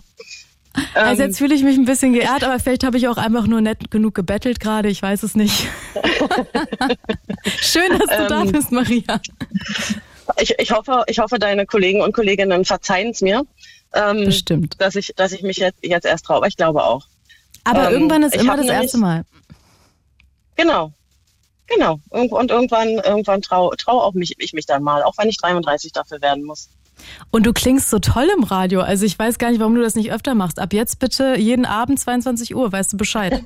Also 0.95 1.23
Ähm, 1.23 1.29
jetzt 1.29 1.39
fühle 1.39 1.55
ich 1.55 1.63
mich 1.63 1.77
ein 1.77 1.85
bisschen 1.85 2.13
geehrt, 2.15 2.43
aber 2.43 2.59
vielleicht 2.59 2.83
habe 2.85 2.97
ich 2.97 3.09
auch 3.09 3.19
einfach 3.19 3.47
nur 3.47 3.61
nett 3.61 3.91
genug 3.91 4.15
gebettelt 4.15 4.59
gerade. 4.59 4.89
Ich 4.89 5.03
weiß 5.03 5.23
es 5.23 5.35
nicht. 5.35 5.69
Schön, 7.61 7.99
dass 7.99 8.17
du 8.19 8.27
da 8.29 8.43
Ähm, 8.43 8.53
bist, 8.53 8.73
Maria. 8.73 9.21
Ich, 10.39 10.55
ich, 10.59 10.73
hoffe, 10.73 11.05
ich 11.07 11.19
hoffe, 11.19 11.39
deine 11.39 11.67
Kollegen 11.67 12.01
und 12.03 12.13
Kolleginnen 12.13 12.65
verzeihen 12.65 13.11
es 13.11 13.21
mir, 13.21 13.47
ähm, 13.95 14.25
Bestimmt. 14.27 14.81
dass, 14.81 14.97
ich, 14.97 15.13
dass 15.17 15.33
ich 15.33 15.43
mich 15.43 15.57
jetzt, 15.59 15.79
jetzt 15.83 16.05
erst 16.05 16.27
traue. 16.27 16.47
Ich 16.49 16.57
glaube 16.57 16.85
auch. 16.85 17.07
Aber 17.65 17.89
ähm, 17.89 17.95
irgendwann 17.95 18.23
ist 18.23 18.37
immer 18.37 18.57
das 18.57 18.67
erste 18.67 18.99
Mal. 18.99 19.25
Genau. 20.57 20.93
Genau. 21.67 22.01
Und 22.11 22.51
irgendwann, 22.51 22.89
irgendwann 22.89 23.43
traue 23.43 23.77
trau 23.77 24.01
auch 24.01 24.15
mich, 24.15 24.35
ich 24.39 24.53
mich 24.53 24.67
dann 24.67 24.83
mal, 24.83 25.03
auch 25.03 25.15
wenn 25.19 25.29
ich 25.29 25.39
33 25.39 25.93
dafür 25.93 26.21
werden 26.21 26.45
muss. 26.45 26.69
Und 27.31 27.47
du 27.47 27.53
klingst 27.53 27.89
so 27.89 27.99
toll 27.99 28.29
im 28.37 28.45
Radio. 28.45 28.81
Also 28.81 29.07
ich 29.07 29.19
weiß 29.19 29.39
gar 29.39 29.51
nicht, 29.51 29.61
warum 29.61 29.75
du 29.75 29.83
das 29.83 29.95
nicht 29.95 30.13
öfter 30.13 30.35
machst. 30.35 30.59
Ab 30.59 30.73
jetzt 30.73 30.99
bitte 30.99 31.37
jeden 31.39 31.65
Abend 31.65 31.99
22 31.99 32.55
Uhr, 32.55 32.71
weißt 32.71 32.93
du 32.93 32.97
Bescheid. 32.97 33.43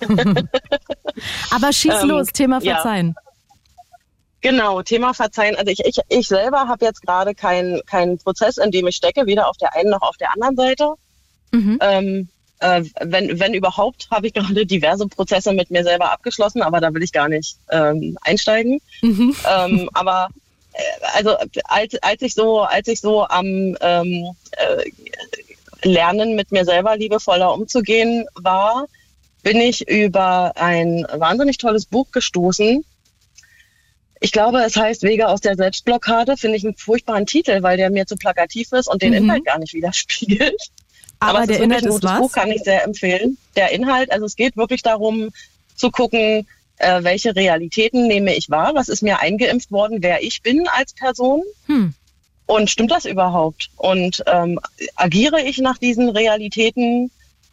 Aber 1.50 1.72
schieß 1.72 2.02
Ähm, 2.02 2.08
los, 2.08 2.28
Thema 2.28 2.60
ja. 2.62 3.14
Genau, 4.40 4.82
Thema 4.82 5.14
Verzeihen. 5.14 5.56
Also 5.56 5.70
ich, 5.70 5.80
ich, 5.84 5.98
ich 6.08 6.28
selber 6.28 6.68
habe 6.68 6.84
jetzt 6.84 7.02
gerade 7.02 7.34
keinen 7.34 7.84
keinen 7.86 8.18
Prozess, 8.18 8.56
in 8.56 8.70
dem 8.70 8.86
ich 8.86 8.96
stecke, 8.96 9.26
weder 9.26 9.48
auf 9.48 9.56
der 9.56 9.74
einen 9.74 9.90
noch 9.90 10.02
auf 10.02 10.16
der 10.16 10.32
anderen 10.32 10.56
Seite. 10.56 10.94
Mhm. 11.50 11.78
Ähm, 11.80 12.28
äh, 12.60 12.82
wenn, 13.00 13.38
wenn 13.40 13.54
überhaupt, 13.54 14.08
habe 14.10 14.28
ich 14.28 14.34
gerade 14.34 14.66
diverse 14.66 15.06
Prozesse 15.06 15.52
mit 15.52 15.70
mir 15.70 15.82
selber 15.82 16.12
abgeschlossen, 16.12 16.62
aber 16.62 16.80
da 16.80 16.92
will 16.94 17.02
ich 17.02 17.12
gar 17.12 17.28
nicht 17.28 17.56
ähm, 17.70 18.16
einsteigen. 18.22 18.80
Mhm. 19.02 19.34
ähm, 19.48 19.90
aber 19.92 20.28
äh, 20.72 20.82
also 21.14 21.36
als, 21.64 21.94
als 22.02 22.22
ich 22.22 22.34
so, 22.34 22.60
als 22.60 22.88
ich 22.88 23.00
so 23.00 23.24
am 23.24 23.76
ähm, 23.80 24.34
äh, 24.52 24.90
Lernen 25.82 26.34
mit 26.34 26.50
mir 26.50 26.64
selber 26.64 26.96
liebevoller 26.96 27.52
umzugehen 27.52 28.26
war, 28.34 28.86
bin 29.42 29.60
ich 29.60 29.88
über 29.88 30.52
ein 30.56 31.06
wahnsinnig 31.12 31.58
tolles 31.58 31.86
Buch 31.86 32.10
gestoßen. 32.10 32.84
Ich 34.20 34.32
glaube, 34.32 34.62
es 34.64 34.76
heißt 34.76 35.02
Wege 35.02 35.28
aus 35.28 35.40
der 35.40 35.54
Selbstblockade. 35.56 36.36
Finde 36.36 36.56
ich 36.56 36.64
einen 36.64 36.76
furchtbaren 36.76 37.26
Titel, 37.26 37.62
weil 37.62 37.76
der 37.76 37.90
mir 37.90 38.06
zu 38.06 38.16
plakativ 38.16 38.72
ist 38.72 38.88
und 38.88 39.02
den 39.02 39.10
Mhm. 39.10 39.18
Inhalt 39.18 39.44
gar 39.44 39.58
nicht 39.58 39.74
widerspiegelt. 39.74 40.60
Aber, 41.20 41.40
es 41.42 41.46
der 41.48 41.60
Inhalt 41.60 41.84
ist 41.84 42.02
was? 42.02 42.18
Buch, 42.20 42.32
kann 42.32 42.50
ich 42.50 42.62
sehr 42.62 42.84
empfehlen. 42.84 43.38
Der 43.56 43.70
Inhalt, 43.72 44.10
also 44.12 44.26
es 44.26 44.36
geht 44.36 44.56
wirklich 44.56 44.82
darum 44.82 45.30
zu 45.74 45.90
gucken, 45.90 46.46
äh, 46.78 47.02
welche 47.02 47.34
Realitäten 47.34 48.06
nehme 48.06 48.34
ich 48.36 48.50
wahr, 48.50 48.72
was 48.74 48.88
ist 48.88 49.02
mir 49.02 49.18
eingeimpft 49.20 49.70
worden, 49.72 49.98
wer 50.00 50.22
ich 50.22 50.42
bin 50.42 50.68
als 50.68 50.92
Person 50.92 51.42
Hm. 51.66 51.92
und 52.46 52.70
stimmt 52.70 52.92
das 52.92 53.04
überhaupt? 53.04 53.70
Und 53.76 54.22
ähm, 54.26 54.60
agiere 54.94 55.42
ich 55.42 55.58
nach 55.58 55.78
diesen 55.78 56.08
Realitäten, 56.08 57.10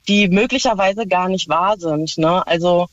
die 0.08 0.28
möglicherweise 0.28 1.08
gar 1.08 1.28
nicht 1.30 1.50
wahr 1.50 1.76
sind? 1.80 2.20
Ne? 2.20 2.46
Also 2.46 2.88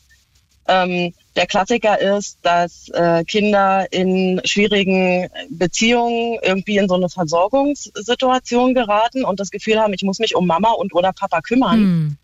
ähm, 0.69 1.13
der 1.37 1.47
Klassiker 1.47 1.99
ist, 1.99 2.39
dass 2.43 2.89
äh, 2.91 3.25
Kinder 3.25 3.87
in 3.91 4.41
schwierigen 4.45 5.29
Beziehungen 5.49 6.39
irgendwie 6.43 6.77
in 6.77 6.89
so 6.89 6.95
eine 6.95 7.09
Versorgungssituation 7.09 8.75
geraten 8.75 9.25
und 9.25 9.41
das 9.41 9.51
Gefühl 9.51 9.79
haben, 9.79 9.95
ich 9.95 10.03
muss 10.03 10.19
mich 10.19 10.37
um 10.37 10.47
Mama 10.47 10.73
und 10.73 10.95
oder 10.95 11.13
Papa 11.13 11.41
kümmern. 11.41 11.79
Hm. 11.79 12.17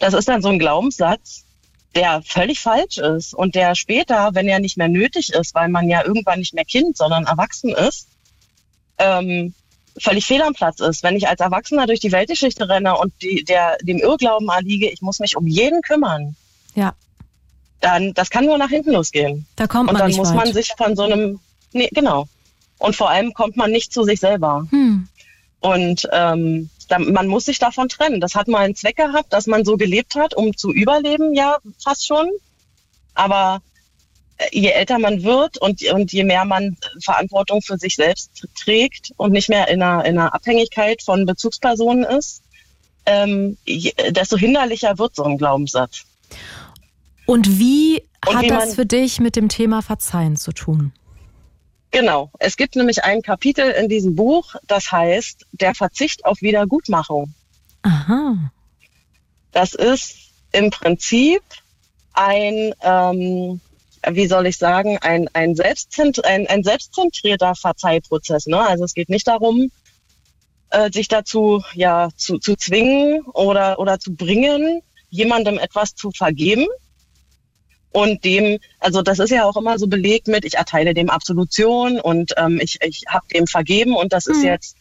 Das 0.00 0.14
ist 0.14 0.28
dann 0.28 0.42
so 0.42 0.48
ein 0.48 0.58
Glaubenssatz, 0.58 1.44
der 1.94 2.22
völlig 2.22 2.60
falsch 2.60 2.98
ist 2.98 3.34
und 3.34 3.54
der 3.54 3.74
später, 3.74 4.30
wenn 4.32 4.48
er 4.48 4.58
nicht 4.58 4.76
mehr 4.76 4.88
nötig 4.88 5.32
ist, 5.32 5.54
weil 5.54 5.68
man 5.68 5.88
ja 5.88 6.04
irgendwann 6.04 6.40
nicht 6.40 6.54
mehr 6.54 6.64
Kind, 6.64 6.96
sondern 6.96 7.24
erwachsen 7.24 7.70
ist, 7.70 8.08
ähm, 8.98 9.54
völlig 10.00 10.26
fehl 10.26 10.42
am 10.42 10.54
Platz 10.54 10.80
ist. 10.80 11.02
Wenn 11.02 11.16
ich 11.16 11.28
als 11.28 11.40
Erwachsener 11.40 11.86
durch 11.86 12.00
die 12.00 12.12
Weltgeschichte 12.12 12.68
renne 12.68 12.96
und 12.96 13.12
die, 13.22 13.44
der, 13.44 13.78
dem 13.78 13.98
Irrglauben 13.98 14.48
erliege, 14.48 14.88
ich 14.88 15.02
muss 15.02 15.20
mich 15.20 15.36
um 15.36 15.46
jeden 15.46 15.82
kümmern, 15.82 16.36
Ja, 16.74 16.94
dann 17.80 18.14
das 18.14 18.30
kann 18.30 18.46
nur 18.46 18.58
nach 18.58 18.70
hinten 18.70 18.92
losgehen. 18.92 19.46
da 19.56 19.66
kommt 19.66 19.88
Und 19.88 19.94
man 19.94 20.00
dann 20.00 20.08
nicht 20.08 20.18
muss 20.18 20.30
weit. 20.30 20.36
man 20.36 20.52
sich 20.52 20.72
von 20.76 20.96
so 20.96 21.04
einem, 21.04 21.40
nee, 21.72 21.88
genau. 21.92 22.26
Und 22.78 22.96
vor 22.96 23.10
allem 23.10 23.32
kommt 23.34 23.56
man 23.56 23.70
nicht 23.70 23.92
zu 23.92 24.04
sich 24.04 24.20
selber. 24.20 24.66
hm. 24.70 25.08
Und 25.60 26.08
ähm, 26.12 26.70
da, 26.88 26.98
man 26.98 27.26
muss 27.26 27.44
sich 27.46 27.58
davon 27.58 27.88
trennen. 27.88 28.20
Das 28.20 28.34
hat 28.34 28.48
mal 28.48 28.60
einen 28.60 28.76
Zweck 28.76 28.96
gehabt, 28.96 29.32
dass 29.32 29.46
man 29.46 29.64
so 29.64 29.76
gelebt 29.76 30.14
hat, 30.14 30.34
um 30.34 30.56
zu 30.56 30.72
überleben, 30.72 31.34
ja, 31.34 31.58
fast 31.82 32.06
schon. 32.06 32.28
Aber 33.14 33.60
äh, 34.38 34.46
je 34.52 34.68
älter 34.70 34.98
man 34.98 35.24
wird 35.24 35.58
und, 35.58 35.82
und 35.90 36.12
je 36.12 36.24
mehr 36.24 36.44
man 36.44 36.76
Verantwortung 37.02 37.60
für 37.62 37.76
sich 37.76 37.96
selbst 37.96 38.46
trägt 38.62 39.12
und 39.16 39.32
nicht 39.32 39.48
mehr 39.48 39.68
in 39.68 39.82
einer, 39.82 40.04
in 40.04 40.18
einer 40.18 40.34
Abhängigkeit 40.34 41.02
von 41.02 41.26
Bezugspersonen 41.26 42.04
ist, 42.04 42.42
ähm, 43.06 43.56
je, 43.64 43.92
desto 44.10 44.36
hinderlicher 44.36 44.98
wird 44.98 45.16
so 45.16 45.24
ein 45.24 45.38
Glaubenssatz. 45.38 46.04
Und 47.28 47.58
wie 47.58 48.02
Und 48.26 48.36
hat 48.36 48.42
wie 48.44 48.48
das 48.48 48.74
für 48.74 48.86
dich 48.86 49.20
mit 49.20 49.36
dem 49.36 49.50
Thema 49.50 49.82
Verzeihen 49.82 50.36
zu 50.36 50.52
tun? 50.52 50.94
Genau. 51.90 52.30
Es 52.38 52.56
gibt 52.56 52.74
nämlich 52.74 53.04
ein 53.04 53.20
Kapitel 53.20 53.70
in 53.70 53.90
diesem 53.90 54.16
Buch, 54.16 54.54
das 54.66 54.90
heißt 54.90 55.44
Der 55.52 55.74
Verzicht 55.74 56.24
auf 56.24 56.40
Wiedergutmachung. 56.40 57.34
Aha. 57.82 58.50
Das 59.52 59.74
ist 59.74 60.16
im 60.52 60.70
Prinzip 60.70 61.42
ein, 62.14 62.72
ähm, 62.80 63.60
wie 64.08 64.26
soll 64.26 64.46
ich 64.46 64.56
sagen, 64.56 64.96
ein, 64.96 65.28
ein, 65.34 65.54
selbstzent 65.54 66.24
ein, 66.24 66.46
ein 66.46 66.64
selbstzentrierter 66.64 67.54
Verzeihprozess. 67.54 68.46
Ne? 68.46 68.58
Also 68.58 68.84
es 68.84 68.94
geht 68.94 69.10
nicht 69.10 69.28
darum, 69.28 69.70
äh, 70.70 70.90
sich 70.90 71.08
dazu 71.08 71.62
ja 71.74 72.08
zu, 72.16 72.38
zu 72.38 72.56
zwingen 72.56 73.20
oder, 73.34 73.78
oder 73.78 74.00
zu 74.00 74.14
bringen, 74.14 74.80
jemandem 75.10 75.58
etwas 75.58 75.94
zu 75.94 76.10
vergeben. 76.10 76.66
Und 77.98 78.24
dem, 78.24 78.58
also 78.78 79.02
das 79.02 79.18
ist 79.18 79.30
ja 79.30 79.44
auch 79.44 79.56
immer 79.56 79.76
so 79.76 79.88
belegt 79.88 80.28
mit, 80.28 80.44
ich 80.44 80.54
erteile 80.54 80.94
dem 80.94 81.10
Absolution 81.10 82.00
und 82.00 82.32
ähm, 82.36 82.60
ich, 82.62 82.78
ich 82.80 83.02
habe 83.08 83.26
dem 83.34 83.48
vergeben 83.48 83.96
und 83.96 84.12
das 84.12 84.26
ist 84.26 84.38
Mhm. 84.38 84.46
jetzt 84.46 84.76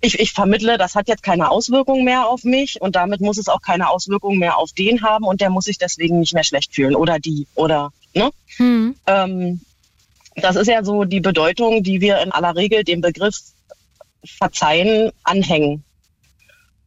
ich, 0.00 0.20
ich 0.20 0.32
vermittle, 0.32 0.76
das 0.76 0.94
hat 0.94 1.08
jetzt 1.08 1.22
keine 1.22 1.50
Auswirkung 1.50 2.04
mehr 2.04 2.28
auf 2.28 2.44
mich 2.44 2.80
und 2.80 2.94
damit 2.94 3.20
muss 3.20 3.38
es 3.38 3.48
auch 3.48 3.62
keine 3.62 3.88
Auswirkung 3.88 4.36
mehr 4.36 4.58
auf 4.58 4.72
den 4.72 5.02
haben 5.02 5.24
und 5.24 5.40
der 5.40 5.50
muss 5.50 5.64
sich 5.64 5.78
deswegen 5.78 6.20
nicht 6.20 6.34
mehr 6.34 6.44
schlecht 6.44 6.74
fühlen 6.74 6.94
oder 6.94 7.18
die 7.18 7.46
oder 7.54 7.90
ne? 8.14 8.30
Hm. 8.56 8.94
Ähm, 9.06 9.60
das 10.36 10.56
ist 10.56 10.68
ja 10.68 10.84
so 10.84 11.04
die 11.04 11.20
Bedeutung, 11.20 11.82
die 11.82 12.00
wir 12.00 12.20
in 12.20 12.32
aller 12.32 12.54
Regel 12.54 12.84
dem 12.84 13.00
Begriff 13.00 13.36
Verzeihen 14.24 15.10
anhängen. 15.22 15.84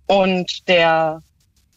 Und 0.05 0.68
der 0.68 1.24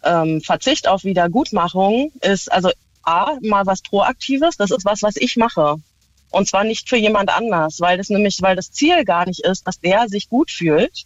ähm, 0.05 0.41
Verzicht 0.41 0.89
auf 0.89 1.05
Wiedergutmachung 1.05 2.13
ist 2.21 2.53
also 2.53 2.71
A, 3.03 3.37
mal 3.43 3.67
was 3.67 3.83
Proaktives, 3.83 4.57
das 4.57 4.71
ist 4.71 4.85
was, 4.85 5.03
was 5.03 5.17
ich 5.17 5.37
mache. 5.37 5.77
Und 6.31 6.49
zwar 6.49 6.65
nicht 6.65 6.89
für 6.89 6.97
jemand 6.97 7.31
anders, 7.31 7.81
weil 7.81 7.99
das 7.99 8.09
nämlich, 8.09 8.41
weil 8.41 8.57
das 8.57 8.71
Ziel 8.71 9.05
gar 9.05 9.27
nicht 9.27 9.41
ist, 9.41 9.67
dass 9.67 9.81
der 9.81 10.09
sich 10.09 10.29
gut 10.29 10.51
fühlt, 10.51 11.05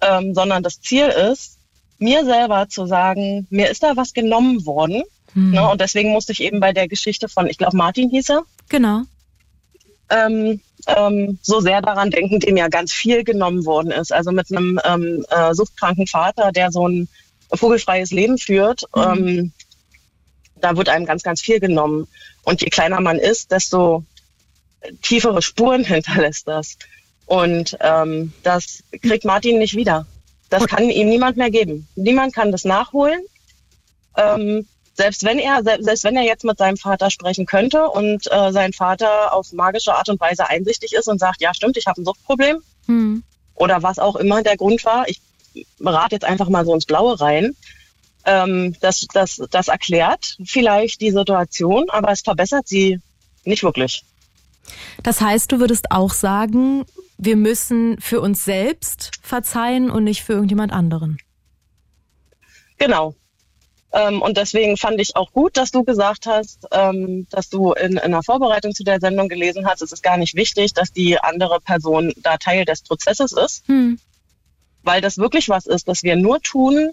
ähm, 0.00 0.34
sondern 0.34 0.62
das 0.62 0.80
Ziel 0.80 1.06
ist, 1.06 1.58
mir 1.98 2.24
selber 2.24 2.68
zu 2.68 2.86
sagen, 2.86 3.46
mir 3.50 3.70
ist 3.70 3.82
da 3.82 3.96
was 3.96 4.12
genommen 4.12 4.64
worden. 4.66 5.02
Hm. 5.34 5.52
Ne? 5.52 5.68
Und 5.68 5.80
deswegen 5.80 6.10
musste 6.10 6.32
ich 6.32 6.42
eben 6.42 6.58
bei 6.58 6.72
der 6.72 6.88
Geschichte 6.88 7.28
von, 7.28 7.46
ich 7.46 7.58
glaube, 7.58 7.76
Martin 7.76 8.10
hieß 8.10 8.30
er, 8.30 8.42
Genau. 8.68 9.02
ähm, 10.08 10.60
ähm, 10.86 11.38
so 11.42 11.60
sehr 11.60 11.82
daran 11.82 12.10
denken, 12.10 12.40
dem 12.40 12.56
ja 12.56 12.68
ganz 12.68 12.92
viel 12.92 13.22
genommen 13.22 13.66
worden 13.66 13.90
ist. 13.92 14.12
Also 14.12 14.32
mit 14.32 14.50
einem 14.50 14.80
ähm, 14.84 15.24
äh, 15.30 15.54
suchtkranken 15.54 16.06
Vater, 16.06 16.52
der 16.52 16.72
so 16.72 16.88
ein 16.88 17.08
vogelfreies 17.52 18.10
Leben 18.10 18.38
führt, 18.38 18.84
ähm, 18.96 19.52
da 20.60 20.76
wird 20.76 20.88
einem 20.88 21.06
ganz, 21.06 21.22
ganz 21.22 21.40
viel 21.40 21.60
genommen. 21.60 22.06
Und 22.44 22.60
je 22.62 22.68
kleiner 22.68 23.00
man 23.00 23.18
ist, 23.18 23.50
desto 23.52 24.04
tiefere 25.02 25.42
Spuren 25.42 25.84
hinterlässt 25.92 26.48
das. 26.48 26.76
Und 27.26 27.76
ähm, 27.80 28.32
das 28.42 28.82
kriegt 29.02 29.24
Martin 29.24 29.58
nicht 29.58 29.76
wieder. 29.76 30.06
Das 30.48 30.66
kann 30.66 30.88
ihm 30.90 31.08
niemand 31.08 31.36
mehr 31.36 31.50
geben. 31.50 31.86
Niemand 31.94 32.34
kann 32.34 32.50
das 32.50 32.64
nachholen. 32.64 33.20
Ähm, 34.16 34.66
selbst 34.94 35.24
wenn 35.24 35.38
er, 35.38 35.62
se- 35.62 35.78
selbst 35.80 36.02
wenn 36.04 36.16
er 36.16 36.24
jetzt 36.24 36.44
mit 36.44 36.58
seinem 36.58 36.76
Vater 36.76 37.10
sprechen 37.10 37.46
könnte 37.46 37.88
und 37.88 38.26
äh, 38.32 38.50
sein 38.52 38.72
Vater 38.72 39.32
auf 39.32 39.52
magische 39.52 39.94
Art 39.94 40.08
und 40.08 40.20
Weise 40.20 40.48
einsichtig 40.48 40.92
ist 40.92 41.06
und 41.08 41.20
sagt, 41.20 41.40
ja 41.40 41.54
stimmt, 41.54 41.76
ich 41.76 41.86
habe 41.86 42.00
ein 42.00 42.04
Suchtproblem 42.04 42.62
Hm. 42.86 43.22
oder 43.54 43.82
was 43.84 43.98
auch 44.00 44.16
immer 44.16 44.42
der 44.42 44.56
Grund 44.56 44.84
war, 44.84 45.08
ich 45.08 45.20
berate 45.78 46.16
jetzt 46.16 46.24
einfach 46.24 46.48
mal 46.48 46.64
so 46.64 46.74
ins 46.74 46.86
Blaue 46.86 47.20
rein. 47.20 47.54
Ähm, 48.24 48.76
das, 48.80 49.06
das, 49.12 49.40
das 49.50 49.68
erklärt 49.68 50.36
vielleicht 50.44 51.00
die 51.00 51.10
Situation, 51.10 51.88
aber 51.90 52.10
es 52.12 52.20
verbessert 52.20 52.68
sie 52.68 53.00
nicht 53.44 53.62
wirklich. 53.62 54.04
Das 55.02 55.20
heißt, 55.20 55.50
du 55.50 55.60
würdest 55.60 55.90
auch 55.90 56.12
sagen, 56.12 56.84
wir 57.18 57.36
müssen 57.36 58.00
für 58.00 58.20
uns 58.20 58.44
selbst 58.44 59.10
verzeihen 59.22 59.90
und 59.90 60.04
nicht 60.04 60.22
für 60.22 60.34
irgendjemand 60.34 60.72
anderen. 60.72 61.18
Genau. 62.78 63.14
Ähm, 63.92 64.22
und 64.22 64.36
deswegen 64.36 64.76
fand 64.76 65.00
ich 65.00 65.16
auch 65.16 65.32
gut, 65.32 65.56
dass 65.56 65.72
du 65.72 65.82
gesagt 65.82 66.26
hast, 66.26 66.66
ähm, 66.70 67.26
dass 67.30 67.48
du 67.48 67.72
in, 67.72 67.96
in 67.96 68.12
der 68.12 68.22
Vorbereitung 68.22 68.72
zu 68.72 68.84
der 68.84 69.00
Sendung 69.00 69.28
gelesen 69.28 69.66
hast, 69.66 69.82
es 69.82 69.92
ist 69.92 70.02
gar 70.02 70.16
nicht 70.16 70.34
wichtig, 70.36 70.74
dass 70.74 70.92
die 70.92 71.18
andere 71.18 71.60
Person 71.60 72.12
da 72.18 72.36
Teil 72.36 72.64
des 72.64 72.82
Prozesses 72.82 73.32
ist, 73.32 73.66
Hm. 73.66 73.98
weil 74.82 75.00
das 75.00 75.18
wirklich 75.18 75.48
was 75.48 75.66
ist, 75.66 75.88
das 75.88 76.04
wir 76.04 76.14
nur 76.14 76.40
tun, 76.40 76.90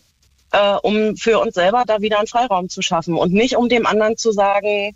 äh, 0.51 0.75
um 0.83 1.15
für 1.17 1.39
uns 1.39 1.55
selber 1.55 1.83
da 1.85 2.01
wieder 2.01 2.19
einen 2.19 2.27
Freiraum 2.27 2.69
zu 2.69 2.81
schaffen 2.81 3.15
und 3.15 3.33
nicht 3.33 3.57
um 3.57 3.69
dem 3.69 3.85
anderen 3.85 4.17
zu 4.17 4.31
sagen, 4.31 4.95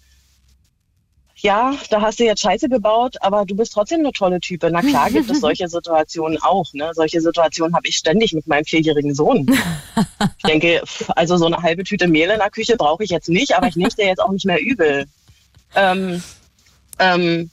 ja, 1.35 1.73
da 1.89 2.01
hast 2.01 2.19
du 2.19 2.23
jetzt 2.23 2.41
Scheiße 2.41 2.69
gebaut, 2.69 3.15
aber 3.21 3.45
du 3.45 3.55
bist 3.55 3.73
trotzdem 3.73 4.01
eine 4.01 4.11
tolle 4.11 4.39
Type. 4.39 4.69
Na 4.71 4.81
klar 4.81 5.09
gibt 5.09 5.29
es 5.29 5.39
solche 5.41 5.67
Situationen 5.67 6.39
auch. 6.41 6.71
Ne? 6.73 6.91
Solche 6.93 7.19
Situationen 7.19 7.75
habe 7.75 7.87
ich 7.87 7.95
ständig 7.95 8.33
mit 8.33 8.45
meinem 8.47 8.65
vierjährigen 8.65 9.13
Sohn. 9.15 9.47
Ich 10.37 10.43
denke, 10.49 10.81
also 11.15 11.37
so 11.37 11.45
eine 11.45 11.57
halbe 11.57 11.83
Tüte 11.83 12.07
Mehl 12.07 12.29
in 12.29 12.39
der 12.39 12.49
Küche 12.49 12.75
brauche 12.75 13.03
ich 13.03 13.09
jetzt 13.09 13.29
nicht, 13.29 13.55
aber 13.55 13.67
ich 13.67 13.75
nehme 13.75 13.89
dir 13.89 14.05
jetzt 14.05 14.21
auch 14.21 14.31
nicht 14.31 14.45
mehr 14.45 14.59
übel. 14.59 15.05
Ähm, 15.75 16.23
ähm, 16.97 17.49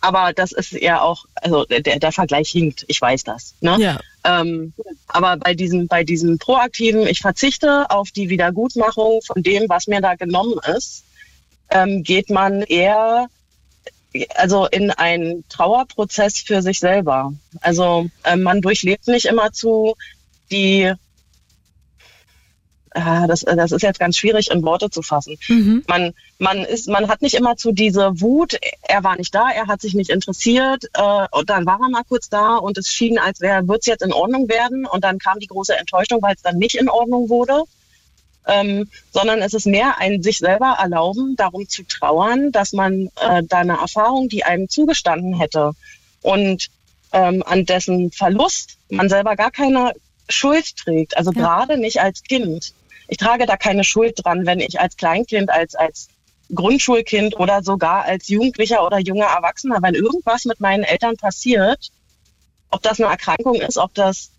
aber 0.00 0.32
das 0.32 0.52
ist 0.52 0.72
ja 0.72 1.00
auch, 1.02 1.26
also 1.34 1.64
der, 1.64 1.98
der 1.98 2.12
Vergleich 2.12 2.50
hinkt, 2.50 2.84
ich 2.88 3.00
weiß 3.00 3.24
das. 3.24 3.54
Ne? 3.60 3.76
Ja. 3.78 4.00
Ähm, 4.24 4.72
aber 5.08 5.36
bei 5.36 5.54
diesem, 5.54 5.88
bei 5.88 6.04
diesem 6.04 6.38
proaktiven, 6.38 7.06
ich 7.06 7.20
verzichte 7.20 7.90
auf 7.90 8.10
die 8.10 8.28
Wiedergutmachung 8.28 9.20
von 9.22 9.42
dem, 9.42 9.68
was 9.68 9.86
mir 9.86 10.00
da 10.00 10.14
genommen 10.14 10.58
ist, 10.76 11.04
ähm, 11.70 12.02
geht 12.02 12.30
man 12.30 12.62
eher 12.62 13.28
also 14.34 14.66
in 14.66 14.90
einen 14.90 15.44
Trauerprozess 15.48 16.38
für 16.38 16.62
sich 16.62 16.80
selber. 16.80 17.32
Also 17.60 18.08
ähm, 18.24 18.42
man 18.42 18.60
durchlebt 18.60 19.06
nicht 19.06 19.26
immer 19.26 19.52
zu 19.52 19.94
die 20.50 20.92
äh, 22.92 23.26
das, 23.26 23.40
das 23.40 23.72
ist 23.72 23.82
jetzt 23.82 24.00
ganz 24.00 24.16
schwierig 24.16 24.50
in 24.50 24.62
Worte 24.62 24.90
zu 24.90 25.02
fassen. 25.02 25.36
Mhm. 25.48 25.84
Man, 25.86 26.12
man 26.38 26.64
ist, 26.64 26.88
man 26.88 27.08
hat 27.08 27.22
nicht 27.22 27.34
immer 27.34 27.56
zu 27.56 27.72
diese 27.72 28.20
Wut, 28.20 28.58
er 28.82 29.04
war 29.04 29.16
nicht 29.16 29.34
da, 29.34 29.50
er 29.50 29.66
hat 29.66 29.80
sich 29.80 29.94
nicht 29.94 30.10
interessiert, 30.10 30.84
äh, 30.94 31.26
und 31.30 31.50
dann 31.50 31.66
war 31.66 31.78
er 31.80 31.88
mal 31.88 32.04
kurz 32.08 32.28
da 32.28 32.56
und 32.56 32.78
es 32.78 32.88
schien, 32.88 33.18
als 33.18 33.40
wäre, 33.40 33.66
wird 33.68 33.80
es 33.80 33.86
jetzt 33.86 34.02
in 34.02 34.12
Ordnung 34.12 34.48
werden 34.48 34.86
und 34.86 35.04
dann 35.04 35.18
kam 35.18 35.38
die 35.38 35.46
große 35.46 35.76
Enttäuschung, 35.76 36.20
weil 36.22 36.34
es 36.34 36.42
dann 36.42 36.58
nicht 36.58 36.74
in 36.74 36.88
Ordnung 36.88 37.28
wurde. 37.28 37.62
Ähm, 38.46 38.88
sondern 39.12 39.42
es 39.42 39.52
ist 39.52 39.66
mehr 39.66 39.98
ein 39.98 40.22
sich 40.22 40.38
selber 40.38 40.78
erlauben, 40.80 41.36
darum 41.36 41.68
zu 41.68 41.82
trauern, 41.82 42.52
dass 42.52 42.72
man 42.72 43.10
äh, 43.20 43.42
da 43.46 43.58
eine 43.58 43.74
Erfahrung, 43.74 44.30
die 44.30 44.44
einem 44.44 44.68
zugestanden 44.68 45.34
hätte 45.34 45.72
und 46.22 46.68
ähm, 47.12 47.42
an 47.46 47.66
dessen 47.66 48.10
Verlust 48.10 48.78
man 48.88 49.10
selber 49.10 49.36
gar 49.36 49.50
keine 49.50 49.92
Schuld 50.28 50.74
trägt. 50.76 51.18
Also 51.18 51.32
Ja. 51.32 51.40
gerade 51.42 51.76
nicht 51.78 52.00
als 52.00 52.22
Kind. 52.22 52.72
Ich 53.10 53.16
trage 53.16 53.44
da 53.44 53.56
keine 53.56 53.82
Schuld 53.82 54.24
dran, 54.24 54.46
wenn 54.46 54.60
ich 54.60 54.80
als 54.80 54.96
Kleinkind, 54.96 55.50
als, 55.50 55.74
als 55.74 56.08
Grundschulkind 56.54 57.38
oder 57.38 57.62
sogar 57.62 58.04
als 58.04 58.28
Jugendlicher 58.28 58.86
oder 58.86 58.98
junger 58.98 59.26
Erwachsener, 59.26 59.78
wenn 59.82 59.96
irgendwas 59.96 60.44
mit 60.44 60.60
meinen 60.60 60.84
Eltern 60.84 61.16
passiert, 61.16 61.90
ob 62.70 62.82
das 62.82 63.00
eine 63.00 63.10
Erkrankung 63.10 63.56
ist, 63.56 63.78
ob 63.78 63.92
das 63.94 64.30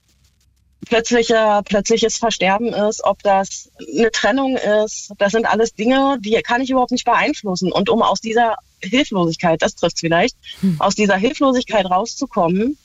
plötzlicher, 0.86 1.62
plötzliches 1.64 2.18
Versterben 2.18 2.74
ist, 2.74 3.04
ob 3.04 3.22
das 3.24 3.70
eine 3.94 4.10
Trennung 4.10 4.56
ist, 4.56 5.12
das 5.18 5.34
sind 5.34 5.46
alles 5.46 5.74
Dinge, 5.74 6.18
die 6.22 6.42
kann 6.42 6.62
ich 6.62 6.70
überhaupt 6.70 6.92
nicht 6.92 7.06
beeinflussen. 7.06 7.74
Und 7.74 7.90
um 7.90 8.02
aus 8.02 8.22
dieser 8.22 8.56
Hilflosigkeit, 8.82 9.62
das 9.62 9.76
trifft 9.76 10.00
vielleicht, 10.00 10.38
aus 10.80 10.96
dieser 10.96 11.18
Hilflosigkeit 11.18 11.86
rauszukommen, 11.86 12.78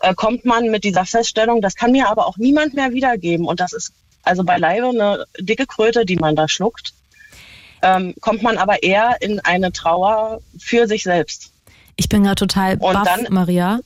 äh, 0.00 0.14
kommt 0.14 0.44
man 0.44 0.70
mit 0.70 0.82
dieser 0.82 1.06
Feststellung, 1.06 1.62
das 1.62 1.76
kann 1.76 1.92
mir 1.92 2.08
aber 2.08 2.26
auch 2.26 2.38
niemand 2.38 2.74
mehr 2.74 2.92
wiedergeben. 2.92 3.46
Und 3.46 3.60
das 3.60 3.72
ist 3.72 3.92
also 4.28 4.44
beileibe 4.44 4.88
eine 4.88 5.24
dicke 5.40 5.66
Kröte, 5.66 6.04
die 6.06 6.16
man 6.16 6.36
da 6.36 6.46
schluckt. 6.48 6.92
Ähm, 7.82 8.14
kommt 8.20 8.42
man 8.42 8.58
aber 8.58 8.82
eher 8.82 9.16
in 9.20 9.40
eine 9.40 9.72
Trauer 9.72 10.40
für 10.58 10.86
sich 10.86 11.02
selbst. 11.04 11.52
Ich 11.96 12.08
bin 12.08 12.22
gerade 12.24 12.34
total 12.36 12.74
Und 12.78 12.92
baff, 12.92 13.04
dann- 13.04 13.32
Maria. 13.32 13.80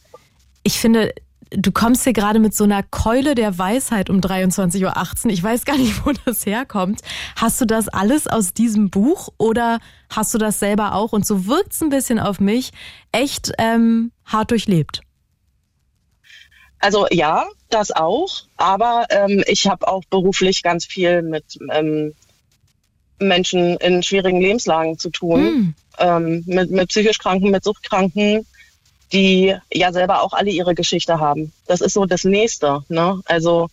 Ich 0.63 0.79
finde, 0.79 1.13
du 1.51 1.73
kommst 1.73 2.05
hier 2.05 2.13
gerade 2.15 2.39
mit 2.39 2.55
so 2.55 2.65
einer 2.65 2.83
Keule 2.83 3.35
der 3.35 3.59
Weisheit 3.59 4.09
um 4.11 4.21
23.18 4.21 5.27
Uhr. 5.27 5.31
Ich 5.33 5.43
weiß 5.43 5.65
gar 5.65 5.77
nicht, 5.77 6.07
wo 6.07 6.13
das 6.25 6.47
herkommt. 6.47 7.01
Hast 7.37 7.61
du 7.61 7.67
das 7.67 7.89
alles 7.89 8.27
aus 8.27 8.55
diesem 8.55 8.91
Buch 8.91 9.29
oder 9.39 9.79
hast 10.11 10.33
du 10.33 10.39
das 10.39 10.59
selber 10.59 10.95
auch? 10.95 11.13
Und 11.13 11.27
so 11.27 11.47
wirkt 11.47 11.73
es 11.73 11.83
ein 11.83 11.91
bisschen 11.91 12.19
auf 12.19 12.41
mich, 12.41 12.71
echt 13.13 13.53
ähm, 13.59 14.13
hart 14.25 14.51
durchlebt. 14.51 15.03
Also 16.83 17.07
ja, 17.11 17.47
das 17.71 17.93
auch. 17.93 18.43
Aber 18.57 19.07
ähm, 19.11 19.45
ich 19.47 19.69
habe 19.69 19.87
auch 19.87 20.03
beruflich 20.11 20.63
ganz 20.63 20.85
viel 20.85 21.23
mit 21.23 21.45
ähm, 21.71 22.13
Menschen 23.21 23.77
in 23.77 24.03
schwierigen 24.03 24.41
Lebenslagen 24.41 24.99
zu 24.99 25.11
tun. 25.11 25.41
Hm. 25.41 25.75
ähm, 25.99 26.43
mit, 26.47 26.71
mit 26.73 26.89
psychisch 26.89 27.19
Kranken, 27.19 27.53
mit 27.53 27.63
Suchtkranken, 27.63 28.45
die 29.13 29.55
ja 29.73 29.93
selber 29.93 30.23
auch 30.23 30.33
alle 30.33 30.51
ihre 30.51 30.75
Geschichte 30.75 31.21
haben. 31.21 31.53
Das 31.67 31.81
ist 31.81 31.95
so 31.95 32.05
das 32.05 32.25
Nächste. 32.25 32.83
Ne? 32.89 33.21
Also 33.27 33.69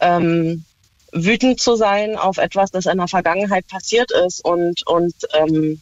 ähm, 0.00 0.64
wütend 1.10 1.58
zu 1.60 1.74
sein 1.74 2.16
auf 2.16 2.38
etwas, 2.38 2.70
das 2.70 2.86
in 2.86 2.98
der 2.98 3.08
Vergangenheit 3.08 3.66
passiert 3.66 4.12
ist 4.12 4.44
und, 4.44 4.86
und 4.86 5.14
ähm, 5.32 5.80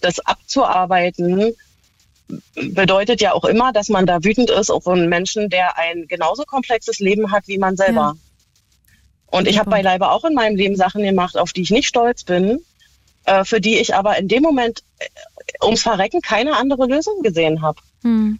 das 0.00 0.20
abzuarbeiten, 0.20 1.54
bedeutet 2.54 3.20
ja 3.20 3.32
auch 3.32 3.44
immer, 3.44 3.72
dass 3.72 3.88
man 3.88 4.06
da 4.06 4.24
wütend 4.24 4.50
ist 4.50 4.70
auf 4.70 4.86
einen 4.88 5.08
Menschen, 5.08 5.48
der 5.48 5.78
ein 5.78 6.06
genauso 6.08 6.44
komplexes 6.44 6.98
Leben 6.98 7.30
hat 7.30 7.46
wie 7.46 7.58
man 7.58 7.76
selber. 7.76 8.16
Und 9.26 9.48
ich 9.48 9.58
habe 9.58 9.70
beileibe 9.70 10.10
auch 10.10 10.24
in 10.24 10.34
meinem 10.34 10.56
Leben 10.56 10.76
Sachen 10.76 11.02
gemacht, 11.02 11.36
auf 11.36 11.52
die 11.52 11.62
ich 11.62 11.70
nicht 11.70 11.88
stolz 11.88 12.24
bin, 12.24 12.60
äh, 13.24 13.44
für 13.44 13.60
die 13.60 13.76
ich 13.76 13.94
aber 13.94 14.16
in 14.18 14.28
dem 14.28 14.42
Moment 14.42 14.82
äh, 14.98 15.06
ums 15.62 15.82
Verrecken 15.82 16.20
keine 16.20 16.56
andere 16.56 16.86
Lösung 16.86 17.22
gesehen 17.22 17.62
habe. 17.62 17.80
Hm. 18.02 18.38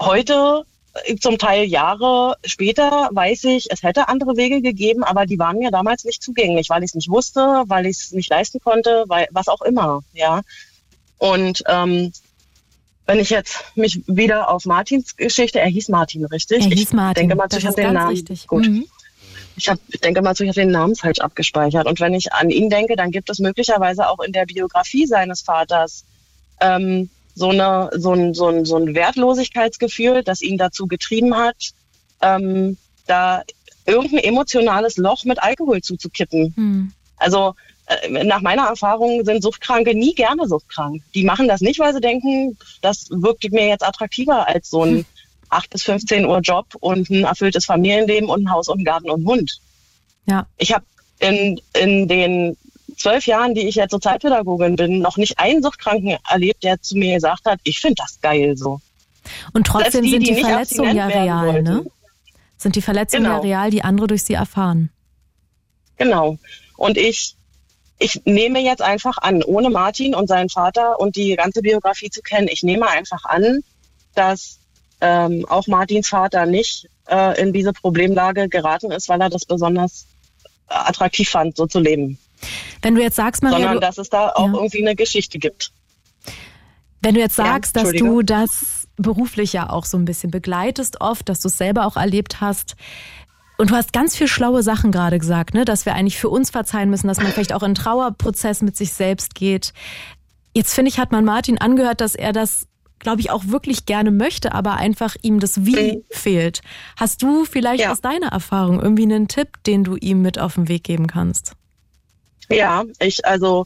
Heute, 0.00 0.64
äh, 1.04 1.16
zum 1.16 1.38
Teil 1.38 1.64
Jahre 1.64 2.36
später, 2.44 3.08
weiß 3.12 3.44
ich, 3.44 3.70
es 3.70 3.82
hätte 3.82 4.08
andere 4.08 4.36
Wege 4.36 4.60
gegeben, 4.60 5.02
aber 5.02 5.26
die 5.26 5.38
waren 5.38 5.58
mir 5.58 5.70
damals 5.70 6.04
nicht 6.04 6.22
zugänglich, 6.22 6.68
weil 6.68 6.82
ich 6.82 6.90
es 6.90 6.94
nicht 6.94 7.08
wusste, 7.08 7.64
weil 7.66 7.86
ich 7.86 7.96
es 7.98 8.12
nicht 8.12 8.30
leisten 8.30 8.60
konnte, 8.60 9.04
weil 9.08 9.28
was 9.30 9.48
auch 9.48 9.62
immer, 9.62 10.00
ja. 10.12 10.42
Und 11.18 11.62
ähm, 11.68 12.12
wenn 13.06 13.18
ich 13.18 13.30
jetzt 13.30 13.64
mich 13.74 14.02
wieder 14.06 14.50
auf 14.50 14.64
Martins 14.64 15.16
Geschichte, 15.16 15.60
er 15.60 15.68
hieß 15.68 15.88
Martin, 15.88 16.24
richtig? 16.24 16.64
Er 16.64 16.72
ich 16.72 16.78
hieß 16.78 16.92
Martin. 16.92 17.22
denke 17.22 17.36
mal, 17.36 17.48
das 17.48 17.60
ich 17.60 17.66
habe 17.66 17.76
den 17.76 17.92
Namen. 17.92 18.10
richtig. 18.10 18.46
Gut. 18.46 18.66
Mhm. 18.66 18.86
Ich, 19.56 19.68
hab, 19.68 19.78
ich 19.88 20.00
denke 20.00 20.22
mal, 20.22 20.32
ich 20.32 20.40
habe 20.40 20.52
den 20.52 20.70
Namen 20.70 20.94
falsch 20.94 21.18
abgespeichert. 21.18 21.86
Und 21.86 22.00
wenn 22.00 22.14
ich 22.14 22.32
an 22.32 22.50
ihn 22.50 22.70
denke, 22.70 22.96
dann 22.96 23.10
gibt 23.10 23.28
es 23.28 23.38
möglicherweise 23.38 24.08
auch 24.08 24.20
in 24.20 24.32
der 24.32 24.46
Biografie 24.46 25.06
seines 25.06 25.42
Vaters 25.42 26.04
ähm, 26.60 27.10
so, 27.34 27.50
eine, 27.50 27.90
so, 27.94 28.12
ein, 28.12 28.34
so, 28.34 28.48
ein, 28.48 28.64
so 28.64 28.76
ein 28.76 28.94
Wertlosigkeitsgefühl, 28.94 30.22
das 30.22 30.40
ihn 30.40 30.56
dazu 30.56 30.86
getrieben 30.86 31.36
hat, 31.36 31.72
ähm, 32.20 32.78
da 33.06 33.42
irgendein 33.84 34.24
emotionales 34.24 34.96
Loch 34.96 35.24
mit 35.24 35.42
Alkohol 35.42 35.82
zuzukippen. 35.82 36.54
Hm. 36.56 36.92
Also 37.16 37.54
nach 38.24 38.40
meiner 38.40 38.68
Erfahrung 38.68 39.24
sind 39.24 39.42
Suchtkranke 39.42 39.94
nie 39.94 40.14
gerne 40.14 40.46
suchtkrank. 40.46 41.02
Die 41.14 41.24
machen 41.24 41.48
das 41.48 41.60
nicht, 41.60 41.78
weil 41.80 41.92
sie 41.92 42.00
denken, 42.00 42.56
das 42.80 43.08
wirkt 43.10 43.50
mir 43.52 43.66
jetzt 43.66 43.84
attraktiver 43.84 44.46
als 44.46 44.70
so 44.70 44.84
ein 44.84 45.04
8 45.50 45.70
bis 45.70 45.82
15 45.82 46.24
Uhr 46.24 46.40
Job 46.40 46.66
und 46.80 47.10
ein 47.10 47.24
erfülltes 47.24 47.66
Familienleben 47.66 48.28
und 48.28 48.44
ein 48.44 48.50
Haus 48.50 48.68
und 48.68 48.78
einen 48.78 48.84
Garten 48.84 49.10
und 49.10 49.20
einen 49.20 49.26
Hund. 49.26 49.58
Ja. 50.26 50.46
Ich 50.56 50.72
habe 50.72 50.84
in, 51.18 51.60
in 51.74 52.08
den 52.08 52.56
zwölf 52.96 53.26
Jahren, 53.26 53.54
die 53.54 53.68
ich 53.68 53.74
jetzt 53.74 53.90
Sozialpädagogin 53.90 54.76
bin, 54.76 55.00
noch 55.00 55.16
nicht 55.16 55.38
einen 55.38 55.62
Suchtkranken 55.62 56.16
erlebt, 56.28 56.64
der 56.64 56.80
zu 56.80 56.96
mir 56.96 57.14
gesagt 57.14 57.44
hat, 57.44 57.60
ich 57.64 57.80
finde 57.80 57.96
das 57.96 58.20
geil 58.20 58.56
so. 58.56 58.80
Und 59.52 59.66
trotzdem 59.66 60.04
die, 60.04 60.10
sind 60.10 60.26
die 60.26 60.34
die 60.34 60.40
Verletzungen 60.40 60.96
ja 60.96 61.06
real, 61.06 61.62
ne? 61.62 61.84
Sind 62.56 62.76
die 62.76 62.82
Verletzungen 62.82 63.24
Genau. 63.24 63.36
ja 63.36 63.40
real, 63.40 63.70
die 63.70 63.82
andere 63.82 64.06
durch 64.06 64.22
sie 64.22 64.34
erfahren. 64.34 64.90
Genau. 65.96 66.38
Und 66.76 66.96
ich, 66.96 67.36
ich 68.02 68.22
nehme 68.24 68.58
jetzt 68.60 68.82
einfach 68.82 69.18
an, 69.18 69.42
ohne 69.42 69.70
Martin 69.70 70.14
und 70.14 70.26
seinen 70.28 70.48
Vater 70.48 70.98
und 71.00 71.16
die 71.16 71.36
ganze 71.36 71.62
Biografie 71.62 72.10
zu 72.10 72.20
kennen, 72.20 72.48
ich 72.50 72.62
nehme 72.62 72.88
einfach 72.88 73.24
an, 73.24 73.60
dass 74.14 74.58
ähm, 75.00 75.46
auch 75.48 75.66
Martins 75.66 76.08
Vater 76.08 76.46
nicht 76.46 76.88
äh, 77.08 77.40
in 77.40 77.52
diese 77.52 77.72
Problemlage 77.72 78.48
geraten 78.48 78.90
ist, 78.92 79.08
weil 79.08 79.20
er 79.20 79.30
das 79.30 79.44
besonders 79.44 80.06
attraktiv 80.68 81.28
fand, 81.28 81.56
so 81.56 81.66
zu 81.66 81.80
leben. 81.80 82.18
Wenn 82.82 82.94
du 82.94 83.02
jetzt 83.02 83.16
sagst, 83.16 83.42
Maria, 83.42 83.58
sondern 83.58 83.80
dass 83.80 83.98
es 83.98 84.08
da 84.08 84.30
auch 84.30 84.46
Ja. 84.48 84.54
irgendwie 84.54 84.80
eine 84.86 84.96
Geschichte 84.96 85.38
gibt. 85.38 85.70
wenn 87.00 87.14
du 87.14 87.20
jetzt 87.20 87.36
Ja, 87.38 87.44
sagst, 87.46 87.76
dass 87.76 87.84
Entschuldige. 87.90 88.08
du 88.10 88.22
das 88.22 88.88
beruflich 88.96 89.52
ja 89.52 89.68
auch 89.70 89.84
so 89.84 89.96
ein 89.96 90.04
bisschen 90.04 90.30
begleitest 90.30 91.00
oft, 91.00 91.28
dass 91.28 91.40
du 91.40 91.48
es 91.48 91.58
selber 91.58 91.86
auch 91.86 91.96
erlebt 91.96 92.40
hast. 92.40 92.76
Und 93.62 93.70
du 93.70 93.76
hast 93.76 93.92
ganz 93.92 94.16
viel 94.16 94.26
schlaue 94.26 94.64
Sachen 94.64 94.90
gerade 94.90 95.20
gesagt, 95.20 95.54
ne? 95.54 95.64
dass 95.64 95.86
wir 95.86 95.94
eigentlich 95.94 96.18
für 96.18 96.28
uns 96.28 96.50
verzeihen 96.50 96.90
müssen, 96.90 97.06
dass 97.06 97.20
man 97.20 97.30
vielleicht 97.30 97.52
auch 97.52 97.62
in 97.62 97.76
Trauerprozess 97.76 98.60
mit 98.60 98.76
sich 98.76 98.92
selbst 98.92 99.36
geht. 99.36 99.72
Jetzt 100.52 100.74
finde 100.74 100.88
ich, 100.88 100.98
hat 100.98 101.12
man 101.12 101.24
Martin 101.24 101.58
angehört, 101.58 102.00
dass 102.00 102.16
er 102.16 102.32
das, 102.32 102.66
glaube 102.98 103.20
ich, 103.20 103.30
auch 103.30 103.44
wirklich 103.46 103.86
gerne 103.86 104.10
möchte, 104.10 104.52
aber 104.52 104.78
einfach 104.78 105.14
ihm 105.22 105.38
das 105.38 105.64
Wie 105.64 105.92
Mhm. 105.98 106.02
fehlt. 106.10 106.62
Hast 106.96 107.22
du 107.22 107.44
vielleicht 107.44 107.84
Ja. 107.84 107.92
aus 107.92 108.00
deiner 108.00 108.32
Erfahrung 108.32 108.80
irgendwie 108.82 109.04
einen 109.04 109.28
Tipp, 109.28 109.62
den 109.64 109.84
du 109.84 109.94
ihm 109.94 110.22
mit 110.22 110.40
auf 110.40 110.54
den 110.56 110.66
Weg 110.66 110.82
geben 110.82 111.06
kannst? 111.06 111.52
Ja, 112.50 112.82
ich 112.98 113.24
also 113.24 113.64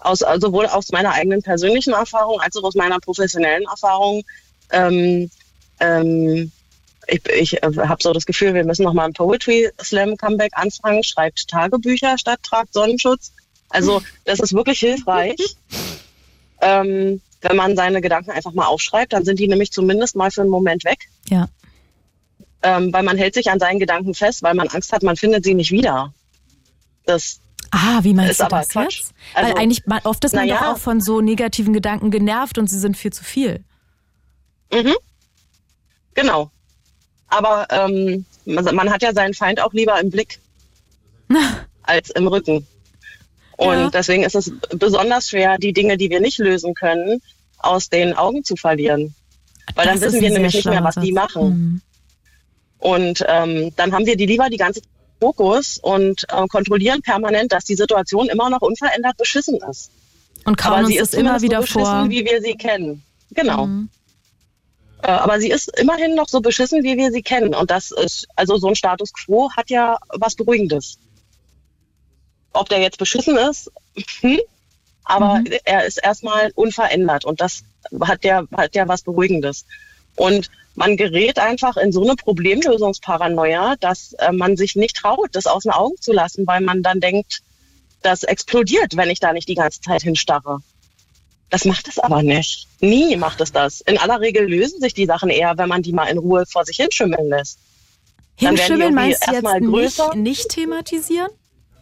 aus, 0.00 0.22
also 0.22 0.48
sowohl 0.48 0.66
aus 0.66 0.92
meiner 0.92 1.12
eigenen 1.12 1.40
persönlichen 1.40 1.94
Erfahrung 1.94 2.38
als 2.42 2.54
auch 2.58 2.64
aus 2.64 2.74
meiner 2.74 2.98
professionellen 3.00 3.64
Erfahrung. 3.64 4.20
Ähm, 4.72 5.30
ähm, 5.80 6.52
ich 7.08 7.26
ich 7.28 7.62
äh, 7.62 7.72
habe 7.76 8.02
so 8.02 8.12
das 8.12 8.26
Gefühl, 8.26 8.54
wir 8.54 8.64
müssen 8.64 8.84
nochmal 8.84 9.06
ein 9.06 9.12
Poetry 9.12 9.70
Slam 9.82 10.16
Comeback 10.16 10.52
anfangen. 10.54 11.02
Schreibt 11.02 11.48
Tagebücher 11.48 12.18
statt 12.18 12.40
tragt 12.42 12.72
Sonnenschutz. 12.72 13.32
Also 13.70 14.02
das 14.24 14.40
ist 14.40 14.52
wirklich 14.52 14.78
hilfreich. 14.80 15.56
ähm, 16.60 17.20
wenn 17.40 17.56
man 17.56 17.76
seine 17.76 18.00
Gedanken 18.00 18.30
einfach 18.30 18.52
mal 18.52 18.66
aufschreibt, 18.66 19.12
dann 19.12 19.24
sind 19.24 19.38
die 19.38 19.48
nämlich 19.48 19.70
zumindest 19.70 20.16
mal 20.16 20.30
für 20.30 20.42
einen 20.42 20.50
Moment 20.50 20.84
weg. 20.84 21.08
Ja. 21.28 21.48
Ähm, 22.62 22.92
weil 22.92 23.04
man 23.04 23.16
hält 23.16 23.34
sich 23.34 23.50
an 23.50 23.60
seinen 23.60 23.78
Gedanken 23.78 24.14
fest, 24.14 24.42
weil 24.42 24.54
man 24.54 24.68
Angst 24.68 24.92
hat, 24.92 25.02
man 25.02 25.16
findet 25.16 25.44
sie 25.44 25.54
nicht 25.54 25.70
wieder. 25.70 26.12
Das 27.06 27.40
Ah, 27.70 28.00
wie 28.02 28.14
meinst 28.14 28.32
Ist 28.32 28.40
du 28.40 28.44
aber 28.44 28.58
das 28.58 28.70
Quatsch. 28.70 29.00
jetzt? 29.00 29.14
Also, 29.34 29.50
Weil 29.50 29.58
eigentlich 29.58 29.82
oft 30.04 30.24
ist 30.24 30.34
man 30.34 30.48
na 30.48 30.54
doch 30.54 30.62
ja. 30.62 30.72
auch 30.72 30.78
von 30.78 31.00
so 31.00 31.20
negativen 31.20 31.74
Gedanken 31.74 32.10
genervt 32.10 32.56
und 32.56 32.68
sie 32.68 32.78
sind 32.78 32.96
viel 32.96 33.12
zu 33.12 33.24
viel. 33.24 33.62
Mhm. 34.72 34.94
Genau. 36.14 36.50
Aber 37.28 37.66
ähm, 37.70 38.24
man, 38.44 38.90
hat 38.90 39.02
ja 39.02 39.12
seinen 39.12 39.34
Feind 39.34 39.60
auch 39.60 39.72
lieber 39.72 40.00
im 40.00 40.10
Blick 40.10 40.38
als 41.82 42.10
im 42.10 42.26
Rücken. 42.26 42.66
Und 43.56 43.74
Ja. 43.74 43.90
deswegen 43.90 44.22
ist 44.22 44.34
es 44.34 44.52
besonders 44.70 45.28
schwer, 45.28 45.58
die 45.58 45.72
Dinge, 45.72 45.96
die 45.96 46.10
wir 46.10 46.20
nicht 46.20 46.38
lösen 46.38 46.74
können, 46.74 47.20
aus 47.58 47.88
den 47.88 48.14
Augen 48.14 48.44
zu 48.44 48.56
verlieren. 48.56 49.14
Weil 49.74 49.86
dann 49.86 49.94
Das 50.00 50.08
ist 50.08 50.12
wissen 50.14 50.22
wir 50.22 50.30
nämlich 50.30 50.54
nicht 50.54 50.64
mehr, 50.66 50.82
was 50.84 50.94
die 50.94 51.12
machen. 51.12 51.48
Mhm. 51.48 51.80
Und 52.78 53.24
ähm, 53.26 53.72
dann 53.76 53.92
haben 53.92 54.06
wir 54.06 54.16
die 54.16 54.26
lieber 54.26 54.48
die 54.48 54.56
ganze 54.56 54.80
Zeit 54.80 54.88
im 55.20 55.26
Fokus 55.26 55.78
und 55.82 56.24
äh, 56.32 56.46
kontrollieren 56.46 57.02
permanent, 57.02 57.52
dass 57.52 57.64
die 57.64 57.74
Situation 57.74 58.28
immer 58.28 58.48
noch 58.48 58.62
unverändert 58.62 59.16
beschissen 59.16 59.58
ist. 59.68 59.90
Und 60.44 60.56
kauen 60.56 60.72
Aber 60.72 60.78
uns 60.84 60.88
sie 60.90 60.98
ist 60.98 61.14
immer 61.14 61.42
wieder 61.42 61.56
so 61.56 61.62
beschissen, 61.62 61.84
vor. 61.84 62.10
wie 62.10 62.24
wir 62.24 62.40
sie 62.40 62.54
kennen. 62.54 63.02
Genau. 63.32 63.66
Mhm. 63.66 63.88
Äh, 65.02 65.10
aber 65.10 65.40
sie 65.40 65.50
ist 65.50 65.78
immerhin 65.78 66.14
noch 66.14 66.28
so 66.28 66.40
beschissen, 66.40 66.82
wie 66.82 66.96
wir 66.96 67.12
sie 67.12 67.22
kennen. 67.22 67.54
Und 67.54 67.70
das 67.70 67.90
ist, 67.90 68.26
also 68.36 68.56
so 68.56 68.68
ein 68.68 68.74
Status 68.76 69.12
quo 69.12 69.50
hat 69.56 69.70
ja 69.70 69.98
was 70.10 70.34
Beruhigendes. 70.34 70.98
Ob 72.52 72.68
der 72.68 72.80
jetzt 72.80 72.98
beschissen 72.98 73.36
ist, 73.36 73.70
hm, 74.20 74.40
aber 75.04 75.38
Mhm. 75.40 75.46
er 75.64 75.86
ist 75.86 75.98
erstmal 75.98 76.50
unverändert 76.54 77.24
und 77.24 77.40
das 77.40 77.62
hat 78.02 78.24
ja, 78.24 78.44
hat 78.56 78.74
ja 78.74 78.88
was 78.88 79.02
Beruhigendes. 79.02 79.64
Und 80.16 80.50
man 80.74 80.96
gerät 80.96 81.38
einfach 81.38 81.76
in 81.76 81.92
so 81.92 82.02
eine 82.02 82.14
Problemlösungsparanoia, 82.16 83.76
dass 83.80 84.12
äh, 84.14 84.32
man 84.32 84.56
sich 84.56 84.76
nicht 84.76 84.96
traut, 84.96 85.30
das 85.32 85.46
aus 85.46 85.62
den 85.64 85.72
Augen 85.72 85.96
zu 86.00 86.12
lassen, 86.12 86.46
weil 86.46 86.60
man 86.60 86.82
dann 86.82 87.00
denkt, 87.00 87.40
das 88.02 88.22
explodiert, 88.24 88.96
wenn 88.96 89.10
ich 89.10 89.20
da 89.20 89.32
nicht 89.32 89.48
die 89.48 89.54
ganze 89.54 89.80
Zeit 89.80 90.02
hinstarre. 90.02 90.60
Das 91.50 91.64
macht 91.64 91.88
es 91.88 91.98
aber 91.98 92.22
nicht. 92.22 92.66
Nie 92.80 93.16
macht 93.16 93.40
es 93.40 93.52
das. 93.52 93.80
In 93.82 93.96
aller 93.98 94.20
Regel 94.20 94.46
lösen 94.46 94.80
sich 94.80 94.92
die 94.94 95.06
Sachen 95.06 95.30
eher, 95.30 95.56
wenn 95.56 95.68
man 95.68 95.82
die 95.82 95.92
mal 95.92 96.04
in 96.06 96.18
Ruhe 96.18 96.44
vor 96.46 96.64
sich 96.64 96.76
hinschimmeln 96.76 97.28
lässt. 97.28 97.58
Hinschimmeln 98.36 98.94
meinst 98.94 99.22
du 99.26 99.32
jetzt 99.32 99.44
erstmal 99.44 99.60
größer. 99.60 100.14
nicht, 100.14 100.22
nicht 100.22 100.48
thematisieren? 100.50 101.30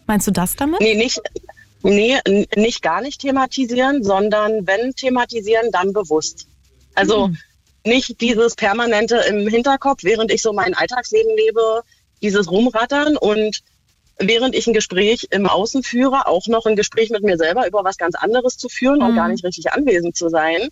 Meinst 0.07 0.27
du 0.27 0.31
das 0.31 0.55
damit? 0.57 0.81
Nee, 0.81 0.95
nicht, 0.95 1.21
nee, 1.83 2.17
nicht 2.57 2.81
gar 2.83 3.01
nicht 3.03 3.21
thematisieren, 3.21 4.05
sondern 4.05 4.67
wenn 4.67 4.95
thematisieren, 4.95 5.71
dann 5.73 5.93
bewusst. 5.93 6.47
Also 6.95 7.29
Mhm. 7.29 7.39
nicht 7.85 8.21
dieses 8.21 8.55
permanente 8.55 9.17
im 9.29 9.49
Hinterkopf, 9.49 10.03
während 10.05 10.31
ich 10.31 10.43
so 10.43 10.53
mein 10.53 10.75
Alltagsleben 10.75 11.37
lebe, 11.37 11.83
dieses 12.23 12.51
Rumrattern 12.51 13.17
und 13.17 13.59
während 14.19 14.55
ich 14.55 14.67
ein 14.67 14.73
Gespräch 14.73 15.29
im 15.31 15.47
Außen 15.47 15.83
führe, 15.83 16.27
auch 16.27 16.47
noch 16.47 16.67
ein 16.67 16.77
Gespräch 16.77 17.11
mit 17.11 17.23
mir 17.23 17.37
selber 17.37 17.67
über 17.67 17.85
was 17.85 17.99
ganz 17.99 18.15
anderes 18.15 18.57
zu 18.57 18.69
führen 18.69 19.03
und 19.03 19.13
Mhm. 19.13 19.17
gar 19.17 19.29
nicht 19.29 19.45
richtig 19.45 19.73
anwesend 19.73 20.17
zu 20.17 20.29
sein, 20.29 20.69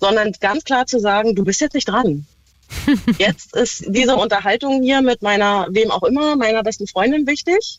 sondern 0.00 0.32
ganz 0.40 0.64
klar 0.64 0.86
zu 0.86 0.98
sagen, 1.00 1.34
du 1.34 1.44
bist 1.44 1.60
jetzt 1.60 1.74
nicht 1.74 1.88
dran. 1.88 2.26
Jetzt 3.18 3.54
ist 3.54 3.84
diese 3.88 4.16
Unterhaltung 4.16 4.82
hier 4.82 5.02
mit 5.02 5.22
meiner, 5.22 5.66
wem 5.70 5.90
auch 5.90 6.02
immer, 6.02 6.34
meiner 6.34 6.62
besten 6.62 6.86
Freundin 6.86 7.26
wichtig. 7.26 7.78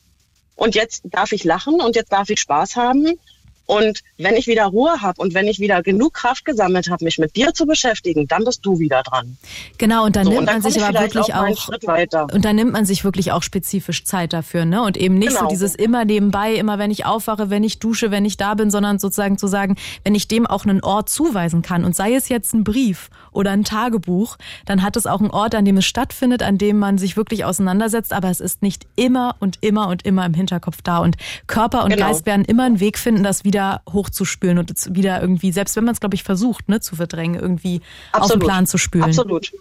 Und 0.56 0.76
jetzt 0.76 1.02
darf 1.06 1.32
ich 1.34 1.44
lachen 1.44 1.82
und 1.82 1.96
jetzt 1.96 2.12
darf 2.14 2.30
ich 2.30 2.40
Spaß 2.40 2.76
haben. 2.76 3.20
Und 3.66 4.02
wenn 4.18 4.36
ich 4.36 4.48
wieder 4.48 4.66
Ruhe 4.66 5.02
habe 5.02 5.22
und 5.22 5.34
wenn 5.34 5.48
ich 5.48 5.60
wieder 5.60 5.82
genug 5.82 6.14
Kraft 6.14 6.46
gesammelt 6.46 6.90
habe, 6.90 7.04
mich 7.04 7.18
mit 7.18 7.36
dir 7.36 7.54
zu 7.54 7.66
beschäftigen, 7.66 8.28
dann 8.28 8.44
bist 8.44 8.66
du 8.66 8.80
wieder 8.80 9.02
dran. 9.04 9.38
Genau, 9.78 10.06
und 10.06 10.16
dann 10.16 10.26
So, 10.26 10.30
nimmt 10.32 10.42
und 10.42 10.46
dann 10.48 10.62
man 10.62 10.72
sich 10.72 10.84
aber 10.84 11.00
wirklich 11.02 11.34
auch 11.34 11.46
auch. 11.46 12.34
Und 12.34 12.46
dann 12.46 12.56
nimmt 12.56 12.72
man 12.72 12.86
sich 12.86 13.04
wirklich 13.04 13.32
auch 13.32 13.44
spezifisch 13.44 14.04
Zeit 14.04 14.34
dafür, 14.34 14.66
ne? 14.66 14.84
Und 14.84 14.98
eben 14.98 15.18
nicht 15.18 15.32
so 15.32 15.38
Genau. 15.40 15.50
dieses 15.50 15.76
immer 15.76 16.06
nebenbei, 16.06 16.54
immer 16.56 16.78
wenn 16.80 16.92
ich 16.92 17.06
aufwache, 17.06 17.50
wenn 17.50 17.64
ich 17.64 17.80
dusche, 17.80 18.12
wenn 18.12 18.26
ich 18.26 18.38
da 18.38 18.54
bin, 18.54 18.70
sondern 18.72 19.00
sozusagen 19.00 19.38
zu 19.38 19.48
sagen, 19.48 19.76
wenn 20.04 20.16
ich 20.16 20.28
dem 20.28 20.46
auch 20.46 20.66
einen 20.66 20.82
Ort 20.84 21.10
zuweisen 21.10 21.62
kann 21.62 21.84
und 21.86 21.96
sei 21.96 22.14
es 22.14 22.30
jetzt 22.30 22.54
ein 22.54 22.64
Brief 22.64 23.10
oder 23.32 23.52
ein 23.52 23.64
Tagebuch, 23.64 24.38
dann 24.66 24.82
hat 24.84 24.96
es 24.96 25.08
auch 25.08 25.20
einen 25.22 25.32
Ort, 25.32 25.56
an 25.56 25.66
dem 25.66 25.78
es 25.78 25.86
stattfindet, 25.86 26.44
an 26.44 26.58
dem 26.58 26.78
man 26.80 26.98
sich 26.98 27.18
wirklich 27.18 27.46
auseinandersetzt, 27.46 28.14
aber 28.14 28.30
es 28.30 28.40
ist 28.40 28.62
nicht 28.62 28.86
immer 28.96 29.36
und 29.40 29.58
immer 29.62 29.88
und 29.88 30.06
immer 30.06 30.26
im 30.26 30.34
Hinterkopf 30.34 30.82
da 30.84 31.00
und 31.00 31.16
Körper 31.48 31.84
und 31.84 31.92
Genau. 31.96 32.08
Geist 32.08 32.26
werden 32.26 32.46
immer 32.46 32.64
einen 32.64 32.80
Weg 32.80 32.98
finden, 32.98 33.24
das 33.24 33.44
wieder 33.44 33.55
hochzuspülen 33.92 34.58
und 34.58 34.72
es 34.72 34.94
wieder 34.94 35.22
irgendwie, 35.22 35.52
selbst 35.52 35.76
wenn 35.76 35.84
man 35.86 35.94
es 35.94 36.00
glaube 36.00 36.16
ich 36.16 36.24
versucht, 36.24 36.70
ne, 36.70 36.80
zu 36.80 36.96
verdrängen, 36.96 37.40
irgendwie 37.40 37.82
aus 38.12 38.28
dem 38.28 38.42
Absolut. 38.42 38.44
Plan 38.44 38.68
zu 38.68 38.78
spülen. 38.78 39.04
Absolut. 39.04 39.52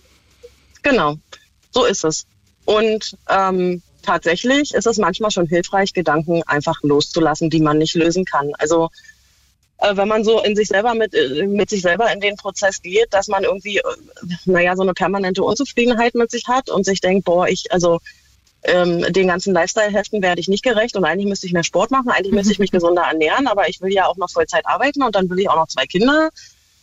Genau. 0.82 1.16
So 1.70 1.84
ist 1.84 2.04
es. 2.04 2.26
Und 2.64 3.16
ähm, 3.28 3.82
tatsächlich 4.02 4.74
ist 4.74 4.86
es 4.86 4.98
manchmal 4.98 5.30
schon 5.30 5.46
hilfreich, 5.46 5.92
Gedanken 5.92 6.42
einfach 6.44 6.82
loszulassen, 6.82 7.50
die 7.50 7.60
man 7.60 7.78
nicht 7.78 7.94
lösen 7.94 8.24
kann. 8.24 8.52
Also 8.58 8.90
äh, 9.78 9.96
wenn 9.96 10.08
man 10.08 10.24
so 10.24 10.40
in 10.42 10.56
sich 10.56 10.68
selber 10.68 10.94
mit, 10.94 11.14
äh, 11.14 11.46
mit 11.46 11.70
sich 11.70 11.82
selber 11.82 12.12
in 12.12 12.20
den 12.20 12.36
Prozess 12.36 12.80
geht, 12.80 13.12
dass 13.12 13.28
man 13.28 13.44
irgendwie, 13.44 13.78
äh, 13.78 13.82
naja, 14.44 14.76
so 14.76 14.82
eine 14.82 14.94
permanente 14.94 15.42
Unzufriedenheit 15.42 16.14
mit 16.14 16.30
sich 16.30 16.46
hat 16.46 16.70
und 16.70 16.84
sich 16.84 17.00
denkt, 17.00 17.24
boah, 17.24 17.48
ich, 17.48 17.72
also 17.72 18.00
ähm, 18.64 19.12
den 19.12 19.28
ganzen 19.28 19.52
Lifestyle-Heften 19.52 20.22
werde 20.22 20.40
ich 20.40 20.48
nicht 20.48 20.62
gerecht 20.62 20.96
und 20.96 21.04
eigentlich 21.04 21.28
müsste 21.28 21.46
ich 21.46 21.52
mehr 21.52 21.64
Sport 21.64 21.90
machen, 21.90 22.10
eigentlich 22.10 22.32
müsste 22.32 22.52
ich 22.52 22.58
mich 22.58 22.70
gesunder 22.72 23.02
ernähren, 23.02 23.46
aber 23.46 23.68
ich 23.68 23.80
will 23.80 23.92
ja 23.92 24.06
auch 24.06 24.16
noch 24.16 24.30
Vollzeit 24.30 24.66
arbeiten 24.66 25.02
und 25.02 25.14
dann 25.14 25.28
will 25.30 25.38
ich 25.38 25.48
auch 25.48 25.56
noch 25.56 25.68
zwei 25.68 25.86
Kinder 25.86 26.30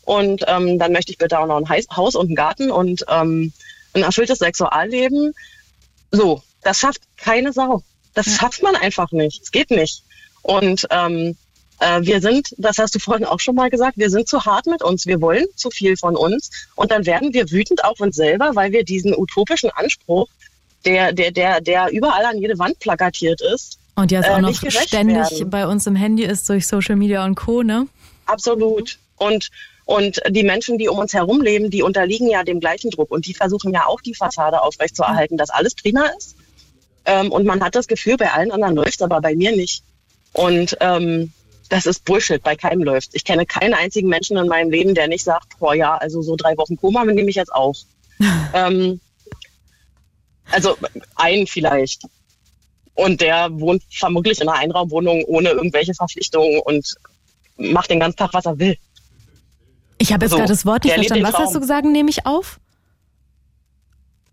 und 0.03 0.43
ähm, 0.47 0.79
dann 0.79 0.91
möchte 0.91 1.11
ich 1.11 1.17
bitte 1.17 1.39
auch 1.39 1.47
noch 1.47 1.57
ein 1.57 1.69
Haus 1.95 2.15
und 2.15 2.27
einen 2.27 2.36
Garten 2.36 2.71
und 2.71 3.05
ähm, 3.07 3.53
ein 3.93 4.03
erfülltes 4.03 4.39
Sexualleben. 4.39 5.34
So, 6.11 6.41
das 6.63 6.79
schafft 6.79 7.01
keine 7.17 7.53
Sau. 7.53 7.84
Das 8.13 8.36
schafft 8.36 8.63
man 8.63 8.75
einfach 8.75 9.11
nicht. 9.11 9.41
Es 9.43 9.51
geht 9.51 9.71
nicht. 9.71 10.03
Und 10.41 10.88
ähm, 10.89 11.38
äh, 11.79 12.01
wir 12.01 12.21
sind, 12.21 12.53
das 12.57 12.77
hast 12.77 12.95
du 12.95 12.99
vorhin 12.99 13.25
auch 13.25 13.39
schon 13.39 13.55
mal 13.55 13.69
gesagt, 13.69 13.97
wir 13.97 14.09
sind 14.09 14.27
zu 14.27 14.43
hart 14.45 14.65
mit 14.65 14.84
uns. 14.84 15.05
Wir 15.05 15.21
wollen 15.21 15.45
zu 15.55 15.69
viel 15.69 15.97
von 15.97 16.15
uns. 16.15 16.49
Und 16.75 16.91
dann 16.91 17.05
werden 17.05 17.34
wir 17.34 17.49
wütend 17.51 17.84
auf 17.84 17.99
uns 17.99 18.15
selber, 18.15 18.51
weil 18.55 18.71
wir 18.71 18.84
diesen 18.84 19.15
utopischen 19.15 19.69
Anspruch, 19.71 20.27
der, 20.86 21.13
der, 21.13 21.32
der, 21.32 21.61
der 21.61 21.91
überall 21.91 22.25
an 22.25 22.38
jede 22.38 22.57
Wand 22.59 22.79
plakatiert 22.79 23.41
ist, 23.41 23.77
Und 23.95 24.11
jetzt 24.11 24.27
äh, 24.27 24.32
auch 24.32 24.39
noch 24.39 24.49
nicht 24.49 24.61
gerecht 24.61 24.88
ständig 24.88 25.32
werden. 25.32 25.49
bei 25.49 25.67
uns 25.67 25.86
im 25.88 25.95
Handy 25.95 26.23
ist 26.23 26.47
durch 26.49 26.67
Social 26.67 26.95
Media 26.95 27.23
und 27.25 27.36
Co., 27.36 27.63
ne? 27.63 27.88
Absolut. 28.25 28.97
Und, 29.17 29.49
und 29.86 30.21
die 30.29 30.43
Menschen, 30.43 30.77
die 30.77 30.88
um 30.88 30.97
uns 30.97 31.13
herum 31.13 31.41
leben, 31.41 31.69
die 31.69 31.84
unterliegen 31.84 32.29
ja 32.29 32.43
dem 32.43 32.59
gleichen 32.59 32.89
Druck 32.91 33.11
und 33.11 33.25
die 33.27 33.34
versuchen 33.34 33.73
ja 33.73 33.86
auch 33.86 34.01
die 34.01 34.15
Fassade 34.15 34.61
aufrechtzuerhalten, 34.61 35.38
dass 35.38 35.49
alles 35.49 35.75
prima 35.75 36.05
ist. 36.17 36.36
Ähm, 37.05 37.32
und 37.32 37.45
man 37.45 37.63
hat 37.63 37.75
das 37.75 37.88
Gefühl, 37.88 38.17
bei 38.17 38.32
allen 38.32 38.51
anderen 38.51 38.75
läuft 38.75 39.01
aber 39.01 39.21
bei 39.21 39.36
mir 39.36 39.55
nicht. 39.55 39.84
Und 40.34 40.77
ähm, 40.79 41.32
das 41.69 41.86
ist 41.86 42.05
Bullshit, 42.05 42.43
bei 42.43 42.55
keinem 42.55 42.84
läuft. 42.84 43.11
Ich 43.13 43.23
kenne 43.23 43.45
keinen 43.45 43.73
einzigen 43.73 44.09
Menschen 44.09 44.38
in 44.38 44.47
meinem 44.47 44.71
Leben, 44.71 44.93
der 44.93 45.07
nicht 45.07 45.23
sagt, 45.23 45.57
boah 45.59 45.73
ja, 45.73 45.95
also 45.95 46.21
so 46.21 46.36
drei 46.36 46.57
Wochen 46.57 46.75
Koma 46.77 47.05
nehme 47.05 47.29
ich 47.29 47.36
jetzt 47.36 47.53
auch. 47.53 47.75
ähm, 48.53 48.99
also 50.52 50.78
einen 51.16 51.47
vielleicht. 51.47 52.04
Und 52.95 53.22
der 53.22 53.49
wohnt 53.60 53.84
vermutlich 53.89 54.41
in 54.41 54.49
einer 54.49 54.58
Einraumwohnung 54.60 55.24
ohne 55.26 55.49
irgendwelche 55.49 55.93
Verpflichtungen 55.93 56.60
und 56.62 56.93
macht 57.58 57.89
den 57.89 57.99
ganzen 57.99 58.18
Tag, 58.18 58.34
was 58.34 58.45
er 58.45 58.60
will. 58.60 58.78
Ich 59.97 60.12
habe 60.12 60.26
jetzt 60.26 60.32
So, 60.32 60.38
gerade 60.38 60.49
das 60.52 60.66
Wort 60.66 60.84
nicht 60.84 60.93
verstanden. 60.93 61.24
den 61.24 61.34
Was 61.34 61.39
hast 61.39 61.56
du 61.56 61.60
gesagt, 61.60 61.86
nehme 61.86 62.10
ich 62.10 62.26
auf? 62.26 62.60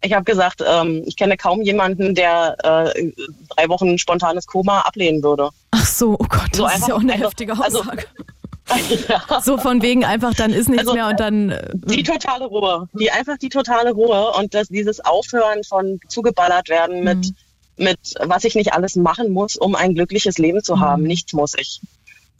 Ich 0.01 0.13
habe 0.13 0.25
gesagt, 0.25 0.63
ähm, 0.67 1.03
ich 1.07 1.17
kenne 1.17 1.37
kaum 1.37 1.61
jemanden, 1.63 2.15
der 2.15 2.57
äh, 2.95 3.13
drei 3.57 3.69
Wochen 3.69 3.99
spontanes 3.99 4.47
Koma 4.47 4.81
ablehnen 4.83 5.23
würde. 5.23 5.51
Ach 5.73 5.85
so, 5.87 6.13
oh 6.19 6.25
Gott, 6.29 6.49
das 6.53 6.57
So 6.59 6.67
ist 6.67 6.73
einfach- 6.75 6.89
ja 6.89 6.95
auch 6.95 7.01
eine 7.01 7.13
also- 7.15 7.25
heftige 7.27 7.53
also- 7.61 7.81
Aussage. 7.81 8.07
Ja. 9.09 9.41
so 9.43 9.59
von 9.59 9.83
wegen 9.83 10.05
einfach, 10.05 10.35
dann 10.35 10.53
ist 10.53 10.69
nichts 10.69 10.87
Also, 10.87 10.95
mehr 10.95 11.09
und 11.09 11.21
dann. 11.21 11.51
äh, 11.51 11.71
Die 11.75 12.03
totale 12.03 12.45
Ruhe. 12.47 12.89
Die 12.93 13.11
einfach 13.11 13.39
die 13.39 13.49
totale 13.49 13.93
Ruhe 13.93 14.33
und 14.39 14.55
das, 14.55 14.69
dieses 14.69 15.01
Aufhören 15.05 15.65
von 15.65 16.01
zugeballert 16.09 16.69
werden 16.69 17.03
mit, 17.05 17.19
Mhm. 17.19 17.35
mit 17.77 17.99
was 18.21 18.45
ich 18.45 18.55
nicht 18.55 18.73
alles 18.73 18.97
machen 18.97 19.31
muss, 19.33 19.57
um 19.57 19.75
ein 19.75 19.95
glückliches 19.95 20.39
Leben 20.39 20.63
zu 20.63 20.81
haben. 20.81 21.03
Mhm. 21.03 21.09
Nichts 21.09 21.33
muss 21.33 21.55
ich. 21.59 21.81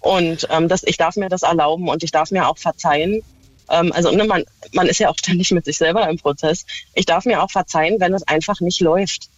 Und 0.01 0.47
ähm, 0.51 0.69
das, 0.69 0.83
ich 0.85 0.97
darf 0.97 1.17
mir 1.17 1.29
das 1.29 1.43
erlauben 1.43 1.89
und 1.89 2.03
ich 2.03 2.11
darf 2.13 2.31
mir 2.31 2.49
auch 2.49 2.59
verzeihen. 2.59 3.23
Ähm, 3.71 3.93
also 3.93 4.11
ne, 4.11 4.25
man, 4.25 4.45
man 4.73 4.87
ist 4.87 4.99
ja 5.01 5.09
auch 5.09 5.19
ständig 5.19 5.51
mit 5.51 5.65
sich 5.65 5.77
selber 5.79 6.09
im 6.09 6.19
Prozess. 6.19 6.65
Ich 6.95 7.05
darf 7.07 7.25
mir 7.25 7.43
auch 7.43 7.51
verzeihen, 7.51 7.99
wenn 8.01 8.15
es 8.15 8.27
einfach 8.29 8.61
nicht 8.61 8.81
läuft. 8.81 9.29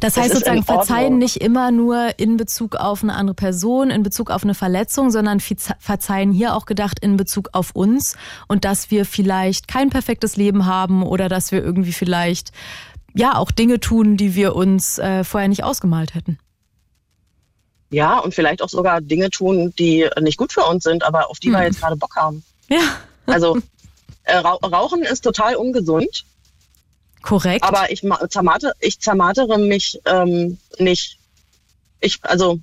Das 0.00 0.14
Das 0.14 0.24
heißt 0.24 0.34
sozusagen 0.34 0.62
verzeihen 0.64 1.18
nicht 1.18 1.36
immer 1.36 1.70
nur 1.70 2.18
in 2.18 2.36
Bezug 2.36 2.76
auf 2.76 3.02
eine 3.02 3.14
andere 3.14 3.34
Person, 3.34 3.90
in 3.90 4.02
Bezug 4.02 4.30
auf 4.30 4.42
eine 4.42 4.54
Verletzung, 4.54 5.10
sondern 5.10 5.40
verzeihen 5.40 6.32
hier 6.32 6.54
auch 6.54 6.66
gedacht 6.66 6.98
in 7.00 7.16
Bezug 7.16 7.50
auf 7.52 7.70
uns 7.72 8.16
und 8.48 8.64
dass 8.64 8.90
wir 8.90 9.04
vielleicht 9.04 9.68
kein 9.68 9.90
perfektes 9.90 10.36
Leben 10.36 10.66
haben 10.66 11.02
oder 11.02 11.28
dass 11.28 11.52
wir 11.52 11.62
irgendwie 11.62 11.92
vielleicht 11.92 12.50
ja 13.14 13.36
auch 13.36 13.50
Dinge 13.50 13.80
tun, 13.80 14.16
die 14.16 14.34
wir 14.34 14.54
uns 14.56 14.98
äh, 14.98 15.24
vorher 15.24 15.48
nicht 15.48 15.64
ausgemalt 15.64 16.14
hätten. 16.14 16.38
Ja, 17.90 18.18
und 18.18 18.34
vielleicht 18.34 18.60
auch 18.62 18.68
sogar 18.68 19.00
Dinge 19.00 19.30
tun, 19.30 19.72
die 19.78 20.06
nicht 20.20 20.36
gut 20.36 20.52
für 20.52 20.64
uns 20.64 20.84
sind, 20.84 21.02
aber 21.04 21.30
auf 21.30 21.38
die 21.38 21.50
wir 21.50 21.58
Hm. 21.58 21.64
jetzt 21.66 21.80
gerade 21.80 21.96
Bock 21.96 22.14
haben. 22.16 22.44
Ja, 22.68 22.80
Also 23.26 23.56
äh, 24.24 24.36
Rau- 24.36 24.58
Rauchen 24.58 25.02
ist 25.02 25.22
total 25.22 25.56
ungesund, 25.56 26.24
korrekt. 27.28 27.64
aber 27.64 27.90
ich 27.90 28.02
ma- 28.02 28.28
zermate, 28.28 28.72
ich 28.80 28.98
zermatere 29.00 29.58
mich 29.58 30.00
ähm, 30.06 30.58
nicht. 30.78 31.18
Ich, 32.00 32.18
also 32.22 32.58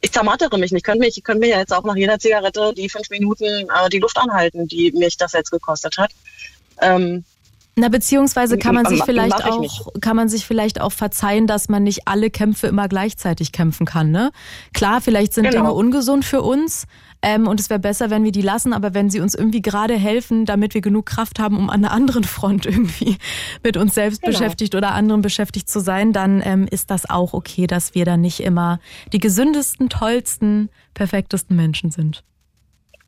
ich 0.00 0.12
zermatere 0.12 0.58
mich 0.58 0.72
nicht. 0.72 0.80
Ich 0.80 0.84
könnte 0.84 1.00
mich, 1.00 1.16
ich 1.16 1.24
könnte 1.24 1.40
mir 1.40 1.50
ja 1.50 1.58
jetzt 1.58 1.72
auch 1.72 1.84
nach 1.84 1.96
jeder 1.96 2.18
Zigarette 2.18 2.72
die 2.76 2.88
fünf 2.88 3.08
Minuten 3.10 3.44
äh, 3.44 3.88
die 3.90 3.98
Luft 3.98 4.16
anhalten, 4.16 4.66
die 4.68 4.92
mich 4.92 5.16
das 5.16 5.32
jetzt 5.32 5.50
gekostet 5.50 5.96
hat. 5.98 6.10
Ähm, 6.80 7.24
Na, 7.76 7.88
beziehungsweise 7.88 8.58
kann 8.58 8.74
man 8.74 8.86
sich 8.86 9.02
vielleicht 9.04 9.44
auch, 9.44 9.60
nicht. 9.60 9.80
kann 10.00 10.16
man 10.16 10.28
sich 10.28 10.44
vielleicht 10.44 10.80
auch 10.80 10.92
verzeihen, 10.92 11.46
dass 11.46 11.68
man 11.68 11.84
nicht 11.84 12.08
alle 12.08 12.30
Kämpfe 12.30 12.66
immer 12.66 12.88
gleichzeitig 12.88 13.52
kämpfen 13.52 13.86
kann, 13.86 14.10
ne? 14.10 14.30
Klar, 14.74 15.00
vielleicht 15.00 15.34
sind 15.34 15.44
Genau. 15.44 15.56
Dinge 15.58 15.72
ungesund 15.72 16.24
für 16.24 16.42
uns, 16.42 16.86
ähm, 17.22 17.46
und 17.46 17.60
es 17.60 17.70
wäre 17.70 17.78
besser, 17.80 18.10
wenn 18.10 18.24
wir 18.24 18.32
die 18.32 18.42
lassen, 18.42 18.72
aber 18.72 18.94
wenn 18.94 19.08
sie 19.08 19.20
uns 19.20 19.34
irgendwie 19.34 19.62
gerade 19.62 19.94
helfen, 19.94 20.44
damit 20.44 20.74
wir 20.74 20.80
genug 20.80 21.06
Kraft 21.06 21.38
haben, 21.38 21.56
um 21.56 21.70
an 21.70 21.84
einer 21.84 21.92
anderen 21.92 22.24
Front 22.24 22.66
irgendwie 22.66 23.16
mit 23.62 23.76
uns 23.76 23.94
selbst 23.94 24.22
Genau. 24.22 24.32
beschäftigt 24.32 24.74
oder 24.74 24.92
anderen 24.92 25.22
beschäftigt 25.22 25.68
zu 25.68 25.80
sein, 25.80 26.12
dann 26.12 26.42
ähm, 26.44 26.66
ist 26.70 26.90
das 26.90 27.08
auch 27.08 27.32
okay, 27.32 27.66
dass 27.66 27.94
wir 27.94 28.04
dann 28.04 28.20
nicht 28.20 28.40
immer 28.40 28.80
die 29.12 29.18
gesündesten, 29.18 29.88
tollsten, 29.88 30.68
perfektesten 30.94 31.56
Menschen 31.56 31.90
sind. 31.90 32.24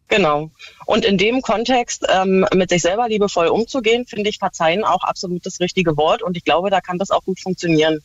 Genau. 0.08 0.50
Und 0.86 1.04
in 1.04 1.18
dem 1.18 1.40
Kontext 1.40 2.06
ähm, 2.08 2.46
mit 2.54 2.70
sich 2.70 2.82
selber 2.82 3.08
liebevoll 3.08 3.46
umzugehen, 3.48 4.06
finde 4.06 4.30
ich 4.30 4.38
Verzeihen 4.38 4.84
auch 4.84 5.02
absolut 5.02 5.44
das 5.46 5.60
richtige 5.60 5.96
Wort. 5.96 6.22
Und 6.22 6.36
ich 6.36 6.44
glaube, 6.44 6.70
da 6.70 6.80
kann 6.80 6.98
das 6.98 7.10
auch 7.10 7.24
gut 7.24 7.40
funktionieren. 7.40 8.00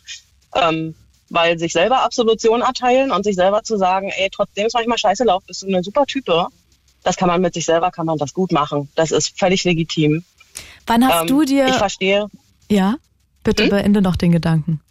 Ähm, 0.56 0.96
weil 1.30 1.58
sich 1.60 1.74
selber 1.74 2.04
Absolution 2.04 2.62
erteilen 2.62 3.12
und 3.12 3.24
sich 3.24 3.36
selber 3.36 3.64
zu 3.64 3.78
sagen, 3.78 4.12
ey, 4.18 4.30
trotzdem 4.32 4.68
es 4.68 4.74
manchmal 4.74 4.98
scheiße 4.98 5.24
läuft, 5.24 5.48
bist 5.48 5.62
du 5.62 5.68
eine 5.68 5.84
super 5.84 6.06
Type. 6.06 6.48
Das 7.04 7.16
kann 7.16 7.28
man 7.28 7.42
mit 7.42 7.54
sich 7.54 7.66
selber, 7.66 7.92
kann 7.92 8.06
man 8.06 8.18
das 8.18 8.34
gut 8.34 8.52
machen. 8.52 8.90
Das 8.96 9.12
ist 9.12 9.38
völlig 9.40 9.64
legitim. 9.64 10.24
Wann 10.86 11.08
hast 11.08 11.22
Ähm, 11.22 11.28
du 11.28 11.44
dir. 11.44 11.68
Ich 11.68 11.76
verstehe, 11.76 12.28
ja? 12.70 12.96
Bitte 13.44 13.64
Hm? 13.64 13.70
beende 13.70 14.02
noch 14.02 14.16
den 14.18 14.32
Gedanken. 14.32 14.82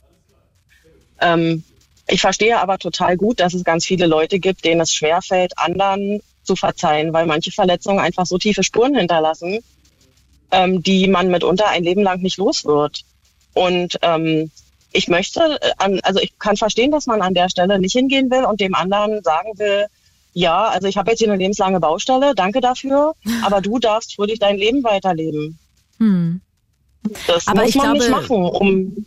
Ähm, 1.21 1.65
ich 2.07 2.21
verstehe 2.21 2.59
aber 2.59 2.79
total 2.79 3.17
gut, 3.17 3.41
dass 3.41 3.53
es 3.55 3.65
ganz 3.65 3.85
viele 3.85 4.07
Leute 4.07 4.39
gibt, 4.39 4.65
denen 4.65 4.81
es 4.81 4.95
schwerfällt, 4.95 5.59
anderen 5.59 6.21
zu 6.43 6.57
verzeihen, 6.57 7.13
weil 7.13 7.27
manche 7.27 7.51
Verletzungen 7.53 7.99
einfach 7.99 8.25
so 8.25 8.39
tiefe 8.39 8.63
Spuren 8.63 8.95
hinterlassen, 8.95 9.59
ähm, 10.51 10.83
die 10.83 11.09
man 11.09 11.29
mitunter 11.29 11.69
ein 11.69 11.85
Leben 11.85 12.03
lang 12.03 12.23
nicht 12.23 12.39
los 12.39 12.65
wird. 12.65 13.03
Und 13.53 13.99
ähm, 14.03 14.51
ich 14.99 15.09
möchte, 15.09 15.41
äh, 15.41 15.71
an, 15.79 16.01
also 16.03 16.21
ich 16.21 16.39
kann 16.39 16.57
verstehen, 16.57 16.91
dass 16.91 17.07
man 17.07 17.23
an 17.23 17.35
der 17.35 17.49
Stelle 17.49 17.79
nicht 17.79 17.93
hingehen 17.93 18.31
will 18.31 18.45
und 18.45 18.61
dem 18.61 18.75
anderen 18.75 19.23
sagen 19.23 19.51
will, 19.57 19.87
ja, 20.35 20.67
also 20.69 20.89
ich 20.89 20.97
habe 20.97 21.11
jetzt 21.11 21.21
hier 21.21 21.29
eine 21.29 21.39
lebenslange 21.39 21.81
Baustelle, 21.81 22.35
danke 22.35 22.61
dafür, 22.61 23.15
aber 23.43 23.61
du 23.61 23.79
darfst 23.79 24.15
fröhlich 24.15 24.39
dein 24.41 24.57
Leben 24.57 24.83
weiterleben. 24.83 25.59
Hm. 25.99 26.41
Das 27.27 27.47
Aber 27.47 27.61
muss 27.63 27.71
ich 27.71 27.77
man 27.77 27.85
glaube- 27.97 27.99
nicht 27.99 28.11
machen, 28.11 28.37
um 28.45 29.07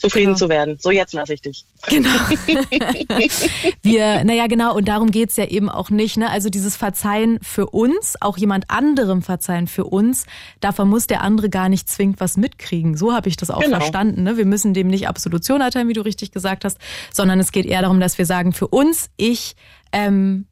zufrieden 0.00 0.26
Genau. 0.28 0.38
zu 0.38 0.48
werden. 0.48 0.76
So, 0.80 0.90
jetzt 0.90 1.12
lasse 1.12 1.34
ich 1.34 1.42
dich. 1.42 1.64
Genau. 1.88 2.08
Wir, 3.82 4.24
naja, 4.24 4.46
genau, 4.46 4.74
und 4.76 4.88
darum 4.88 5.10
geht's 5.10 5.36
ja 5.36 5.44
eben 5.46 5.68
auch 5.68 5.90
nicht. 5.90 6.16
Ne? 6.16 6.30
Also 6.30 6.48
dieses 6.48 6.76
Verzeihen 6.76 7.38
für 7.42 7.66
uns, 7.66 8.16
auch 8.20 8.36
jemand 8.38 8.70
anderem 8.70 9.22
verzeihen 9.22 9.66
für 9.66 9.84
uns, 9.84 10.26
davon 10.60 10.88
muss 10.88 11.06
der 11.06 11.22
andere 11.22 11.50
gar 11.50 11.68
nicht 11.68 11.88
zwingend 11.88 12.20
was 12.20 12.36
mitkriegen. 12.36 12.96
So 12.96 13.12
habe 13.12 13.28
ich 13.28 13.36
das 13.36 13.50
auch 13.50 13.60
Genau. 13.60 13.76
verstanden. 13.78 14.22
Ne? 14.22 14.36
Wir 14.36 14.46
müssen 14.46 14.74
dem 14.74 14.88
nicht 14.88 15.08
Absolution 15.08 15.60
erteilen, 15.60 15.88
wie 15.88 15.92
du 15.92 16.00
richtig 16.02 16.32
gesagt 16.32 16.64
hast, 16.64 16.78
sondern 17.12 17.38
es 17.40 17.52
geht 17.52 17.66
eher 17.66 17.82
darum, 17.82 18.00
dass 18.00 18.18
wir 18.18 18.26
sagen, 18.26 18.52
für 18.52 18.68
uns, 18.68 19.10
ich 19.16 19.54
ähm, 19.92 20.46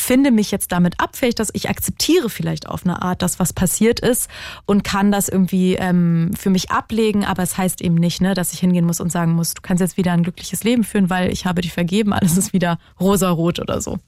finde 0.00 0.30
mich 0.30 0.50
jetzt 0.50 0.72
damit 0.72 1.00
abfähig, 1.00 1.34
dass 1.34 1.50
ich 1.52 1.68
akzeptiere 1.68 2.30
vielleicht 2.30 2.68
auf 2.68 2.84
eine 2.84 3.02
Art, 3.02 3.22
dass 3.22 3.38
was 3.38 3.52
passiert 3.52 4.00
ist 4.00 4.28
und 4.66 4.84
kann 4.84 5.10
das 5.12 5.28
irgendwie 5.28 5.74
ähm, 5.74 6.30
für 6.38 6.50
mich 6.50 6.70
ablegen, 6.70 7.24
aber 7.24 7.42
es 7.42 7.56
heißt 7.58 7.80
eben 7.80 7.94
nicht, 7.96 8.20
ne, 8.20 8.34
dass 8.34 8.52
ich 8.52 8.60
hingehen 8.60 8.84
muss 8.84 9.00
und 9.00 9.10
sagen 9.10 9.32
muss, 9.32 9.54
du 9.54 9.62
kannst 9.62 9.80
jetzt 9.80 9.96
wieder 9.96 10.12
ein 10.12 10.22
glückliches 10.22 10.64
Leben 10.64 10.84
führen, 10.84 11.10
weil 11.10 11.32
ich 11.32 11.46
habe 11.46 11.60
dich 11.62 11.72
vergeben, 11.72 12.12
alles 12.12 12.36
ist 12.36 12.52
wieder 12.52 12.78
rosarot 13.00 13.58
oder 13.60 13.80
so. 13.80 13.98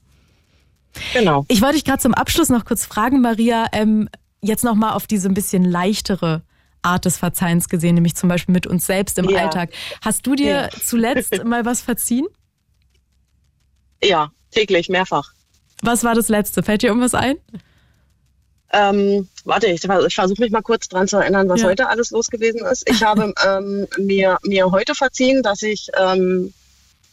Genau. 1.13 1.45
Ich 1.47 1.61
wollte 1.61 1.75
dich 1.75 1.85
gerade 1.85 1.99
zum 2.01 2.13
Abschluss 2.13 2.49
noch 2.49 2.65
kurz 2.65 2.85
fragen, 2.85 3.21
Maria, 3.21 3.67
ähm, 3.71 4.09
jetzt 4.41 4.63
noch 4.63 4.75
mal 4.75 4.91
auf 4.93 5.07
diese 5.07 5.29
ein 5.29 5.33
bisschen 5.33 5.63
leichtere 5.63 6.41
Art 6.81 7.05
des 7.05 7.17
Verzeihens 7.17 7.69
gesehen, 7.69 7.95
nämlich 7.95 8.15
zum 8.15 8.27
Beispiel 8.27 8.53
mit 8.53 8.65
uns 8.67 8.85
selbst 8.85 9.17
im 9.19 9.29
Ja. 9.29 9.41
Alltag. 9.43 9.69
Hast 10.03 10.25
du 10.25 10.35
dir 10.35 10.51
Ja. 10.63 10.69
zuletzt 10.83 11.31
mal 11.45 11.63
was 11.65 11.81
verziehen? 11.81 12.25
Ja, 14.03 14.31
täglich, 14.49 14.89
mehrfach. 14.89 15.31
Was 15.81 16.03
war 16.03 16.15
das 16.15 16.29
letzte? 16.29 16.63
Fällt 16.63 16.81
dir 16.83 16.87
irgendwas 16.87 17.13
ein? 17.15 17.37
Ähm, 18.73 19.27
warte, 19.43 19.67
ich, 19.67 19.83
ich 19.83 20.15
versuche 20.15 20.41
mich 20.41 20.51
mal 20.51 20.61
kurz 20.61 20.87
dran 20.87 21.07
zu 21.07 21.17
erinnern, 21.17 21.49
was 21.49 21.61
Ja. 21.61 21.67
heute 21.67 21.89
alles 21.89 22.11
los 22.11 22.27
gewesen 22.27 22.61
ist. 22.71 22.89
Ich 22.89 23.03
habe 23.03 23.33
ähm, 23.45 23.87
mir, 23.97 24.37
mir 24.43 24.71
heute 24.71 24.95
verziehen, 24.95 25.43
dass 25.43 25.61
ich 25.61 25.89
ähm, 25.99 26.53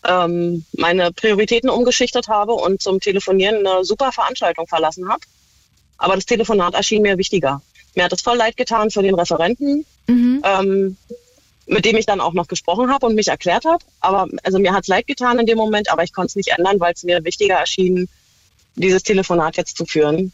ähm, 0.04 0.64
meine 0.76 1.10
Prioritäten 1.12 1.68
umgeschichtet 1.68 2.28
habe 2.28 2.52
und 2.52 2.80
zum 2.80 3.00
Telefonieren 3.00 3.66
eine 3.66 3.84
super 3.84 4.12
Veranstaltung 4.12 4.68
verlassen 4.68 5.08
habe. 5.08 5.20
Aber 5.96 6.14
das 6.14 6.26
Telefonat 6.26 6.74
erschien 6.74 7.02
mir 7.02 7.18
wichtiger. 7.18 7.60
Mir 7.96 8.04
hat 8.04 8.12
es 8.12 8.22
voll 8.22 8.36
leid 8.36 8.56
getan 8.56 8.90
für 8.90 9.02
den 9.02 9.16
Referenten, 9.16 9.84
Mhm. 10.06 10.42
ähm, 10.44 10.96
mit 11.66 11.84
dem 11.84 11.96
ich 11.96 12.06
dann 12.06 12.20
auch 12.20 12.32
noch 12.32 12.46
gesprochen 12.46 12.90
habe 12.90 13.04
und 13.06 13.14
mich 13.16 13.28
erklärt 13.28 13.64
habe. 13.64 13.84
Aber 14.00 14.28
also 14.44 14.58
mir 14.60 14.72
hat 14.72 14.84
es 14.84 14.88
leid 14.88 15.06
getan 15.08 15.38
in 15.40 15.46
dem 15.46 15.58
Moment, 15.58 15.90
aber 15.90 16.04
ich 16.04 16.12
konnte 16.12 16.28
es 16.28 16.36
nicht 16.36 16.50
ändern, 16.56 16.78
weil 16.78 16.92
es 16.94 17.02
mir 17.02 17.24
wichtiger 17.24 17.56
erschien, 17.56 18.08
dieses 18.78 19.02
Telefonat 19.02 19.56
jetzt 19.56 19.76
zu 19.76 19.84
führen. 19.84 20.32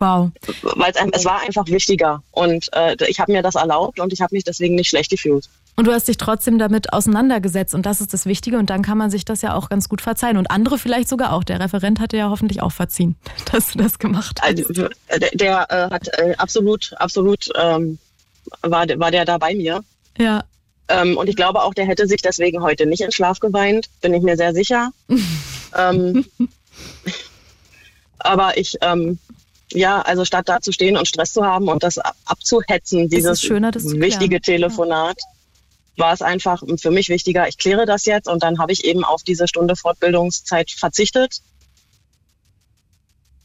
Wow. 0.00 0.30
Weil 0.62 0.92
es, 1.12 1.24
war 1.24 1.40
einfach 1.40 1.66
wichtiger 1.66 2.22
und 2.30 2.68
äh, 2.72 2.96
ich 3.08 3.18
habe 3.18 3.32
mir 3.32 3.42
das 3.42 3.56
erlaubt 3.56 3.98
und 3.98 4.12
ich 4.12 4.20
habe 4.20 4.34
mich 4.34 4.44
deswegen 4.44 4.76
nicht 4.76 4.88
schlecht 4.88 5.10
gefühlt. 5.10 5.48
Und 5.74 5.86
du 5.88 5.92
hast 5.92 6.06
dich 6.06 6.16
trotzdem 6.16 6.58
damit 6.58 6.92
auseinandergesetzt 6.92 7.74
und 7.74 7.84
das 7.84 8.00
ist 8.00 8.12
das 8.12 8.24
Wichtige 8.24 8.58
und 8.58 8.70
dann 8.70 8.82
kann 8.82 8.96
man 8.96 9.10
sich 9.10 9.24
das 9.24 9.42
ja 9.42 9.54
auch 9.54 9.68
ganz 9.68 9.88
gut 9.88 10.00
verzeihen 10.00 10.36
und 10.36 10.52
andere 10.52 10.78
vielleicht 10.78 11.08
sogar 11.08 11.32
auch. 11.32 11.42
Der 11.42 11.58
Referent 11.58 11.98
hatte 11.98 12.16
ja 12.16 12.30
hoffentlich 12.30 12.62
auch 12.62 12.70
verziehen, 12.70 13.16
dass 13.52 13.72
du 13.72 13.78
das 13.78 13.98
gemacht 13.98 14.40
hast. 14.40 14.48
Also, 14.48 14.84
äh, 15.08 15.18
der 15.18 15.30
der 15.32 15.66
äh, 15.70 15.90
hat 15.90 16.08
äh, 16.16 16.34
absolut, 16.38 16.92
absolut 16.96 17.48
ähm, 17.56 17.98
war, 18.62 18.86
der- 18.86 19.00
war 19.00 19.10
der 19.10 19.24
da 19.24 19.38
bei 19.38 19.54
mir. 19.56 19.82
Ja. 20.16 20.44
Ähm, 20.88 21.16
und 21.16 21.28
ich 21.28 21.36
glaube 21.36 21.62
auch, 21.62 21.74
der 21.74 21.86
hätte 21.86 22.06
sich 22.06 22.22
deswegen 22.22 22.62
heute 22.62 22.86
nicht 22.86 23.00
in 23.02 23.10
Schlaf 23.12 23.40
geweint, 23.40 23.88
bin 24.00 24.14
ich 24.14 24.22
mir 24.22 24.36
sehr 24.36 24.54
sicher. 24.54 24.90
ähm, 25.76 26.24
aber 28.18 28.56
ich, 28.56 28.76
ähm, 28.80 29.18
ja, 29.72 30.00
also 30.00 30.24
statt 30.24 30.48
da 30.48 30.60
zu 30.60 30.72
stehen 30.72 30.96
und 30.96 31.06
Stress 31.06 31.32
zu 31.32 31.44
haben 31.44 31.68
und 31.68 31.82
das 31.82 31.98
ab- 31.98 32.16
abzuhetzen, 32.24 33.08
dieses 33.08 33.40
schöner, 33.42 33.70
das 33.70 33.84
wichtige 34.00 34.40
Telefonat, 34.40 35.18
war 35.96 36.12
es 36.12 36.22
einfach 36.22 36.62
für 36.80 36.90
mich 36.90 37.08
wichtiger, 37.08 37.48
ich 37.48 37.58
kläre 37.58 37.84
das 37.84 38.06
jetzt 38.06 38.28
und 38.28 38.42
dann 38.42 38.58
habe 38.58 38.72
ich 38.72 38.84
eben 38.84 39.04
auf 39.04 39.22
diese 39.24 39.48
Stunde 39.48 39.76
Fortbildungszeit 39.76 40.70
verzichtet. 40.70 41.40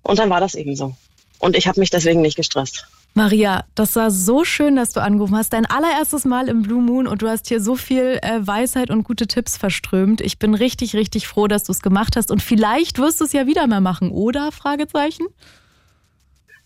Und 0.03 0.19
dann 0.19 0.30
war 0.30 0.39
das 0.39 0.53
eben 0.53 0.76
so. 0.76 0.95
Und 1.39 1.55
ich 1.55 1.68
habe 1.68 1.80
mich 1.80 1.89
deswegen 1.89 2.22
nicht 2.22 2.35
gestresst. 2.35 2.88
Maria, 3.15 3.65
das 3.76 3.95
war 3.95 4.10
so 4.10 4.44
schön, 4.44 4.76
dass 4.76 4.91
du 4.94 4.99
angerufen 5.02 5.35
hast. 5.35 5.53
Dein 5.53 5.68
allererstes 5.68 6.26
Mal 6.26 6.49
im 6.49 6.64
Blue 6.64 6.81
Moon 6.81 7.07
und 7.07 7.22
du 7.22 7.30
hast 7.30 7.48
hier 7.48 7.61
so 7.61 7.76
viel 7.76 8.18
äh, 8.23 8.40
Weisheit 8.45 8.90
und 8.90 9.03
gute 9.03 9.27
Tipps 9.27 9.56
verströmt. 9.56 10.19
Ich 10.19 10.40
bin 10.40 10.56
richtig, 10.56 10.95
richtig 10.95 11.27
froh, 11.27 11.48
dass 11.48 11.64
du 11.64 11.72
es 11.73 11.81
gemacht 11.81 12.15
hast 12.15 12.31
und 12.31 12.41
vielleicht 12.41 12.98
wirst 12.98 13.22
du 13.22 13.26
es 13.26 13.34
ja 13.34 13.45
wieder 13.45 13.68
mal 13.68 13.81
machen, 13.81 14.10
oder? 14.10 14.52
Fragezeichen. 14.52 15.27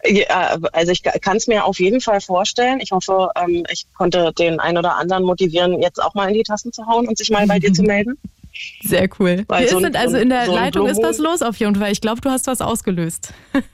Ja, 0.06 0.58
also 0.72 0.92
ich 0.94 1.04
kann 1.04 1.36
es 1.38 1.48
mir 1.48 1.66
auf 1.66 1.80
jeden 1.82 2.00
Fall 2.00 2.22
vorstellen. 2.22 2.80
Ich 2.80 2.92
hoffe, 2.92 3.30
ähm, 3.36 3.66
ich 3.70 3.88
konnte 3.98 4.32
den 4.38 4.60
einen 4.62 4.78
oder 4.78 4.96
anderen 4.96 5.24
motivieren, 5.24 5.82
jetzt 5.82 6.02
auch 6.02 6.14
mal 6.14 6.30
in 6.30 6.36
die 6.36 6.44
Tasten 6.44 6.72
zu 6.72 6.86
hauen 6.86 7.08
und 7.10 7.18
sich 7.18 7.30
mal 7.30 7.46
bei 7.48 7.60
dir 7.60 7.74
zu 7.74 7.82
melden. 7.84 8.18
Sehr 8.84 9.10
cool. 9.20 9.44
Weil 9.50 9.64
Hier 9.64 9.70
so 9.72 9.78
ein- 9.80 9.96
also 9.96 10.12
so 10.12 10.16
ein- 10.18 10.24
in 10.24 10.30
der 10.30 10.46
so 10.46 10.56
Leitung 10.56 10.88
ist 10.88 11.02
was 11.04 11.18
Moon- 11.18 11.28
los 11.32 11.42
auf 11.42 11.58
jeden 11.58 11.76
Fall. 11.76 11.92
Ich 11.92 12.00
glaube, 12.00 12.22
du 12.22 12.30
hast 12.30 12.48
was 12.48 12.62
ausgelöst. 12.62 13.34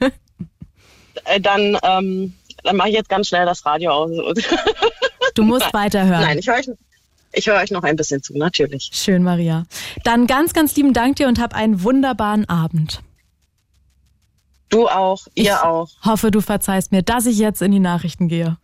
Äh, 1.25 1.39
dann 1.39 1.77
ähm, 1.83 2.33
dann 2.63 2.75
mache 2.75 2.89
ich 2.89 2.95
jetzt 2.95 3.09
ganz 3.09 3.27
schnell 3.27 3.45
das 3.45 3.65
Radio 3.65 3.91
aus. 3.91 4.11
Du 5.35 5.43
musst 5.43 5.73
weiterhören. 5.73 6.21
Nein, 6.21 6.39
ich 6.39 6.47
höre 6.47 6.55
euch, 6.55 6.69
ich 7.33 7.47
höre 7.47 7.57
euch 7.57 7.71
noch 7.71 7.83
ein 7.83 7.95
bisschen 7.95 8.21
zu, 8.21 8.37
natürlich. 8.37 8.89
Schön, 8.93 9.23
Maria. 9.23 9.65
Dann 10.03 10.27
ganz, 10.27 10.53
ganz 10.53 10.75
lieben 10.75 10.93
Dank 10.93 11.17
dir 11.17 11.27
und 11.27 11.39
hab 11.39 11.53
einen 11.53 11.83
wunderbaren 11.83 12.47
Abend. 12.47 13.01
Du 14.69 14.87
auch, 14.87 15.27
ihr 15.35 15.43
Ich 15.43 15.51
auch. 15.51 15.89
Hoffe, 16.03 16.31
du 16.31 16.41
verzeihst 16.41 16.91
mir, 16.91 17.03
dass 17.03 17.25
ich 17.25 17.37
jetzt 17.37 17.61
in 17.61 17.71
die 17.71 17.79
Nachrichten 17.79 18.27
gehe. 18.27 18.57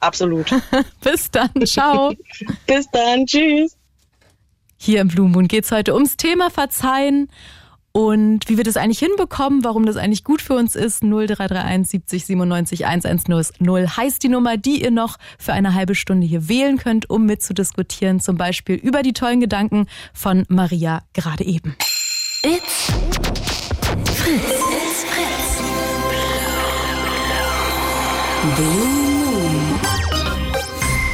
Absolut. 0.00 0.50
Bis 1.02 1.30
dann, 1.30 1.50
ciao. 1.66 2.12
Bis 2.66 2.86
dann, 2.92 3.26
tschüss. 3.26 3.76
Hier 4.78 5.00
im 5.00 5.08
Blue 5.08 5.28
Moon 5.28 5.46
geht 5.46 5.64
es 5.64 5.72
heute 5.72 5.94
ums 5.94 6.16
Thema 6.16 6.50
Verzeihen 6.50 7.28
und 7.92 8.48
wie 8.48 8.56
wir 8.56 8.64
das 8.64 8.76
eigentlich 8.76 9.00
hinbekommen, 9.00 9.64
warum 9.64 9.84
das 9.84 9.96
eigentlich 9.96 10.22
gut 10.22 10.40
für 10.42 10.54
uns 10.54 10.76
ist. 10.76 11.02
0331 11.02 11.90
70 11.90 12.26
97 12.26 12.86
110 12.86 13.96
heißt 13.96 14.22
die 14.22 14.28
Nummer, 14.28 14.56
die 14.56 14.82
ihr 14.82 14.90
noch 14.90 15.16
für 15.38 15.52
eine 15.52 15.74
halbe 15.74 15.94
Stunde 15.94 16.26
hier 16.26 16.48
wählen 16.48 16.78
könnt, 16.78 17.10
um 17.10 17.26
mitzudiskutieren, 17.26 18.20
zum 18.20 18.36
Beispiel 18.36 18.76
über 18.76 19.02
die 19.02 19.12
tollen 19.12 19.40
Gedanken 19.40 19.86
von 20.14 20.44
Maria 20.48 21.02
gerade 21.12 21.44
eben. 21.44 21.76
It's 22.42 22.86
Fritz. 24.14 24.44
It's 24.44 25.04
Fritz. 25.04 25.60
Blue. 28.56 28.99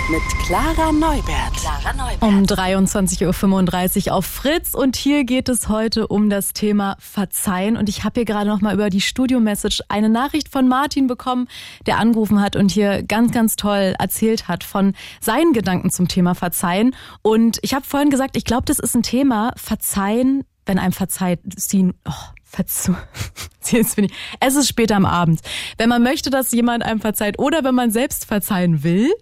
Mit 0.08 0.22
Clara 0.44 0.92
Neubert. 0.92 1.52
Clara 1.54 1.92
Neubert. 1.92 2.22
Um 2.22 2.44
23.35 2.44 4.06
Uhr 4.06 4.14
auf 4.14 4.24
Fritz 4.24 4.72
und 4.72 4.94
hier 4.94 5.24
geht 5.24 5.48
es 5.48 5.68
heute 5.68 6.06
um 6.06 6.30
das 6.30 6.52
Thema 6.52 6.96
Verzeihen 7.00 7.76
und 7.76 7.88
ich 7.88 8.04
habe 8.04 8.20
hier 8.20 8.24
gerade 8.24 8.48
noch 8.48 8.60
mal 8.60 8.72
über 8.72 8.88
die 8.88 9.00
Studio-Message 9.00 9.82
eine 9.88 10.08
Nachricht 10.08 10.48
von 10.48 10.68
Martin 10.68 11.08
bekommen, 11.08 11.48
der 11.86 11.98
angerufen 11.98 12.40
hat 12.40 12.54
und 12.54 12.70
hier 12.70 13.02
ganz, 13.02 13.32
ganz 13.32 13.56
toll 13.56 13.96
erzählt 13.98 14.46
hat 14.46 14.62
von 14.62 14.94
seinen 15.20 15.52
Gedanken 15.52 15.90
zum 15.90 16.06
Thema 16.06 16.36
Verzeihen 16.36 16.94
und 17.22 17.58
ich 17.62 17.74
habe 17.74 17.84
vorhin 17.84 18.10
gesagt, 18.10 18.36
ich 18.36 18.44
glaube, 18.44 18.64
das 18.66 18.78
ist 18.78 18.94
ein 18.94 19.02
Thema, 19.02 19.54
Verzeihen, 19.56 20.44
wenn 20.66 20.78
einem 20.78 20.92
verzeiht, 20.92 21.40
ziehen, 21.56 21.94
oh, 22.08 22.35
verzu 22.46 22.96
Jetzt 23.70 23.96
bin 23.96 24.06
ich. 24.06 24.12
Es 24.40 24.54
ist 24.54 24.68
später 24.68 24.96
am 24.96 25.06
Abend. 25.06 25.40
Wenn 25.76 25.88
man 25.88 26.02
möchte, 26.02 26.30
dass 26.30 26.52
jemand 26.52 26.84
einem 26.84 27.00
verzeiht 27.00 27.38
oder 27.38 27.64
wenn 27.64 27.74
man 27.74 27.90
selbst 27.90 28.24
verzeihen 28.24 28.84
will, 28.84 29.12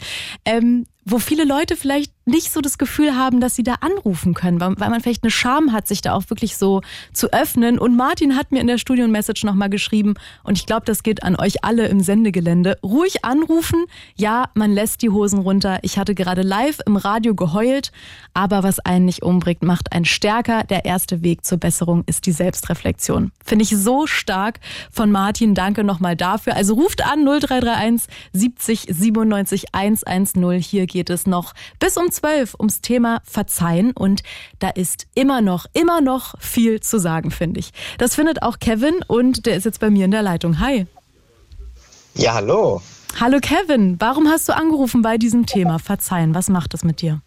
ähm, 0.45 0.87
wo 1.05 1.19
viele 1.19 1.45
Leute 1.45 1.77
vielleicht 1.77 2.14
nicht 2.27 2.53
so 2.53 2.61
das 2.61 2.79
Gefühl 2.79 3.17
haben, 3.17 3.41
dass 3.41 3.55
sie 3.55 3.63
da 3.63 3.75
anrufen 3.81 4.35
können, 4.35 4.61
weil, 4.61 4.79
weil 4.79 4.91
man 4.91 5.01
vielleicht 5.01 5.23
eine 5.23 5.31
Scham 5.31 5.73
hat, 5.73 5.87
sich 5.87 6.01
da 6.01 6.15
auch 6.15 6.31
wirklich 6.31 6.57
so 6.57 6.81
zu 7.13 7.33
öffnen. 7.33 7.79
Und 7.79 7.97
Martin 7.97 8.37
hat 8.37 8.51
mir 8.51 8.61
in 8.61 8.67
der 8.67 8.79
Studio-Message 8.79 9.45
nochmal 9.45 9.71
geschrieben, 9.71 10.15
und 10.43 10.59
ich 10.59 10.67
glaube, 10.67 10.87
das 10.87 11.03
geht 11.03 11.23
an 11.23 11.37
euch 11.37 11.65
alle 11.65 11.87
im 11.89 12.01
Sendegelände, 12.01 12.79
ruhig 12.83 13.25
anrufen. 13.25 13.85
Ja, 14.17 14.51
man 14.55 14.73
lässt 14.73 15.03
die 15.03 15.11
Hosen 15.11 15.41
runter. 15.41 15.79
Ich 15.83 15.99
hatte 15.99 16.15
gerade 16.15 16.43
live 16.43 16.79
im 16.87 16.97
Radio 16.97 17.35
geheult, 17.35 17.93
aber 18.33 18.63
was 18.63 18.81
einen 18.81 19.05
nicht 19.05 19.23
umbringt, 19.23 19.63
macht 19.63 19.93
einen 19.93 20.05
stärker. 20.05 20.65
Der 20.65 20.85
erste 20.85 21.23
Weg 21.23 21.45
zur 21.45 21.59
Besserung 21.59 22.05
ist 22.07 22.27
die 22.27 22.33
Selbstreflexion. 22.33 23.33
Finde 23.45 23.65
ich 23.65 23.71
so 23.71 24.07
stark 24.07 24.61
von 24.91 25.11
Martin. 25.11 25.55
Danke 25.55 25.85
nochmal 25.85 26.17
dafür. 26.17 26.57
Also 26.57 26.75
ruft 26.75 27.05
an 27.05 27.25
0331 27.25 28.09
70 28.33 28.87
97 28.91 29.75
110. 29.75 30.61
Hier 30.61 30.87
geht 30.87 31.11
es 31.11 31.27
noch 31.27 31.53
bis 31.79 31.97
um 31.97 32.11
12 32.15 32.55
ums 32.59 32.81
Thema 32.81 33.21
Verzeihen 33.25 33.93
und 33.93 34.23
da 34.59 34.71
ist 34.71 35.07
immer 35.15 35.41
noch, 35.41 35.67
immer 35.73 36.01
noch 36.01 36.35
viel 36.41 36.81
zu 36.81 36.99
sagen, 36.99 37.31
finde 37.31 37.61
ich. 37.61 37.73
Das 37.99 38.15
findet 38.15 38.43
auch 38.43 38.59
Kevin 38.59 38.95
und 39.07 39.47
der 39.47 39.57
ist 39.57 39.65
jetzt 39.65 39.81
bei 39.81 39.91
mir 39.91 40.05
in 40.05 40.11
der 40.11 40.23
Leitung. 40.23 40.61
Hi. 40.61 40.87
Ja, 42.15 42.35
hallo. 42.35 42.81
Hallo 43.21 43.39
Kevin, 43.41 43.97
warum 44.01 44.29
hast 44.29 44.49
du 44.49 44.57
angerufen 44.57 45.03
bei 45.03 45.19
diesem 45.19 45.47
Thema 45.47 45.79
Verzeihen? 45.79 46.35
Was 46.35 46.49
macht 46.49 46.75
das 46.75 46.83
mit 46.83 47.01
dir? 47.01 47.21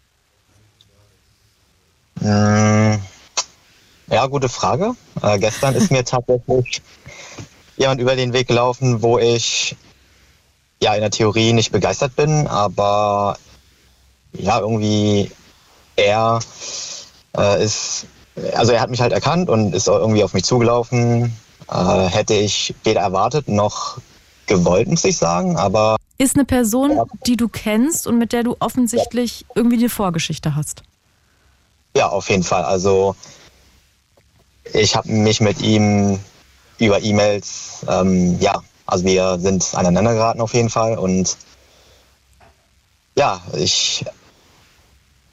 Hm, 2.20 2.98
ja, 4.10 4.26
gute 4.26 4.48
Frage. 4.48 4.94
Äh, 5.22 5.38
gestern 5.38 5.74
ist 5.74 5.90
mir 5.90 6.04
tatsächlich 6.04 6.82
jemand 7.76 8.00
über 8.00 8.16
den 8.16 8.32
Weg 8.32 8.48
gelaufen, 8.48 9.02
wo 9.02 9.18
ich 9.18 9.76
ja 10.82 10.94
in 10.94 11.00
der 11.00 11.10
Theorie 11.10 11.52
nicht 11.52 11.72
begeistert 11.72 12.16
bin, 12.16 12.46
aber 12.46 13.38
ja, 14.32 14.60
irgendwie 14.60 15.30
er 15.96 16.40
äh, 17.36 17.64
ist, 17.64 18.06
also 18.54 18.72
er 18.72 18.80
hat 18.80 18.90
mich 18.90 19.00
halt 19.00 19.12
erkannt 19.12 19.50
und 19.50 19.74
ist 19.74 19.88
irgendwie 19.88 20.24
auf 20.24 20.34
mich 20.34 20.44
zugelaufen. 20.44 21.36
Äh, 21.70 22.06
hätte 22.06 22.34
ich 22.34 22.74
weder 22.84 23.00
erwartet 23.00 23.48
noch 23.48 23.98
gewollt, 24.46 24.88
muss 24.88 25.04
ich 25.04 25.16
sagen, 25.16 25.56
aber. 25.56 25.96
Ist 26.16 26.34
eine 26.34 26.44
Person, 26.44 27.00
die 27.26 27.36
du 27.36 27.48
kennst 27.48 28.06
und 28.06 28.18
mit 28.18 28.32
der 28.32 28.42
du 28.42 28.56
offensichtlich 28.58 29.44
irgendwie 29.54 29.76
eine 29.76 29.88
Vorgeschichte 29.88 30.56
hast. 30.56 30.82
Ja, 31.96 32.08
auf 32.08 32.28
jeden 32.28 32.42
Fall. 32.42 32.64
Also 32.64 33.14
ich 34.72 34.96
habe 34.96 35.10
mich 35.10 35.40
mit 35.40 35.60
ihm 35.60 36.18
über 36.78 37.02
E-Mails, 37.02 37.84
ähm, 37.88 38.38
ja, 38.40 38.62
also 38.86 39.04
wir 39.04 39.38
sind 39.38 39.74
aneinander 39.74 40.14
geraten 40.14 40.40
auf 40.40 40.54
jeden 40.54 40.70
Fall 40.70 40.98
und 40.98 41.36
ja, 43.16 43.40
ich 43.54 44.04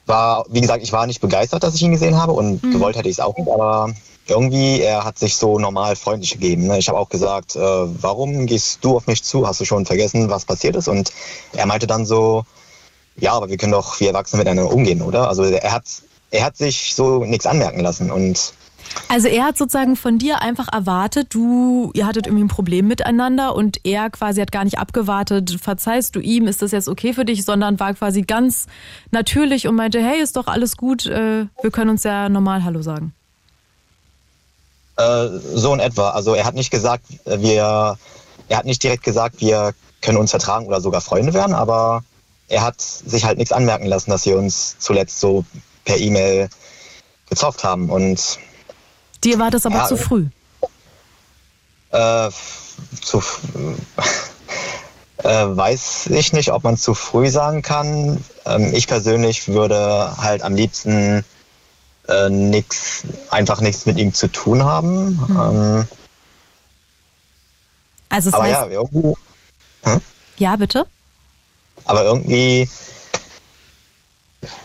war, 0.06 0.46
wie 0.48 0.60
gesagt, 0.60 0.82
ich 0.82 0.92
war 0.92 1.06
nicht 1.06 1.20
begeistert, 1.20 1.62
dass 1.62 1.74
ich 1.74 1.82
ihn 1.82 1.92
gesehen 1.92 2.16
habe 2.16 2.32
und 2.32 2.62
mhm. 2.62 2.72
gewollt 2.72 2.96
hätte 2.96 3.08
ich 3.08 3.16
es 3.16 3.20
auch 3.20 3.36
nicht, 3.36 3.50
aber 3.50 3.92
irgendwie, 4.28 4.80
er 4.80 5.04
hat 5.04 5.18
sich 5.18 5.36
so 5.36 5.58
normal 5.58 5.94
freundlich 5.96 6.32
gegeben. 6.32 6.66
Ne? 6.66 6.78
Ich 6.78 6.88
habe 6.88 6.98
auch 6.98 7.08
gesagt, 7.08 7.54
äh, 7.54 7.60
warum 7.60 8.46
gehst 8.46 8.78
du 8.82 8.96
auf 8.96 9.06
mich 9.06 9.22
zu? 9.22 9.46
Hast 9.46 9.60
du 9.60 9.64
schon 9.64 9.86
vergessen, 9.86 10.30
was 10.30 10.44
passiert 10.44 10.76
ist? 10.76 10.88
Und 10.88 11.12
er 11.52 11.66
meinte 11.66 11.86
dann 11.86 12.06
so, 12.06 12.44
ja, 13.16 13.32
aber 13.32 13.48
wir 13.48 13.56
können 13.56 13.72
doch 13.72 13.98
wie 14.00 14.06
Erwachsene 14.06 14.40
miteinander 14.40 14.72
umgehen, 14.72 15.02
oder? 15.02 15.28
Also 15.28 15.44
er 15.44 15.72
hat, 15.72 15.84
er 16.30 16.44
hat 16.44 16.56
sich 16.56 16.94
so 16.94 17.24
nichts 17.24 17.46
anmerken 17.46 17.80
lassen 17.80 18.10
und 18.10 18.52
also 19.08 19.28
er 19.28 19.44
hat 19.44 19.56
sozusagen 19.56 19.96
von 19.96 20.18
dir 20.18 20.42
einfach 20.42 20.66
erwartet, 20.72 21.28
du, 21.32 21.90
ihr 21.94 22.06
hattet 22.06 22.26
irgendwie 22.26 22.44
ein 22.44 22.48
Problem 22.48 22.88
miteinander 22.88 23.54
und 23.54 23.78
er 23.84 24.10
quasi 24.10 24.40
hat 24.40 24.52
gar 24.52 24.64
nicht 24.64 24.78
abgewartet, 24.78 25.58
verzeihst 25.60 26.16
du 26.16 26.20
ihm, 26.20 26.48
ist 26.48 26.62
das 26.62 26.72
jetzt 26.72 26.88
okay 26.88 27.12
für 27.12 27.24
dich, 27.24 27.44
sondern 27.44 27.78
war 27.78 27.94
quasi 27.94 28.22
ganz 28.22 28.66
natürlich 29.12 29.68
und 29.68 29.76
meinte, 29.76 30.02
hey, 30.02 30.20
ist 30.20 30.36
doch 30.36 30.48
alles 30.48 30.76
gut, 30.76 31.06
äh, 31.06 31.46
wir 31.62 31.70
können 31.70 31.90
uns 31.90 32.02
ja 32.02 32.28
normal 32.28 32.64
Hallo 32.64 32.82
sagen. 32.82 33.14
Äh, 34.96 35.28
so 35.54 35.72
in 35.74 35.80
etwa. 35.80 36.10
Also 36.10 36.34
er 36.34 36.44
hat 36.44 36.54
nicht 36.54 36.70
gesagt, 36.70 37.04
wir, 37.24 37.98
er 38.48 38.56
hat 38.56 38.64
nicht 38.64 38.82
direkt 38.82 39.04
gesagt, 39.04 39.40
wir 39.40 39.72
können 40.00 40.18
uns 40.18 40.30
vertragen 40.30 40.66
oder 40.66 40.80
sogar 40.80 41.00
Freunde 41.00 41.34
werden, 41.34 41.54
aber 41.54 42.02
er 42.48 42.62
hat 42.62 42.80
sich 42.80 43.24
halt 43.24 43.38
nichts 43.38 43.52
anmerken 43.52 43.86
lassen, 43.86 44.10
dass 44.10 44.24
wir 44.26 44.38
uns 44.38 44.76
zuletzt 44.78 45.20
so 45.20 45.44
per 45.84 45.98
E-Mail 45.98 46.48
gezofft 47.28 47.64
haben 47.64 47.90
und 47.90 48.38
Dir 49.24 49.38
war 49.38 49.50
das 49.50 49.66
aber 49.66 49.76
ja, 49.76 49.86
zu 49.86 49.96
früh. 49.96 50.26
Äh, 51.90 52.30
zu, 53.00 53.18
äh, 55.18 55.46
weiß 55.46 56.08
ich 56.08 56.32
nicht, 56.32 56.52
ob 56.52 56.64
man 56.64 56.76
zu 56.76 56.94
früh 56.94 57.28
sagen 57.28 57.62
kann. 57.62 58.22
Ähm, 58.44 58.74
ich 58.74 58.86
persönlich 58.86 59.48
würde 59.48 60.16
halt 60.18 60.42
am 60.42 60.54
liebsten 60.54 61.24
äh, 62.08 62.28
nix, 62.28 63.02
einfach 63.30 63.60
nichts 63.60 63.86
mit 63.86 63.98
ihm 63.98 64.14
zu 64.14 64.28
tun 64.28 64.64
haben. 64.64 65.16
Mhm. 65.28 65.36
Ähm, 65.40 65.88
also 68.08 68.28
es 68.28 68.34
aber 68.34 68.44
heißt, 68.44 68.52
ja, 68.52 68.66
irgendwie. 68.68 69.14
Hm? 69.82 70.00
Ja, 70.38 70.56
bitte. 70.56 70.86
Aber 71.84 72.04
irgendwie 72.04 72.68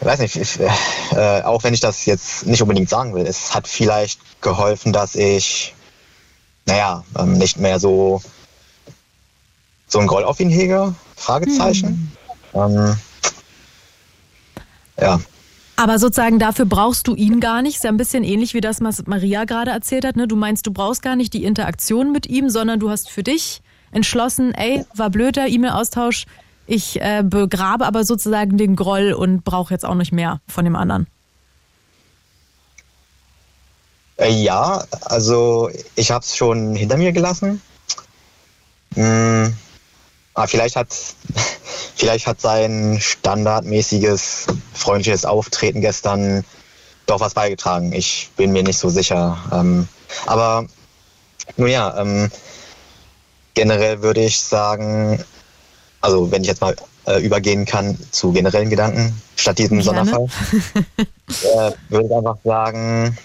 weiß 0.01 0.19
nicht, 0.19 0.35
ich, 0.35 0.59
äh, 0.59 1.41
auch 1.43 1.63
wenn 1.63 1.73
ich 1.73 1.79
das 1.79 2.05
jetzt 2.05 2.45
nicht 2.45 2.61
unbedingt 2.61 2.89
sagen 2.89 3.13
will, 3.13 3.25
es 3.25 3.53
hat 3.53 3.67
vielleicht 3.67 4.19
geholfen, 4.41 4.93
dass 4.93 5.15
ich, 5.15 5.73
naja, 6.65 7.03
ähm, 7.17 7.33
nicht 7.33 7.57
mehr 7.57 7.79
so, 7.79 8.21
so 9.87 9.99
ein 9.99 10.07
Groll 10.07 10.23
auf 10.23 10.39
ihn 10.39 10.49
hege, 10.49 10.95
Fragezeichen. 11.15 12.15
Hm. 12.53 12.61
Ähm, 12.61 12.97
ja. 14.99 15.19
Aber 15.75 15.97
sozusagen 15.97 16.37
dafür 16.37 16.65
brauchst 16.65 17.07
du 17.07 17.15
ihn 17.15 17.39
gar 17.39 17.61
nicht. 17.61 17.77
Ist 17.77 17.83
ja 17.83 17.89
ein 17.89 17.97
bisschen 17.97 18.23
ähnlich 18.23 18.53
wie 18.53 18.61
das, 18.61 18.81
was 18.81 19.07
Maria 19.07 19.45
gerade 19.45 19.71
erzählt 19.71 20.05
hat. 20.05 20.15
Ne? 20.15 20.27
Du 20.27 20.35
meinst, 20.35 20.67
du 20.67 20.71
brauchst 20.71 21.01
gar 21.01 21.15
nicht 21.15 21.33
die 21.33 21.43
Interaktion 21.43 22.11
mit 22.11 22.27
ihm, 22.27 22.49
sondern 22.49 22.79
du 22.79 22.89
hast 22.89 23.09
für 23.09 23.23
dich 23.23 23.61
entschlossen, 23.91 24.53
ey, 24.53 24.85
war 24.95 25.09
blöder 25.09 25.47
E-Mail-Austausch, 25.47 26.25
ich 26.67 27.01
äh, 27.01 27.23
begrabe 27.23 27.85
aber 27.85 28.03
sozusagen 28.03 28.57
den 28.57 28.75
Groll 28.75 29.13
und 29.13 29.43
brauche 29.43 29.73
jetzt 29.73 29.85
auch 29.85 29.95
nicht 29.95 30.11
mehr 30.11 30.41
von 30.47 30.65
dem 30.65 30.75
anderen. 30.75 31.07
Äh, 34.17 34.31
ja, 34.31 34.83
also 35.05 35.69
ich 35.95 36.11
habe 36.11 36.23
es 36.23 36.35
schon 36.35 36.75
hinter 36.75 36.97
mir 36.97 37.11
gelassen. 37.11 37.61
Hm, 38.93 39.55
aber 40.33 40.47
vielleicht 40.47 40.75
hat, 40.75 40.95
vielleicht 41.95 42.27
hat 42.27 42.39
sein 42.39 42.99
standardmäßiges 43.01 44.47
freundliches 44.73 45.25
Auftreten 45.25 45.81
gestern 45.81 46.43
doch 47.07 47.19
was 47.19 47.33
beigetragen. 47.33 47.93
Ich 47.93 48.29
bin 48.38 48.51
mir 48.51 48.63
nicht 48.63 48.77
so 48.77 48.89
sicher. 48.89 49.38
Ähm, 49.51 49.88
aber 50.27 50.67
nun 51.57 51.69
ja, 51.69 51.97
ähm, 51.99 52.29
generell 53.53 54.01
würde 54.01 54.21
ich 54.21 54.41
sagen, 54.41 55.23
also 56.01 56.31
wenn 56.31 56.41
ich 56.41 56.47
jetzt 56.47 56.61
mal 56.61 56.75
äh, 57.07 57.19
übergehen 57.21 57.65
kann 57.65 57.97
zu 58.11 58.31
generellen 58.31 58.69
Gedanken 58.69 59.19
statt 59.35 59.57
diesem 59.59 59.79
Gerne. 59.79 60.05
Sonderfall, 60.05 60.27
äh, 61.29 61.71
würde 61.89 62.05
ich 62.07 62.13
einfach 62.15 62.37
sagen, 62.43 63.17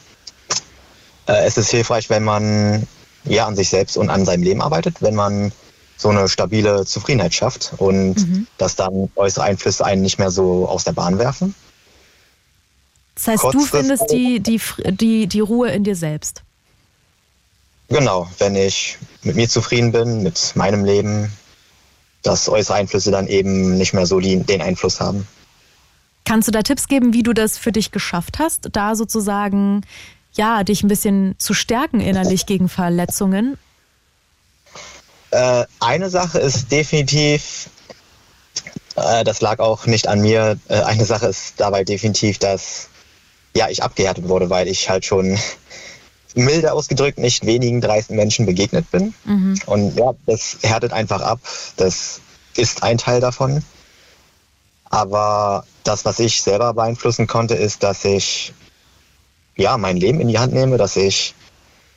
äh, 1.26 1.44
es 1.46 1.56
ist 1.58 1.70
hilfreich, 1.70 2.08
wenn 2.10 2.24
man 2.24 2.86
ja 3.24 3.46
an 3.46 3.56
sich 3.56 3.68
selbst 3.68 3.96
und 3.96 4.08
an 4.10 4.24
seinem 4.24 4.42
Leben 4.42 4.62
arbeitet, 4.62 5.02
wenn 5.02 5.14
man 5.14 5.52
so 5.98 6.10
eine 6.10 6.28
stabile 6.28 6.84
Zufriedenheit 6.84 7.34
schafft 7.34 7.72
und 7.78 8.14
Mhm. 8.16 8.46
dass 8.58 8.76
dann 8.76 9.10
äußere 9.16 9.44
Einflüsse 9.44 9.84
einen 9.84 10.02
nicht 10.02 10.18
mehr 10.18 10.30
so 10.30 10.68
aus 10.68 10.84
der 10.84 10.92
Bahn 10.92 11.18
werfen. 11.18 11.54
Das 13.14 13.28
heißt, 13.28 13.44
du 13.44 13.48
Kurzfristig- 13.48 13.70
findest 13.70 14.10
die, 14.10 14.40
die, 14.40 14.60
die, 14.92 15.26
die 15.26 15.40
Ruhe 15.40 15.70
in 15.70 15.84
dir 15.84 15.96
selbst. 15.96 16.42
Genau, 17.88 18.28
wenn 18.38 18.56
ich 18.56 18.98
mit 19.22 19.36
mir 19.36 19.48
zufrieden 19.48 19.92
bin, 19.92 20.22
mit 20.22 20.52
meinem 20.54 20.84
Leben, 20.84 21.32
dass 22.26 22.48
äußere 22.48 22.76
Einflüsse 22.76 23.10
dann 23.10 23.28
eben 23.28 23.78
nicht 23.78 23.94
mehr 23.94 24.06
so 24.06 24.20
die, 24.20 24.36
den 24.38 24.60
Einfluss 24.60 25.00
haben. 25.00 25.26
Kannst 26.24 26.48
du 26.48 26.52
da 26.52 26.62
Tipps 26.62 26.88
geben, 26.88 27.12
wie 27.12 27.22
du 27.22 27.32
das 27.32 27.56
für 27.56 27.70
dich 27.70 27.92
geschafft 27.92 28.38
hast, 28.38 28.68
da 28.72 28.96
sozusagen, 28.96 29.82
ja, 30.32 30.64
dich 30.64 30.82
ein 30.82 30.88
bisschen 30.88 31.36
zu 31.38 31.54
stärken 31.54 32.00
innerlich 32.00 32.46
gegen 32.46 32.68
Verletzungen? 32.68 33.56
Äh, 35.30 35.64
eine 35.78 36.10
Sache 36.10 36.38
ist 36.40 36.72
definitiv, 36.72 37.68
äh, 38.96 39.22
das 39.22 39.40
lag 39.40 39.60
auch 39.60 39.86
nicht 39.86 40.08
an 40.08 40.20
mir, 40.20 40.58
äh, 40.68 40.82
eine 40.82 41.04
Sache 41.04 41.26
ist 41.26 41.54
dabei 41.58 41.84
definitiv, 41.84 42.38
dass 42.38 42.88
ja, 43.54 43.68
ich 43.68 43.82
abgehärtet 43.82 44.28
wurde, 44.28 44.50
weil 44.50 44.66
ich 44.68 44.90
halt 44.90 45.04
schon 45.04 45.38
milde 46.36 46.72
ausgedrückt 46.72 47.18
nicht 47.18 47.46
wenigen 47.46 47.80
dreisten 47.80 48.16
Menschen 48.16 48.46
begegnet 48.46 48.90
bin. 48.90 49.14
Mhm. 49.24 49.60
Und 49.66 49.96
ja, 49.96 50.12
das 50.26 50.58
härtet 50.62 50.92
einfach 50.92 51.20
ab. 51.20 51.40
Das 51.76 52.20
ist 52.54 52.82
ein 52.82 52.98
Teil 52.98 53.20
davon. 53.20 53.62
Aber 54.84 55.64
das, 55.84 56.04
was 56.04 56.18
ich 56.18 56.42
selber 56.42 56.74
beeinflussen 56.74 57.26
konnte, 57.26 57.54
ist, 57.54 57.82
dass 57.82 58.04
ich 58.04 58.52
ja 59.56 59.78
mein 59.78 59.96
Leben 59.96 60.20
in 60.20 60.28
die 60.28 60.38
Hand 60.38 60.52
nehme, 60.52 60.76
dass 60.76 60.96
ich 60.96 61.34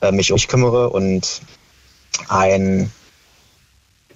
äh, 0.02 0.12
mich 0.12 0.32
um 0.32 0.36
mich 0.36 0.48
kümmere 0.48 0.90
und 0.90 1.42
ein 2.28 2.92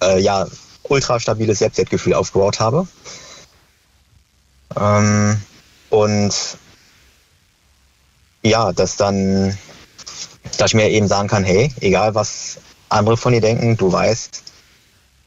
äh, 0.02 0.18
ja, 0.18 0.46
ultra 0.84 1.20
stabiles 1.20 1.58
Selbstwertgefühl 1.58 2.14
aufgebaut 2.14 2.60
habe. 2.60 2.86
Ähm, 4.76 5.40
und 5.90 6.58
ja, 8.42 8.72
dass 8.72 8.96
dann, 8.96 9.56
dass 10.58 10.70
ich 10.70 10.74
mir 10.74 10.90
eben 10.90 11.08
sagen 11.08 11.28
kann, 11.28 11.44
hey, 11.44 11.72
egal 11.80 12.14
was 12.14 12.58
andere 12.88 13.16
von 13.16 13.32
dir 13.32 13.40
denken, 13.40 13.76
du 13.76 13.90
weißt, 13.90 14.42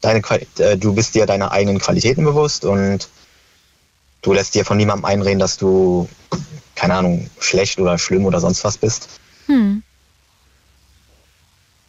deine, 0.00 0.22
äh, 0.58 0.76
du 0.76 0.94
bist 0.94 1.14
dir 1.14 1.26
deiner 1.26 1.52
eigenen 1.52 1.78
Qualitäten 1.78 2.24
bewusst 2.24 2.64
und 2.64 3.08
du 4.22 4.32
lässt 4.32 4.54
dir 4.54 4.64
von 4.64 4.76
niemandem 4.76 5.04
einreden, 5.04 5.38
dass 5.38 5.56
du, 5.56 6.08
keine 6.74 6.94
Ahnung, 6.94 7.30
schlecht 7.40 7.78
oder 7.78 7.98
schlimm 7.98 8.24
oder 8.24 8.40
sonst 8.40 8.64
was 8.64 8.78
bist. 8.78 9.08
Hm. 9.46 9.82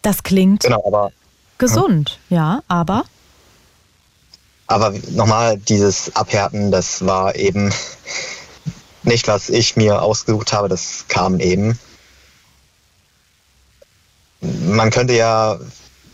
Das 0.01 0.23
klingt 0.23 0.63
Genau, 0.63 0.83
aber 0.85 1.11
gesund, 1.57 2.19
ja, 2.29 2.63
aber 2.67 3.03
Aber 4.67 4.93
nochmal, 5.09 5.57
dieses 5.57 6.15
Abhärten, 6.15 6.71
das 6.71 7.05
war 7.05 7.35
eben 7.35 7.73
nicht, 9.03 9.27
was 9.27 9.49
ich 9.49 9.75
mir 9.75 10.01
ausgesucht 10.01 10.53
habe, 10.53 10.69
das 10.69 11.05
kam 11.07 11.39
eben. 11.39 11.77
Man 14.41 14.89
könnte 14.89 15.13
ja 15.13 15.59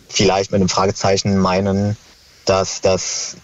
vielleicht 0.09 0.51
mit 0.51 0.59
einem 0.61 0.69
Fragezeichen 0.69 1.37
meinen, 1.37 1.97
dass 2.45 2.81
das 2.81 3.37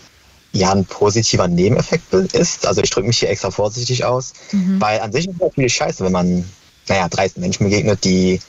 ja 0.54 0.72
ein 0.72 0.86
positiver 0.86 1.48
Nebeneffekt 1.48 2.14
ist. 2.14 2.66
Also 2.66 2.82
ich 2.82 2.90
drücke 2.90 3.08
mich 3.08 3.20
hier 3.20 3.30
extra 3.30 3.52
vorsichtig 3.52 4.04
aus, 4.06 4.34
weil 4.80 5.00
an 5.00 5.12
sich 5.12 5.28
ist 5.28 5.36
es 5.36 5.40
natürlich 5.42 5.74
scheiße, 5.74 6.04
wenn 6.04 6.12
man, 6.12 6.50
naja, 6.88 7.08
30 7.08 7.38
Menschen 7.38 7.64
begegnet, 7.66 8.04
die 8.04 8.40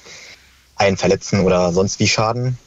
einen 0.76 0.96
verletzen 0.96 1.40
oder 1.40 1.72
sonst 1.72 2.00
wie 2.00 2.08
schaden. 2.08 2.58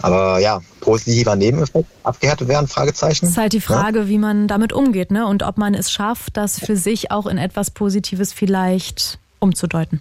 Aber 0.00 0.38
ja, 0.38 0.60
positiver 0.80 1.36
Nebeneffekt, 1.36 1.86
abgehärtet 2.02 2.48
werden, 2.48 2.66
Fragezeichen. 2.66 3.26
es 3.26 3.32
ist 3.32 3.36
halt 3.38 3.52
die 3.52 3.58
Ja. 3.58 3.62
Frage, 3.62 4.08
wie 4.08 4.18
man 4.18 4.48
damit 4.48 4.72
umgeht, 4.72 5.10
ne? 5.10 5.26
Und 5.26 5.42
ob 5.42 5.58
man 5.58 5.74
es 5.74 5.90
schafft, 5.92 6.36
das 6.36 6.58
für 6.58 6.76
sich 6.76 7.10
auch 7.10 7.26
in 7.26 7.38
etwas 7.38 7.70
Positives 7.70 8.32
vielleicht 8.32 9.18
umzudeuten. 9.38 10.00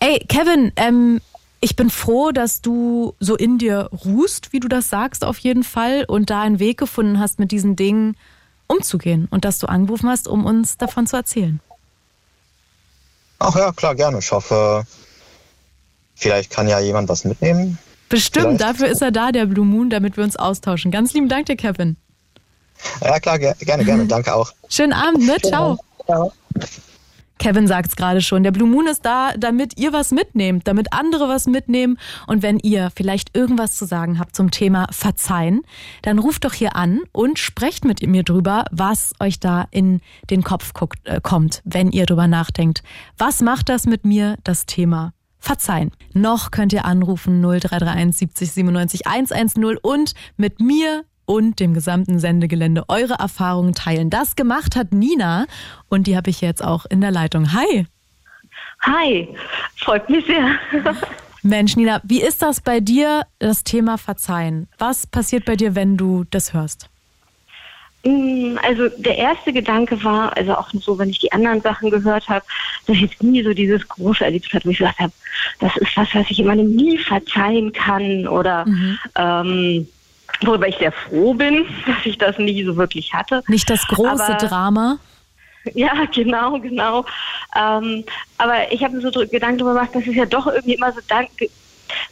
Ey, 0.00 0.24
Kevin, 0.28 0.72
ähm, 0.76 1.20
ich 1.60 1.76
bin 1.76 1.90
froh, 1.90 2.32
dass 2.32 2.62
du 2.62 3.14
so 3.20 3.36
in 3.36 3.58
dir 3.58 3.90
ruhst, 4.04 4.52
wie 4.52 4.60
du 4.60 4.68
das 4.68 4.88
sagst, 4.88 5.24
auf 5.24 5.38
jeden 5.38 5.62
Fall, 5.62 6.04
und 6.06 6.30
da 6.30 6.42
einen 6.42 6.58
Weg 6.58 6.78
gefunden 6.78 7.18
hast, 7.18 7.38
mit 7.38 7.52
diesen 7.52 7.76
Dingen 7.76 8.16
umzugehen 8.66 9.28
und 9.30 9.44
dass 9.44 9.58
du 9.58 9.66
angerufen 9.66 10.08
hast, 10.08 10.28
um 10.28 10.46
uns 10.46 10.78
davon 10.78 11.06
zu 11.06 11.16
erzählen. 11.16 11.60
Ach 13.38 13.56
ja, 13.56 13.72
klar, 13.72 13.94
gerne. 13.94 14.18
Ich 14.18 14.30
hoffe, 14.32 14.86
vielleicht 16.14 16.50
kann 16.50 16.68
ja 16.68 16.78
jemand 16.78 17.08
was 17.08 17.24
mitnehmen. 17.24 17.78
Bestimmt, 18.08 18.58
Vielleicht. 18.58 18.60
dafür 18.60 18.88
ist 18.88 19.02
er 19.02 19.12
da, 19.12 19.30
der 19.30 19.46
Blue 19.46 19.64
Moon, 19.64 19.88
damit 19.88 20.16
wir 20.16 20.24
uns 20.24 20.36
austauschen. 20.36 20.90
Ganz 20.90 21.12
lieben 21.12 21.28
Dank 21.28 21.46
dir, 21.46 21.56
Kevin. 21.56 21.96
Ja, 23.00 23.20
klar, 23.20 23.38
ge 23.38 23.54
gerne, 23.60 23.84
gerne. 23.84 24.06
Danke 24.08 24.34
auch. 24.34 24.52
Schönen 24.68 24.92
Abend, 24.92 25.26
ne? 25.26 25.36
Ciao. 25.42 25.78
Kevin 27.40 27.66
sagt's 27.66 27.96
gerade 27.96 28.20
schon. 28.20 28.42
Der 28.42 28.50
Blue 28.50 28.68
Moon 28.68 28.86
ist 28.86 29.04
da, 29.04 29.32
damit 29.36 29.80
ihr 29.80 29.94
was 29.94 30.12
mitnehmt, 30.12 30.68
damit 30.68 30.92
andere 30.92 31.26
was 31.26 31.46
mitnehmen. 31.46 31.98
Und 32.26 32.42
wenn 32.42 32.58
ihr 32.58 32.90
vielleicht 32.94 33.34
irgendwas 33.34 33.76
zu 33.76 33.86
sagen 33.86 34.18
habt 34.18 34.36
zum 34.36 34.50
Thema 34.50 34.86
Verzeihen, 34.90 35.62
dann 36.02 36.18
ruft 36.18 36.44
doch 36.44 36.52
hier 36.52 36.76
an 36.76 37.00
und 37.12 37.38
sprecht 37.38 37.86
mit 37.86 38.06
mir 38.06 38.24
drüber, 38.24 38.66
was 38.70 39.14
euch 39.20 39.40
da 39.40 39.66
in 39.70 40.02
den 40.28 40.44
Kopf 40.44 40.74
guckt, 40.74 40.98
äh, 41.04 41.20
kommt, 41.22 41.62
wenn 41.64 41.90
ihr 41.90 42.04
drüber 42.04 42.28
nachdenkt. 42.28 42.82
Was 43.16 43.40
macht 43.40 43.70
das 43.70 43.86
mit 43.86 44.04
mir, 44.04 44.36
das 44.44 44.66
Thema 44.66 45.14
Verzeihen? 45.38 45.92
Noch 46.12 46.50
könnt 46.50 46.74
ihr 46.74 46.84
anrufen 46.84 47.40
0331 47.40 48.18
70 48.18 48.52
97 48.52 49.06
110 49.06 49.78
und 49.80 50.12
mit 50.36 50.60
mir 50.60 51.04
und 51.30 51.60
dem 51.60 51.74
gesamten 51.74 52.18
Sendegelände 52.18 52.82
eure 52.88 53.14
Erfahrungen 53.14 53.72
teilen. 53.72 54.10
Das 54.10 54.34
gemacht 54.34 54.74
hat 54.74 54.92
Nina 54.92 55.46
und 55.88 56.08
die 56.08 56.16
habe 56.16 56.28
ich 56.28 56.40
jetzt 56.40 56.60
auch 56.62 56.86
in 56.86 57.00
der 57.00 57.12
Leitung. 57.12 57.52
Hi. 57.52 57.86
Hi, 58.80 59.28
freut 59.76 60.10
mich 60.10 60.26
sehr. 60.26 60.56
Mensch, 61.44 61.76
Nina, 61.76 62.00
wie 62.02 62.20
ist 62.20 62.42
das 62.42 62.60
bei 62.60 62.80
dir, 62.80 63.22
das 63.38 63.62
Thema 63.62 63.96
Verzeihen? 63.96 64.66
Was 64.78 65.06
passiert 65.06 65.44
bei 65.44 65.54
dir, 65.54 65.76
wenn 65.76 65.96
du 65.96 66.24
das 66.32 66.52
hörst? 66.52 66.88
Mm, 68.04 68.56
Also 68.66 68.88
der 68.98 69.16
erste 69.16 69.52
Gedanke 69.52 70.02
war, 70.02 70.36
also 70.36 70.56
auch 70.56 70.70
so, 70.72 70.98
wenn 70.98 71.10
ich 71.10 71.20
die 71.20 71.30
anderen 71.30 71.60
Sachen 71.60 71.90
gehört 71.90 72.28
habe, 72.28 72.44
dass 72.86 72.96
ich 72.96 73.02
jetzt 73.02 73.22
nie 73.22 73.44
so 73.44 73.54
dieses 73.54 73.86
große 73.86 74.24
erlebt 74.24 74.52
habe, 74.52 74.64
wo 74.64 74.70
ich 74.70 74.78
gesagt 74.78 74.98
habe, 74.98 75.12
das 75.60 75.76
ist 75.76 75.96
was, 75.96 76.08
was 76.12 76.28
ich 76.28 76.38
jemandem 76.38 76.74
nie 76.74 76.98
verzeihen 76.98 77.72
kann 77.72 78.26
oder 78.26 78.66
ähm, 79.14 79.86
worüber 80.42 80.68
ich 80.68 80.76
sehr 80.78 80.92
froh 80.92 81.34
bin, 81.34 81.66
dass 81.86 82.04
ich 82.04 82.18
das 82.18 82.38
nie 82.38 82.64
so 82.64 82.76
wirklich 82.76 83.12
hatte. 83.12 83.42
Nicht 83.48 83.68
das 83.70 83.86
große 83.86 84.24
Aber- 84.24 84.46
Drama? 84.46 84.98
Ja, 85.74 85.92
genau, 86.14 86.58
genau. 86.58 87.04
Ähm, 87.56 88.04
aber 88.38 88.72
ich 88.72 88.82
habe 88.82 88.96
mir 88.96 89.02
so 89.02 89.10
Gedanken 89.10 89.58
darüber 89.58 89.74
gemacht, 89.74 89.94
dass 89.94 90.06
es 90.06 90.14
ja 90.14 90.26
doch 90.26 90.46
irgendwie 90.46 90.74
immer 90.74 90.92
so 90.92 91.00
Dank 91.08 91.28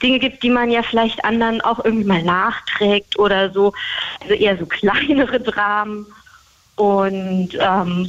Dinge 0.03 0.19
gibt, 0.19 0.43
die 0.43 0.51
man 0.51 0.71
ja 0.71 0.83
vielleicht 0.83 1.25
anderen 1.25 1.61
auch 1.61 1.85
irgendwie 1.85 2.05
mal 2.05 2.23
nachträgt 2.23 3.19
oder 3.19 3.51
so. 3.51 3.73
Also 4.21 4.35
eher 4.35 4.59
so 4.59 4.67
kleinere 4.67 5.41
Dramen. 5.41 6.07
Und 6.77 7.51
ähm, 7.59 8.09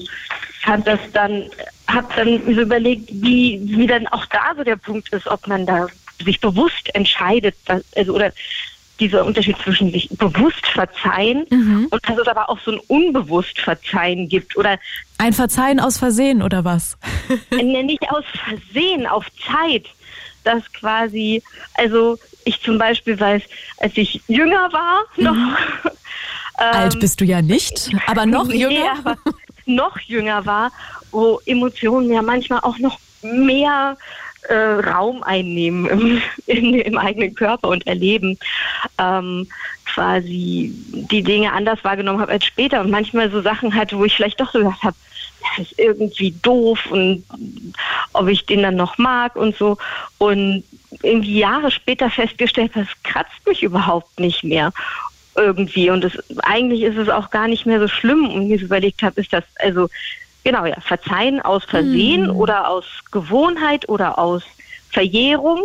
fand 0.61 0.85
das 0.85 0.99
dann, 1.13 1.49
hab 1.87 2.15
dann 2.15 2.41
so 2.45 2.61
überlegt, 2.61 3.09
wie, 3.11 3.59
wie 3.63 3.87
dann 3.87 4.07
auch 4.07 4.25
da 4.27 4.53
so 4.55 4.63
der 4.63 4.75
Punkt 4.75 5.09
ist, 5.09 5.27
ob 5.27 5.47
man 5.47 5.65
da 5.65 5.87
sich 6.23 6.39
bewusst 6.39 6.93
entscheidet, 6.93 7.55
dass, 7.65 7.81
also 7.95 8.13
oder 8.13 8.31
dieser 8.99 9.25
Unterschied 9.25 9.57
zwischen 9.63 9.91
sich 9.91 10.09
bewusst 10.09 10.65
verzeihen 10.67 11.43
und 11.89 12.09
dass 12.09 12.17
es 12.17 12.27
aber 12.27 12.49
auch 12.49 12.59
so 12.59 12.71
ein 12.71 12.79
unbewusst 12.87 13.59
Verzeihen 13.59 14.27
gibt 14.29 14.57
oder 14.57 14.77
Ein 15.17 15.33
Verzeihen 15.33 15.79
aus 15.79 15.97
Versehen 15.97 16.41
oder 16.41 16.65
was? 16.65 16.97
Nee, 17.51 17.83
nicht 17.83 18.09
aus 18.11 18.25
Versehen, 18.45 19.07
auf 19.07 19.25
Zeit. 19.45 19.85
Das 20.43 20.71
quasi, 20.73 21.43
also 21.75 22.17
ich 22.45 22.61
zum 22.61 22.77
Beispiel 22.77 23.19
weiß, 23.19 23.43
als 23.77 23.97
ich 23.97 24.21
jünger 24.27 24.71
war, 24.71 25.01
noch. 25.17 25.35
ähm, 25.83 25.91
Alt 26.57 26.99
bist 26.99 27.21
du 27.21 27.25
ja 27.25 27.41
nicht, 27.41 27.91
aber 28.07 28.25
noch 28.25 28.45
nee, 28.47 28.61
jünger. 28.61 28.93
aber 28.99 29.17
noch 29.65 29.99
jünger 29.99 30.45
war, 30.45 30.71
wo 31.11 31.39
Emotionen 31.45 32.11
ja 32.11 32.21
manchmal 32.21 32.61
auch 32.61 32.79
noch 32.79 32.99
mehr 33.21 33.97
äh, 34.49 34.89
Raum 34.89 35.23
einnehmen 35.23 35.85
im, 35.87 36.21
in, 36.45 36.73
im 36.75 36.97
eigenen 36.97 37.35
Körper 37.35 37.69
und 37.69 37.85
erleben. 37.87 38.37
Ähm, 38.97 39.47
quasi 39.85 40.71
die 40.91 41.23
Dinge 41.23 41.51
anders 41.51 41.83
wahrgenommen 41.83 42.21
habe 42.21 42.33
als 42.33 42.45
später 42.45 42.81
und 42.81 42.91
manchmal 42.91 43.31
so 43.31 43.41
Sachen 43.41 43.73
hatte, 43.73 43.97
wo 43.97 44.05
ich 44.05 44.15
vielleicht 44.15 44.39
doch 44.39 44.51
so 44.51 44.59
gesagt 44.59 44.83
habe, 44.83 44.95
das 45.57 45.67
ist 45.67 45.79
irgendwie 45.79 46.31
doof 46.43 46.85
und 46.91 47.23
ob 48.13 48.27
ich 48.27 48.45
den 48.45 48.61
dann 48.61 48.75
noch 48.75 48.97
mag 48.97 49.35
und 49.35 49.55
so. 49.55 49.77
Und 50.17 50.63
irgendwie 51.01 51.39
Jahre 51.39 51.71
später 51.71 52.09
festgestellt, 52.09 52.71
das 52.75 52.87
kratzt 53.03 53.45
mich 53.47 53.63
überhaupt 53.63 54.19
nicht 54.19 54.43
mehr 54.43 54.73
irgendwie. 55.35 55.89
Und 55.89 56.03
das, 56.03 56.13
eigentlich 56.43 56.81
ist 56.83 56.97
es 56.97 57.09
auch 57.09 57.29
gar 57.29 57.47
nicht 57.47 57.65
mehr 57.65 57.79
so 57.79 57.87
schlimm. 57.87 58.29
Und 58.29 58.49
so 58.49 58.65
überlegt 58.65 59.01
habe, 59.01 59.21
ist 59.21 59.33
das 59.33 59.43
also 59.59 59.89
genau 60.43 60.65
ja 60.65 60.79
Verzeihen 60.81 61.41
aus 61.41 61.63
Versehen 61.65 62.29
oder 62.29 62.69
aus 62.69 62.85
Gewohnheit 63.11 63.87
oder 63.89 64.17
aus 64.19 64.43
Verjährung. 64.91 65.61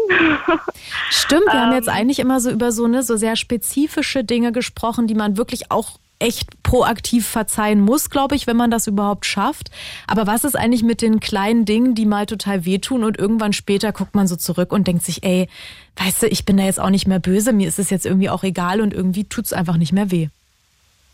Stimmt, 1.11 1.47
wir 1.51 1.61
haben 1.61 1.73
jetzt 1.73 1.89
Ähm. 1.89 1.95
eigentlich 1.95 2.19
immer 2.19 2.41
so 2.41 2.51
über 2.51 2.73
so 2.73 2.87
ne, 2.87 3.03
so 3.03 3.17
sehr 3.17 3.37
spezifische 3.37 4.25
Dinge 4.25 4.53
gesprochen, 4.53 5.07
die 5.07 5.15
man 5.15 5.37
wirklich 5.37 5.71
auch 5.71 5.99
echt 6.19 6.63
proaktiv 6.63 7.27
verzeihen 7.27 7.81
muss, 7.81 8.09
glaube 8.09 8.37
ich, 8.37 8.47
wenn 8.47 8.57
man 8.57 8.71
das 8.71 8.87
überhaupt 8.87 9.27
schafft. 9.27 9.71
Aber 10.07 10.27
was 10.27 10.45
ist 10.45 10.57
eigentlich 10.57 10.83
mit 10.83 11.03
den 11.03 11.21
kleinen 11.21 11.65
Dingen, 11.65 11.95
die 11.95 12.07
mal 12.07 12.27
total 12.27 12.65
wehtun 12.65 13.05
und 13.05 13.19
irgendwann 13.19 13.53
später 13.53 13.93
guckt 13.93 14.15
man 14.15 14.27
so 14.27 14.37
zurück 14.37 14.73
und 14.73 14.87
denkt 14.87 15.05
sich, 15.05 15.25
ey, 15.25 15.49
weißt 15.97 16.23
du, 16.23 16.27
ich 16.29 16.45
bin 16.45 16.57
da 16.57 16.65
jetzt 16.65 16.81
auch 16.81 16.91
nicht 16.91 17.07
mehr 17.07 17.19
böse, 17.19 17.53
mir 17.53 17.69
ist 17.69 17.79
es 17.79 17.91
jetzt 17.91 18.07
irgendwie 18.07 18.31
auch 18.31 18.43
egal 18.43 18.81
und 18.81 18.95
irgendwie 18.95 19.25
tut's 19.25 19.53
einfach 19.53 19.77
nicht 19.77 19.93
mehr 19.93 20.11
weh. 20.11 20.29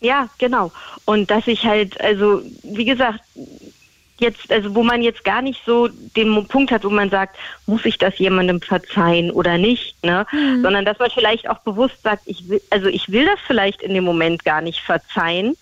Ja, 0.01 0.31
genau. 0.39 0.73
Und 1.05 1.31
dass 1.31 1.47
ich 1.47 1.65
halt, 1.65 2.01
also, 2.01 2.43
wie 2.63 2.85
gesagt, 2.85 3.21
jetzt, 4.21 4.51
also 4.53 4.75
wo 4.75 4.83
man 4.83 5.03
jetzt 5.03 5.25
gar 5.25 5.43
nicht 5.43 5.63
so 5.65 5.89
den 5.89 6.47
Punkt 6.47 6.71
hat, 6.71 6.85
wo 6.85 6.91
man 6.91 7.11
sagt, 7.11 7.37
muss 7.67 7.85
ich 7.85 7.99
das 7.99 8.19
jemandem 8.19 8.61
verzeihen 8.61 9.31
oder 9.31 9.59
nicht, 9.59 10.03
ne? 10.05 10.27
Sondern 10.63 10.85
dass 10.85 10.99
man 10.99 11.11
vielleicht 11.11 11.49
auch 11.49 11.59
bewusst 11.59 11.97
sagt, 12.03 12.23
ich 12.27 12.49
will, 12.49 12.63
also 12.71 12.89
ich 12.89 13.11
will 13.11 13.25
das 13.25 13.41
vielleicht 13.47 13.83
in 13.83 13.95
dem 13.95 14.05
Moment 14.05 14.45
gar 14.45 14.61
nicht 14.61 14.81
verzeihen. 14.81 15.57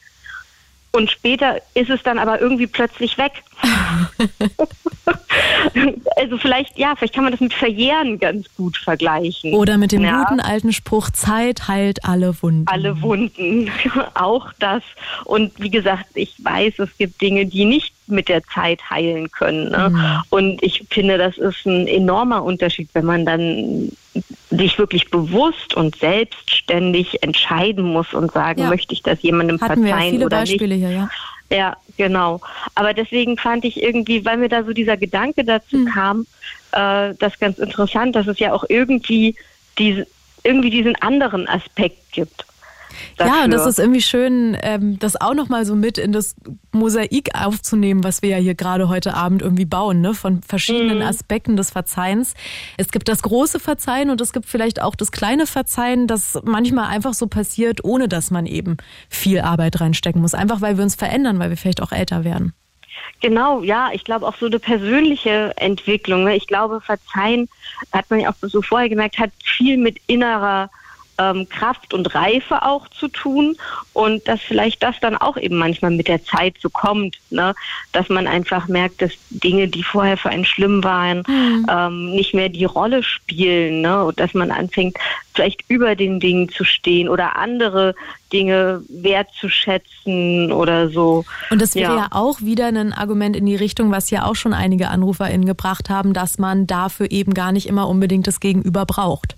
Und 0.91 1.11
später 1.11 1.61
ist 1.75 1.91
es 1.91 2.03
dann 2.03 2.19
aber 2.19 2.41
irgendwie 2.41 2.67
plötzlich 2.67 3.19
weg. 3.19 3.33
also 6.17 6.39
vielleicht, 6.39 6.79
ja, 6.79 6.95
vielleicht 6.97 7.15
kann 7.15 7.25
man 7.25 7.33
das 7.33 7.41
mit 7.41 7.53
Verjähren 7.53 8.19
ganz 8.19 8.47
gut 8.57 8.77
vergleichen. 8.77 9.55
Oder 9.55 9.77
mit 9.79 9.93
dem 9.93 10.03
ja. 10.03 10.25
guten 10.25 10.41
alten 10.41 10.73
Spruch, 10.73 11.11
Zeit 11.11 11.69
heilt 11.69 12.05
alle 12.05 12.41
Wunden. 12.43 12.67
alle 12.69 13.01
Wunden, 13.03 13.71
auch 14.15 14.53
das. 14.59 14.83
Und 15.25 15.53
wie 15.59 15.71
gesagt, 15.71 16.07
ich 16.15 16.35
weiß, 16.39 16.79
es 16.79 16.97
gibt 16.97 17.21
Dinge, 17.21 17.47
die 17.47 17.65
nicht 17.65 17.93
mit 18.11 18.29
der 18.29 18.43
Zeit 18.45 18.81
heilen 18.91 19.31
können. 19.31 19.71
Ne? 19.71 19.91
Mhm. 19.91 20.23
Und 20.31 20.63
ich 20.63 20.85
finde, 20.91 21.19
das 21.19 21.39
ist 21.39 21.67
ein 21.67 21.87
enormer 21.87 22.43
Unterschied, 22.43 22.89
wenn 22.95 23.05
man 23.05 23.25
dann 23.27 23.91
sich 24.51 24.79
wirklich 24.79 25.11
bewusst 25.11 25.75
und 25.75 25.97
selbstständig 25.97 27.23
entscheiden 27.23 27.85
muss 27.85 28.15
und 28.15 28.33
sagen, 28.33 28.63
Ja. 28.63 28.69
möchte 28.69 28.93
ich 28.95 29.03
das 29.03 29.23
jemandem 29.23 29.61
Hatten 29.61 29.83
wir 29.85 29.91
verzeihen 29.93 30.11
viele 30.13 30.27
oder 30.27 30.39
Beispiele 30.39 30.77
nicht. 30.77 30.87
hier, 30.87 30.97
ja. 30.97 31.09
Ja, 31.51 31.77
genau. 31.97 32.41
Aber 32.75 32.93
deswegen 32.93 33.39
fand 33.39 33.65
ich 33.65 33.83
irgendwie, 33.83 34.25
weil 34.25 34.37
mir 34.37 34.49
da 34.51 34.65
so 34.65 34.73
dieser 34.73 34.97
Gedanke 34.99 35.45
dazu 35.45 35.79
Hm. 35.79 35.87
kam, 35.87 36.27
äh, 36.73 37.15
das 37.19 37.39
ganz 37.39 37.59
interessant, 37.59 38.17
dass 38.17 38.27
es 38.27 38.39
ja 38.39 38.53
auch 38.53 38.65
irgendwie 38.69 39.35
diese, 39.79 40.07
irgendwie 40.45 40.71
diesen 40.71 40.95
anderen 40.97 41.49
Aspekt 41.49 42.13
gibt. 42.13 42.45
Ja, 43.19 43.45
und 43.45 43.51
das 43.51 43.61
dafür. 43.61 43.71
ist 43.71 43.79
irgendwie 43.79 44.03
schön, 44.03 44.57
ähm, 44.63 44.99
das 44.99 45.21
auch 45.21 45.35
nochmal 45.35 45.65
so 45.65 45.75
mit 45.75 45.99
in 45.99 46.13
das 46.13 46.37
Mosaik 46.73 47.31
aufzunehmen, 47.35 48.05
was 48.05 48.23
wir 48.23 48.31
ja 48.31 48.37
hier 48.37 48.55
gerade 48.55 48.89
heute 48.89 49.15
Abend 49.15 49.43
irgendwie 49.43 49.65
bauen, 49.65 50.01
ne? 50.01 50.15
von 50.15 50.43
verschiedenen 50.43 51.03
Aspekten 51.03 51.57
des 51.57 51.71
Verzeihens. 51.71 52.35
Es 52.77 52.91
gibt 52.91 53.09
das 53.09 53.23
große 53.23 53.59
Verzeihen 53.59 54.11
und 54.11 54.21
es 54.21 54.33
gibt 54.33 54.47
vielleicht 54.47 54.81
auch 54.81 54.95
das 54.95 55.11
kleine 55.11 55.47
Verzeihen, 55.47 56.07
das 56.07 56.39
manchmal 56.45 56.91
einfach 56.91 57.15
so 57.15 57.27
passiert, 57.27 57.85
ohne 57.85 58.09
dass 58.09 58.31
man 58.31 58.47
eben 58.47 58.77
viel 59.09 59.41
Arbeit 59.41 59.81
reinstecken 59.81 60.23
muss. 60.23 60.35
Einfach 60.35 60.61
weil 60.61 60.77
wir 60.77 60.85
uns 60.85 60.95
verändern, 60.95 61.39
weil 61.39 61.51
wir 61.51 61.57
vielleicht 61.57 61.83
auch 61.83 61.93
älter 61.93 62.25
werden. 62.25 62.53
Genau, 63.21 63.63
ja, 63.63 63.91
ich 63.93 64.05
glaube 64.05 64.27
auch 64.27 64.37
so 64.37 64.47
eine 64.47 64.59
persönliche 64.59 65.53
Entwicklung. 65.57 66.25
Ne? 66.25 66.37
Ich 66.37 66.47
glaube, 66.47 66.81
Verzeihen, 66.81 67.49
hat 67.93 68.09
man 68.11 68.21
ja 68.21 68.31
auch 68.31 68.35
so 68.43 68.63
vorher 68.63 68.89
gemerkt, 68.89 69.19
hat 69.19 69.31
viel 69.43 69.77
mit 69.77 69.99
innerer 70.07 70.71
ähm, 71.19 71.49
Kraft 71.49 71.93
und 71.93 72.15
Reife 72.15 72.63
auch 72.63 72.89
zu 72.89 73.09
tun 73.09 73.57
und 73.93 74.27
dass 74.29 74.41
vielleicht 74.41 74.83
das 74.83 74.99
dann 75.01 75.17
auch 75.17 75.37
eben 75.37 75.57
manchmal 75.57 75.91
mit 75.91 76.09
der 76.09 76.25
Zeit 76.25 76.55
so 76.61 76.71
kommt, 76.71 77.19
ne? 77.31 77.55
dass 77.93 78.09
man 78.09 78.27
einfach 78.27 78.69
merkt, 78.69 79.03
dass 79.03 79.13
Dinge, 79.31 79.69
die 79.69 79.83
vorher 79.83 80.17
für 80.17 80.31
einen 80.31 80.45
schlimm 80.45 80.85
waren, 80.85 81.23
ähm, 81.69 82.11
nicht 82.13 82.35
mehr 82.35 82.49
die 82.49 82.65
Rolle 82.65 83.03
spielen 83.03 83.81
ne? 83.81 84.05
und 84.05 84.21
dass 84.21 84.35
man 84.35 84.51
anfängt, 84.51 84.97
vielleicht 85.35 85.65
über 85.69 85.95
den 85.95 86.21
Dingen 86.21 86.49
zu 86.49 86.65
stehen 86.65 87.09
oder 87.09 87.37
andere 87.37 87.95
Dinge 88.33 88.83
wertzuschätzen 88.89 90.53
oder 90.53 90.91
so. 90.91 91.25
Und 91.51 91.63
das 91.63 91.75
wäre 91.75 91.95
ja. 91.95 91.99
Ja. 91.99 92.09
auch 92.11 92.41
wieder 92.41 92.67
ein 92.67 92.93
Argument 92.93 93.37
in 93.37 93.47
die 93.47 93.57
Richtung, 93.57 93.91
was 93.91 94.11
ja 94.11 94.25
auch 94.25 94.35
schon 94.35 94.53
einige 94.53 94.89
AnruferInnen 94.89 95.47
gebracht 95.47 95.91
haben, 95.91 96.13
dass 96.13 96.39
man 96.39 96.67
dafür 96.67 97.11
eben 97.11 97.35
gar 97.35 97.53
nicht 97.53 97.67
immer 97.67 97.89
unbedingt 97.89 98.27
das 98.27 98.41
Gegenüber 98.41 98.85
braucht. 98.85 99.38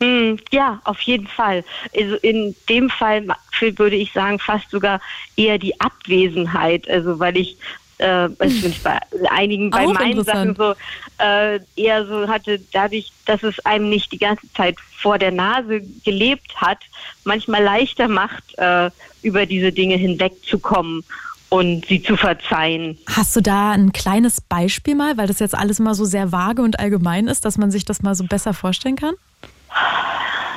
Hm, 0.00 0.38
ja, 0.52 0.80
auf 0.84 1.00
jeden 1.00 1.26
Fall. 1.26 1.64
Also 1.96 2.16
in 2.16 2.54
dem 2.68 2.88
Fall 2.88 3.26
würde 3.60 3.96
ich 3.96 4.12
sagen, 4.12 4.38
fast 4.38 4.70
sogar 4.70 5.00
eher 5.36 5.58
die 5.58 5.80
Abwesenheit. 5.80 6.88
Also 6.88 7.18
weil 7.18 7.36
ich 7.36 7.58
äh, 7.98 8.06
also 8.06 8.66
ich 8.66 8.82
bei 8.82 9.00
einigen, 9.30 9.70
bei 9.70 9.86
Auch 9.86 9.92
meinen 9.92 10.24
Sachen 10.24 10.54
so 10.54 10.74
äh, 11.18 11.58
eher 11.76 12.06
so 12.06 12.28
hatte, 12.28 12.60
dadurch, 12.72 13.10
dass 13.26 13.42
es 13.42 13.58
einem 13.66 13.88
nicht 13.88 14.12
die 14.12 14.18
ganze 14.18 14.50
Zeit 14.52 14.76
vor 14.96 15.18
der 15.18 15.32
Nase 15.32 15.82
gelebt 16.04 16.54
hat, 16.56 16.78
manchmal 17.24 17.62
leichter 17.62 18.08
macht, 18.08 18.56
äh, 18.56 18.90
über 19.22 19.46
diese 19.46 19.72
Dinge 19.72 19.96
hinwegzukommen 19.96 21.04
und 21.48 21.86
sie 21.86 22.02
zu 22.02 22.16
verzeihen. 22.16 22.98
Hast 23.08 23.34
du 23.34 23.40
da 23.40 23.72
ein 23.72 23.92
kleines 23.92 24.40
Beispiel 24.40 24.94
mal, 24.94 25.16
weil 25.16 25.26
das 25.26 25.38
jetzt 25.38 25.56
alles 25.56 25.80
immer 25.80 25.94
so 25.94 26.04
sehr 26.04 26.30
vage 26.30 26.62
und 26.62 26.78
allgemein 26.78 27.26
ist, 27.26 27.44
dass 27.44 27.58
man 27.58 27.70
sich 27.70 27.84
das 27.84 28.02
mal 28.02 28.14
so 28.14 28.24
besser 28.24 28.54
vorstellen 28.54 28.96
kann? 28.96 29.14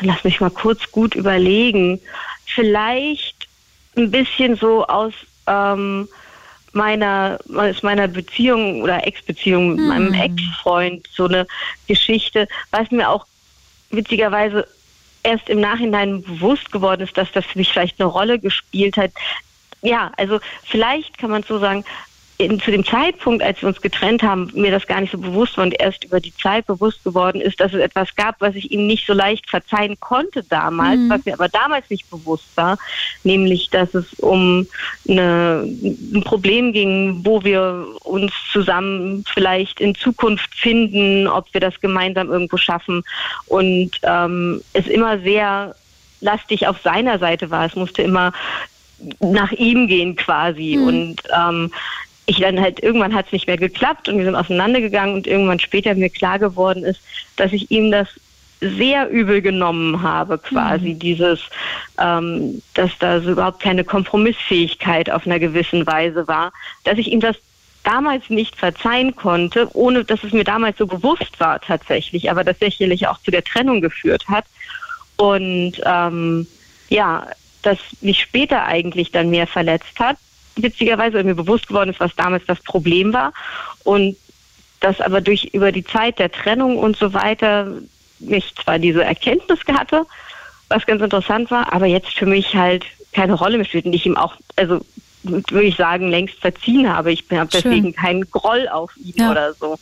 Lass 0.01 0.23
mich 0.23 0.39
mal 0.39 0.51
kurz 0.51 0.91
gut 0.91 1.15
überlegen. 1.15 1.99
Vielleicht 2.45 3.47
ein 3.95 4.11
bisschen 4.11 4.55
so 4.55 4.85
aus 4.85 5.13
ähm, 5.47 6.07
meiner, 6.73 7.39
aus 7.53 7.83
meiner 7.83 8.07
Beziehung 8.07 8.81
oder 8.81 9.05
Ex-Beziehung 9.05 9.75
mit 9.75 9.85
meinem 9.85 10.13
Ex-Freund 10.13 11.07
so 11.13 11.25
eine 11.25 11.45
Geschichte, 11.87 12.47
was 12.71 12.91
mir 12.91 13.09
auch 13.09 13.25
witzigerweise 13.89 14.67
erst 15.23 15.49
im 15.49 15.59
Nachhinein 15.59 16.23
bewusst 16.23 16.71
geworden 16.71 17.01
ist, 17.01 17.17
dass 17.17 17.31
das 17.31 17.45
für 17.45 17.59
mich 17.59 17.71
vielleicht 17.71 17.99
eine 17.99 18.09
Rolle 18.09 18.39
gespielt 18.39 18.97
hat. 18.97 19.11
Ja, 19.81 20.11
also 20.17 20.39
vielleicht 20.63 21.17
kann 21.17 21.31
man 21.31 21.43
so 21.43 21.59
sagen, 21.59 21.83
in, 22.41 22.59
zu 22.59 22.71
dem 22.71 22.83
Zeitpunkt, 22.83 23.43
als 23.43 23.61
wir 23.61 23.69
uns 23.69 23.81
getrennt 23.81 24.23
haben, 24.23 24.51
mir 24.53 24.71
das 24.71 24.87
gar 24.87 24.99
nicht 24.99 25.11
so 25.11 25.17
bewusst 25.17 25.57
war 25.57 25.63
und 25.63 25.79
erst 25.79 26.03
über 26.03 26.19
die 26.19 26.35
Zeit 26.35 26.65
bewusst 26.65 27.03
geworden 27.03 27.39
ist, 27.39 27.59
dass 27.59 27.73
es 27.73 27.79
etwas 27.79 28.15
gab, 28.15 28.41
was 28.41 28.55
ich 28.55 28.71
ihm 28.71 28.87
nicht 28.87 29.05
so 29.05 29.13
leicht 29.13 29.49
verzeihen 29.49 29.99
konnte 29.99 30.43
damals, 30.43 30.99
was 31.07 31.23
mir 31.25 31.33
aber 31.33 31.49
damals 31.49 31.89
nicht 31.89 32.09
bewusst 32.09 32.49
war, 32.55 32.77
nämlich, 33.23 33.69
dass 33.69 33.93
es 33.93 34.13
um 34.15 34.67
eine, 35.07 35.63
ein 35.65 36.23
Problem 36.23 36.73
ging, 36.73 37.21
wo 37.23 37.43
wir 37.43 37.85
uns 38.03 38.33
zusammen 38.51 39.23
vielleicht 39.31 39.79
in 39.79 39.93
Zukunft 39.95 40.53
finden, 40.55 41.27
ob 41.27 41.53
wir 41.53 41.61
das 41.61 41.79
gemeinsam 41.79 42.29
irgendwo 42.29 42.57
schaffen. 42.57 43.03
Und 43.47 43.91
ähm, 44.03 44.61
es 44.73 44.87
immer 44.87 45.19
sehr 45.19 45.75
lastig 46.21 46.67
auf 46.67 46.81
seiner 46.81 47.19
Seite 47.19 47.49
war. 47.51 47.65
Es 47.65 47.75
musste 47.75 48.01
immer 48.01 48.33
nach 49.19 49.51
ihm 49.51 49.87
gehen 49.87 50.15
quasi. 50.15 50.77
Und 50.77 51.17
ähm, 51.35 51.71
ich 52.25 52.39
dann 52.39 52.59
halt 52.61 52.81
irgendwann 52.81 53.13
hat 53.13 53.27
es 53.27 53.31
nicht 53.31 53.47
mehr 53.47 53.57
geklappt 53.57 54.07
und 54.07 54.17
wir 54.17 54.25
sind 54.25 54.35
auseinandergegangen 54.35 55.15
und 55.15 55.27
irgendwann 55.27 55.59
später 55.59 55.95
mir 55.95 56.09
klar 56.09 56.39
geworden 56.39 56.83
ist, 56.83 57.01
dass 57.35 57.51
ich 57.51 57.71
ihm 57.71 57.91
das 57.91 58.07
sehr 58.61 59.09
übel 59.09 59.41
genommen 59.41 60.03
habe, 60.03 60.37
quasi 60.37 60.93
dieses, 60.93 61.39
ähm, 61.99 62.61
dass 62.75 62.91
da 62.99 63.19
so 63.19 63.31
überhaupt 63.31 63.59
keine 63.59 63.83
Kompromissfähigkeit 63.83 65.09
auf 65.09 65.25
einer 65.25 65.39
gewissen 65.39 65.85
Weise 65.87 66.27
war, 66.27 66.53
dass 66.83 66.99
ich 66.99 67.11
ihm 67.11 67.19
das 67.19 67.37
damals 67.83 68.29
nicht 68.29 68.55
verzeihen 68.55 69.15
konnte, 69.15 69.67
ohne 69.73 70.05
dass 70.05 70.23
es 70.23 70.31
mir 70.31 70.43
damals 70.43 70.77
so 70.77 70.85
bewusst 70.85 71.39
war 71.39 71.59
tatsächlich, 71.59 72.29
aber 72.29 72.43
das 72.43 72.59
sicherlich 72.59 73.07
auch 73.07 73.19
zu 73.21 73.31
der 73.31 73.43
Trennung 73.43 73.81
geführt 73.81 74.27
hat. 74.27 74.45
Und 75.17 75.81
ähm, 75.83 76.45
ja, 76.89 77.27
das 77.63 77.79
mich 78.01 78.19
später 78.19 78.65
eigentlich 78.65 79.11
dann 79.11 79.31
mehr 79.31 79.47
verletzt 79.47 79.99
hat, 79.99 80.17
witzigerweise, 80.63 81.17
weil 81.17 81.23
mir 81.23 81.35
bewusst 81.35 81.67
geworden 81.67 81.89
ist, 81.89 81.99
was 81.99 82.15
damals 82.15 82.43
das 82.45 82.61
Problem 82.61 83.13
war. 83.13 83.33
Und 83.83 84.15
das 84.79 84.99
aber 84.99 85.21
durch 85.21 85.45
über 85.53 85.71
die 85.71 85.83
Zeit 85.83 86.19
der 86.19 86.31
Trennung 86.31 86.77
und 86.77 86.97
so 86.97 87.13
weiter 87.13 87.67
ich 88.19 88.53
zwar 88.55 88.79
diese 88.79 89.03
Erkenntnis 89.03 89.59
hatte, 89.67 90.05
was 90.69 90.85
ganz 90.85 91.01
interessant 91.01 91.51
war, 91.51 91.73
aber 91.73 91.85
jetzt 91.85 92.09
für 92.09 92.25
mich 92.25 92.55
halt 92.55 92.85
keine 93.13 93.33
Rolle 93.33 93.57
mehr 93.57 93.65
spielt 93.65 93.85
und 93.85 93.93
ich 93.93 94.05
ihm 94.05 94.15
auch, 94.15 94.35
also 94.55 94.81
würde 95.23 95.65
ich 95.67 95.75
sagen, 95.75 96.09
längst 96.09 96.39
verziehen 96.39 96.91
habe. 96.91 97.11
Ich 97.11 97.25
habe 97.31 97.49
deswegen 97.51 97.93
keinen 97.93 98.29
Groll 98.31 98.67
auf 98.69 98.95
ihn 98.97 99.13
Ja. 99.15 99.31
oder 99.31 99.53
so. 99.53 99.77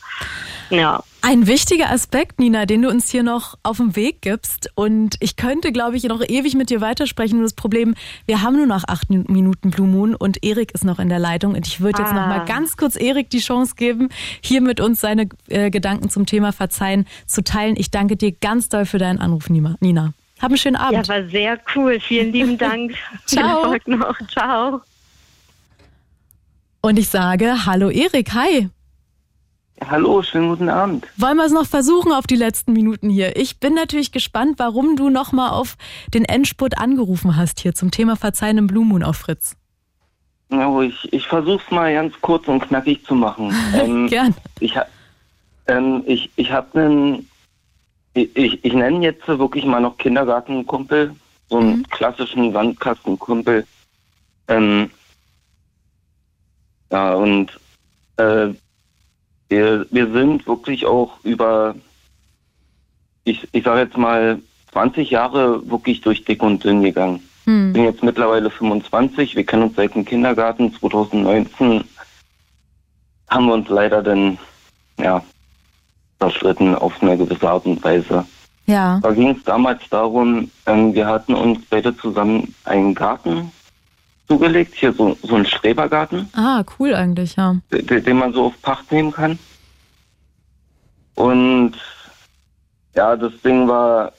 Ja. 0.69 1.03
Ein 1.21 1.47
wichtiger 1.47 1.89
Aspekt, 1.91 2.39
Nina, 2.39 2.65
den 2.65 2.81
du 2.81 2.89
uns 2.89 3.09
hier 3.09 3.23
noch 3.23 3.55
auf 3.61 3.77
den 3.77 3.95
Weg 3.97 4.21
gibst. 4.21 4.69
Und 4.75 5.17
ich 5.19 5.35
könnte, 5.35 5.73
glaube 5.73 5.97
ich, 5.97 6.03
noch 6.05 6.21
ewig 6.27 6.55
mit 6.55 6.69
dir 6.69 6.79
weitersprechen. 6.79 7.37
Nur 7.37 7.43
das 7.45 7.53
Problem, 7.53 7.93
wir 8.25 8.41
haben 8.41 8.55
nur 8.55 8.65
noch 8.65 8.85
acht 8.87 9.09
Minuten 9.09 9.69
Blue 9.69 9.85
Moon 9.87 10.15
und 10.15 10.43
Erik 10.45 10.71
ist 10.73 10.85
noch 10.85 10.97
in 10.97 11.09
der 11.09 11.19
Leitung. 11.19 11.55
Und 11.55 11.67
ich 11.67 11.81
würde 11.81 12.01
jetzt 12.01 12.13
noch 12.13 12.21
Ah. 12.21 12.27
mal 12.27 12.45
ganz 12.45 12.77
kurz 12.77 12.95
Erik 12.95 13.29
die 13.29 13.39
Chance 13.39 13.75
geben, 13.75 14.07
hier 14.41 14.61
mit 14.61 14.79
uns 14.79 15.01
seine 15.01 15.27
äh, 15.49 15.69
Gedanken 15.69 16.09
zum 16.09 16.25
Thema 16.25 16.53
Verzeihen 16.53 17.05
zu 17.27 17.43
teilen. 17.43 17.75
Ich 17.77 17.91
danke 17.91 18.15
dir 18.15 18.31
ganz 18.31 18.69
doll 18.69 18.85
für 18.85 18.97
deinen 18.97 19.19
Anruf, 19.19 19.49
Nina. 19.49 19.75
Hab 20.41 20.51
einen 20.51 20.57
schönen 20.57 20.75
Ja, 20.77 20.87
Abend. 20.87 21.09
war 21.09 21.27
sehr 21.27 21.59
cool. 21.75 21.99
Vielen 21.99 22.31
lieben 22.31 22.57
Dank. 22.57 22.91
Viel 23.27 23.39
Ciao. 23.39 23.75
Noch. 23.87 24.15
Ciao. 24.29 24.81
Und 26.81 26.97
ich 26.97 27.09
sage, 27.09 27.65
hallo 27.65 27.89
Erik, 27.89 28.33
hi. 28.33 28.69
Hallo, 29.87 30.21
schönen 30.21 30.49
guten 30.49 30.69
Abend. 30.69 31.07
Wollen 31.17 31.37
wir 31.37 31.45
es 31.45 31.51
noch 31.51 31.65
versuchen 31.65 32.11
auf 32.11 32.27
die 32.27 32.35
letzten 32.35 32.73
Minuten 32.73 33.09
hier? 33.09 33.37
Ich 33.37 33.59
bin 33.59 33.73
natürlich 33.73 34.11
gespannt, 34.11 34.55
warum 34.57 34.95
du 34.95 35.09
nochmal 35.09 35.51
auf 35.51 35.77
den 36.13 36.25
Endspurt 36.25 36.77
angerufen 36.77 37.37
hast 37.37 37.59
hier 37.59 37.73
zum 37.73 37.89
Thema 37.89 38.15
Verzeihen 38.15 38.57
im 38.57 38.67
Blue 38.67 38.85
Moon 38.85 39.03
auf 39.03 39.17
Fritz. 39.17 39.55
Ja, 40.51 40.81
ich, 40.81 41.13
ich 41.13 41.27
versuche 41.27 41.61
es 41.63 41.71
mal 41.71 41.93
ganz 41.93 42.13
kurz 42.21 42.47
und 42.47 42.61
knackig 42.61 43.03
zu 43.05 43.15
machen. 43.15 43.53
Ähm, 43.73 44.07
Gern. 44.07 44.35
Ich, 44.59 44.75
ähm, 45.67 46.03
ich, 46.05 46.29
ich 46.35 46.51
habe 46.51 46.79
einen, 46.79 47.29
ich, 48.13 48.35
ich, 48.35 48.65
ich 48.65 48.73
nenne 48.73 49.03
jetzt 49.03 49.27
wirklich 49.27 49.63
mal 49.65 49.79
noch 49.79 49.97
Kindergartenkumpel, 49.97 51.15
so 51.49 51.57
einen 51.57 51.87
klassischen 51.89 52.51
Sandkastenkumpel. 52.51 53.65
Ähm, 54.47 54.91
ja, 56.91 57.13
und 57.13 57.59
äh, 58.17 58.49
wir, 59.49 59.85
wir 59.89 60.11
sind 60.11 60.47
wirklich 60.47 60.85
auch 60.85 61.19
über, 61.23 61.75
ich, 63.23 63.47
ich 63.51 63.63
sage 63.63 63.81
jetzt 63.81 63.97
mal, 63.97 64.39
20 64.71 65.09
Jahre 65.09 65.67
wirklich 65.69 66.01
durch 66.01 66.23
dick 66.23 66.43
und 66.43 66.63
dünn 66.63 66.83
gegangen. 66.83 67.21
Hm. 67.45 67.67
Ich 67.67 67.73
bin 67.73 67.83
jetzt 67.83 68.03
mittlerweile 68.03 68.49
25, 68.49 69.35
wir 69.35 69.45
kennen 69.45 69.63
uns 69.63 69.75
seit 69.75 69.95
dem 69.95 70.05
Kindergarten. 70.05 70.73
2019 70.73 71.83
haben 73.29 73.45
wir 73.47 73.53
uns 73.53 73.69
leider 73.69 74.03
dann, 74.03 74.37
ja, 74.99 75.23
zerschritten 76.19 76.75
auf 76.75 77.01
eine 77.01 77.17
gewisse 77.17 77.49
Art 77.49 77.65
und 77.65 77.83
Weise. 77.83 78.25
Ja. 78.65 78.99
Da 79.01 79.11
ging 79.11 79.29
es 79.29 79.43
damals 79.45 79.81
darum, 79.89 80.51
ähm, 80.67 80.93
wir 80.93 81.07
hatten 81.07 81.33
uns 81.33 81.59
beide 81.69 81.95
zusammen 81.97 82.53
einen 82.65 82.93
Garten 82.93 83.51
zugelegt, 84.29 84.75
hier 84.75 84.93
so, 84.93 85.17
so 85.23 85.35
einen 85.35 85.45
Schrebergarten, 85.45 86.29
Ah, 86.33 86.63
cool 86.79 86.93
eigentlich, 86.93 87.35
ja. 87.35 87.55
den, 87.71 88.03
den 88.03 88.17
man 88.17 88.31
so 88.31 88.45
auf 88.45 88.61
Pacht 88.61 88.91
nehmen 88.91 89.11
kann. 89.11 89.39
Und 91.15 91.73
ja, 92.95 93.15
das 93.15 93.33
Ding 93.43 93.67
war 93.67 94.13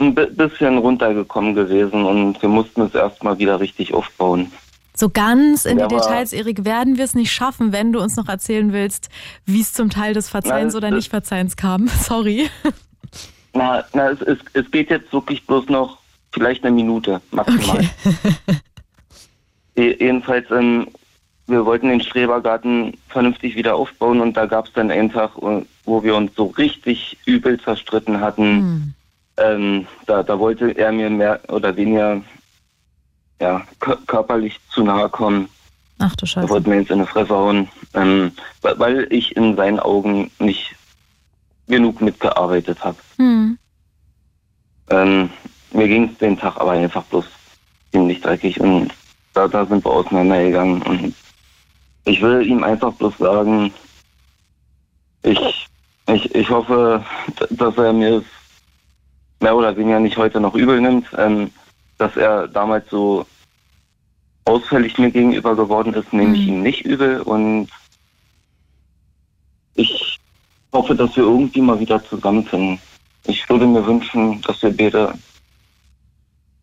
ein 0.00 0.14
bi- 0.14 0.26
bisschen 0.26 0.78
runtergekommen 0.78 1.54
gewesen 1.54 2.04
und 2.04 2.40
wir 2.42 2.48
mussten 2.48 2.82
es 2.82 2.94
erstmal 2.94 3.38
wieder 3.38 3.60
richtig 3.60 3.94
aufbauen. 3.94 4.50
So 4.96 5.08
ganz 5.08 5.64
in 5.64 5.78
Ja, 5.78 5.88
die 5.88 5.94
Details, 5.96 6.32
Erik, 6.32 6.64
werden 6.64 6.96
wir 6.96 7.04
es 7.04 7.14
nicht 7.14 7.32
schaffen, 7.32 7.72
wenn 7.72 7.92
du 7.92 8.00
uns 8.00 8.16
noch 8.16 8.28
erzählen 8.28 8.72
willst, 8.72 9.08
wie 9.44 9.60
es 9.60 9.72
zum 9.72 9.90
Teil 9.90 10.14
des 10.14 10.28
Verzeihens 10.28 10.74
Nein, 10.74 10.84
oder 10.84 10.90
Nicht-Verzeihens 10.96 11.56
kam. 11.56 11.86
Sorry. 12.02 12.48
Na, 13.52 13.84
na 13.92 14.10
es, 14.10 14.20
es, 14.22 14.38
es 14.52 14.70
geht 14.70 14.90
jetzt 14.90 15.12
wirklich 15.12 15.44
bloß 15.46 15.68
noch 15.68 15.98
vielleicht 16.32 16.64
eine 16.64 16.74
Minute 16.74 17.20
maximal. 17.30 17.82
Je- 17.82 17.88
Jedenfalls, 19.76 20.50
ähm, 20.50 20.86
wir 21.46 21.64
wollten 21.66 21.88
den 21.88 22.00
Strebergarten 22.00 22.96
vernünftig 23.08 23.54
wieder 23.56 23.74
aufbauen 23.74 24.20
und 24.20 24.36
da 24.36 24.46
gab 24.46 24.66
es 24.66 24.72
dann 24.72 24.90
einen 24.90 25.10
Tag, 25.12 25.32
wo 25.84 26.02
wir 26.02 26.14
uns 26.16 26.32
so 26.36 26.46
richtig 26.46 27.18
übel 27.26 27.60
zerstritten 27.60 28.20
hatten. 28.20 28.42
Hm. 28.42 28.94
Ähm, 29.36 29.86
da, 30.06 30.22
da 30.22 30.38
wollte 30.38 30.70
er 30.70 30.92
mir 30.92 31.10
mehr 31.10 31.40
oder 31.48 31.76
weniger 31.76 32.22
ja, 33.40 33.66
kö- 33.80 33.98
körperlich 34.06 34.60
zu 34.70 34.84
nahe 34.84 35.08
kommen. 35.08 35.48
Ach 35.98 36.14
du 36.16 36.24
Er 36.24 36.28
Scheiße. 36.28 36.48
wollte 36.48 36.68
mir 36.70 36.80
jetzt 36.80 36.90
in 36.90 37.00
die 37.00 37.06
Fresse 37.06 37.34
hauen, 37.34 37.68
ähm, 37.94 38.32
weil- 38.62 39.06
ich 39.10 39.36
in 39.36 39.56
seinen 39.56 39.80
Augen 39.80 40.30
nicht 40.38 40.74
genug 41.66 42.00
mitgearbeitet 42.00 42.82
habe. 42.84 42.96
Hm. 43.16 43.58
Ähm, 44.90 45.30
mir 45.72 45.88
ging 45.88 46.10
es 46.10 46.18
den 46.18 46.38
Tag 46.38 46.56
aber 46.58 46.72
einfach 46.72 47.02
bloß 47.04 47.24
ziemlich 47.90 48.20
dreckig 48.20 48.60
und 48.60 48.92
da, 49.34 49.48
da 49.48 49.66
sind 49.66 49.84
wir 49.84 49.90
auseinandergegangen. 49.90 50.82
Und 50.82 51.14
ich 52.06 52.22
will 52.22 52.46
ihm 52.46 52.62
einfach 52.64 52.92
bloß 52.94 53.18
sagen, 53.18 53.72
ich, 55.22 55.68
ich, 56.08 56.34
ich 56.34 56.50
hoffe, 56.50 57.04
dass 57.50 57.76
er 57.76 57.92
mir 57.92 58.18
es 58.18 58.24
mehr 59.40 59.56
oder 59.56 59.76
weniger 59.76 60.00
nicht 60.00 60.16
heute 60.16 60.40
noch 60.40 60.54
übel 60.54 60.80
nimmt, 60.80 61.06
ähm, 61.16 61.50
dass 61.98 62.16
er 62.16 62.48
damals 62.48 62.88
so 62.90 63.26
ausfällig 64.46 64.98
mir 64.98 65.10
gegenüber 65.10 65.54
geworden 65.56 65.94
ist, 65.94 66.12
nehme 66.12 66.36
ich 66.36 66.42
Mhm. 66.42 66.48
ihm 66.48 66.62
nicht 66.62 66.84
übel 66.84 67.20
und 67.22 67.68
ich 69.74 70.18
hoffe, 70.72 70.94
dass 70.94 71.16
wir 71.16 71.24
irgendwie 71.24 71.60
mal 71.62 71.80
wieder 71.80 72.02
zusammenfinden. 72.04 72.78
Ich 73.26 73.48
würde 73.48 73.66
mir 73.66 73.84
wünschen, 73.86 74.40
dass 74.42 74.62
wir 74.62 74.76
beide 74.76 75.14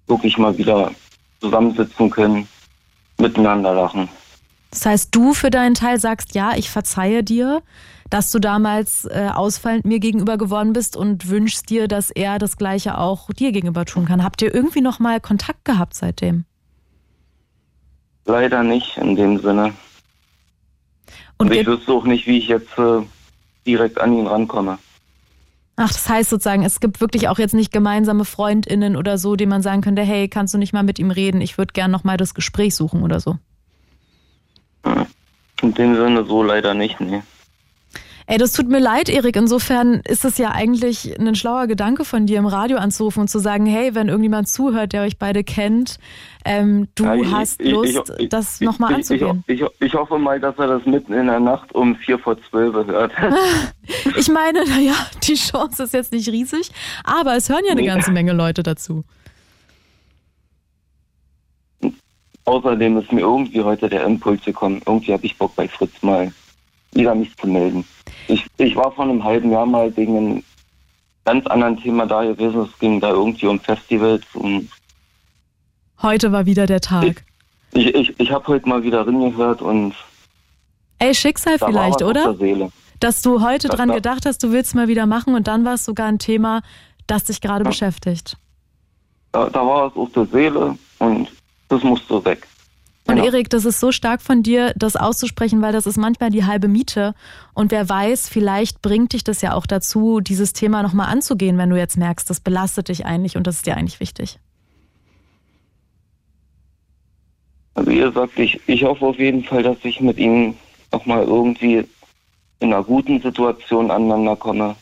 wirklich 0.07 0.37
mal 0.37 0.55
wieder 0.57 0.91
zusammensitzen 1.39 2.09
können, 2.09 2.47
miteinander 3.21 3.73
lachen. 3.73 4.09
Das 4.71 4.85
heißt, 4.85 5.15
du 5.15 5.33
für 5.33 5.49
deinen 5.49 5.75
Teil 5.75 5.99
sagst, 5.99 6.33
ja, 6.33 6.53
ich 6.55 6.69
verzeihe 6.69 7.23
dir, 7.23 7.61
dass 8.09 8.31
du 8.31 8.39
damals 8.39 9.05
äh, 9.05 9.29
ausfallend 9.33 9.85
mir 9.85 9.99
gegenüber 9.99 10.37
geworden 10.37 10.73
bist 10.73 10.95
und 10.95 11.29
wünschst 11.29 11.69
dir, 11.69 11.87
dass 11.87 12.09
er 12.09 12.39
das 12.39 12.57
Gleiche 12.57 12.97
auch 12.97 13.29
dir 13.31 13.51
gegenüber 13.51 13.85
tun 13.85 14.05
kann. 14.05 14.23
Habt 14.23 14.41
ihr 14.41 14.53
irgendwie 14.53 14.81
noch 14.81 14.99
mal 14.99 15.19
Kontakt 15.19 15.65
gehabt 15.65 15.93
seitdem? 15.93 16.45
Leider 18.25 18.63
nicht 18.63 18.97
in 18.97 19.15
dem 19.15 19.39
Sinne. 19.39 19.73
Und 21.37 21.49
Und 21.49 21.53
ich 21.53 21.65
wüsste 21.65 21.91
auch 21.91 22.03
nicht, 22.03 22.27
wie 22.27 22.37
ich 22.37 22.47
jetzt 22.47 22.77
äh, 22.77 23.01
direkt 23.65 23.99
an 23.99 24.13
ihn 24.13 24.27
rankomme. 24.27 24.77
Ach, 25.81 25.91
das 25.91 26.07
heißt 26.07 26.29
sozusagen, 26.29 26.63
es 26.63 26.79
gibt 26.79 27.01
wirklich 27.01 27.27
auch 27.27 27.39
jetzt 27.39 27.53
nicht 27.53 27.71
gemeinsame 27.71 28.25
FreundInnen 28.25 28.95
oder 28.95 29.17
so, 29.17 29.35
denen 29.35 29.49
man 29.49 29.61
sagen 29.61 29.81
könnte, 29.81 30.01
hey, 30.03 30.27
kannst 30.27 30.53
du 30.53 30.57
nicht 30.57 30.73
mal 30.73 30.83
mit 30.83 30.99
ihm 30.99 31.11
reden? 31.11 31.41
Ich 31.41 31.57
würde 31.57 31.73
gern 31.73 31.91
noch 31.91 32.03
mal 32.03 32.17
das 32.17 32.33
Gespräch 32.33 32.75
suchen 32.75 33.03
oder 33.03 33.19
so. 33.19 33.37
In 35.61 35.73
dem 35.73 35.95
Sinne 35.95 36.25
so 36.25 36.43
leider 36.43 36.73
nicht, 36.73 36.99
nee. 36.99 37.21
Ey, 38.27 38.37
das 38.37 38.53
tut 38.53 38.67
mir 38.69 38.79
leid, 38.79 39.09
Erik. 39.09 39.35
Insofern 39.35 40.01
ist 40.07 40.23
es 40.25 40.37
ja 40.37 40.51
eigentlich 40.51 41.19
ein 41.19 41.35
schlauer 41.35 41.67
Gedanke 41.67 42.05
von 42.05 42.25
dir, 42.27 42.37
im 42.37 42.45
Radio 42.45 42.77
anzurufen 42.77 43.21
und 43.21 43.27
zu 43.29 43.39
sagen, 43.39 43.65
hey, 43.65 43.93
wenn 43.95 44.07
irgendjemand 44.07 44.47
zuhört, 44.47 44.93
der 44.93 45.01
euch 45.03 45.17
beide 45.17 45.43
kennt, 45.43 45.97
ähm, 46.45 46.87
du 46.95 47.03
Ja, 47.05 47.15
ich- 47.15 47.31
hast 47.31 47.61
ich- 47.61 47.71
Lust, 47.71 48.13
ich- 48.19 48.29
das 48.29 48.61
nochmal 48.61 48.93
anzugehen. 48.95 49.43
Ich, 49.47 49.93
hoffe 49.93 50.17
mal, 50.17 50.39
dass 50.39 50.57
er 50.57 50.67
das 50.67 50.85
mitten 50.85 51.13
in 51.13 51.27
der 51.27 51.39
Nacht 51.39 51.73
um 51.75 51.95
vier 51.95 52.17
vor 52.19 52.37
zwölf 52.49 52.73
hört. 52.87 53.11
Ich 54.17 54.29
meine, 54.29 54.63
naja, 54.65 54.93
die 55.23 55.33
Chance 55.35 55.83
ist 55.83 55.93
jetzt 55.93 56.11
nicht 56.13 56.29
riesig, 56.29 56.71
aber 57.03 57.35
es 57.35 57.49
hören 57.49 57.63
ja 57.65 57.71
eine 57.71 57.81
Nee. 57.81 57.87
ganze 57.87 58.11
Menge 58.11 58.31
Leute 58.33 58.63
dazu. 58.63 59.03
Außerdem 62.45 62.97
ist 62.97 63.11
mir 63.11 63.21
irgendwie 63.21 63.61
heute 63.61 63.87
der 63.89 64.03
Impuls 64.03 64.43
gekommen. 64.43 64.81
Irgendwie 64.85 65.13
habe 65.13 65.25
ich 65.25 65.37
Bock 65.37 65.55
bei 65.55 65.67
Fritz 65.67 66.01
mal 66.01 66.31
wieder 66.93 67.15
mich 67.15 67.35
zu 67.37 67.47
melden. 67.47 67.85
Ich, 68.27 68.45
ich 68.57 68.75
war 68.75 68.91
vor 68.91 69.05
einem 69.05 69.23
halben 69.23 69.51
Jahr 69.51 69.65
mal 69.65 69.95
wegen 69.95 70.17
einem 70.17 70.43
ganz 71.25 71.45
anderen 71.47 71.77
Thema 71.81 72.05
da 72.05 72.23
gewesen. 72.23 72.61
Es 72.61 72.79
ging 72.79 72.99
da 72.99 73.09
irgendwie 73.09 73.47
um 73.47 73.59
Festivals. 73.59 74.23
Und 74.33 74.69
Heute 76.01 76.31
war 76.31 76.45
wieder 76.45 76.65
der 76.65 76.81
Tag. 76.81 77.23
ich 77.73 77.93
ich, 77.95 78.19
ich 78.19 78.31
habe 78.31 78.47
heute 78.47 78.67
mal 78.67 78.83
wieder 78.83 79.05
reingehört 79.05 79.61
und 79.61 79.93
Ey, 80.99 81.15
Schicksal 81.15 81.57
vielleicht, 81.57 82.03
oder? 82.03 82.35
Dass 82.99 83.23
du 83.23 83.41
heute 83.41 83.67
Das 83.67 83.75
dran 83.77 83.89
war- 83.89 83.95
gedacht 83.95 84.25
hast, 84.27 84.43
du 84.43 84.51
willst 84.51 84.75
mal 84.75 84.87
wieder 84.87 85.07
machen 85.07 85.33
und 85.33 85.47
dann 85.47 85.65
war 85.65 85.73
es 85.73 85.85
sogar 85.85 86.07
ein 86.07 86.19
Thema, 86.19 86.61
das 87.07 87.23
dich 87.23 87.41
gerade 87.41 87.63
Ja. 87.63 87.69
beschäftigt. 87.71 88.37
Da, 89.31 89.49
da 89.49 89.65
war 89.65 89.87
was 89.87 89.95
auf 89.95 90.11
der 90.11 90.25
Seele 90.25 90.77
und 90.99 91.27
das 91.69 91.81
musste 91.83 92.23
weg. 92.25 92.47
Und 93.07 93.15
Genau. 93.15 93.27
Erik, 93.27 93.49
das 93.49 93.65
ist 93.65 93.79
so 93.79 93.91
stark 93.91 94.21
von 94.21 94.43
dir, 94.43 94.73
das 94.75 94.95
auszusprechen, 94.95 95.61
weil 95.61 95.73
das 95.73 95.85
ist 95.87 95.97
manchmal 95.97 96.29
die 96.29 96.45
halbe 96.45 96.67
Miete. 96.67 97.15
Und 97.53 97.71
wer 97.71 97.89
weiß, 97.89 98.29
vielleicht 98.29 98.81
bringt 98.81 99.13
dich 99.13 99.23
das 99.23 99.41
ja 99.41 99.53
auch 99.53 99.65
dazu, 99.65 100.19
dieses 100.19 100.53
Thema 100.53 100.83
nochmal 100.83 101.07
anzugehen, 101.07 101.57
wenn 101.57 101.69
du 101.69 101.77
jetzt 101.77 101.97
merkst, 101.97 102.29
das 102.29 102.39
belastet 102.39 102.89
dich 102.89 103.05
eigentlich 103.05 103.37
und 103.37 103.47
das 103.47 103.55
ist 103.57 103.65
dir 103.65 103.75
eigentlich 103.75 103.99
wichtig. 103.99 104.39
Also 107.73 107.89
wie 107.89 107.99
gesagt, 107.99 108.37
ich, 108.37 108.59
ich 108.67 108.83
hoffe 108.83 109.05
auf 109.05 109.17
jeden 109.17 109.43
Fall, 109.43 109.63
dass 109.63 109.77
ich 109.83 109.99
mit 110.01 110.17
ihm 110.17 110.55
nochmal 110.91 111.23
irgendwie 111.23 111.85
in 112.59 112.73
einer 112.73 112.83
guten 112.83 113.21
Situation 113.21 113.89
aneinander 113.91 114.35
komme, 114.35 114.75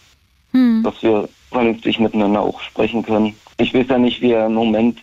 Hm. 0.52 0.82
dass 0.84 1.02
wir 1.04 1.30
vernünftig 1.52 2.00
miteinander 2.00 2.41
auch 2.41 2.60
sprechen 2.62 3.04
können. 3.04 3.36
Ich 3.58 3.74
weiß 3.74 3.88
ja 3.88 3.98
nicht, 3.98 4.22
wie 4.22 4.32
er 4.32 4.48
im 4.48 4.56
Moment 4.56 5.00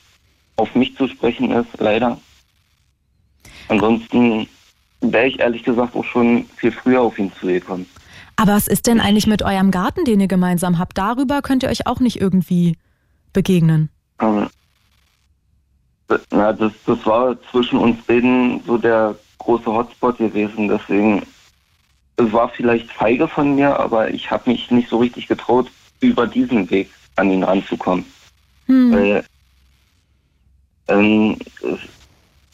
auf 0.57 0.75
mich 0.75 0.97
zu 0.97 1.07
sprechen 1.07 1.53
ist, 1.53 1.69
leider. 1.79 2.19
Ansonsten 3.69 4.49
wäre 5.01 5.27
ich 5.27 5.41
ehrlich 5.41 5.63
gesagt 5.63 5.95
auch 5.95 6.05
schon 6.05 6.47
viel 6.57 6.73
früher 6.73 7.01
auf 7.03 7.19
ihn 7.19 7.33
zugekommen. 7.41 7.87
Aber 8.37 8.53
was 8.53 8.69
ist 8.69 8.87
denn 8.87 9.01
eigentlich 9.01 9.27
mit 9.27 9.43
eurem 9.43 9.71
Garten, 9.71 10.05
den 10.05 10.21
ihr 10.21 10.29
gemeinsam 10.29 10.79
habt? 10.79 10.99
Darüber 10.99 11.43
könnt 11.43 11.63
ihr 11.63 11.71
euch 11.71 11.87
auch 11.87 12.01
nicht 12.01 12.21
irgendwie 12.21 12.77
begegnen. 13.33 13.89
Ähm, 14.21 14.49
na, 16.31 16.53
das, 16.53 16.73
das 16.85 17.05
war 17.07 17.37
zwischen 17.51 17.79
uns 17.79 18.01
beiden 18.05 18.63
so 18.67 18.79
der 18.79 19.17
große 19.39 19.67
Hotspot 19.67 20.19
gewesen. 20.19 20.69
Deswegen, 20.69 21.23
es 22.17 22.33
war 22.33 22.49
vielleicht 22.51 22.91
feige 22.93 23.27
von 23.27 23.55
mir, 23.55 23.79
aber 23.79 24.11
ich 24.11 24.31
habe 24.31 24.51
mich 24.51 24.71
nicht 24.71 24.89
so 24.89 24.99
richtig 24.99 25.29
getraut, 25.29 25.71
über 26.01 26.27
diesen 26.27 26.71
Weg 26.71 26.91
an 27.17 27.31
ihn 27.31 27.43
ranzukommen. 27.43 28.05
Hm. 28.67 28.93
Weil, 28.93 29.25
ähm, 30.89 31.37
es- 31.63 31.96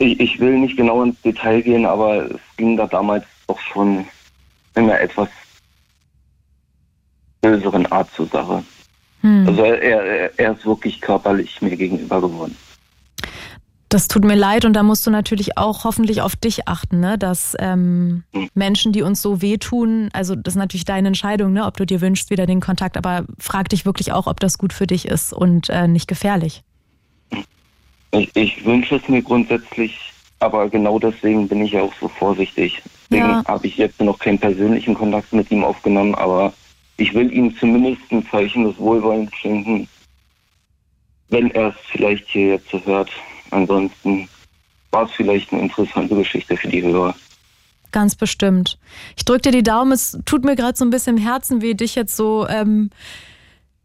ich, 0.02 0.20
ich 0.20 0.40
will 0.40 0.58
nicht 0.58 0.76
genau 0.76 1.02
ins 1.02 1.20
Detail 1.22 1.62
gehen, 1.62 1.86
aber 1.86 2.30
es 2.30 2.40
ging 2.56 2.76
da 2.76 2.86
damals 2.86 3.24
doch 3.46 3.60
schon 3.60 4.04
in 4.74 4.84
eine 4.84 4.98
etwas 4.98 5.28
böseren 7.40 7.86
Art 7.86 8.10
zur 8.14 8.26
Sache. 8.26 8.62
Hm. 9.20 9.46
Also 9.46 9.62
er, 9.62 9.82
er, 9.82 10.38
er 10.38 10.52
ist 10.52 10.66
wirklich 10.66 11.00
körperlich 11.00 11.60
mir 11.62 11.76
gegenüber 11.76 12.20
geworden. 12.20 12.56
Das 13.88 14.08
tut 14.08 14.24
mir 14.24 14.36
leid 14.36 14.64
und 14.64 14.72
da 14.72 14.82
musst 14.82 15.06
du 15.06 15.10
natürlich 15.10 15.58
auch 15.58 15.84
hoffentlich 15.84 16.22
auf 16.22 16.34
dich 16.34 16.66
achten, 16.66 17.00
ne? 17.00 17.18
dass 17.18 17.54
ähm, 17.58 18.24
Hm. 18.32 18.48
Menschen, 18.54 18.92
die 18.92 19.02
uns 19.02 19.20
so 19.20 19.42
wehtun, 19.42 20.08
also 20.14 20.34
das 20.34 20.54
ist 20.54 20.58
natürlich 20.58 20.86
deine 20.86 21.08
Entscheidung, 21.08 21.52
ne? 21.52 21.66
ob 21.66 21.76
du 21.76 21.84
dir 21.84 22.00
wünschst 22.00 22.30
wieder 22.30 22.46
den 22.46 22.60
Kontakt, 22.60 22.96
aber 22.96 23.26
frag 23.38 23.68
dich 23.68 23.84
wirklich 23.84 24.12
auch, 24.12 24.26
ob 24.26 24.40
das 24.40 24.56
gut 24.56 24.72
für 24.72 24.86
dich 24.86 25.06
ist 25.06 25.34
und 25.34 25.68
äh, 25.68 25.88
nicht 25.88 26.08
gefährlich. 26.08 26.62
Ich, 28.12 28.30
ich 28.34 28.64
wünsche 28.64 28.97
es 28.97 29.09
mir 29.09 29.22
grundsätzlich, 29.22 29.98
aber 30.39 30.68
genau 30.68 30.98
deswegen 30.98 31.48
bin 31.48 31.64
ich 31.64 31.72
ja 31.72 31.82
auch 31.82 31.93
so 32.01 32.09
vorsichtig. 32.09 32.82
Deswegen 33.10 33.28
Ja. 33.28 33.44
habe 33.47 33.66
ich 33.66 33.76
jetzt 33.76 34.01
noch 34.01 34.18
keinen 34.18 34.39
persönlichen 34.39 34.94
Kontakt 34.94 35.32
mit 35.32 35.51
ihm 35.51 35.64
aufgenommen, 35.64 36.14
aber 36.14 36.52
ich 36.98 37.14
will 37.14 37.32
ihm 37.32 37.56
zumindest 37.56 38.02
ein 38.10 38.26
Zeichen 38.30 38.64
des 38.64 38.78
Wohlwollens 38.78 39.34
schenken, 39.34 39.89
wenn 41.28 41.51
er 41.52 41.68
es 41.68 41.74
vielleicht 41.90 42.28
hier 42.28 42.48
jetzt 42.48 42.70
so 42.70 42.84
hört. 42.84 43.10
Ansonsten 43.51 44.28
war 44.90 45.05
es 45.05 45.12
vielleicht 45.12 45.52
eine 45.52 45.62
interessante 45.62 46.14
Geschichte 46.14 46.56
für 46.56 46.68
die 46.68 46.82
Hörer. 46.82 47.14
Ganz 47.93 48.14
bestimmt. 48.14 48.78
Ich 49.16 49.24
drücke 49.24 49.43
dir 49.43 49.52
die 49.52 49.62
Daumen. 49.62 49.93
Es 49.93 50.18
tut 50.24 50.44
mir 50.44 50.56
gerade 50.56 50.76
so 50.76 50.84
ein 50.84 50.90
bisschen 50.90 51.16
im 51.16 51.22
Herzen 51.22 51.60
weh, 51.60 51.74
dich 51.74 51.94
jetzt 51.94 52.16
so 52.16 52.47
ähm, 52.48 52.90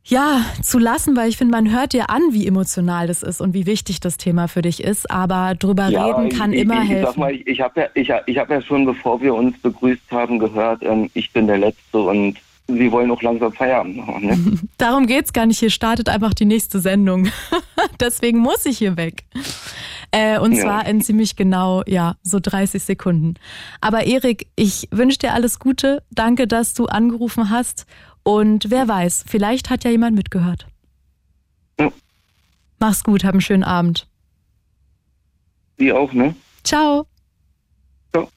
ja 0.09 0.41
zu 0.61 0.79
lassen, 0.79 1.15
weil 1.15 1.29
ich 1.29 1.37
finde, 1.37 1.51
man 1.51 1.71
hört 1.71 1.93
dir 1.93 2.09
an, 2.09 2.21
wie 2.31 2.47
emotional 2.47 3.07
das 3.07 3.23
ist 3.23 3.41
und 3.41 3.53
wie 3.53 3.65
wichtig 3.65 3.99
das 3.99 4.17
Thema 4.17 4.47
für 4.47 4.61
dich 4.61 4.83
ist. 4.83 5.09
Aber 5.11 5.55
drüber 5.55 5.87
reden 5.87 6.29
kann 6.29 6.53
ich, 6.53 6.61
immer 6.61 6.75
ich, 6.75 6.83
ich 6.83 6.89
helfen. 6.89 7.05
Sag 7.05 7.17
mal, 7.17 7.33
ich, 7.33 7.47
ich 7.47 7.61
habe 7.61 7.81
ja, 7.81 7.87
ich, 7.93 8.11
ich 8.25 8.37
hab 8.37 8.49
ja 8.49 8.61
schon, 8.61 8.85
bevor 8.85 9.21
wir 9.21 9.33
uns 9.33 9.57
begrüßt 9.59 10.11
haben, 10.11 10.39
gehört, 10.39 10.83
ähm, 10.83 11.09
ich 11.13 11.31
bin 11.31 11.47
der 11.47 11.57
Letzte 11.57 11.99
und 11.99 12.37
Sie 12.69 12.91
wollen 12.91 13.09
auch 13.11 13.21
langsam 13.21 13.53
Feierabend 13.53 13.95
machen. 13.95 14.25
Ne? 14.25 14.59
Darum 14.77 15.07
geht's 15.07 15.31
gar 15.31 15.45
nicht. 15.45 15.57
Hier 15.59 15.69
startet 15.69 16.09
einfach 16.09 16.33
die 16.33 16.43
nächste 16.43 16.79
Sendung. 16.81 17.29
Deswegen 18.01 18.39
muss 18.39 18.65
ich 18.65 18.77
hier 18.77 18.97
weg. 18.97 19.23
Äh, 20.11 20.37
und 20.39 20.51
Ja. 20.53 20.63
zwar 20.63 20.85
in 20.85 20.99
ziemlich 20.99 21.37
genau, 21.37 21.83
ja, 21.85 22.15
so 22.23 22.39
30 22.41 22.83
Sekunden. 22.83 23.35
Aber 23.79 24.05
Erik, 24.05 24.47
ich 24.57 24.89
wünsche 24.91 25.19
dir 25.19 25.33
alles 25.33 25.59
Gute. 25.59 26.03
Danke, 26.11 26.45
dass 26.45 26.73
du 26.73 26.87
angerufen 26.87 27.49
hast. 27.49 27.85
Und 28.27 28.71
wer 28.71 28.89
weiß, 28.89 29.23
vielleicht 29.25 29.69
hat 29.69 29.85
ja 29.85 29.89
jemand 29.89 30.17
mitgehört. 30.17 30.67
Ja. 31.79 31.93
Mach's 32.77 33.05
gut, 33.05 33.23
hab 33.23 33.31
einen 33.31 33.39
schönen 33.39 33.63
Abend. 33.63 34.05
Sie 35.77 35.93
auch, 35.93 36.11
ne? 36.11 36.35
Ciao. 36.61 37.07
Ciao. 38.11 38.27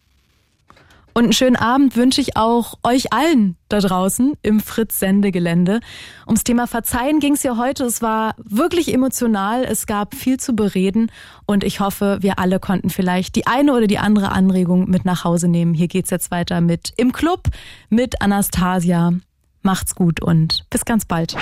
Und 1.12 1.24
einen 1.24 1.32
schönen 1.32 1.56
Abend 1.56 1.96
wünsche 1.96 2.20
ich 2.20 2.36
auch 2.36 2.74
euch 2.84 3.12
allen 3.12 3.56
da 3.68 3.80
draußen 3.80 4.34
im 4.42 4.60
Fritz-Sendegelände. 4.60 5.80
Ums 6.24 6.44
Thema 6.44 6.68
Verzeihen 6.68 7.18
ging 7.18 7.32
es 7.32 7.42
ja 7.42 7.56
heute. 7.56 7.82
Es 7.82 8.00
war 8.00 8.36
wirklich 8.38 8.94
emotional. 8.94 9.64
Es 9.64 9.88
gab 9.88 10.14
viel 10.14 10.38
zu 10.38 10.54
bereden. 10.54 11.10
Und 11.46 11.64
ich 11.64 11.80
hoffe, 11.80 12.18
wir 12.20 12.38
alle 12.38 12.60
konnten 12.60 12.90
vielleicht 12.90 13.34
die 13.34 13.48
eine 13.48 13.72
oder 13.72 13.88
die 13.88 13.98
andere 13.98 14.30
Anregung 14.30 14.88
mit 14.88 15.04
nach 15.04 15.24
Hause 15.24 15.48
nehmen. 15.48 15.74
Hier 15.74 15.88
geht's 15.88 16.10
jetzt 16.10 16.30
weiter 16.30 16.60
mit 16.60 16.92
Im 16.96 17.10
Club 17.10 17.48
mit 17.88 18.22
Anastasia. 18.22 19.14
Macht's 19.62 19.94
gut 19.94 20.20
und 20.20 20.64
bis 20.70 20.84
ganz 20.84 21.04
bald. 21.04 21.36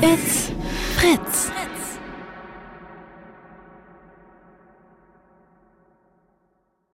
It's 0.00 0.50
Fritz. 0.96 1.52